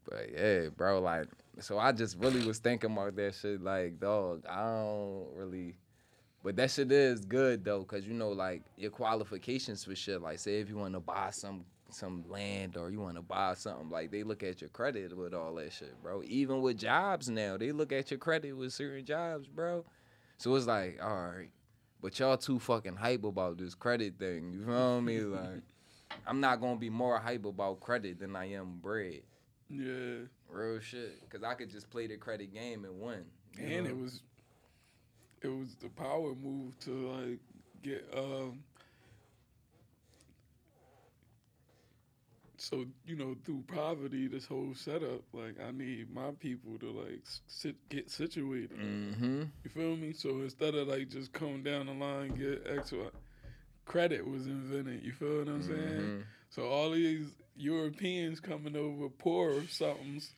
But 0.09 0.31
yeah, 0.33 0.69
bro, 0.75 1.01
like, 1.01 1.27
so 1.61 1.79
I 1.79 1.93
just 1.93 2.17
really 2.19 2.47
was 2.47 2.59
thinking 2.59 2.93
about 2.93 3.17
that 3.17 3.35
shit. 3.35 3.61
Like, 3.61 4.01
dog, 4.01 4.45
I 4.49 4.63
don't 4.63 5.27
really. 5.35 5.77
But 6.43 6.57
that 6.57 6.71
shit 6.71 6.91
is 6.93 7.25
good 7.25 7.65
though, 7.65 7.85
cause 7.85 8.07
you 8.07 8.15
know, 8.15 8.31
like 8.31 8.63
your 8.77 8.91
qualifications 8.91 9.85
for 9.85 9.95
shit. 9.95 10.23
Like, 10.23 10.39
say 10.39 10.61
if 10.61 10.71
you 10.71 10.77
want 10.77 10.95
to 10.95 11.01
buy 11.01 11.31
some 11.33 11.67
some 11.91 12.25
land 12.29 12.77
or 12.77 12.91
you 12.91 13.01
want 13.01 13.17
to 13.17 13.23
buy 13.23 13.55
something, 13.55 13.91
like 13.91 14.11
they 14.11 14.23
look 14.23 14.43
at 14.43 14.61
your 14.63 14.71
credit 14.71 15.15
with 15.15 15.35
all 15.35 15.55
that 15.57 15.73
shit, 15.73 16.01
bro. 16.03 16.23
Even 16.25 16.63
with 16.63 16.79
jobs 16.79 17.29
now, 17.29 17.59
they 17.59 17.73
look 17.73 17.93
at 17.93 18.11
your 18.11 18.19
credit 18.19 18.53
with 18.53 18.73
certain 18.73 19.05
jobs, 19.05 19.49
bro. 19.49 19.85
So 20.39 20.55
it's 20.55 20.67
like, 20.67 20.99
all 21.03 21.17
right, 21.17 21.51
but 22.01 22.19
y'all 22.19 22.37
too 22.37 22.59
fucking 22.59 22.97
hype 22.97 23.25
about 23.25 23.59
this 23.59 23.75
credit 23.75 24.19
thing. 24.19 24.53
You 24.53 24.65
feel 24.65 25.01
me? 25.01 25.21
Like, 25.27 25.63
I'm 26.27 26.41
not 26.41 26.61
gonna 26.61 26.77
be 26.77 26.91
more 26.91 27.19
hype 27.19 27.45
about 27.45 27.81
credit 27.81 28.21
than 28.21 28.37
I 28.37 28.53
am 28.53 28.79
bread. 28.81 29.23
Yeah. 29.69 30.27
Real 30.49 30.81
shit. 30.81 31.19
Cause 31.29 31.43
I 31.43 31.55
could 31.55 31.71
just 31.71 31.91
play 31.91 32.07
the 32.07 32.17
credit 32.17 32.55
game 32.55 32.85
and 32.85 33.01
win. 33.01 33.25
And 33.59 33.85
know? 33.85 33.91
it 33.91 33.97
was 33.97 34.23
it 35.43 35.49
was 35.49 35.75
the 35.81 35.89
power 35.89 36.35
move 36.35 36.79
to 36.81 36.91
like 36.91 37.41
get 37.83 38.09
um 38.17 38.61
so 42.69 42.85
you 43.07 43.15
know 43.17 43.37
through 43.45 43.63
poverty 43.69 44.27
this 44.27 44.47
whole 44.47 44.75
setup 44.75 45.23
like 45.33 45.55
I 45.61 45.71
need 45.71 46.11
my 46.13 46.31
people 46.39 46.79
to 46.81 46.91
like 46.91 47.23
sit 47.47 47.77
get 47.89 48.11
situated 48.11 48.79
Mm-hmm. 48.79 49.43
you 49.65 49.71
feel 49.71 49.97
me 49.97 50.13
so 50.13 50.41
instead 50.41 50.75
of 50.75 50.89
like 50.89 51.09
just 51.09 51.33
come 51.33 51.63
down 51.63 51.87
the 51.87 51.93
line 51.93 52.35
get 52.35 52.67
extra 52.69 53.11
credit 53.85 54.27
was 54.27 54.47
invented 54.47 55.03
you 55.05 55.13
feel 55.13 55.39
what 55.39 55.49
I'm 55.49 55.63
saying 55.63 56.01
Mhm. 56.01 56.23
so 56.51 56.63
all 56.69 56.91
these 56.91 57.29
Europeans 57.57 58.41
coming 58.41 58.77
over 58.77 59.09
poor 59.09 59.51
or 59.55 59.67
something's, 59.69 60.35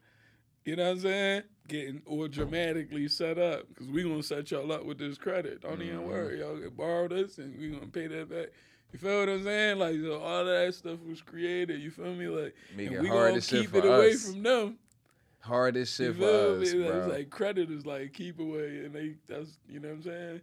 you 0.65 0.77
know 0.77 0.85
what 0.85 0.91
I'm 0.93 1.01
saying? 1.01 1.43
Getting 1.67 2.03
or 2.07 2.29
dramatically 2.29 3.09
set 3.09 3.39
up 3.39 3.69
because 3.69 3.89
we 3.89 4.03
gonna 4.05 4.23
set 4.23 4.51
y'all 4.53 4.71
up 4.71 4.85
with 4.85 4.99
this 4.99 5.19
credit. 5.19 5.63
Don't 5.63 5.83
even 5.83 6.01
Mhm. 6.01 6.07
worry, 6.07 6.39
y'all 6.41 6.59
can 6.61 6.71
borrow 6.71 7.09
this 7.09 7.39
and 7.39 7.59
we 7.59 7.71
gonna 7.71 7.87
pay 7.89 8.07
that 8.07 8.29
back. 8.29 8.49
You 8.93 8.99
feel 8.99 9.21
what 9.21 9.29
I'm 9.29 9.45
saying? 9.45 9.79
Like 9.79 9.97
so 10.01 10.21
all 10.21 10.45
that 10.45 10.75
stuff 10.75 10.99
was 11.07 11.21
created. 11.21 11.81
You 11.81 11.91
feel 11.91 12.15
me? 12.15 12.27
Like 12.27 12.55
Make 12.77 12.91
and 12.91 13.01
we 13.03 13.09
hard 13.09 13.31
gonna 13.31 13.41
keep 13.41 13.75
it 13.75 13.85
away 13.85 14.13
us. 14.13 14.25
from 14.31 14.43
them. 14.43 14.79
Hard 15.41 15.77
as 15.77 15.99
You 15.99 16.07
shit 16.07 16.17
for 16.17 16.25
us, 16.61 16.73
me? 16.73 16.85
Bro. 16.87 16.97
It's 16.99 17.13
like 17.13 17.31
credit 17.31 17.71
is 17.71 17.87
like 17.87 18.13
keep 18.13 18.39
away, 18.41 18.85
and 18.85 18.95
they 18.95 19.15
that's 19.29 19.59
you 19.69 19.81
know 19.81 19.89
what 19.89 19.95
I'm 19.99 20.03
saying. 20.03 20.41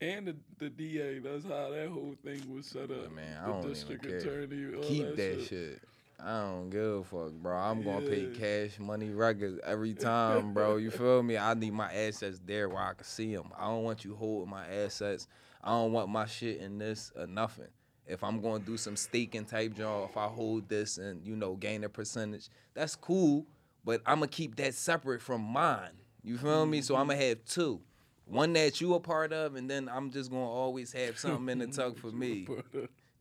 And 0.00 0.26
the, 0.26 0.36
the 0.58 0.68
DA, 0.68 1.20
that's 1.20 1.44
how 1.44 1.70
that 1.70 1.88
whole 1.88 2.16
thing 2.24 2.42
was 2.52 2.66
set 2.66 2.90
up. 2.90 3.12
man, 3.12 3.38
I 3.40 3.46
the 3.46 3.52
don't 3.52 3.58
even 3.60 3.72
district 3.72 4.02
care. 4.02 4.16
attorney, 4.18 4.74
all 4.74 4.82
Keep 4.82 5.14
that 5.16 5.46
shit. 5.48 5.80
I 6.24 6.40
don't 6.42 6.70
give 6.70 6.82
a 6.82 7.04
fuck, 7.04 7.32
bro. 7.32 7.56
I'm 7.56 7.82
gonna 7.82 8.06
pay 8.06 8.26
cash 8.26 8.78
money 8.80 9.10
records 9.10 9.60
every 9.64 9.94
time, 10.10 10.52
bro. 10.54 10.76
You 10.76 10.90
feel 10.90 11.22
me? 11.22 11.36
I 11.38 11.54
need 11.54 11.72
my 11.72 11.92
assets 11.92 12.40
there 12.44 12.68
where 12.68 12.82
I 12.82 12.94
can 12.94 13.04
see 13.04 13.34
them. 13.34 13.50
I 13.58 13.66
don't 13.66 13.82
want 13.84 14.04
you 14.04 14.14
holding 14.14 14.50
my 14.50 14.66
assets. 14.66 15.26
I 15.62 15.70
don't 15.70 15.92
want 15.92 16.08
my 16.08 16.26
shit 16.26 16.60
in 16.60 16.78
this 16.78 17.12
or 17.16 17.26
nothing. 17.26 17.68
If 18.06 18.24
I'm 18.24 18.40
gonna 18.40 18.64
do 18.64 18.76
some 18.76 18.96
staking 18.96 19.44
type 19.44 19.74
job, 19.74 20.10
if 20.10 20.16
I 20.16 20.26
hold 20.26 20.68
this 20.68 20.98
and 20.98 21.24
you 21.24 21.36
know 21.36 21.54
gain 21.54 21.84
a 21.84 21.88
percentage, 21.88 22.48
that's 22.74 22.96
cool. 22.96 23.46
But 23.84 24.02
I'm 24.06 24.16
gonna 24.16 24.28
keep 24.28 24.56
that 24.56 24.74
separate 24.74 25.22
from 25.22 25.42
mine. 25.42 25.92
You 26.22 26.36
feel 26.36 26.66
me? 26.66 26.82
So 26.82 26.94
I'm 26.94 27.06
gonna 27.06 27.18
mm-hmm. 27.18 27.28
have 27.28 27.44
two. 27.44 27.80
One 28.26 28.52
that 28.54 28.80
you 28.80 28.94
a 28.94 29.00
part 29.00 29.32
of, 29.32 29.56
and 29.56 29.68
then 29.68 29.88
I'm 29.88 30.10
just 30.10 30.30
gonna 30.30 30.48
always 30.48 30.92
have 30.92 31.18
something 31.18 31.48
in 31.48 31.58
the 31.58 31.66
tuck 31.66 31.96
for 31.98 32.06
me. 32.12 32.46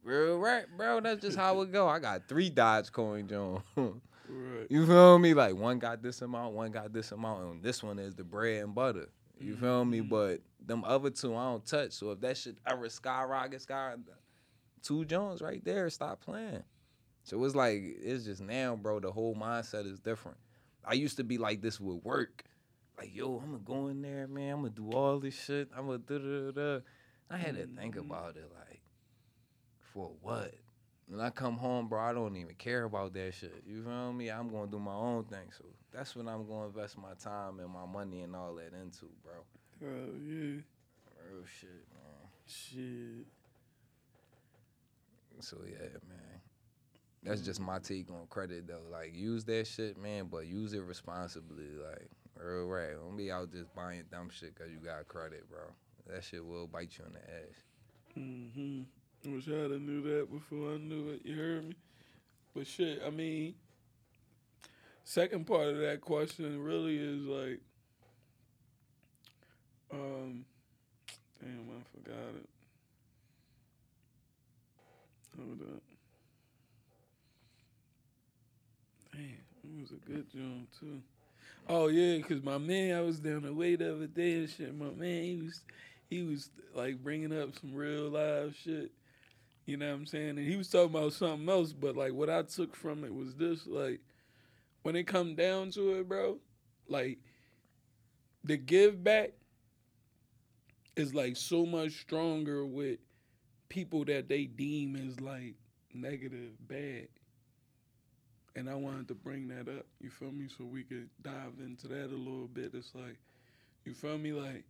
Real 0.03 0.39
right, 0.39 0.65
bro. 0.75 0.99
That's 0.99 1.21
just 1.21 1.37
how 1.37 1.61
it 1.61 1.71
go. 1.71 1.87
I 1.87 1.99
got 1.99 2.27
three 2.27 2.49
Dogecoin 2.49 3.29
John. 3.29 3.61
Right. 4.33 4.67
you 4.69 4.87
feel 4.87 5.19
me? 5.19 5.33
Like 5.33 5.55
one 5.55 5.77
got 5.77 6.01
this 6.01 6.21
amount, 6.21 6.53
one 6.53 6.71
got 6.71 6.93
this 6.93 7.11
amount, 7.11 7.43
and 7.43 7.63
this 7.63 7.83
one 7.83 7.99
is 7.99 8.15
the 8.15 8.23
bread 8.23 8.63
and 8.63 8.73
butter. 8.73 9.09
You 9.39 9.55
feel 9.55 9.83
me? 9.85 9.99
Mm-hmm. 9.99 10.09
But 10.09 10.41
them 10.65 10.83
other 10.85 11.09
two 11.09 11.35
I 11.35 11.45
don't 11.45 11.65
touch. 11.65 11.91
So 11.93 12.11
if 12.11 12.21
that 12.21 12.37
shit 12.37 12.57
ever 12.65 12.89
skyrocket, 12.89 13.61
sky, 13.61 13.95
two 14.81 15.05
Jones 15.05 15.41
right 15.41 15.63
there, 15.63 15.89
stop 15.89 16.21
playing. 16.21 16.63
So 17.23 17.43
it's 17.43 17.55
like 17.55 17.81
it's 17.83 18.25
just 18.25 18.41
now, 18.41 18.75
bro. 18.75 18.99
The 18.99 19.11
whole 19.11 19.35
mindset 19.35 19.91
is 19.91 19.99
different. 19.99 20.37
I 20.83 20.93
used 20.93 21.17
to 21.17 21.23
be 21.23 21.37
like 21.37 21.61
this 21.61 21.79
with 21.79 22.03
work. 22.03 22.43
Like, 22.97 23.15
yo, 23.15 23.39
I'm 23.43 23.51
gonna 23.51 23.63
go 23.63 23.87
in 23.87 24.01
there, 24.01 24.27
man. 24.27 24.53
I'm 24.53 24.61
gonna 24.61 24.69
do 24.69 24.91
all 24.91 25.19
this 25.19 25.39
shit. 25.39 25.69
I'm 25.75 25.87
gonna 25.87 25.99
da 25.99 26.17
da 26.17 26.51
da. 26.51 26.79
I 27.29 27.37
had 27.37 27.55
to 27.55 27.65
think 27.65 27.95
mm-hmm. 27.95 28.11
about 28.11 28.35
it, 28.35 28.51
like, 28.53 28.81
for 29.93 30.11
what? 30.21 30.53
When 31.07 31.19
I 31.19 31.29
come 31.29 31.57
home, 31.57 31.87
bro, 31.87 31.99
I 31.99 32.13
don't 32.13 32.35
even 32.37 32.55
care 32.55 32.83
about 32.83 33.13
that 33.13 33.33
shit. 33.33 33.63
You 33.65 33.83
feel 33.83 34.13
me? 34.13 34.29
I'm 34.29 34.49
gonna 34.49 34.69
do 34.69 34.79
my 34.79 34.93
own 34.93 35.25
thing. 35.25 35.51
So 35.57 35.65
that's 35.91 36.15
when 36.15 36.27
I'm 36.27 36.47
gonna 36.47 36.67
invest 36.67 36.97
my 36.97 37.13
time 37.21 37.59
and 37.59 37.69
my 37.69 37.85
money 37.85 38.21
and 38.21 38.35
all 38.35 38.55
that 38.55 38.73
into, 38.73 39.07
bro. 39.23 39.43
Oh 39.83 39.87
yeah. 40.23 40.61
Real 41.29 41.45
shit, 41.59 41.69
man. 41.93 42.29
Shit. 42.45 43.27
So 45.39 45.57
yeah, 45.65 45.87
man. 46.07 46.41
That's 47.23 47.41
just 47.41 47.59
my 47.59 47.79
take 47.79 48.09
on 48.09 48.27
credit 48.29 48.67
though. 48.67 48.81
Like 48.91 49.15
use 49.15 49.43
that 49.45 49.67
shit, 49.67 49.97
man, 49.97 50.27
but 50.31 50.47
use 50.47 50.73
it 50.73 50.83
responsibly. 50.83 51.65
Like 51.83 52.09
real 52.35 52.67
right. 52.67 52.93
Don't 52.93 53.17
be 53.17 53.31
out 53.31 53.51
just 53.51 53.73
buying 53.75 54.03
dumb 54.11 54.29
shit 54.29 54.55
cause 54.55 54.67
you 54.71 54.79
got 54.79 55.07
credit, 55.07 55.49
bro. 55.49 55.61
That 56.07 56.23
shit 56.23 56.45
will 56.45 56.67
bite 56.67 56.97
you 56.97 57.05
in 57.05 57.13
the 57.13 57.19
ass. 57.19 57.63
Mm-hmm. 58.17 58.81
I 59.23 59.35
Wish 59.35 59.47
I'd 59.47 59.71
have 59.71 59.81
knew 59.81 60.01
that 60.01 60.31
before 60.31 60.73
I 60.73 60.77
knew 60.77 61.09
it. 61.09 61.21
You 61.23 61.35
heard 61.35 61.69
me? 61.69 61.75
But 62.55 62.65
shit, 62.65 63.01
I 63.05 63.11
mean, 63.11 63.53
second 65.03 65.45
part 65.45 65.67
of 65.67 65.77
that 65.77 66.01
question 66.01 66.59
really 66.61 66.97
is 66.97 67.21
like, 67.25 67.59
um, 69.93 70.45
damn, 71.41 71.67
I 71.69 71.81
forgot 71.97 72.35
it. 72.35 72.49
Hold 75.37 75.61
up. 75.61 75.83
Damn, 79.13 79.21
it 79.23 79.81
was 79.81 79.91
a 79.91 80.09
good 80.09 80.31
job 80.31 80.67
too. 80.79 81.01
Oh 81.67 81.87
yeah, 81.87 82.19
cause 82.21 82.41
my 82.43 82.57
man, 82.57 82.97
I 82.97 83.01
was 83.01 83.19
down 83.19 83.43
the 83.43 83.53
way 83.53 83.75
the 83.75 83.95
other 83.95 84.07
day 84.07 84.33
and 84.33 84.49
shit. 84.49 84.77
My 84.77 84.89
man, 84.89 85.23
he 85.23 85.41
was, 85.43 85.61
he 86.09 86.23
was 86.23 86.49
like 86.75 87.03
bringing 87.03 87.37
up 87.37 87.49
some 87.59 87.73
real 87.73 88.09
live 88.09 88.55
shit. 88.61 88.91
You 89.65 89.77
know 89.77 89.87
what 89.87 89.95
I'm 89.95 90.05
saying? 90.05 90.37
And 90.37 90.47
he 90.47 90.55
was 90.55 90.69
talking 90.69 90.95
about 90.95 91.13
something 91.13 91.47
else, 91.47 91.71
but 91.71 91.95
like 91.95 92.13
what 92.13 92.29
I 92.29 92.41
took 92.41 92.75
from 92.75 93.03
it 93.03 93.13
was 93.13 93.35
this: 93.35 93.67
like 93.67 93.99
when 94.83 94.95
it 94.95 95.03
come 95.03 95.35
down 95.35 95.71
to 95.71 95.99
it, 95.99 96.09
bro, 96.09 96.37
like 96.87 97.19
the 98.43 98.57
give 98.57 99.03
back 99.03 99.31
is 100.95 101.13
like 101.13 101.37
so 101.37 101.65
much 101.65 102.01
stronger 102.01 102.65
with 102.65 102.99
people 103.69 104.05
that 104.05 104.27
they 104.27 104.45
deem 104.45 104.95
as 104.95 105.19
like 105.19 105.55
negative, 105.93 106.51
bad. 106.67 107.07
And 108.55 108.69
I 108.69 108.75
wanted 108.75 109.07
to 109.07 109.15
bring 109.15 109.47
that 109.47 109.69
up, 109.69 109.85
you 110.01 110.09
feel 110.09 110.31
me, 110.31 110.47
so 110.57 110.65
we 110.65 110.83
could 110.83 111.09
dive 111.21 111.53
into 111.59 111.87
that 111.87 112.07
a 112.07 112.17
little 112.17 112.47
bit. 112.47 112.71
It's 112.73 112.93
like, 112.93 113.17
you 113.85 113.93
feel 113.93 114.17
me, 114.17 114.33
like 114.33 114.65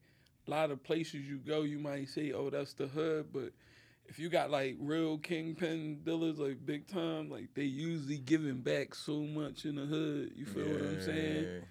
a 0.48 0.52
lot 0.52 0.70
of 0.70 0.84
places 0.84 1.22
you 1.28 1.38
go, 1.38 1.64
you 1.64 1.80
might 1.80 2.08
say, 2.10 2.32
oh, 2.32 2.52
that's 2.52 2.74
the 2.74 2.86
hood, 2.88 3.30
but 3.34 3.52
if 4.06 4.20
you 4.20 4.30
got 4.30 4.52
like 4.52 4.76
real 4.80 5.18
kingpin 5.18 6.02
dealers, 6.04 6.38
like 6.38 6.66
big 6.66 6.88
time, 6.88 7.30
like 7.30 7.48
they 7.56 7.64
usually 7.64 8.18
giving 8.18 8.62
back 8.62 8.94
so 8.94 9.22
much 9.22 9.66
in 9.66 9.76
the 9.76 9.86
hood. 9.86 10.34
You 10.36 10.46
feel 10.46 10.68
what 10.68 10.82
I'm 10.82 11.02
saying? 11.02 11.64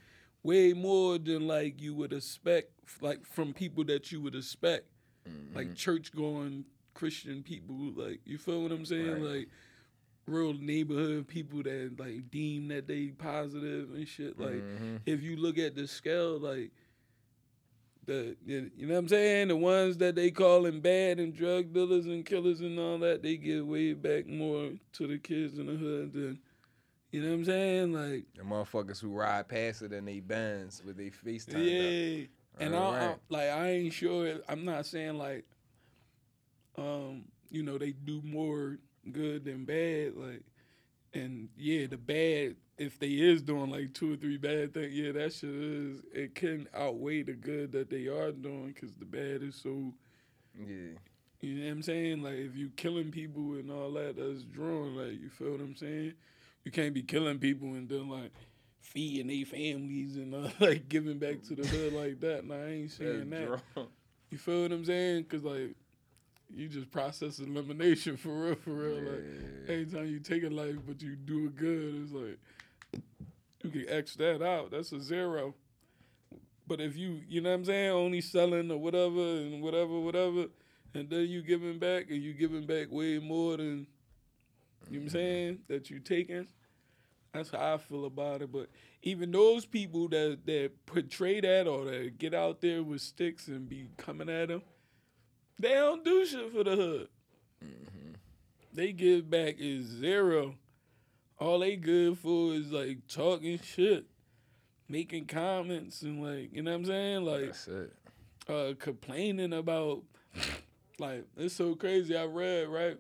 Way 0.43 0.73
more 0.73 1.19
than 1.19 1.47
like 1.47 1.81
you 1.83 1.95
would 1.95 2.13
expect, 2.13 2.71
like 3.01 3.25
from 3.27 3.53
people 3.53 3.85
that 3.85 4.11
you 4.13 4.21
would 4.23 4.35
expect, 4.35 4.87
Mm-hmm. 5.29 5.55
like 5.57 5.75
church 5.75 6.13
going 6.13 6.65
Christian 6.95 7.43
people. 7.43 7.77
Like 7.95 8.21
you 8.25 8.39
feel 8.39 8.63
what 8.63 8.73
I'm 8.73 8.87
saying? 8.87 9.23
Right. 9.23 9.37
Like 9.37 9.49
real 10.27 10.55
neighborhood 10.55 11.29
people 11.29 11.63
that 11.65 11.97
like 11.99 12.31
deem 12.31 12.69
that 12.69 12.87
they 12.89 13.09
positive 13.09 13.91
and 13.95 14.09
shit. 14.09 14.39
Like 14.41 14.63
Mhm. 14.63 15.01
if 15.05 15.23
you 15.23 15.37
look 15.37 15.59
at 15.59 15.75
the 15.75 15.87
scale, 15.87 16.39
like 16.39 16.71
the 18.07 18.35
you 18.47 18.71
know 18.87 18.95
what 18.95 18.99
I'm 18.99 19.09
saying, 19.09 19.49
the 19.49 19.57
ones 19.57 19.99
that 19.99 20.15
they 20.15 20.31
calling 20.31 20.81
bad 20.81 21.21
and 21.21 21.35
drug 21.35 21.73
dealers 21.75 22.07
and 22.07 22.25
killers 22.25 22.61
and 22.63 22.79
all 22.79 22.99
that, 23.01 23.23
they 23.23 23.37
give 23.37 23.67
way 23.67 23.93
back 23.93 24.27
more 24.27 24.73
to 24.95 25.07
the 25.07 25.19
kids 25.19 25.59
in 25.59 25.67
the 25.67 25.75
hood 25.75 26.13
than 26.15 26.39
you 27.11 27.23
know 27.23 27.29
what 27.31 27.35
I'm 27.35 27.45
saying, 27.45 27.93
like 27.93 28.25
the 28.37 28.43
motherfuckers 28.43 29.01
who 29.01 29.09
ride 29.13 29.49
past 29.49 29.83
it 29.83 29.93
and 29.93 30.07
they 30.07 30.21
bands 30.21 30.83
with 30.85 30.97
their 30.97 31.11
face 31.11 31.45
turned 31.45 31.63
up. 31.65 31.71
yeah. 31.71 32.25
And 32.59 32.77
I, 32.77 32.79
I 32.79 33.07
Right. 33.07 33.17
like 33.29 33.49
I 33.49 33.71
ain't 33.71 33.93
sure. 33.93 34.35
I'm 34.49 34.65
not 34.65 34.87
saying 34.87 35.19
like, 35.19 35.45
um, 36.77 37.25
you 37.51 37.63
know, 37.63 37.79
they 37.79 37.93
do 37.93 38.21
more 38.25 38.79
good 39.11 39.45
than 39.45 39.65
bad. 39.65 40.15
Like, 40.17 40.43
and 41.15 41.49
yeah, 41.57 41.87
the 41.87 41.97
bad 41.97 42.57
if 42.79 42.99
they 42.99 43.09
is 43.09 43.43
doing 43.43 43.71
like 43.71 43.93
two 43.93 44.15
or 44.15 44.17
three 44.17 44.39
bad 44.39 44.73
things, 44.73 44.93
yeah, 44.95 45.13
that 45.13 45.33
shit 45.35 45.51
is 45.51 46.01
it 46.15 46.35
can 46.35 46.67
outweigh 46.75 47.23
the 47.23 47.35
good 47.35 47.73
that 47.73 47.91
they 47.91 48.07
are 48.07 48.33
doing 48.33 48.69
because 48.69 48.93
the 48.95 49.05
bad 49.05 49.43
is 49.43 49.55
so. 49.57 49.93
Yeah. 50.59 50.97
You 51.43 51.55
know 51.55 51.65
what 51.67 51.73
I'm 51.73 51.83
saying? 51.83 52.23
Like 52.23 52.35
if 52.35 52.57
you 52.57 52.71
killing 52.77 53.11
people 53.11 53.55
and 53.55 53.71
all 53.71 53.91
that, 53.93 54.17
that's 54.17 54.43
drawn. 54.45 54.97
Like 54.97 55.21
you 55.21 55.29
feel 55.31 55.53
what 55.53 55.61
I'm 55.61 55.77
saying? 55.77 56.13
You 56.65 56.71
can't 56.71 56.95
be 56.95 57.03
killing 57.03 57.39
people 57.39 57.69
and 57.69 57.89
then 57.89 58.09
like 58.09 58.33
feeding 58.81 59.29
their 59.29 59.47
families 59.47 60.17
and 60.17 60.35
uh, 60.35 60.49
like 60.61 60.89
giving 60.89 61.19
back 61.19 61.43
to 61.45 61.55
the 61.55 61.67
hood 61.67 61.93
like 61.93 62.21
that. 62.21 62.47
Nah, 62.47 62.55
I 62.57 62.69
ain't 62.69 62.91
saying 62.91 63.31
that. 63.31 63.47
Drunk. 63.47 63.91
You 64.31 64.39
feel 64.39 64.63
what 64.63 64.73
I'm 64.73 64.85
saying? 64.85 65.25
Cause 65.25 65.43
like 65.43 65.75
you 66.55 66.69
just 66.69 66.91
process 66.91 67.39
elimination 67.39 68.17
for 68.19 68.29
real, 68.29 68.55
for 68.57 68.71
real. 68.71 68.97
Like 68.97 69.25
anytime 69.69 70.07
you 70.07 70.21
take 70.21 70.45
a 70.45 70.51
life 70.51 70.77
but 70.87 71.01
you 71.03 71.17
do 71.17 71.47
it 71.47 71.57
good, 71.57 72.03
it's 72.03 72.13
like 72.13 72.39
you 73.63 73.71
can 73.71 73.89
X 73.89 74.15
that 74.17 74.43
out. 74.43 74.71
That's 74.71 74.93
a 74.93 75.01
zero. 75.01 75.55
But 76.67 76.81
if 76.81 76.97
you, 76.97 77.21
you 77.29 77.41
know 77.41 77.51
what 77.51 77.57
I'm 77.57 77.65
saying, 77.65 77.91
only 77.91 78.21
selling 78.21 78.71
or 78.71 78.79
whatever 78.79 79.21
and 79.21 79.61
whatever, 79.61 79.99
whatever, 79.99 80.47
and 80.95 81.11
then 81.11 81.27
you 81.27 81.43
giving 81.43 81.79
back 81.79 82.11
and 82.11 82.23
you 82.23 82.33
giving 82.33 82.65
back 82.65 82.87
way 82.91 83.19
more 83.19 83.57
than 83.57 83.89
you 84.91 84.99
know 84.99 85.05
what 85.05 85.07
I'm 85.07 85.11
saying 85.11 85.59
that 85.69 85.91
you 85.91 86.01
taking. 86.01 86.47
That's 87.33 87.51
how 87.51 87.75
I 87.75 87.79
feel 87.79 88.07
about 88.07 88.43
it. 88.43 88.51
But 88.51 88.69
even 89.03 89.31
those 89.31 89.65
people 89.65 90.09
that 90.09 90.41
that 90.47 90.73
portray 90.87 91.41
that 91.41 91.69
or 91.69 91.85
that 91.85 92.19
get 92.19 92.35
out 92.35 92.61
there 92.61 92.83
with 92.83 93.01
sticks 93.01 93.47
and 93.47 93.69
be 93.69 93.87
coming 93.97 94.29
at 94.29 94.49
them, 94.49 94.63
they 95.59 95.75
don't 95.75 96.05
do 96.05 96.27
shit 96.27 96.53
for 96.53 96.65
the 96.65 96.77
hood. 96.77 97.09
They 98.73 98.93
give 98.93 99.31
back 99.31 99.57
is 99.59 99.87
zero. 99.87 100.55
All 101.39 101.61
they 101.61 101.77
good 101.77 102.19
for 102.19 102.53
is 102.53 102.71
like 102.71 103.07
talking 103.09 103.59
shit, 103.63 104.07
making 104.89 105.27
comments 105.27 106.03
and 106.03 106.23
like 106.23 106.53
you 106.53 106.63
know 106.63 106.73
what 106.73 106.79
I'm 106.79 106.85
saying, 106.87 107.25
like 107.25 107.55
uh 108.49 108.75
complaining 108.79 109.53
about 109.53 110.03
like 110.99 111.25
it's 111.37 111.55
so 111.55 111.75
crazy. 111.75 112.17
I 112.17 112.25
read 112.25 112.69
right. 112.69 112.99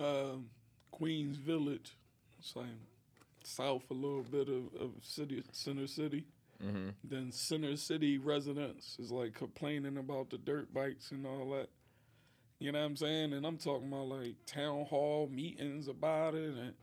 Um, 0.00 0.46
Queens 0.90 1.36
Village. 1.36 1.96
Like 2.54 2.66
south 3.44 3.82
a 3.90 3.94
little 3.94 4.22
bit 4.22 4.48
of, 4.48 4.80
of 4.80 4.90
city 5.02 5.42
center 5.52 5.86
city. 5.86 6.24
Mm-hmm. 6.64 6.90
Then 7.04 7.32
center 7.32 7.76
city 7.76 8.18
residents 8.18 8.96
is 8.98 9.10
like 9.10 9.34
complaining 9.34 9.96
about 9.96 10.30
the 10.30 10.38
dirt 10.38 10.72
bikes 10.72 11.10
and 11.10 11.26
all 11.26 11.50
that. 11.50 11.68
You 12.58 12.72
know 12.72 12.80
what 12.80 12.86
I'm 12.86 12.96
saying? 12.96 13.32
And 13.32 13.46
I'm 13.46 13.56
talking 13.56 13.88
about 13.88 14.08
like 14.08 14.36
town 14.46 14.84
hall 14.84 15.28
meetings 15.32 15.88
about 15.88 16.34
it 16.34 16.54
and 16.54 16.74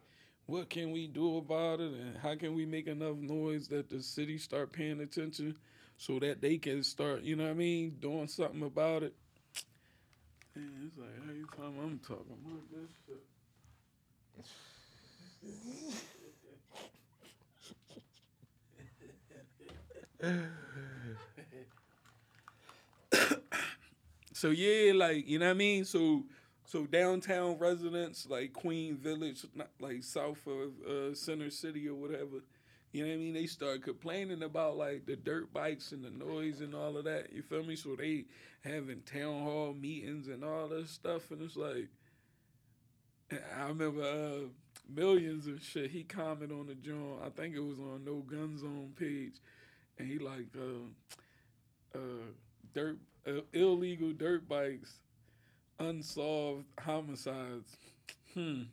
what 0.48 0.70
can 0.70 0.92
we 0.92 1.08
do 1.08 1.38
about 1.38 1.80
it 1.80 1.92
and 1.92 2.18
how 2.18 2.36
can 2.36 2.56
we 2.56 2.66
make 2.66 2.88
enough 2.88 3.18
noise 3.18 3.68
that 3.68 3.90
the 3.90 4.02
city 4.02 4.38
start 4.38 4.72
paying 4.72 5.02
attention 5.02 5.56
so 5.98 6.20
that 6.20 6.42
they 6.42 6.58
can 6.58 6.84
start, 6.84 7.22
you 7.22 7.36
know 7.36 7.44
what 7.44 7.52
I 7.52 7.56
mean, 7.56 7.98
doing 8.00 8.28
something 8.28 8.64
about 8.64 9.04
it. 9.04 9.14
Man, 10.58 10.88
it's 10.88 10.98
like 10.98 11.10
every 11.30 11.44
time 11.56 11.80
I'm 11.80 12.00
talking 12.00 12.34
about 12.34 12.64
this 12.72 12.90
shit. 20.22 20.42
So 24.34 24.50
yeah, 24.50 24.94
like 24.94 25.28
you 25.28 25.40
know 25.40 25.46
what 25.46 25.52
I 25.52 25.56
mean. 25.56 25.86
So 25.86 26.24
so 26.66 26.86
downtown 26.86 27.58
residents 27.58 28.28
like 28.30 28.54
Queen 28.54 28.98
Village, 28.98 29.46
not 29.56 29.70
like 29.80 30.04
south 30.04 30.46
of 30.48 30.72
uh, 30.88 31.16
Center 31.16 31.50
City 31.50 31.88
or 31.88 31.96
whatever. 31.96 32.44
You 32.92 33.04
know 33.04 33.10
what 33.10 33.16
I 33.16 33.18
mean? 33.18 33.34
They 33.34 33.46
start 33.48 33.84
complaining 33.84 34.44
about 34.44 34.78
like 34.78 35.06
the 35.06 35.16
dirt 35.16 35.54
bikes 35.54 35.92
and 35.92 36.04
the 36.04 36.10
noise 36.10 36.62
and 36.62 36.74
all 36.74 36.98
of 36.98 37.04
that. 37.04 37.34
You 37.34 37.42
feel 37.42 37.64
me? 37.64 37.76
So 37.76 37.96
they 37.96 38.26
having 38.64 39.02
town 39.02 39.44
hall 39.44 39.74
meetings 39.74 40.28
and 40.28 40.44
all 40.44 40.68
this 40.68 40.90
stuff, 40.90 41.32
and 41.32 41.42
it's 41.42 41.58
like 41.58 41.90
I 43.32 43.68
remember 43.68 44.02
uh, 44.04 44.48
millions 44.94 45.48
of 45.48 45.62
shit. 45.62 45.92
He 45.92 46.04
commented 46.04 46.52
on 46.52 46.68
the 46.68 46.76
joint. 46.76 47.22
I 47.26 47.30
think 47.30 47.56
it 47.56 47.60
was 47.60 47.80
on 47.80 48.06
No 48.06 48.18
Gun 48.18 48.58
Zone 48.58 48.94
page, 48.98 49.36
and 49.98 50.08
he 50.08 50.18
like 50.18 50.48
uh, 50.58 51.98
uh, 51.98 52.32
dirt 52.74 52.98
uh, 53.28 53.42
illegal 53.54 54.14
dirt 54.14 54.48
bikes, 54.48 55.00
unsolved 55.80 56.66
homicides, 56.80 57.76
hmm, 58.34 58.64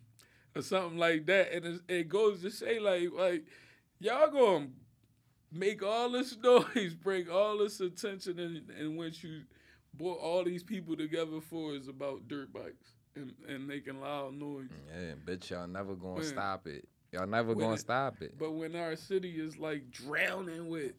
or 0.54 0.62
something 0.62 0.98
like 0.98 1.26
that. 1.26 1.52
And 1.52 1.80
it 1.88 2.08
goes 2.08 2.42
to 2.42 2.50
say 2.50 2.78
like 2.78 3.10
like 3.12 3.44
y'all 4.00 4.30
gonna 4.30 4.68
make 5.52 5.82
all 5.82 6.10
this 6.10 6.36
noise, 6.42 6.94
bring 6.94 7.28
all 7.28 7.58
this 7.58 7.80
attention, 7.80 8.38
and 8.38 8.70
and 8.70 8.96
what 8.96 9.22
you 9.22 9.42
brought 9.94 10.18
all 10.18 10.44
these 10.44 10.62
people 10.62 10.96
together 10.96 11.40
for 11.40 11.72
is 11.74 11.86
about 11.88 12.26
dirt 12.26 12.52
bikes 12.52 12.94
and, 13.14 13.32
and 13.48 13.66
making 13.66 14.00
loud 14.00 14.34
noise. 14.34 14.68
Yeah, 14.92 15.14
bitch, 15.24 15.50
y'all 15.50 15.66
never 15.68 15.94
gonna 15.94 16.24
stop 16.24 16.66
it. 16.66 16.88
Y'all 17.12 17.26
never 17.26 17.48
when 17.54 17.58
gonna 17.58 17.74
it- 17.74 17.80
stop 17.80 18.20
it. 18.22 18.36
But 18.38 18.52
when 18.52 18.74
our 18.74 18.96
city 18.96 19.30
is 19.40 19.56
like 19.56 19.90
drowning 19.90 20.68
with 20.68 20.92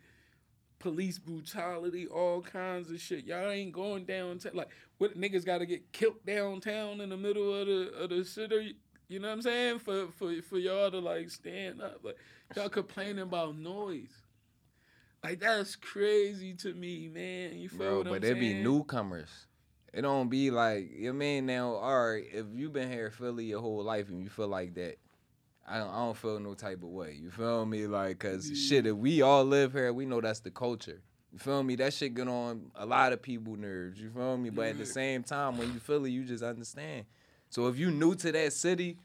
police 0.79 1.17
brutality, 1.19 2.07
all 2.07 2.41
kinds 2.41 2.89
of 2.91 3.01
shit, 3.01 3.25
y'all 3.25 3.49
ain't 3.49 3.73
going 3.73 4.05
downtown. 4.05 4.53
Like, 4.53 4.69
what 4.97 5.17
niggas 5.19 5.45
got 5.45 5.57
to 5.57 5.65
get 5.65 5.91
killed 5.91 6.23
downtown 6.25 7.01
in 7.01 7.09
the 7.09 7.17
middle 7.17 7.53
of 7.53 7.67
the 7.67 7.91
of 7.99 8.09
the 8.11 8.23
city? 8.23 8.77
You 9.09 9.19
know 9.19 9.27
what 9.27 9.33
I'm 9.35 9.41
saying? 9.41 9.79
For 9.79 10.07
for 10.17 10.41
for 10.41 10.57
y'all 10.57 10.89
to 10.91 10.99
like 10.99 11.29
stand 11.29 11.81
up, 11.81 11.99
like 12.03 12.15
y'all 12.55 12.69
complaining 12.69 13.19
about 13.19 13.57
noise. 13.57 14.11
Like 15.23 15.39
that's 15.39 15.75
crazy 15.75 16.53
to 16.55 16.73
me, 16.73 17.09
man. 17.09 17.57
You 17.57 17.69
feel 17.69 17.79
Bro, 17.79 17.97
what 17.97 18.07
I'm 18.07 18.13
but 18.13 18.21
there 18.21 18.35
be 18.35 18.53
newcomers. 18.53 19.47
It 19.93 20.01
don't 20.01 20.29
be 20.29 20.51
like 20.51 20.91
you 20.95 21.13
mean 21.13 21.45
now. 21.45 21.73
All 21.73 22.09
right, 22.09 22.23
if 22.31 22.45
you 22.53 22.69
been 22.69 22.91
here 22.91 23.07
in 23.07 23.11
Philly 23.11 23.45
your 23.45 23.61
whole 23.61 23.83
life 23.83 24.09
and 24.09 24.21
you 24.21 24.29
feel 24.29 24.47
like 24.49 24.75
that, 24.75 24.97
I 25.67 25.79
don't, 25.79 25.89
I 25.89 25.97
don't 25.99 26.17
feel 26.17 26.39
no 26.39 26.53
type 26.53 26.83
of 26.83 26.89
way. 26.89 27.17
You 27.19 27.31
feel 27.31 27.65
me? 27.65 27.87
Like, 27.87 28.19
cause 28.19 28.49
Yeah. 28.49 28.55
shit, 28.55 28.85
if 28.85 28.95
we 28.95 29.21
all 29.21 29.45
live 29.45 29.73
here, 29.73 29.91
we 29.93 30.05
know 30.05 30.21
that's 30.21 30.41
the 30.41 30.51
culture. 30.51 31.01
You 31.31 31.39
feel 31.39 31.63
me? 31.63 31.75
That 31.75 31.93
shit 31.93 32.13
get 32.13 32.27
on 32.27 32.71
a 32.75 32.85
lot 32.85 33.11
of 33.13 33.21
people 33.21 33.55
nerves. 33.55 33.99
You 33.99 34.09
feel 34.09 34.37
me? 34.37 34.49
But 34.51 34.67
at 34.67 34.77
the 34.77 34.85
same 34.85 35.23
time, 35.23 35.57
when 35.57 35.73
you 35.73 35.79
feel 35.79 36.05
it, 36.05 36.09
you 36.09 36.23
just 36.23 36.43
understand. 36.43 37.05
So 37.49 37.67
if 37.67 37.77
you 37.79 37.89
new 37.89 38.15
to 38.15 38.31
that 38.31 38.53
city 38.53 38.99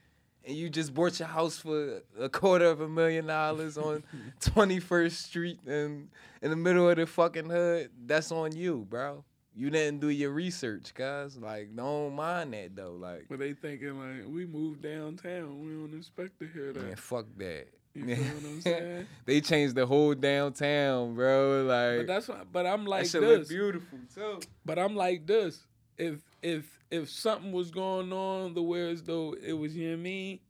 and 0.45 0.57
you 0.57 0.69
just 0.71 0.95
bought 0.95 1.19
your 1.19 1.29
house 1.29 1.59
for 1.59 2.03
a 2.19 2.29
quarter 2.29 2.67
of 2.67 2.81
a 2.81 2.89
million 2.89 3.27
dollars 3.27 3.77
on 3.79 4.03
21st 4.41 5.13
Street 5.13 5.59
and 5.67 6.09
in 6.43 6.51
the 6.51 6.57
middle 6.57 6.89
of 6.89 6.97
the 6.97 7.07
fucking 7.07 7.51
hood, 7.51 7.91
that's 8.07 8.33
on 8.33 8.57
you, 8.57 8.87
bro. 8.89 9.25
You 9.55 9.69
didn't 9.69 10.01
do 10.01 10.09
your 10.09 10.31
research, 10.31 10.95
guys. 10.95 11.37
Like, 11.37 11.75
don't 11.75 12.15
mind 12.15 12.55
that 12.55 12.75
though. 12.77 12.93
Like, 12.99 13.27
But 13.29 13.41
they 13.41 13.53
thinking 13.53 13.99
like 13.99 14.27
we 14.29 14.47
moved 14.47 14.83
downtown. 14.83 15.61
We 15.61 15.73
don't 15.73 15.99
expect 15.99 16.39
to 16.39 16.47
hear 16.47 16.73
that. 16.73 16.83
man, 16.83 16.97
fuck 16.97 17.27
that. 17.39 17.67
You 17.93 18.07
feel 18.07 18.17
what 18.25 18.45
I'm 18.45 18.61
saying? 18.61 19.07
they 19.27 19.41
changed 19.41 19.75
the 19.75 19.85
whole 19.85 20.15
downtown, 20.15 21.15
bro. 21.15 21.65
Like, 21.65 22.07
But 22.07 22.13
that's 22.13 22.29
what, 22.29 22.53
but 22.53 22.65
I'm 22.65 22.87
like 22.87 23.11
that 23.11 23.21
this. 23.21 23.49
beautiful 23.49 23.99
too. 24.15 24.39
But 24.65 24.79
I'm 24.79 24.95
like 24.95 25.27
this. 25.27 25.67
If 26.01 26.21
if 26.43 26.79
if 26.91 27.11
something 27.11 27.53
was 27.53 27.71
going 27.71 28.11
on 28.11 28.55
the 28.55 28.63
way 28.63 28.91
as 28.91 29.03
though 29.03 29.37
it 29.47 29.53
was 29.53 29.77
you 29.77 29.93
and 29.93 30.03
me, 30.03 30.41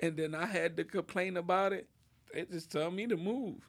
and 0.00 0.16
then 0.16 0.34
I 0.34 0.46
had 0.46 0.76
to 0.76 0.84
complain 0.84 1.36
about 1.36 1.72
it, 1.72 1.88
they 2.34 2.44
just 2.44 2.72
tell 2.72 2.90
me 2.90 3.06
to 3.06 3.16
move. 3.16 3.68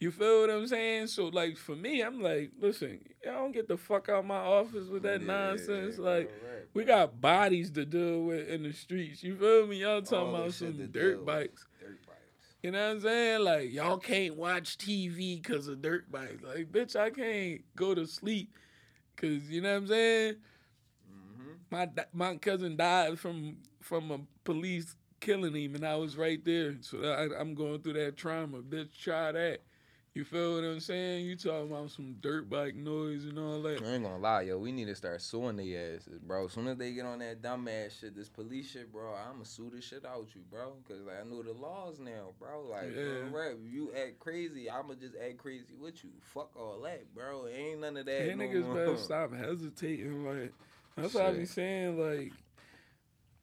You 0.00 0.10
feel 0.10 0.40
what 0.40 0.50
I'm 0.50 0.66
saying? 0.66 1.06
So 1.06 1.26
like 1.26 1.56
for 1.56 1.76
me, 1.76 2.00
I'm 2.00 2.20
like, 2.20 2.50
listen, 2.58 3.00
y'all 3.24 3.34
don't 3.34 3.52
get 3.52 3.68
the 3.68 3.76
fuck 3.76 4.08
out 4.08 4.20
of 4.20 4.24
my 4.24 4.38
office 4.38 4.88
with 4.88 5.04
that 5.04 5.22
nonsense. 5.22 5.98
Like 5.98 6.32
we 6.74 6.84
got 6.84 7.20
bodies 7.20 7.70
to 7.72 7.84
deal 7.84 8.22
with 8.22 8.48
in 8.48 8.64
the 8.64 8.72
streets. 8.72 9.22
You 9.22 9.36
feel 9.36 9.68
me? 9.68 9.82
Y'all 9.82 10.02
talking 10.02 10.34
about 10.34 10.54
some 10.54 10.72
dirt 10.90 11.24
bikes. 11.24 11.66
dirt 11.80 12.04
bikes. 12.06 12.56
You 12.62 12.72
know 12.72 12.88
what 12.88 12.94
I'm 12.96 13.00
saying? 13.02 13.44
Like 13.44 13.72
y'all 13.72 13.98
can't 13.98 14.36
watch 14.36 14.78
TV 14.78 15.40
because 15.40 15.68
of 15.68 15.80
dirt 15.80 16.10
bikes. 16.10 16.42
Like 16.42 16.72
bitch, 16.72 16.96
I 16.96 17.10
can't 17.10 17.60
go 17.76 17.94
to 17.94 18.04
sleep 18.04 18.50
because 19.20 19.50
you 19.50 19.60
know 19.60 19.72
what 19.72 19.82
I'm 19.82 19.86
saying. 19.88 20.34
Mm-hmm. 21.10 21.52
My 21.70 21.88
my 22.12 22.36
cousin 22.36 22.76
died 22.76 23.18
from 23.18 23.58
from 23.80 24.10
a 24.10 24.20
police 24.44 24.94
killing 25.20 25.54
him, 25.54 25.74
and 25.74 25.86
I 25.86 25.96
was 25.96 26.16
right 26.16 26.42
there. 26.44 26.76
So 26.80 27.02
I, 27.02 27.40
I'm 27.40 27.54
going 27.54 27.80
through 27.80 27.94
that 27.94 28.16
trauma. 28.16 28.58
Bitch, 28.58 28.96
try 28.98 29.32
that. 29.32 29.60
You 30.12 30.24
feel 30.24 30.56
what 30.56 30.64
I'm 30.64 30.80
saying? 30.80 31.24
You 31.24 31.36
talking 31.36 31.70
about 31.70 31.92
some 31.92 32.16
dirt 32.20 32.50
bike 32.50 32.74
noise 32.74 33.26
and 33.26 33.38
all 33.38 33.62
that. 33.62 33.80
I 33.80 33.92
ain't 33.92 34.02
gonna 34.02 34.18
lie, 34.18 34.42
yo. 34.42 34.58
We 34.58 34.72
need 34.72 34.86
to 34.86 34.94
start 34.96 35.22
suing 35.22 35.56
the 35.56 35.76
asses, 35.76 36.18
bro. 36.18 36.46
As 36.46 36.52
soon 36.52 36.66
as 36.66 36.78
they 36.78 36.90
get 36.90 37.06
on 37.06 37.20
that 37.20 37.40
dumb 37.42 37.68
ass 37.68 37.98
shit, 38.00 38.16
this 38.16 38.28
police 38.28 38.72
shit, 38.72 38.90
bro, 38.92 39.14
I'ma 39.14 39.44
sue 39.44 39.70
the 39.72 39.80
shit 39.80 40.04
out 40.04 40.26
you, 40.34 40.40
bro. 40.50 40.72
Cause 40.88 40.98
like, 41.06 41.20
I 41.20 41.28
know 41.28 41.44
the 41.44 41.52
laws 41.52 42.00
now, 42.00 42.32
bro. 42.40 42.62
Like, 42.68 42.88
Yeah. 42.92 43.28
bro, 43.30 43.40
rap, 43.40 43.56
you 43.64 43.92
act 43.94 44.18
crazy, 44.18 44.68
I'ma 44.68 44.94
just 45.00 45.14
act 45.14 45.38
crazy 45.38 45.74
with 45.80 46.02
you. 46.02 46.10
Fuck 46.20 46.56
all 46.56 46.80
that, 46.82 47.14
bro. 47.14 47.46
Ain't 47.46 47.80
none 47.80 47.96
of 47.96 48.06
that. 48.06 48.20
Hey, 48.20 48.34
no 48.34 48.44
niggas 48.44 48.64
more. 48.66 48.74
better 48.74 48.96
stop 48.96 49.32
hesitating. 49.32 50.24
Like 50.24 50.52
that's 50.96 51.14
what 51.14 51.24
I 51.26 51.32
be 51.34 51.44
saying. 51.44 52.00
Like, 52.00 52.32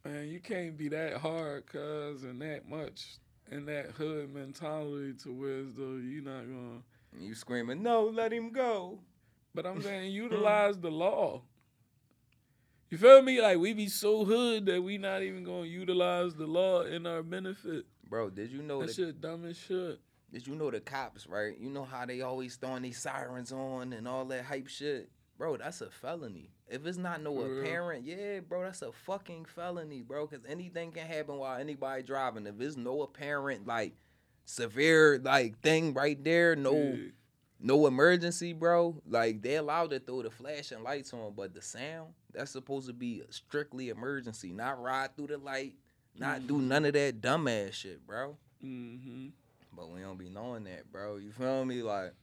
man, 0.03 0.28
you 0.28 0.41
can't 0.41 0.78
be 0.78 0.89
that 0.89 1.13
hard, 1.13 1.65
cuz, 1.68 2.26
and 2.26 2.41
that 2.41 2.68
much 2.68 3.20
in 3.52 3.66
that 3.66 3.91
hood 3.91 4.34
mentality 4.34 5.14
to 5.24 5.34
where 5.34 5.60
as 5.60 5.74
though 5.76 5.95
you 5.95 6.22
not 6.22 6.41
gonna. 6.41 6.82
You 7.20 7.34
screaming, 7.34 7.82
no, 7.82 8.06
let 8.06 8.32
him 8.32 8.52
go. 8.52 9.00
But 9.56 9.66
I'm 9.66 9.82
saying 9.82 10.12
utilize 10.12 10.78
the 10.78 10.91
law. 10.91 11.41
You 12.89 12.98
feel 12.98 13.22
me? 13.22 13.41
Like 13.41 13.58
we 13.58 13.74
be 13.74 13.89
so 13.89 14.24
hood 14.24 14.66
that 14.68 14.82
we 14.82 14.98
not 14.98 15.22
even 15.24 15.43
gonna 15.43 15.66
utilize 15.66 16.36
the 16.36 16.48
law 16.48 16.82
in 16.82 17.06
our 17.06 17.24
benefit. 17.24 17.86
Bro, 18.10 18.32
did 18.32 18.52
you 18.52 18.62
know 18.62 18.80
That 18.80 18.88
that 18.88 18.95
shit 18.95 19.22
dumb 19.22 19.45
as 19.45 19.58
shit. 19.58 20.00
Did 20.32 20.45
you 20.45 20.56
know 20.56 20.72
the 20.72 20.80
cops, 20.80 21.28
right? 21.28 21.58
You 21.58 21.70
know 21.70 21.86
how 21.86 22.06
they 22.06 22.22
always 22.22 22.56
throwing 22.56 22.84
these 22.84 23.00
sirens 23.00 23.52
on 23.52 23.93
and 23.93 24.08
all 24.08 24.26
that 24.26 24.45
hype 24.45 24.68
shit? 24.68 25.10
Bro, 25.38 25.58
that's 25.58 25.82
a 25.82 25.89
felony. 25.89 26.52
If 26.70 26.86
it's 26.86 26.97
not 26.97 27.22
no 27.22 27.34
For 27.36 27.47
real? 27.47 27.59
apparent, 27.61 28.05
yeah, 28.05 28.41
bro, 28.41 28.63
that's 28.63 28.82
a 28.82 28.91
fucking 28.91 29.45
felony, 29.45 30.01
bro. 30.01 30.28
Cause 30.28 30.41
anything 30.47 30.91
can 30.91 31.07
happen 31.07 31.38
while 31.38 31.57
anybody 31.59 32.03
driving. 32.03 32.45
If 32.45 32.59
it's 32.59 32.76
no 32.76 33.03
apparent 33.03 33.65
like 33.65 33.93
severe 34.45 35.20
like 35.24 35.59
thing 35.61 35.93
right 35.93 36.22
there, 36.24 36.55
no 36.55 36.74
Yeah. 36.76 37.09
no 37.59 37.88
emergency, 37.88 38.53
bro. 38.53 39.01
Like 39.07 39.41
they 39.41 39.55
allowed 39.55 39.91
to 39.91 39.99
throw 39.99 40.22
the 40.24 40.30
flashing 40.32 40.84
lights 40.84 41.13
on, 41.13 41.34
but 41.36 41.53
the 41.53 41.61
sound 41.61 42.13
that's 42.34 42.51
supposed 42.51 42.88
to 42.88 42.93
be 42.93 43.24
strictly 43.30 43.89
emergency, 43.89 44.51
not 44.51 44.82
ride 44.82 45.15
through 45.15 45.28
the 45.28 45.38
light, 45.38 45.76
not 46.18 46.47
do 46.47 46.57
none 46.59 46.86
of 46.86 46.93
that 46.93 47.22
dumbass 47.22 47.74
shit, 47.74 48.05
bro. 48.05 48.38
Mm-hmm. 48.63 49.28
But 49.76 49.89
we 49.91 50.01
don't 50.01 50.18
be 50.18 50.30
knowing 50.30 50.63
that, 50.65 50.91
bro. 50.91 51.18
You 51.18 51.32
feel 51.32 51.63
me? 51.65 51.82
Like, 51.84 52.13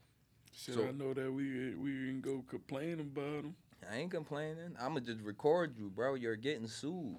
Shit, 0.57 0.75
So- 0.77 0.87
I 0.87 0.93
know 0.93 1.13
that 1.15 1.33
we 1.33 1.75
we 1.75 1.91
can 1.91 2.21
go 2.21 2.45
complain 2.49 3.01
about 3.01 3.43
them. 3.43 3.57
I 3.91 3.97
ain't 3.97 4.11
complaining. 4.11 4.77
I'ma 4.81 5.01
just 5.01 5.21
record 5.21 5.77
you, 5.79 5.91
bro. 5.91 6.15
You're 6.15 6.37
getting 6.37 6.67
sued. 6.67 7.17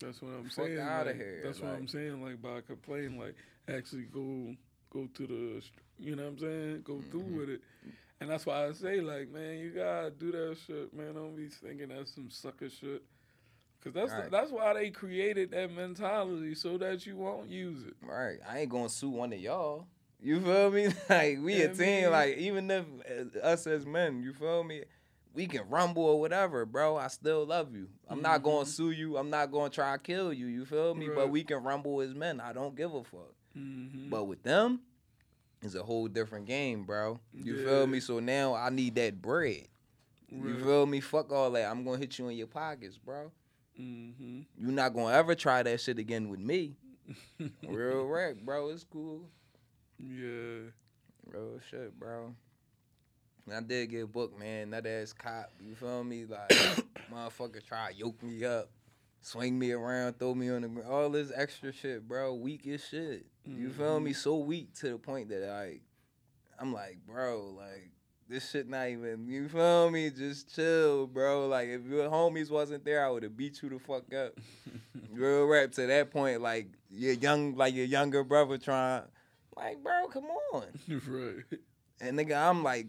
That's 0.00 0.20
what 0.20 0.32
I'm 0.32 0.44
Fuck 0.44 0.66
saying. 0.66 0.78
outta 0.78 1.10
like, 1.10 1.16
here, 1.16 1.40
That's 1.44 1.60
what 1.60 1.72
I'm 1.72 1.80
like- 1.80 1.88
saying. 1.90 2.22
Like 2.22 2.42
by 2.42 2.60
complaining, 2.60 3.18
like 3.18 3.34
actually 3.68 4.04
go 4.04 4.54
go 4.92 5.06
to 5.14 5.26
the, 5.26 5.62
you 5.98 6.16
know 6.16 6.22
what 6.24 6.28
I'm 6.32 6.38
saying? 6.38 6.82
Go 6.82 6.94
Mhm. 6.94 7.10
through 7.10 7.20
with 7.40 7.48
it. 7.50 7.60
And 8.20 8.30
that's 8.30 8.46
why 8.46 8.66
I 8.66 8.72
say, 8.72 9.00
like, 9.00 9.28
man, 9.30 9.58
you 9.58 9.70
gotta 9.72 10.10
do 10.10 10.32
that 10.32 10.56
shit, 10.66 10.94
man. 10.94 11.14
Don't 11.14 11.36
be 11.36 11.48
thinking 11.48 11.88
that's 11.88 12.14
some 12.14 12.30
sucker 12.30 12.70
shit. 12.70 13.02
Cause 13.82 13.92
that's 13.92 14.12
the- 14.12 14.28
that's 14.30 14.50
why 14.50 14.72
they 14.74 14.90
created 14.90 15.50
that 15.52 15.70
mentality 15.70 16.54
so 16.54 16.78
that 16.78 17.04
you 17.06 17.16
won't 17.16 17.48
use 17.50 17.84
it. 17.84 17.94
Right. 18.00 18.38
I 18.48 18.60
ain't 18.60 18.70
gonna 18.70 18.88
sue 18.88 19.10
one 19.10 19.32
of 19.32 19.38
y'all. 19.38 19.86
You 20.20 20.40
feel 20.40 20.70
me? 20.70 20.88
Like 21.10 21.38
we 21.40 21.56
Yeah, 21.56 21.64
a 21.66 21.68
team. 21.74 21.78
man. 22.02 22.10
Like 22.12 22.36
even 22.38 22.70
if 22.70 22.84
uh, 23.36 23.38
us 23.40 23.66
as 23.66 23.84
men, 23.86 24.22
you 24.22 24.32
feel 24.32 24.64
me? 24.64 24.84
We 25.36 25.46
can 25.46 25.68
rumble 25.68 26.02
or 26.04 26.18
whatever, 26.18 26.64
bro. 26.64 26.96
I 26.96 27.08
still 27.08 27.44
love 27.44 27.74
you. 27.76 27.88
I'm 28.08 28.22
not 28.22 28.42
gonna 28.42 28.64
Mhm. 28.64 28.68
sue 28.68 28.90
you. 28.90 29.18
I'm 29.18 29.28
not 29.28 29.52
gonna 29.52 29.68
try 29.68 29.92
to 29.92 30.02
kill 30.02 30.32
you. 30.32 30.46
You 30.46 30.64
feel 30.64 30.94
me? 30.94 31.08
But 31.14 31.28
we 31.30 31.44
can 31.44 31.62
rumble 31.62 32.00
as 32.00 32.14
men. 32.14 32.40
I 32.40 32.54
don't 32.54 32.74
give 32.74 32.94
a 32.94 33.04
fuck. 33.04 33.34
Mm-hmm. 33.54 34.08
But 34.08 34.24
with 34.24 34.42
them, 34.42 34.80
it's 35.60 35.74
a 35.74 35.82
whole 35.82 36.08
different 36.08 36.46
game, 36.46 36.84
bro. 36.84 37.20
You 37.34 37.56
Yeah. 37.56 37.64
feel 37.66 37.86
me? 37.86 38.00
So 38.00 38.18
now 38.18 38.54
I 38.54 38.70
need 38.70 38.94
that 38.94 39.20
bread. 39.20 39.68
You 40.30 40.58
feel 40.58 40.86
me? 40.86 41.00
Fuck 41.00 41.30
all 41.30 41.50
that. 41.50 41.70
I'm 41.70 41.84
gonna 41.84 41.98
hit 41.98 42.18
you 42.18 42.28
in 42.28 42.36
your 42.38 42.46
pockets, 42.48 42.96
bro. 42.96 43.30
Mm-hmm. 43.78 44.40
you 44.56 44.72
not 44.72 44.94
gonna 44.94 45.14
ever 45.14 45.34
try 45.34 45.62
that 45.62 45.80
shit 45.82 45.98
again 45.98 46.30
with 46.30 46.40
me. 46.40 46.76
Real 47.68 48.06
rap, 48.06 48.36
bro. 48.42 48.70
It's 48.70 48.84
cool. 48.84 49.28
Yeah. 49.98 50.70
Real 51.26 51.60
shit, 51.70 51.98
bro. 51.98 52.34
And 53.46 53.54
I 53.54 53.60
did 53.60 53.90
get 53.90 54.12
booked, 54.12 54.38
man. 54.38 54.70
That 54.70 54.86
ass 54.86 55.12
cop, 55.12 55.50
you 55.60 55.74
feel 55.74 56.02
me? 56.02 56.24
Like, 56.24 56.48
motherfucker 57.12 57.64
try 57.64 57.92
to 57.92 57.96
yoke 57.96 58.22
me 58.22 58.44
up, 58.44 58.68
swing 59.20 59.58
me 59.58 59.72
around, 59.72 60.18
throw 60.18 60.34
me 60.34 60.50
on 60.50 60.62
the 60.62 60.68
ground. 60.68 60.88
All 60.90 61.10
this 61.10 61.30
extra 61.34 61.72
shit, 61.72 62.06
bro. 62.06 62.34
Weak 62.34 62.66
as 62.66 62.84
shit. 62.84 63.26
You 63.46 63.70
feel 63.70 64.00
me? 64.00 64.10
Mm-hmm. 64.10 64.18
So 64.18 64.36
weak 64.38 64.74
to 64.80 64.90
the 64.90 64.98
point 64.98 65.28
that, 65.28 65.42
like, 65.42 65.82
I'm 66.58 66.72
like, 66.72 66.98
bro, 67.06 67.54
like, 67.56 67.90
this 68.28 68.50
shit 68.50 68.68
not 68.68 68.88
even, 68.88 69.28
you 69.28 69.48
feel 69.48 69.90
me? 69.90 70.10
Just 70.10 70.52
chill, 70.52 71.06
bro. 71.06 71.46
Like, 71.46 71.68
if 71.68 71.84
your 71.86 72.10
homies 72.10 72.50
wasn't 72.50 72.84
there, 72.84 73.06
I 73.06 73.10
would 73.10 73.22
have 73.22 73.36
beat 73.36 73.62
you 73.62 73.68
the 73.68 73.78
fuck 73.78 74.12
up. 74.12 74.32
Real 75.12 75.44
rap 75.44 75.70
to 75.72 75.86
that 75.86 76.10
point, 76.10 76.40
like, 76.40 76.66
your 76.90 77.12
young, 77.12 77.54
like, 77.54 77.74
your 77.74 77.84
younger 77.84 78.24
brother 78.24 78.58
trying, 78.58 79.04
like, 79.56 79.80
bro, 79.84 80.08
come 80.08 80.24
on. 80.52 80.64
right. 80.88 81.60
And 82.00 82.18
nigga, 82.18 82.36
I'm 82.36 82.62
like 82.62 82.88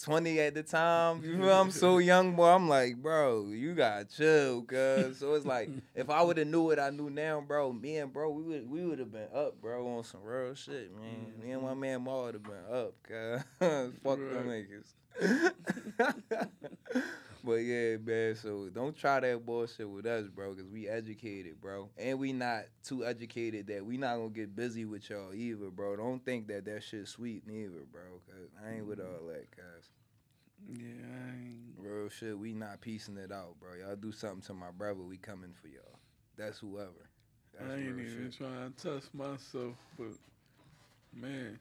20 0.00 0.40
at 0.40 0.54
the 0.54 0.62
time. 0.62 1.22
You 1.24 1.36
know, 1.36 1.52
I'm 1.52 1.70
so 1.70 1.98
young, 1.98 2.34
boy. 2.34 2.48
I'm 2.48 2.66
like, 2.68 2.96
bro, 2.96 3.48
you 3.48 3.74
gotta 3.74 4.04
chill, 4.04 4.62
cuz. 4.62 5.18
So 5.18 5.34
it's 5.34 5.46
like, 5.46 5.70
if 5.94 6.10
I 6.10 6.22
would 6.22 6.38
have 6.38 6.46
knew 6.46 6.62
what 6.62 6.78
I 6.78 6.90
knew 6.90 7.10
now, 7.10 7.40
bro, 7.40 7.72
me 7.72 7.96
and 7.98 8.12
bro, 8.12 8.30
we 8.30 8.42
would 8.42 8.70
we 8.70 8.84
would 8.84 8.98
have 8.98 9.12
been 9.12 9.28
up, 9.34 9.60
bro, 9.60 9.96
on 9.96 10.04
some 10.04 10.22
real 10.22 10.54
shit, 10.54 10.90
man. 10.96 11.32
Me 11.42 11.52
and 11.52 11.62
my 11.62 11.70
mm-hmm. 11.70 11.80
man 11.80 12.04
Ma 12.04 12.24
would 12.24 12.34
have 12.34 12.42
been 12.42 12.64
up, 12.72 12.94
cuz. 13.02 13.42
Fuck 14.02 14.18
them 14.18 14.48
niggas. 14.48 14.94
but 17.44 17.54
yeah, 17.54 17.96
man. 17.96 18.34
So 18.36 18.68
don't 18.72 18.96
try 18.96 19.20
that 19.20 19.44
bullshit 19.44 19.88
with 19.88 20.06
us, 20.06 20.28
bro, 20.28 20.54
cause 20.54 20.68
we 20.72 20.88
educated, 20.88 21.60
bro, 21.60 21.88
and 21.96 22.18
we 22.18 22.32
not 22.32 22.64
too 22.84 23.04
educated 23.04 23.66
that 23.68 23.84
we 23.84 23.96
not 23.96 24.16
gonna 24.16 24.30
get 24.30 24.54
busy 24.54 24.84
with 24.84 25.08
y'all 25.10 25.34
either, 25.34 25.70
bro. 25.70 25.96
Don't 25.96 26.24
think 26.24 26.48
that 26.48 26.64
that 26.66 26.82
shit 26.82 27.08
sweet 27.08 27.46
neither, 27.46 27.84
bro, 27.92 28.02
cause 28.26 28.48
I 28.64 28.74
ain't 28.74 28.86
with 28.86 29.00
all 29.00 29.26
that, 29.28 29.50
cuz. 29.50 29.90
Yeah, 30.68 30.86
I 30.86 31.34
ain't. 31.36 31.58
Real 31.78 32.08
shit, 32.08 32.38
we 32.38 32.52
not 32.52 32.80
piecing 32.80 33.16
it 33.16 33.32
out, 33.32 33.56
bro. 33.58 33.70
Y'all 33.74 33.96
do 33.96 34.12
something 34.12 34.42
to 34.42 34.54
my 34.54 34.70
brother, 34.70 35.02
we 35.02 35.16
coming 35.16 35.52
for 35.60 35.68
y'all. 35.68 35.98
That's 36.36 36.58
whoever. 36.58 37.08
That's 37.58 37.70
I 37.70 37.74
ain't 37.76 37.88
even 37.88 38.30
shit. 38.30 38.38
trying 38.38 38.72
to 38.72 38.90
test 38.94 39.14
myself, 39.14 39.74
but 39.98 40.12
man, 41.14 41.58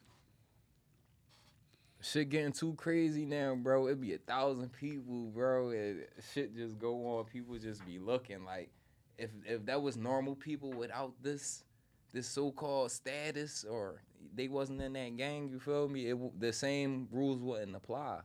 Shit 2.12 2.30
getting 2.30 2.52
too 2.52 2.74
crazy 2.74 3.26
now, 3.26 3.56
bro. 3.56 3.88
It 3.88 4.02
be 4.02 4.14
a 4.14 4.18
thousand 4.18 4.74
people, 4.74 5.32
bro, 5.34 5.70
and 5.70 6.06
shit 6.34 6.54
just 6.54 6.78
go 6.78 7.18
on. 7.18 7.26
People 7.26 7.58
just 7.58 7.86
be 7.86 8.00
looking 8.00 8.44
like, 8.44 8.70
if 9.18 9.30
if 9.46 9.66
that 9.68 9.82
was 9.82 9.96
normal 9.96 10.36
people 10.36 10.74
without 10.74 11.14
this 11.22 11.64
this 12.12 12.28
so-called 12.28 12.92
status 12.92 13.64
or 13.64 14.02
they 14.36 14.50
wasn't 14.50 14.82
in 14.82 14.92
that 14.94 15.16
gang. 15.16 15.48
You 15.50 15.60
feel 15.60 15.88
me? 15.88 16.08
It 16.08 16.40
the 16.40 16.52
same 16.52 17.08
rules 17.12 17.40
wouldn't 17.40 17.78
apply. 17.78 18.20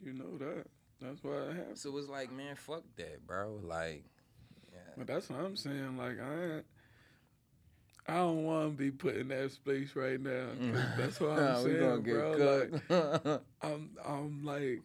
You 0.00 0.12
know 0.12 0.38
that. 0.38 0.66
That's 1.00 1.22
why 1.24 1.32
it 1.32 1.56
happened. 1.56 1.78
So 1.78 1.96
it's 1.96 2.08
like, 2.08 2.30
man, 2.30 2.54
fuck 2.54 2.84
that, 2.96 3.26
bro. 3.26 3.58
Like, 3.64 4.04
yeah. 4.72 4.92
But 4.96 5.08
that's 5.08 5.28
what 5.28 5.40
I'm 5.40 5.56
saying. 5.56 5.96
Like 5.96 6.20
I, 6.20 6.54
ain't, 6.56 6.66
I 8.08 8.14
don't 8.14 8.44
want 8.44 8.72
to 8.72 8.76
be 8.76 8.90
put 8.90 9.16
in 9.16 9.28
that 9.28 9.52
space 9.52 9.94
right 9.94 10.18
now. 10.20 10.46
That's 10.96 11.20
what 11.20 11.30
I'm 11.38 11.44
Nah, 11.44 11.62
saying, 11.62 12.02
get 12.02 12.14
bro. 12.14 12.70
Like. 12.90 13.40
I'm, 13.62 13.90
I'm 14.06 14.44
like 14.44 14.80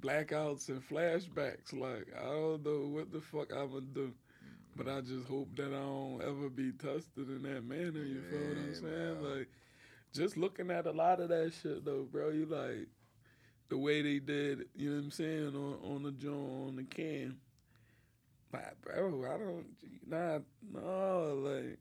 blackouts 0.00 0.68
and 0.68 0.86
flashbacks. 0.88 1.72
Like 1.72 2.08
I 2.18 2.24
don't 2.24 2.64
know 2.64 2.88
what 2.88 3.12
the 3.12 3.20
fuck 3.20 3.52
I'm 3.52 3.68
gonna 3.70 3.80
do. 3.94 4.12
But 4.76 4.88
I 4.88 5.00
just 5.00 5.26
hope 5.26 5.48
that 5.56 5.68
I 5.68 5.70
don't 5.78 6.20
ever 6.22 6.50
be 6.50 6.70
tested 6.72 7.28
in 7.30 7.42
that 7.44 7.64
manner. 7.64 8.04
You 8.04 8.20
feel 8.28 8.40
what 8.40 8.58
I'm 8.58 8.74
saying? 8.74 9.22
Like, 9.22 9.48
just 10.12 10.36
looking 10.36 10.70
at 10.70 10.86
a 10.86 10.90
lot 10.92 11.18
of 11.20 11.30
that 11.30 11.52
shit 11.62 11.84
though, 11.84 12.06
bro. 12.10 12.28
You 12.30 12.44
like 12.46 12.88
the 13.70 13.78
way 13.78 14.02
they 14.02 14.18
did. 14.18 14.66
You 14.74 14.90
know 14.90 14.96
what 14.96 15.04
I'm 15.04 15.10
saying 15.12 15.54
on 15.56 15.78
on 15.94 16.02
the 16.02 16.10
joint 16.12 16.68
on 16.68 16.76
the 16.76 16.82
cam. 16.84 17.38
Like, 18.56 18.80
bro, 18.82 19.24
I 19.24 19.38
don't. 19.38 19.66
Nah, 20.08 20.38
no, 20.72 21.34
like. 21.42 21.78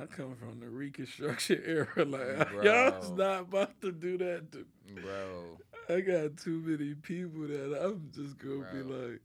I 0.00 0.06
come 0.06 0.36
from 0.36 0.60
the 0.60 0.68
Reconstruction 0.68 1.60
era. 1.66 1.88
Like, 1.96 2.06
mm, 2.48 2.62
y'all's 2.64 3.10
Bro. 3.10 3.16
not 3.16 3.40
about 3.40 3.80
to 3.80 3.90
do 3.90 4.16
that 4.18 4.52
to 4.52 4.64
mm, 4.92 5.02
bro. 5.02 5.58
I 5.88 6.00
got 6.02 6.36
too 6.36 6.62
many 6.64 6.94
people 6.94 7.48
that 7.48 7.84
I'm 7.84 8.08
just 8.14 8.38
gonna 8.38 8.64
be 8.72 8.82
like 8.82 9.20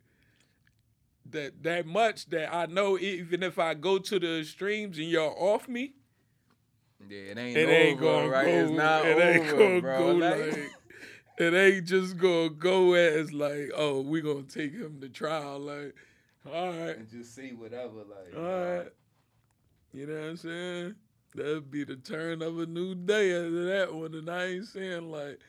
that 1.29 1.61
that 1.63 1.85
much 1.85 2.25
that 2.31 2.51
I 2.53 2.65
know 2.65 2.97
even 2.97 3.43
if 3.43 3.59
I 3.59 3.75
go 3.75 3.99
to 3.99 4.17
the 4.19 4.43
streams 4.43 4.97
and 4.97 5.07
y'all 5.07 5.35
off 5.37 5.67
me, 5.67 5.93
Yeah, 7.07 7.17
it 7.19 7.37
ain't 7.37 7.57
it 7.57 7.63
over, 7.65 7.71
ain't 7.71 7.99
gonna 7.99 8.29
right? 8.29 8.45
go. 8.45 8.51
it's 8.51 8.71
not 8.71 9.05
it 9.05 9.17
ain't 9.19 9.49
gonna 9.51 9.81
bro. 9.81 9.99
go 9.99 10.11
Like- 10.13 10.39
like. 10.53 10.71
It 11.37 11.53
ain't 11.53 11.85
just 11.87 12.17
gonna 12.17 12.49
go 12.49 12.93
as 12.93 13.33
like, 13.33 13.71
oh, 13.75 14.01
we 14.01 14.21
gonna 14.21 14.43
take 14.43 14.73
him 14.73 14.99
to 15.01 15.09
trial. 15.09 15.59
Like, 15.59 15.95
all 16.45 16.67
right, 16.69 16.97
and 16.97 17.09
just 17.09 17.33
see 17.35 17.51
whatever, 17.53 17.99
like. 18.07 18.35
all 18.35 18.43
right. 18.75 18.87
You 19.93 20.07
know 20.07 20.13
what 20.19 20.29
I'm 20.29 20.37
saying? 20.37 20.95
That'd 21.35 21.71
be 21.71 21.83
the 21.83 21.95
turn 21.95 22.41
of 22.41 22.59
a 22.59 22.65
new 22.65 22.95
day 22.95 23.31
after 23.33 23.65
that 23.65 23.93
one. 23.93 24.13
And 24.13 24.29
I 24.29 24.45
ain't 24.45 24.65
saying 24.65 25.11
like 25.11 25.39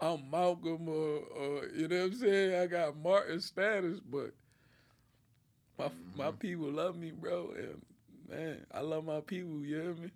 I'm 0.00 0.30
Malcolm 0.30 0.88
or, 0.88 1.18
or 1.20 1.66
you 1.74 1.88
know 1.88 1.98
what 2.04 2.12
I'm 2.12 2.14
saying? 2.14 2.60
I 2.60 2.66
got 2.66 2.96
Martin 2.96 3.40
status, 3.40 4.00
but 4.00 4.32
my 5.78 5.90
my 6.16 6.30
Mhm. 6.30 6.38
people 6.38 6.70
love 6.70 6.96
me, 6.96 7.10
bro. 7.12 7.52
And 7.56 7.82
man, 8.28 8.66
I 8.72 8.80
love 8.80 9.04
my 9.04 9.20
people, 9.20 9.64
you 9.64 9.76
hear 9.76 9.94
me? 9.94 10.10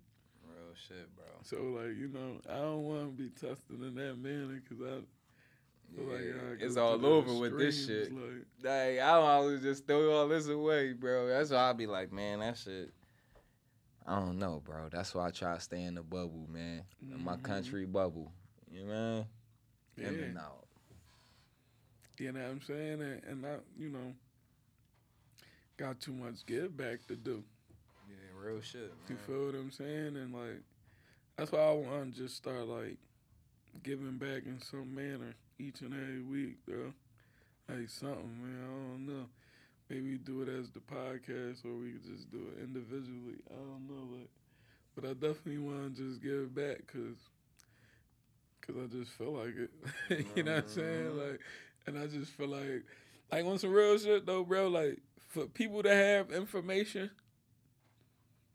Real 0.47 0.75
shit, 0.87 1.15
bro. 1.15 1.25
So 1.43 1.57
like, 1.63 1.95
you 1.97 2.07
know, 2.09 2.39
I 2.49 2.55
don't 2.57 2.83
want 2.83 3.17
to 3.17 3.23
be 3.23 3.29
tested 3.29 3.81
in 3.81 3.95
that 3.95 4.17
manner 4.17 4.61
because 4.61 4.81
I 4.85 5.01
Oh 5.97 6.03
like 6.03 6.21
Yeah, 6.21 6.65
it's 6.65 6.77
all 6.77 7.03
over 7.05 7.33
with 7.33 7.57
this 7.57 7.87
shit. 7.87 8.11
Like, 8.13 8.45
Like, 8.63 8.99
I 8.99 9.11
always 9.11 9.61
just 9.61 9.87
throw 9.87 10.11
all 10.11 10.27
this 10.27 10.47
away, 10.47 10.93
bro. 10.93 11.27
That's 11.27 11.51
why 11.51 11.69
I 11.69 11.73
be 11.73 11.87
like, 11.87 12.11
man, 12.11 12.39
that 12.39 12.57
shit. 12.57 12.91
I 14.05 14.19
don't 14.19 14.39
know, 14.39 14.61
bro. 14.63 14.89
That's 14.91 15.13
why 15.13 15.27
I 15.27 15.31
try 15.31 15.55
to 15.55 15.61
stay 15.61 15.83
in 15.83 15.95
the 15.95 16.01
bubble, 16.01 16.47
man. 16.49 16.83
In 17.01 17.23
my 17.23 17.33
mm-hmm. 17.33 17.43
country 17.43 17.85
bubble. 17.85 18.31
You 18.71 18.85
know? 18.85 19.27
yeah. 19.97 20.07
In 20.07 20.19
and 20.19 20.37
out. 20.37 20.65
You 22.17 22.31
know 22.31 22.41
what 22.41 22.49
I'm 22.49 22.61
saying? 22.61 23.01
And, 23.01 23.21
and 23.23 23.45
I, 23.45 23.55
you 23.77 23.89
know, 23.89 24.13
got 25.77 26.01
too 26.01 26.11
much 26.11 26.45
give 26.45 26.75
back 26.75 27.05
to 27.07 27.15
do. 27.15 27.43
Yeah, 28.09 28.15
real 28.47 28.61
shit. 28.61 28.91
You 29.07 29.15
Man. 29.15 29.23
feel 29.25 29.45
what 29.45 29.55
I'm 29.55 29.71
saying? 29.71 30.17
And 30.17 30.33
like, 30.33 30.61
that's 31.37 31.51
why 31.51 31.59
I 31.59 31.71
want 31.71 32.13
to 32.13 32.21
just 32.21 32.35
start 32.35 32.67
like 32.67 32.97
giving 33.83 34.17
back 34.17 34.43
in 34.45 34.59
some 34.61 34.93
manner 34.93 35.35
each 35.59 35.81
and 35.81 35.93
every 35.93 36.21
week, 36.21 36.65
bro. 36.65 36.93
Like 37.67 37.89
something, 37.89 38.41
man. 38.41 38.59
I 38.63 38.67
don't 38.67 39.07
know. 39.07 39.25
Maybe 39.89 40.17
do 40.17 40.41
it 40.41 40.49
as 40.49 40.69
the 40.69 40.79
podcast, 40.79 41.65
or 41.65 41.73
we 41.79 41.91
could 41.93 42.05
just 42.05 42.31
do 42.31 42.39
it 42.55 42.63
individually. 42.63 43.37
I 43.51 43.55
don't 43.55 43.87
know, 43.87 44.17
like, 44.17 44.29
but 44.95 45.03
I 45.05 45.13
definitely 45.13 45.57
want 45.59 45.95
to 45.95 46.09
just 46.09 46.21
give 46.21 46.53
back, 46.53 46.85
cause, 46.87 47.17
cause 48.61 48.75
I 48.83 48.87
just 48.95 49.11
feel 49.11 49.33
like 49.33 49.55
it. 49.55 50.27
you 50.37 50.43
know 50.43 50.55
what 50.55 50.63
I'm 50.63 50.69
saying? 50.69 51.05
Mhm. 51.11 51.31
Like, 51.31 51.39
and 51.87 51.97
I 51.97 52.07
just 52.07 52.31
feel 52.33 52.47
like, 52.49 52.83
like 53.31 53.45
on 53.45 53.57
some 53.57 53.71
real 53.71 53.97
shit 53.97 54.25
though, 54.25 54.43
bro. 54.43 54.67
Like 54.67 54.99
for 55.27 55.45
people 55.47 55.81
to 55.83 55.93
have 55.93 56.31
information, 56.31 57.09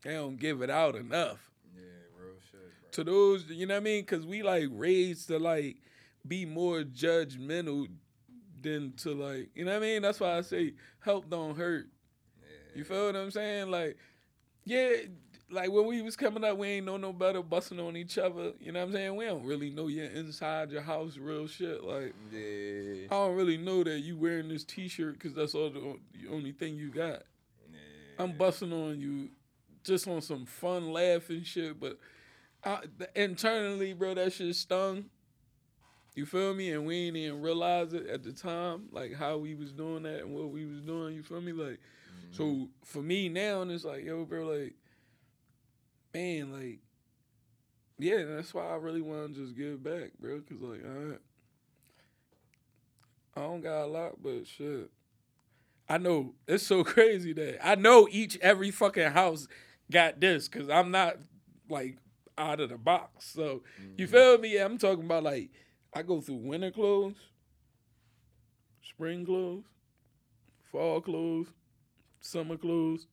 they 0.03 0.13
don't 0.13 0.37
give 0.39 0.61
it 0.61 0.69
out 0.69 0.95
enough 0.95 1.39
Yeah, 1.75 1.81
real 2.17 2.35
shit, 2.51 2.61
bro. 2.81 2.89
to 2.91 3.03
those. 3.03 3.45
You 3.49 3.65
know 3.65 3.73
what 3.75 3.81
I 3.81 3.83
mean? 3.83 4.05
Cause 4.05 4.25
we 4.25 4.41
like 4.43 4.67
raised 4.71 5.27
to 5.27 5.37
like 5.39 5.77
be 6.27 6.45
more 6.45 6.81
judgmental 6.81 7.87
than 8.61 8.93
to 8.97 9.13
like, 9.13 9.49
you 9.55 9.65
know 9.65 9.71
what 9.71 9.77
I 9.77 9.85
mean? 9.85 10.01
That's 10.01 10.19
why 10.19 10.37
I 10.37 10.41
say 10.41 10.73
help 10.99 11.29
don't 11.29 11.55
hurt. 11.57 11.87
yeah. 12.41 12.77
You 12.79 12.83
feel 12.83 13.05
what 13.05 13.15
I'm 13.15 13.31
saying? 13.31 13.69
Like, 13.69 13.97
yeah, 14.63 14.89
like 15.51 15.71
when 15.71 15.85
we 15.85 16.01
was 16.01 16.15
coming 16.15 16.43
up, 16.43 16.57
we 16.57 16.67
ain't 16.69 16.85
know 16.87 16.97
no 16.97 17.13
better, 17.13 17.43
busting 17.43 17.79
on 17.79 17.95
each 17.95 18.17
other. 18.17 18.53
You 18.59 18.71
know 18.71 18.79
what 18.79 18.87
I'm 18.87 18.93
saying? 18.93 19.15
We 19.15 19.25
don't 19.25 19.45
really 19.45 19.69
know 19.69 19.87
your 19.87 20.05
inside 20.07 20.71
your 20.71 20.81
house, 20.81 21.17
real 21.17 21.45
shit. 21.47 21.83
Like, 21.83 22.13
Yeah. 22.33 23.05
I 23.11 23.13
don't 23.13 23.35
really 23.35 23.57
know 23.57 23.83
that 23.83 23.99
you 23.99 24.17
wearing 24.17 24.49
this 24.49 24.63
T-shirt 24.63 25.13
because 25.13 25.33
that's 25.35 25.53
all 25.53 25.69
the, 25.69 25.97
the 26.19 26.29
only 26.33 26.51
thing 26.51 26.75
you 26.75 26.89
got. 26.89 27.21
yeah. 27.71 27.77
I'm 28.17 28.31
busting 28.35 28.73
on 28.73 28.99
you, 28.99 29.29
just 29.83 30.07
on 30.07 30.21
some 30.21 30.47
fun, 30.47 30.91
laughing 30.91 31.43
shit. 31.43 31.79
But 31.79 31.99
I, 32.63 32.79
internally, 33.15 33.93
bro, 33.93 34.15
that 34.15 34.33
shit 34.33 34.55
stung. 34.55 35.05
You 36.15 36.25
feel 36.25 36.53
me? 36.53 36.71
And 36.71 36.85
we 36.85 37.07
ain't 37.07 37.17
even 37.17 37.41
realize 37.41 37.93
it 37.93 38.07
at 38.07 38.23
the 38.23 38.31
time, 38.31 38.87
like 38.91 39.13
how 39.13 39.37
we 39.37 39.53
was 39.53 39.73
doing 39.73 40.03
that 40.03 40.21
and 40.21 40.33
what 40.33 40.49
we 40.49 40.65
was 40.65 40.79
doing. 40.81 41.13
You 41.13 41.23
feel 41.23 41.41
me? 41.41 41.51
Like, 41.51 41.79
so 42.31 42.43
mm-hmm. 42.43 42.63
for 42.83 43.01
me 43.01 43.27
now, 43.27 43.61
and 43.61 43.71
it's 43.71 43.83
like, 43.83 44.05
yo, 44.05 44.23
bro, 44.23 44.47
like, 44.47 44.75
man, 46.13 46.53
like, 46.53 46.79
yeah, 47.99 48.23
that's 48.23 48.53
why 48.53 48.65
I 48.65 48.75
really 48.75 49.01
want 49.01 49.35
to 49.35 49.41
just 49.41 49.57
give 49.57 49.83
back, 49.83 50.11
bro. 50.19 50.39
Cause 50.41 50.61
like, 50.61 50.83
I, 50.85 51.15
I 53.39 53.43
don't 53.43 53.61
got 53.61 53.83
a 53.83 53.87
lot, 53.87 54.23
but 54.23 54.47
shit. 54.47 54.89
I 55.87 55.97
know 55.97 56.33
it's 56.47 56.65
so 56.65 56.83
crazy 56.85 57.33
that 57.33 57.65
I 57.65 57.75
know 57.75 58.07
each 58.09 58.37
every 58.41 58.71
fucking 58.71 59.11
house 59.11 59.47
got 59.91 60.19
this 60.19 60.47
because 60.47 60.69
I'm 60.69 60.91
not 60.91 61.17
like 61.69 61.97
out 62.37 62.59
of 62.59 62.69
the 62.69 62.77
box. 62.77 63.25
So 63.33 63.63
you 63.97 64.07
mm-hmm. 64.07 64.13
feel 64.13 64.37
me? 64.37 64.57
I'm 64.57 64.77
talking 64.77 65.05
about 65.05 65.23
like 65.23 65.51
I 65.95 66.01
go 66.01 66.19
through 66.19 66.35
winter 66.35 66.71
clothes, 66.71 67.15
spring 68.83 69.25
clothes, 69.25 69.63
fall 70.69 70.99
clothes, 70.99 71.47
summer 72.19 72.57
clothes. 72.57 73.07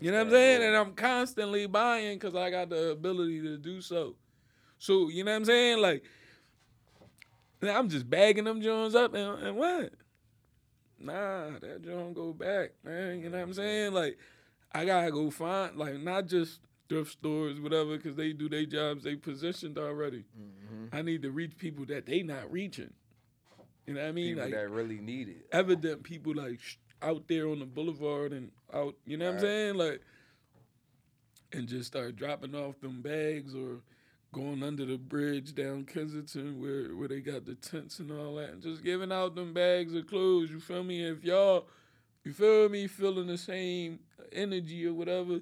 You 0.00 0.10
know 0.10 0.18
what 0.18 0.28
I'm 0.28 0.32
saying? 0.32 0.62
And 0.62 0.74
I'm 0.74 0.94
constantly 0.94 1.66
buying 1.66 2.18
because 2.18 2.34
I 2.34 2.50
got 2.50 2.70
the 2.70 2.92
ability 2.92 3.42
to 3.42 3.58
do 3.58 3.82
so. 3.82 4.16
So 4.78 5.10
you 5.10 5.22
know 5.22 5.32
what 5.32 5.36
I'm 5.36 5.44
saying? 5.44 5.78
Like 5.80 6.02
I'm 7.62 7.90
just 7.90 8.08
bagging 8.08 8.44
them 8.44 8.62
Jones 8.62 8.94
up 8.94 9.12
and, 9.12 9.42
and 9.42 9.56
what? 9.56 9.92
Nah, 10.98 11.58
that 11.60 11.82
John 11.84 12.14
go 12.14 12.32
back, 12.32 12.70
man. 12.82 13.20
You 13.20 13.28
know 13.28 13.36
what 13.36 13.48
I'm 13.48 13.52
saying? 13.52 13.92
Like 13.92 14.16
I 14.72 14.86
gotta 14.86 15.10
go 15.10 15.30
find 15.30 15.76
like 15.76 16.00
not 16.00 16.26
just 16.26 16.60
thrift 16.88 17.12
stores, 17.12 17.60
whatever, 17.60 17.96
because 17.96 18.16
they 18.16 18.32
do 18.32 18.48
their 18.48 18.66
jobs, 18.66 19.04
they 19.04 19.16
positioned 19.16 19.78
already. 19.78 20.24
Mhm. 20.38 20.88
I 20.92 21.02
need 21.02 21.22
to 21.22 21.30
reach 21.30 21.56
people 21.56 21.84
that 21.86 22.06
they 22.06 22.22
not 22.22 22.50
reaching. 22.52 22.92
You 23.86 23.94
know 23.94 24.02
what 24.02 24.08
I 24.08 24.12
mean? 24.12 24.34
People 24.34 24.42
like 24.44 24.52
that 24.54 24.70
really 24.70 25.00
need 25.00 25.28
it. 25.28 25.46
evident 25.52 26.02
people 26.02 26.34
like 26.34 26.60
sh- 26.60 26.76
out 27.00 27.26
there 27.28 27.48
on 27.48 27.58
the 27.58 27.66
boulevard 27.66 28.32
and 28.32 28.52
out, 28.72 28.96
you 29.06 29.16
know 29.16 29.24
what 29.24 29.30
I'm 29.30 29.34
Right. 29.36 29.42
saying? 29.42 29.74
Like, 29.74 30.02
and 31.52 31.66
just 31.68 31.86
start 31.88 32.16
dropping 32.16 32.54
off 32.54 32.80
them 32.80 33.02
bags 33.02 33.54
or 33.54 33.80
going 34.32 34.62
under 34.62 34.86
the 34.86 34.96
bridge 34.96 35.54
down 35.54 35.84
Kensington 35.84 36.60
where 36.60 36.94
where 36.96 37.08
they 37.08 37.20
got 37.20 37.44
the 37.44 37.54
tents 37.54 37.98
and 37.98 38.10
all 38.10 38.36
that, 38.36 38.50
and 38.50 38.62
just 38.62 38.82
giving 38.82 39.12
out 39.12 39.34
them 39.34 39.52
bags 39.52 39.94
of 39.94 40.06
clothes. 40.06 40.50
You 40.50 40.60
feel 40.60 40.82
me? 40.84 41.04
If 41.04 41.24
y'all, 41.24 41.66
you 42.24 42.32
feel 42.32 42.68
me, 42.68 42.86
feeling 42.86 43.26
the 43.26 43.36
same 43.36 43.98
energy 44.32 44.86
or 44.86 44.94
whatever, 44.94 45.40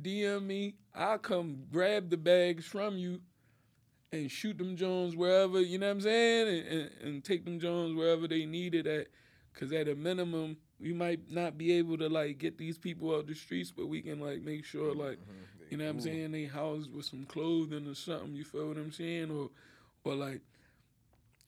DM 0.00 0.46
me. 0.46 0.74
I'll 0.94 1.18
come 1.18 1.64
grab 1.72 2.10
the 2.10 2.16
bags 2.16 2.64
from 2.66 2.96
you 2.98 3.20
and 4.12 4.30
shoot 4.30 4.58
them 4.58 4.76
Jones 4.76 5.16
wherever, 5.16 5.60
you 5.60 5.78
know 5.78 5.86
what 5.86 5.92
I'm 5.92 6.00
saying? 6.02 6.48
And, 6.48 6.66
and, 6.66 6.90
and 7.02 7.24
take 7.24 7.44
them 7.44 7.58
Jones 7.58 7.94
wherever 7.96 8.28
they 8.28 8.44
need 8.46 8.74
it 8.74 8.86
at. 8.86 9.08
Cause 9.54 9.70
at 9.72 9.86
a 9.86 9.94
minimum, 9.94 10.56
we 10.80 10.94
might 10.94 11.30
not 11.30 11.58
be 11.58 11.72
able 11.72 11.98
to 11.98 12.08
like 12.08 12.38
get 12.38 12.56
these 12.56 12.78
people 12.78 13.14
out 13.14 13.26
the 13.26 13.34
streets, 13.34 13.70
but 13.70 13.86
we 13.86 14.00
can 14.00 14.18
like 14.18 14.40
make 14.42 14.64
sure 14.64 14.94
like 14.94 15.18
Mhm. 15.18 15.70
you 15.70 15.76
know 15.76 15.84
what 15.84 15.90
I'm 15.90 16.00
saying, 16.00 16.32
they 16.32 16.44
housed 16.46 16.90
with 16.92 17.04
some 17.04 17.24
clothing 17.26 17.86
or 17.86 17.94
something, 17.94 18.34
you 18.34 18.44
feel 18.44 18.68
what 18.68 18.78
I'm 18.78 18.92
saying? 18.92 19.30
Or 19.30 19.50
or 20.04 20.14
like 20.14 20.40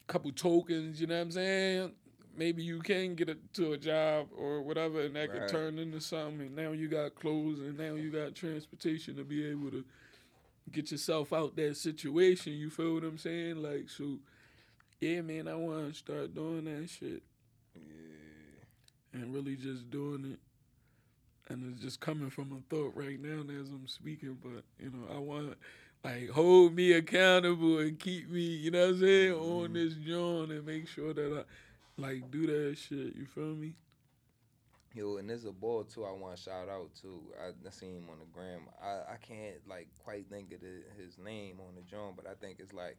a 0.07 0.13
couple 0.13 0.31
tokens, 0.33 1.01
you 1.01 1.07
know 1.07 1.17
what 1.17 1.23
I'm 1.23 1.31
saying? 1.33 1.93
Maybe 2.37 2.63
you 2.63 2.81
can 2.81 3.15
get 3.15 3.29
it 3.29 3.55
to 3.55 3.73
a 3.73 3.79
job 3.79 4.29
or 4.37 4.63
whatever, 4.63 5.01
and 5.01 5.17
that 5.17 5.31
Right. 5.31 5.41
could 5.41 5.49
turn 5.49 5.79
into 5.79 6.01
something. 6.01 6.41
And 6.43 6.57
now 6.57 6.73
you 6.73 6.89
got 6.89 7.15
clothes, 7.15 7.61
and 7.61 7.77
now 7.79 7.95
you 7.95 8.11
got 8.11 8.35
transportation 8.35 9.17
to 9.17 9.25
be 9.25 9.47
able 9.47 9.71
to 9.71 9.85
get 10.73 10.91
yourself 10.91 11.33
out 11.33 11.57
that 11.57 11.77
situation. 11.77 12.55
You 12.55 12.71
feel 12.71 12.95
what 12.95 13.05
I'm 13.05 13.19
saying? 13.19 13.57
Like, 13.63 13.89
so, 13.91 14.19
yeah, 15.01 15.21
man, 15.21 15.49
I 15.49 15.55
want 15.55 15.93
to 15.93 15.99
start 15.99 16.35
doing 16.35 16.65
that 16.65 16.89
shit 16.89 17.23
Yeah. 17.75 19.21
and 19.21 19.35
really 19.35 19.57
just 19.57 19.91
doing 19.91 20.25
it. 20.33 20.39
And 21.49 21.73
it's 21.73 21.83
just 21.83 22.01
coming 22.01 22.31
from 22.31 22.53
a 22.53 22.75
thought 22.75 22.93
right 22.97 23.21
now 23.21 23.41
as 23.61 23.69
I'm 23.69 23.87
speaking, 23.87 24.39
but 24.43 24.65
you 24.79 24.91
know, 24.91 25.15
I 25.15 25.19
want 25.19 25.55
like 26.03 26.31
hold 26.31 26.75
me 26.75 26.93
accountable 26.93 27.79
and 27.79 27.99
keep 27.99 28.31
me, 28.31 28.41
you 28.41 28.71
know 28.71 28.81
what 28.87 28.95
I'm 28.95 29.01
saying, 29.01 29.33
on 29.33 29.73
Mhm. 29.73 29.75
this 29.75 29.95
joint 29.95 30.53
and 30.53 30.65
make 30.67 30.89
sure 30.89 31.13
that 31.13 31.33
I 31.41 31.45
like 31.97 32.31
do 32.31 32.47
that 32.47 32.77
shit. 32.79 33.15
You 33.17 33.27
feel 33.27 33.55
me? 33.55 33.75
Yo, 34.95 35.17
and 35.17 35.29
there's 35.29 35.45
a 35.45 35.53
boy 35.53 35.83
too. 35.83 36.05
I 36.05 36.13
want 36.13 36.37
to 36.37 36.43
shout 36.43 36.69
out 36.69 36.91
to. 37.03 37.21
I, 37.41 37.49
I 37.67 37.71
seen 37.71 37.97
him 37.97 38.05
on 38.11 38.21
the 38.21 38.27
gram. 38.33 38.61
I, 38.81 39.15
I 39.15 39.17
can't 39.21 39.57
like 39.69 39.89
quite 39.99 40.29
think 40.31 40.53
of 40.53 40.61
the, 40.61 40.83
his 40.97 41.19
name 41.19 41.59
on 41.59 41.75
the 41.75 41.83
joint, 41.83 42.15
but 42.17 42.27
I 42.27 42.35
think 42.35 42.59
it's 42.61 42.73
like 42.73 42.97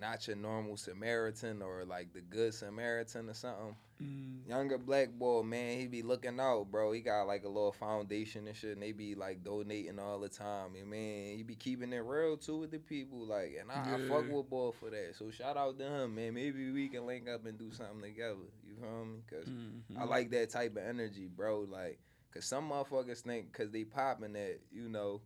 not 0.00 0.26
your 0.26 0.36
normal 0.36 0.76
Samaritan 0.76 1.62
or 1.62 1.84
like 1.84 2.12
the 2.12 2.20
good 2.20 2.54
Samaritan 2.54 3.28
or 3.28 3.34
something. 3.34 3.76
Mm. 4.02 4.48
Younger 4.48 4.78
black 4.78 5.10
boy, 5.10 5.42
man, 5.42 5.78
he 5.78 5.86
be 5.88 6.02
looking 6.02 6.38
out, 6.38 6.70
bro. 6.70 6.92
He 6.92 7.00
got 7.00 7.24
like 7.24 7.44
a 7.44 7.48
little 7.48 7.72
foundation 7.72 8.46
and 8.46 8.56
shit, 8.56 8.72
and 8.74 8.82
they 8.82 8.92
be 8.92 9.14
like 9.16 9.42
donating 9.42 9.98
all 9.98 10.20
the 10.20 10.28
time. 10.28 10.76
And 10.78 10.88
man, 10.88 11.36
he 11.36 11.42
be 11.42 11.56
keeping 11.56 11.92
it 11.92 11.98
real 12.04 12.36
too 12.36 12.58
with 12.58 12.70
the 12.70 12.78
people, 12.78 13.26
like, 13.26 13.56
and 13.60 13.70
I, 13.72 13.96
I 13.96 14.08
fuck 14.08 14.30
with 14.30 14.48
boy 14.48 14.70
for 14.70 14.90
that. 14.90 15.16
So 15.18 15.30
shout 15.30 15.56
out 15.56 15.78
to 15.78 15.84
him, 15.84 16.14
man. 16.14 16.34
Maybe 16.34 16.70
we 16.70 16.88
can 16.88 17.06
link 17.06 17.28
up 17.28 17.44
and 17.44 17.58
do 17.58 17.72
something 17.72 18.00
together. 18.00 18.36
You 18.66 18.76
feel 18.80 19.04
me? 19.04 19.18
Cause 19.28 19.48
I 19.96 20.04
Mhm. 20.04 20.08
like 20.08 20.30
that 20.30 20.50
type 20.50 20.76
of 20.76 20.84
energy, 20.84 21.26
bro. 21.26 21.60
Like, 21.68 21.98
cause 22.32 22.44
some 22.44 22.70
motherfuckers 22.70 23.20
think 23.22 23.52
cause 23.52 23.70
they 23.72 23.82
popping 23.84 24.34
that, 24.34 24.60
you 24.70 24.88
know, 24.88 25.20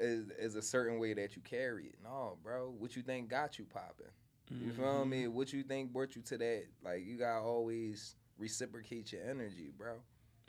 is 0.00 0.30
is 0.38 0.56
a 0.56 0.62
certain 0.62 0.98
way 0.98 1.14
that 1.14 1.36
you 1.36 1.42
carry 1.42 1.86
it. 1.86 1.96
No, 2.02 2.38
bro. 2.42 2.72
What 2.78 2.96
you 2.96 3.02
think 3.02 3.28
got 3.28 3.58
you 3.58 3.64
popping? 3.64 4.06
You 4.50 4.72
feel 4.72 5.04
me? 5.04 5.28
What 5.28 5.52
you 5.52 5.62
think 5.62 5.92
brought 5.92 6.16
you 6.16 6.22
to 6.22 6.38
that? 6.38 6.64
Like, 6.82 7.04
you 7.06 7.16
gotta 7.16 7.40
always 7.40 8.16
reciprocate 8.36 9.12
your 9.12 9.22
energy, 9.22 9.70
bro. 9.78 10.02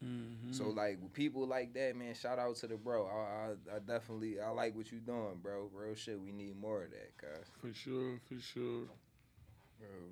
Mhm. 0.03 0.55
So 0.55 0.69
like 0.69 1.13
people 1.13 1.45
like 1.45 1.73
that, 1.75 1.95
man. 1.95 2.15
Shout 2.15 2.39
out 2.39 2.55
to 2.57 2.67
the 2.67 2.77
bro. 2.77 3.05
I, 3.05 3.73
I, 3.73 3.75
I 3.75 3.79
definitely 3.79 4.39
I 4.39 4.49
like 4.49 4.75
what 4.75 4.91
you 4.91 4.99
doing, 4.99 5.37
bro. 5.43 5.69
Real 5.71 5.93
shit. 5.93 6.19
We 6.19 6.31
need 6.31 6.59
more 6.59 6.83
of 6.83 6.89
that, 6.91 7.15
guys. 7.21 7.45
for 7.59 7.71
sure, 7.73 8.19
for 8.27 8.39
sure. 8.41 8.87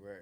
right. 0.04 0.20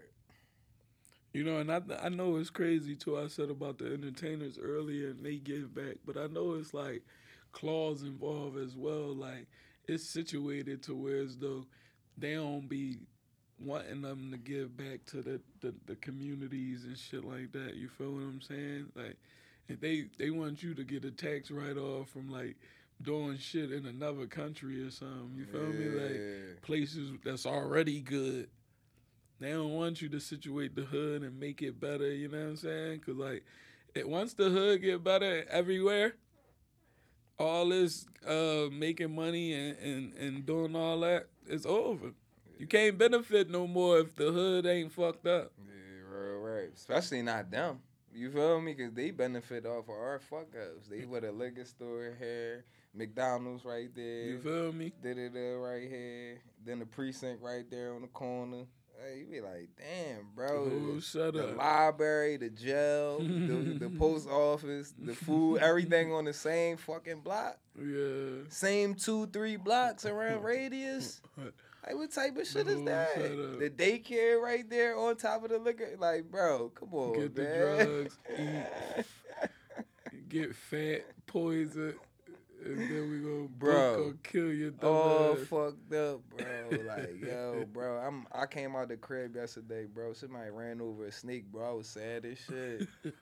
You 1.33 1.43
know, 1.43 1.57
and 1.57 1.69
I 1.71 1.81
I 2.01 2.07
know 2.09 2.37
it's 2.37 2.49
crazy 2.49 2.95
too. 2.95 3.17
I 3.19 3.27
said 3.27 3.49
about 3.49 3.79
the 3.79 3.91
entertainers 3.93 4.57
earlier, 4.57 5.09
and 5.09 5.25
they 5.25 5.35
give 5.35 5.73
back, 5.75 5.97
but 6.05 6.15
I 6.15 6.27
know 6.27 6.53
it's 6.53 6.73
like 6.73 7.03
clause 7.51 8.03
involved 8.03 8.57
as 8.57 8.75
well. 8.75 9.15
Like 9.15 9.47
it's 9.87 10.07
situated 10.07 10.83
to 10.83 10.95
where 10.95 11.21
as 11.21 11.37
though 11.37 11.65
they 12.17 12.35
don't 12.35 12.67
be 12.67 12.97
wanting 13.59 14.01
them 14.01 14.31
to 14.31 14.37
give 14.37 14.77
back 14.77 15.03
to 15.07 15.21
the, 15.21 15.41
the, 15.61 15.73
the 15.87 15.95
communities 15.95 16.83
and 16.85 16.97
shit 16.97 17.23
like 17.23 17.51
that. 17.53 17.75
You 17.75 17.89
feel 17.89 18.11
what 18.11 18.23
I'm 18.23 18.41
saying? 18.41 18.87
Like 18.95 19.17
if 19.67 19.79
they 19.79 20.05
they 20.17 20.29
want 20.29 20.63
you 20.63 20.73
to 20.73 20.83
get 20.83 21.05
a 21.05 21.11
tax 21.11 21.51
write 21.51 21.77
off 21.77 22.09
from 22.09 22.29
like 22.29 22.55
doing 23.01 23.37
shit 23.37 23.71
in 23.71 23.85
another 23.85 24.25
country 24.25 24.81
or 24.83 24.91
something. 24.91 25.33
You 25.35 25.45
feel 25.45 25.67
me? 25.67 25.85
Like 25.87 26.61
places 26.61 27.11
that's 27.23 27.45
already 27.45 28.01
good. 28.01 28.49
They 29.39 29.51
don't 29.51 29.73
want 29.73 30.01
you 30.01 30.09
to 30.09 30.19
situate 30.19 30.75
the 30.75 30.81
hood 30.81 31.21
and 31.21 31.39
make 31.39 31.61
it 31.61 31.79
better. 31.79 32.11
You 32.11 32.29
know 32.29 32.39
what 32.39 32.47
I'm 32.47 32.57
saying? 32.57 33.01
Cause 33.01 33.15
like, 33.15 33.43
it, 33.93 34.09
once 34.09 34.33
the 34.33 34.49
hood 34.49 34.81
get 34.81 35.03
better 35.03 35.45
everywhere, 35.49 36.15
all 37.39 37.69
this 37.69 38.05
uh, 38.27 38.65
making 38.71 39.13
money 39.13 39.53
and, 39.53 39.77
and, 39.77 40.13
and 40.15 40.45
doing 40.45 40.75
all 40.75 40.99
that 41.01 41.27
is 41.47 41.65
over. 41.65 42.11
You 42.59 42.65
can't 42.65 42.97
benefit 42.97 43.49
no 43.49 43.67
more 43.67 43.99
if 43.99 44.15
the 44.15 44.31
hood 44.31 44.65
ain't 44.65 44.91
fucked 44.91 45.27
up. 45.27 45.51
Yeah, 45.65 46.17
real 46.17 46.39
right. 46.39 46.69
Especially 46.75 47.21
not 47.21 47.51
them. 47.51 47.79
You 48.13 48.31
feel 48.31 48.59
me? 48.59 48.73
Cause 48.73 48.93
they 48.93 49.11
benefit 49.11 49.67
off 49.67 49.83
of 49.83 49.89
our 49.91 50.19
fuck 50.19 50.47
ups. 50.55 50.87
They 50.89 51.05
with 51.05 51.23
a 51.23 51.31
liquor 51.31 51.65
store 51.65 52.15
here, 52.19 52.65
McDonald's 52.95 53.63
right 53.63 53.93
there. 53.95 54.23
You 54.23 54.39
feel 54.39 54.73
me? 54.73 54.91
Did 55.03 55.19
it 55.19 55.33
uh, 55.35 55.59
right 55.59 55.87
here. 55.87 56.39
Then 56.65 56.79
the 56.79 56.87
precinct 56.87 57.43
right 57.43 57.69
there 57.69 57.93
on 57.93 58.01
the 58.01 58.07
corner. 58.07 58.63
Hey, 58.99 59.19
you 59.19 59.25
be 59.27 59.41
like, 59.41 59.69
damn, 59.77 60.25
bro. 60.35 60.71
Oh, 60.95 60.99
shut 60.99 61.33
the 61.35 61.49
up. 61.49 61.57
library, 61.57 62.37
the 62.37 62.49
jail, 62.49 63.19
the, 63.19 63.77
the 63.79 63.89
post 63.99 64.27
office, 64.27 64.93
the 64.97 65.13
food, 65.13 65.59
everything 65.59 66.11
on 66.11 66.25
the 66.25 66.33
same 66.33 66.77
fucking 66.77 67.21
block. 67.21 67.57
Yeah. 67.79 68.41
Same 68.49 68.95
two, 68.95 69.27
three 69.27 69.55
blocks 69.55 70.05
around 70.05 70.43
radius. 70.43 71.21
Like, 71.85 71.95
what 71.95 72.11
type 72.11 72.35
of 72.37 72.47
shit 72.47 72.67
is 72.67 72.79
Oh, 72.79 72.85
that? 72.85 73.15
The 73.59 73.69
daycare 73.69 74.41
right 74.41 74.67
there 74.69 74.97
on 74.97 75.15
top 75.15 75.43
of 75.43 75.51
the 75.51 75.59
liquor. 75.59 75.89
Like, 75.99 76.29
bro, 76.31 76.69
come 76.69 76.93
on, 76.93 77.13
Get 77.19 77.35
the 77.35 77.41
man. 77.43 77.85
drugs, 77.85 78.17
Get 80.29 80.55
fat, 80.55 81.03
poison, 81.27 81.93
and 82.71 82.79
then 82.79 83.09
we 83.09 83.19
gonna 83.19 83.47
Bro. 83.57 84.03
or 84.03 84.13
kill 84.23 84.51
your 84.51 84.71
dumb 84.71 84.89
All 84.93 85.31
ass. 85.33 85.47
fucked 85.47 85.93
up, 85.93 86.21
bro. 86.29 86.45
Like, 86.87 87.21
yo, 87.21 87.65
bro, 87.71 87.97
I'm 87.97 88.25
I 88.31 88.45
came 88.45 88.75
out 88.75 88.89
the 88.89 88.97
crib 88.97 89.35
yesterday, 89.35 89.85
bro. 89.85 90.13
Somebody 90.13 90.49
ran 90.51 90.81
over 90.81 91.05
a 91.05 91.11
snake, 91.11 91.51
bro. 91.51 91.69
I 91.69 91.73
was 91.73 91.87
sad 91.87 92.25
as 92.25 92.37
shit. 92.39 92.87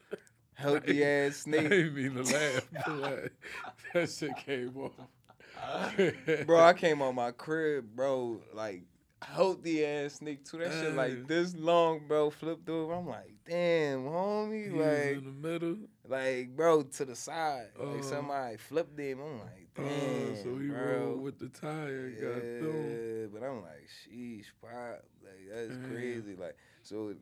Healthy 0.56 1.04
ass 1.04 1.32
I 1.48 1.52
snake. 1.52 1.70
didn't 1.70 1.96
mean 1.96 2.14
to 2.16 2.24
laugh, 2.24 2.68
but 2.86 2.98
like, 3.00 3.34
that 3.94 4.10
shit 4.10 4.36
came 4.38 4.74
off. 4.78 6.46
bro, 6.46 6.60
I 6.64 6.74
came 6.74 7.02
on 7.02 7.16
my 7.16 7.32
crib, 7.32 7.86
bro, 7.96 8.40
like 8.54 8.84
healthy 9.22 9.86
ass 9.86 10.14
snake 10.14 10.46
too. 10.46 10.60
That 10.60 10.72
shit 10.72 10.96
like 10.96 11.28
this 11.28 11.56
long, 11.56 12.02
bro, 12.08 12.30
flipped 12.30 12.70
over. 12.70 12.94
I'm 12.94 13.08
like, 13.08 13.35
damn, 13.48 14.04
homie, 14.06 14.72
like, 14.72 15.18
in 15.18 15.26
the 15.26 15.48
middle. 15.50 15.78
like, 16.08 16.56
bro, 16.56 16.84
to 16.84 17.06
the 17.06 17.16
side. 17.16 17.68
Oh. 17.80 17.86
like 17.86 18.00
uh-huh. 18.00 18.10
somebody 18.10 18.58
flipped 18.58 19.00
him. 19.00 19.20
I'm 19.22 19.40
like, 19.40 19.70
uh, 19.78 19.84
damn, 19.84 20.36
so 20.38 20.58
he 20.58 20.68
bro. 20.68 21.00
rolled 21.00 21.22
with 21.22 21.40
the 21.40 21.50
tire 21.50 22.06
and 22.08 22.22
got 22.22 22.42
through. 22.42 23.30
Yeah, 23.32 23.40
but 23.40 23.46
I'm 23.46 23.62
like, 23.62 23.88
sheesh, 24.08 24.46
pop, 24.62 25.04
like 25.24 25.50
that's 25.54 25.72
Yeah. 25.72 25.88
crazy. 25.90 26.36
Like, 26.36 26.56
so 26.84 27.14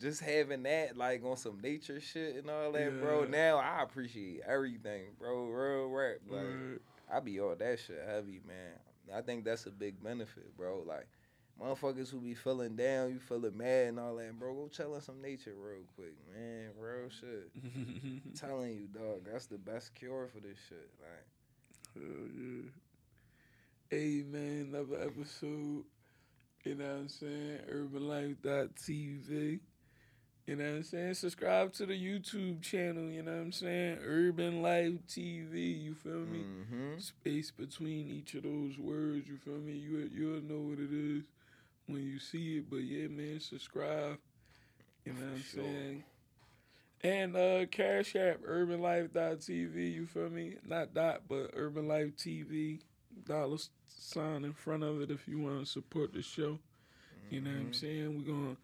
just 0.00 0.20
having 0.20 0.62
that, 0.64 0.96
like, 0.96 1.24
on 1.24 1.36
some 1.36 1.58
nature 1.62 2.00
shit 2.00 2.36
and 2.36 2.50
all 2.50 2.72
that, 2.72 3.00
bro. 3.00 3.24
Now 3.24 3.58
I 3.58 3.82
appreciate 3.82 4.42
everything, 4.46 5.04
bro. 5.18 5.44
Real 5.46 5.88
rap, 5.88 6.16
like. 6.28 6.42
Right. 6.42 6.78
I 7.12 7.20
be 7.20 7.40
all 7.40 7.54
that 7.54 7.78
shit 7.78 8.02
heavy, 8.04 8.40
man. 8.46 8.74
I 9.14 9.20
think 9.20 9.44
that's 9.44 9.66
a 9.66 9.70
big 9.70 10.02
benefit, 10.02 10.56
bro. 10.56 10.82
Like, 10.86 11.06
motherfuckers 11.60 12.10
who 12.10 12.20
be 12.20 12.34
feeling 12.34 12.76
down, 12.76 13.10
you 13.10 13.18
feeling 13.18 13.56
mad 13.56 13.88
and 13.88 14.00
all 14.00 14.16
that, 14.16 14.38
bro. 14.38 14.54
Go 14.54 14.68
chill 14.68 14.94
in 14.94 15.00
some 15.00 15.20
nature 15.22 15.54
real 15.58 15.82
quick, 15.94 16.14
man. 16.32 16.70
Real 16.78 17.08
shit. 17.08 17.50
I'm 17.64 18.32
telling 18.38 18.72
you, 18.72 18.86
dog, 18.92 19.22
that's 19.30 19.46
the 19.46 19.58
best 19.58 19.94
cure 19.94 20.28
for 20.32 20.40
this 20.40 20.58
shit. 20.68 20.90
Like, 21.00 21.26
Hell 21.94 22.28
yeah. 22.36 22.70
Hey 23.88 24.24
man, 24.30 24.72
another 24.72 25.02
episode. 25.02 25.84
You 26.64 26.74
know 26.74 26.84
what 26.84 26.96
I'm 26.96 27.08
saying? 27.08 27.58
UrbanLife.tv. 27.72 29.60
You 30.46 30.54
know 30.54 30.64
what 30.64 30.76
I'm 30.76 30.82
saying? 30.84 31.14
Subscribe 31.14 31.72
to 31.74 31.86
the 31.86 31.94
YouTube 31.94 32.62
channel, 32.62 33.08
you 33.10 33.22
know 33.22 33.32
what 33.32 33.40
I'm 33.40 33.52
saying? 33.52 33.98
Urban 34.04 34.62
Life 34.62 34.92
TV, 35.08 35.82
you 35.82 35.94
feel 35.94 36.20
me? 36.20 36.38
mm-hmm. 36.38 36.98
Space 36.98 37.50
between 37.50 38.08
each 38.08 38.34
of 38.34 38.44
those 38.44 38.78
words, 38.78 39.26
you 39.26 39.38
feel 39.38 39.58
me? 39.58 39.72
You 39.72 40.08
you'll 40.14 40.42
know 40.42 40.60
what 40.60 40.78
it 40.78 40.92
is 40.92 41.24
when 41.86 42.02
you 42.04 42.18
see 42.18 42.58
it. 42.58 42.70
But 42.70 42.78
yeah, 42.78 43.08
man, 43.08 43.40
subscribe. 43.40 44.18
You 45.04 45.12
know 45.12 45.20
For 45.20 45.24
what 45.26 45.34
I'm 45.34 45.42
sure. 45.44 45.62
saying? 45.62 46.04
And 47.02 47.36
uh 47.36 47.66
Cash 47.66 48.16
App, 48.16 48.40
urbanlife.tv, 48.42 49.94
you 49.94 50.06
feel 50.06 50.30
me? 50.30 50.56
Not 50.66 50.94
dot, 50.94 51.22
but 51.28 51.50
Urban 51.54 51.88
Life 51.88 52.16
TV. 52.16 52.80
Dollar 53.24 53.56
sign 53.86 54.44
in 54.44 54.52
front 54.52 54.82
of 54.82 55.00
it 55.00 55.10
if 55.10 55.26
you 55.26 55.38
want 55.38 55.60
to 55.60 55.66
support 55.66 56.12
the 56.12 56.22
show. 56.22 56.58
You 57.30 57.40
know 57.40 57.50
what 57.50 57.56
I'm 57.58 57.70
Mhm. 57.70 57.74
saying? 57.74 58.18
We're 58.18 58.32
gonna 58.32 58.56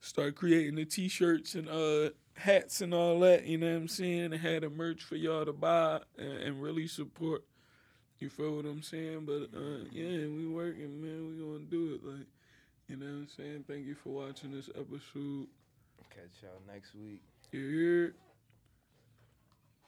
start 0.00 0.36
creating 0.36 0.76
the 0.76 0.84
t-shirts 0.84 1.54
and 1.54 1.68
uh 1.68 2.10
hats 2.36 2.80
and 2.82 2.94
all 2.94 3.20
that, 3.20 3.46
you 3.46 3.58
know 3.58 3.70
what 3.72 3.76
I'm 3.82 3.88
saying? 3.88 4.32
And 4.32 4.34
had 4.34 4.64
a 4.64 4.70
merch 4.70 5.02
for 5.02 5.16
y'all 5.16 5.44
to 5.44 5.52
buy 5.52 6.00
and, 6.18 6.32
and 6.38 6.62
really 6.62 6.86
support. 6.86 7.44
You 8.18 8.30
feel 8.30 8.56
what 8.56 8.64
I'm 8.66 8.82
saying? 8.82 9.26
But 9.26 9.56
uh 9.56 9.84
yeah, 9.90 10.26
we 10.26 10.46
working, 10.46 11.00
man. 11.02 11.28
We 11.28 11.44
gonna 11.44 11.64
do 11.64 11.94
it. 11.94 12.04
Like, 12.06 12.26
you 12.88 12.96
know 12.96 13.06
what 13.06 13.12
I'm 13.12 13.28
saying? 13.36 13.64
Thank 13.68 13.86
you 13.86 13.94
for 13.94 14.10
watching 14.10 14.52
this 14.52 14.68
episode. 14.68 15.48
Catch 16.10 16.42
y'all 16.42 16.62
next 16.72 16.94
week. 16.94 17.20
You 17.52 17.68
hear? 17.68 18.14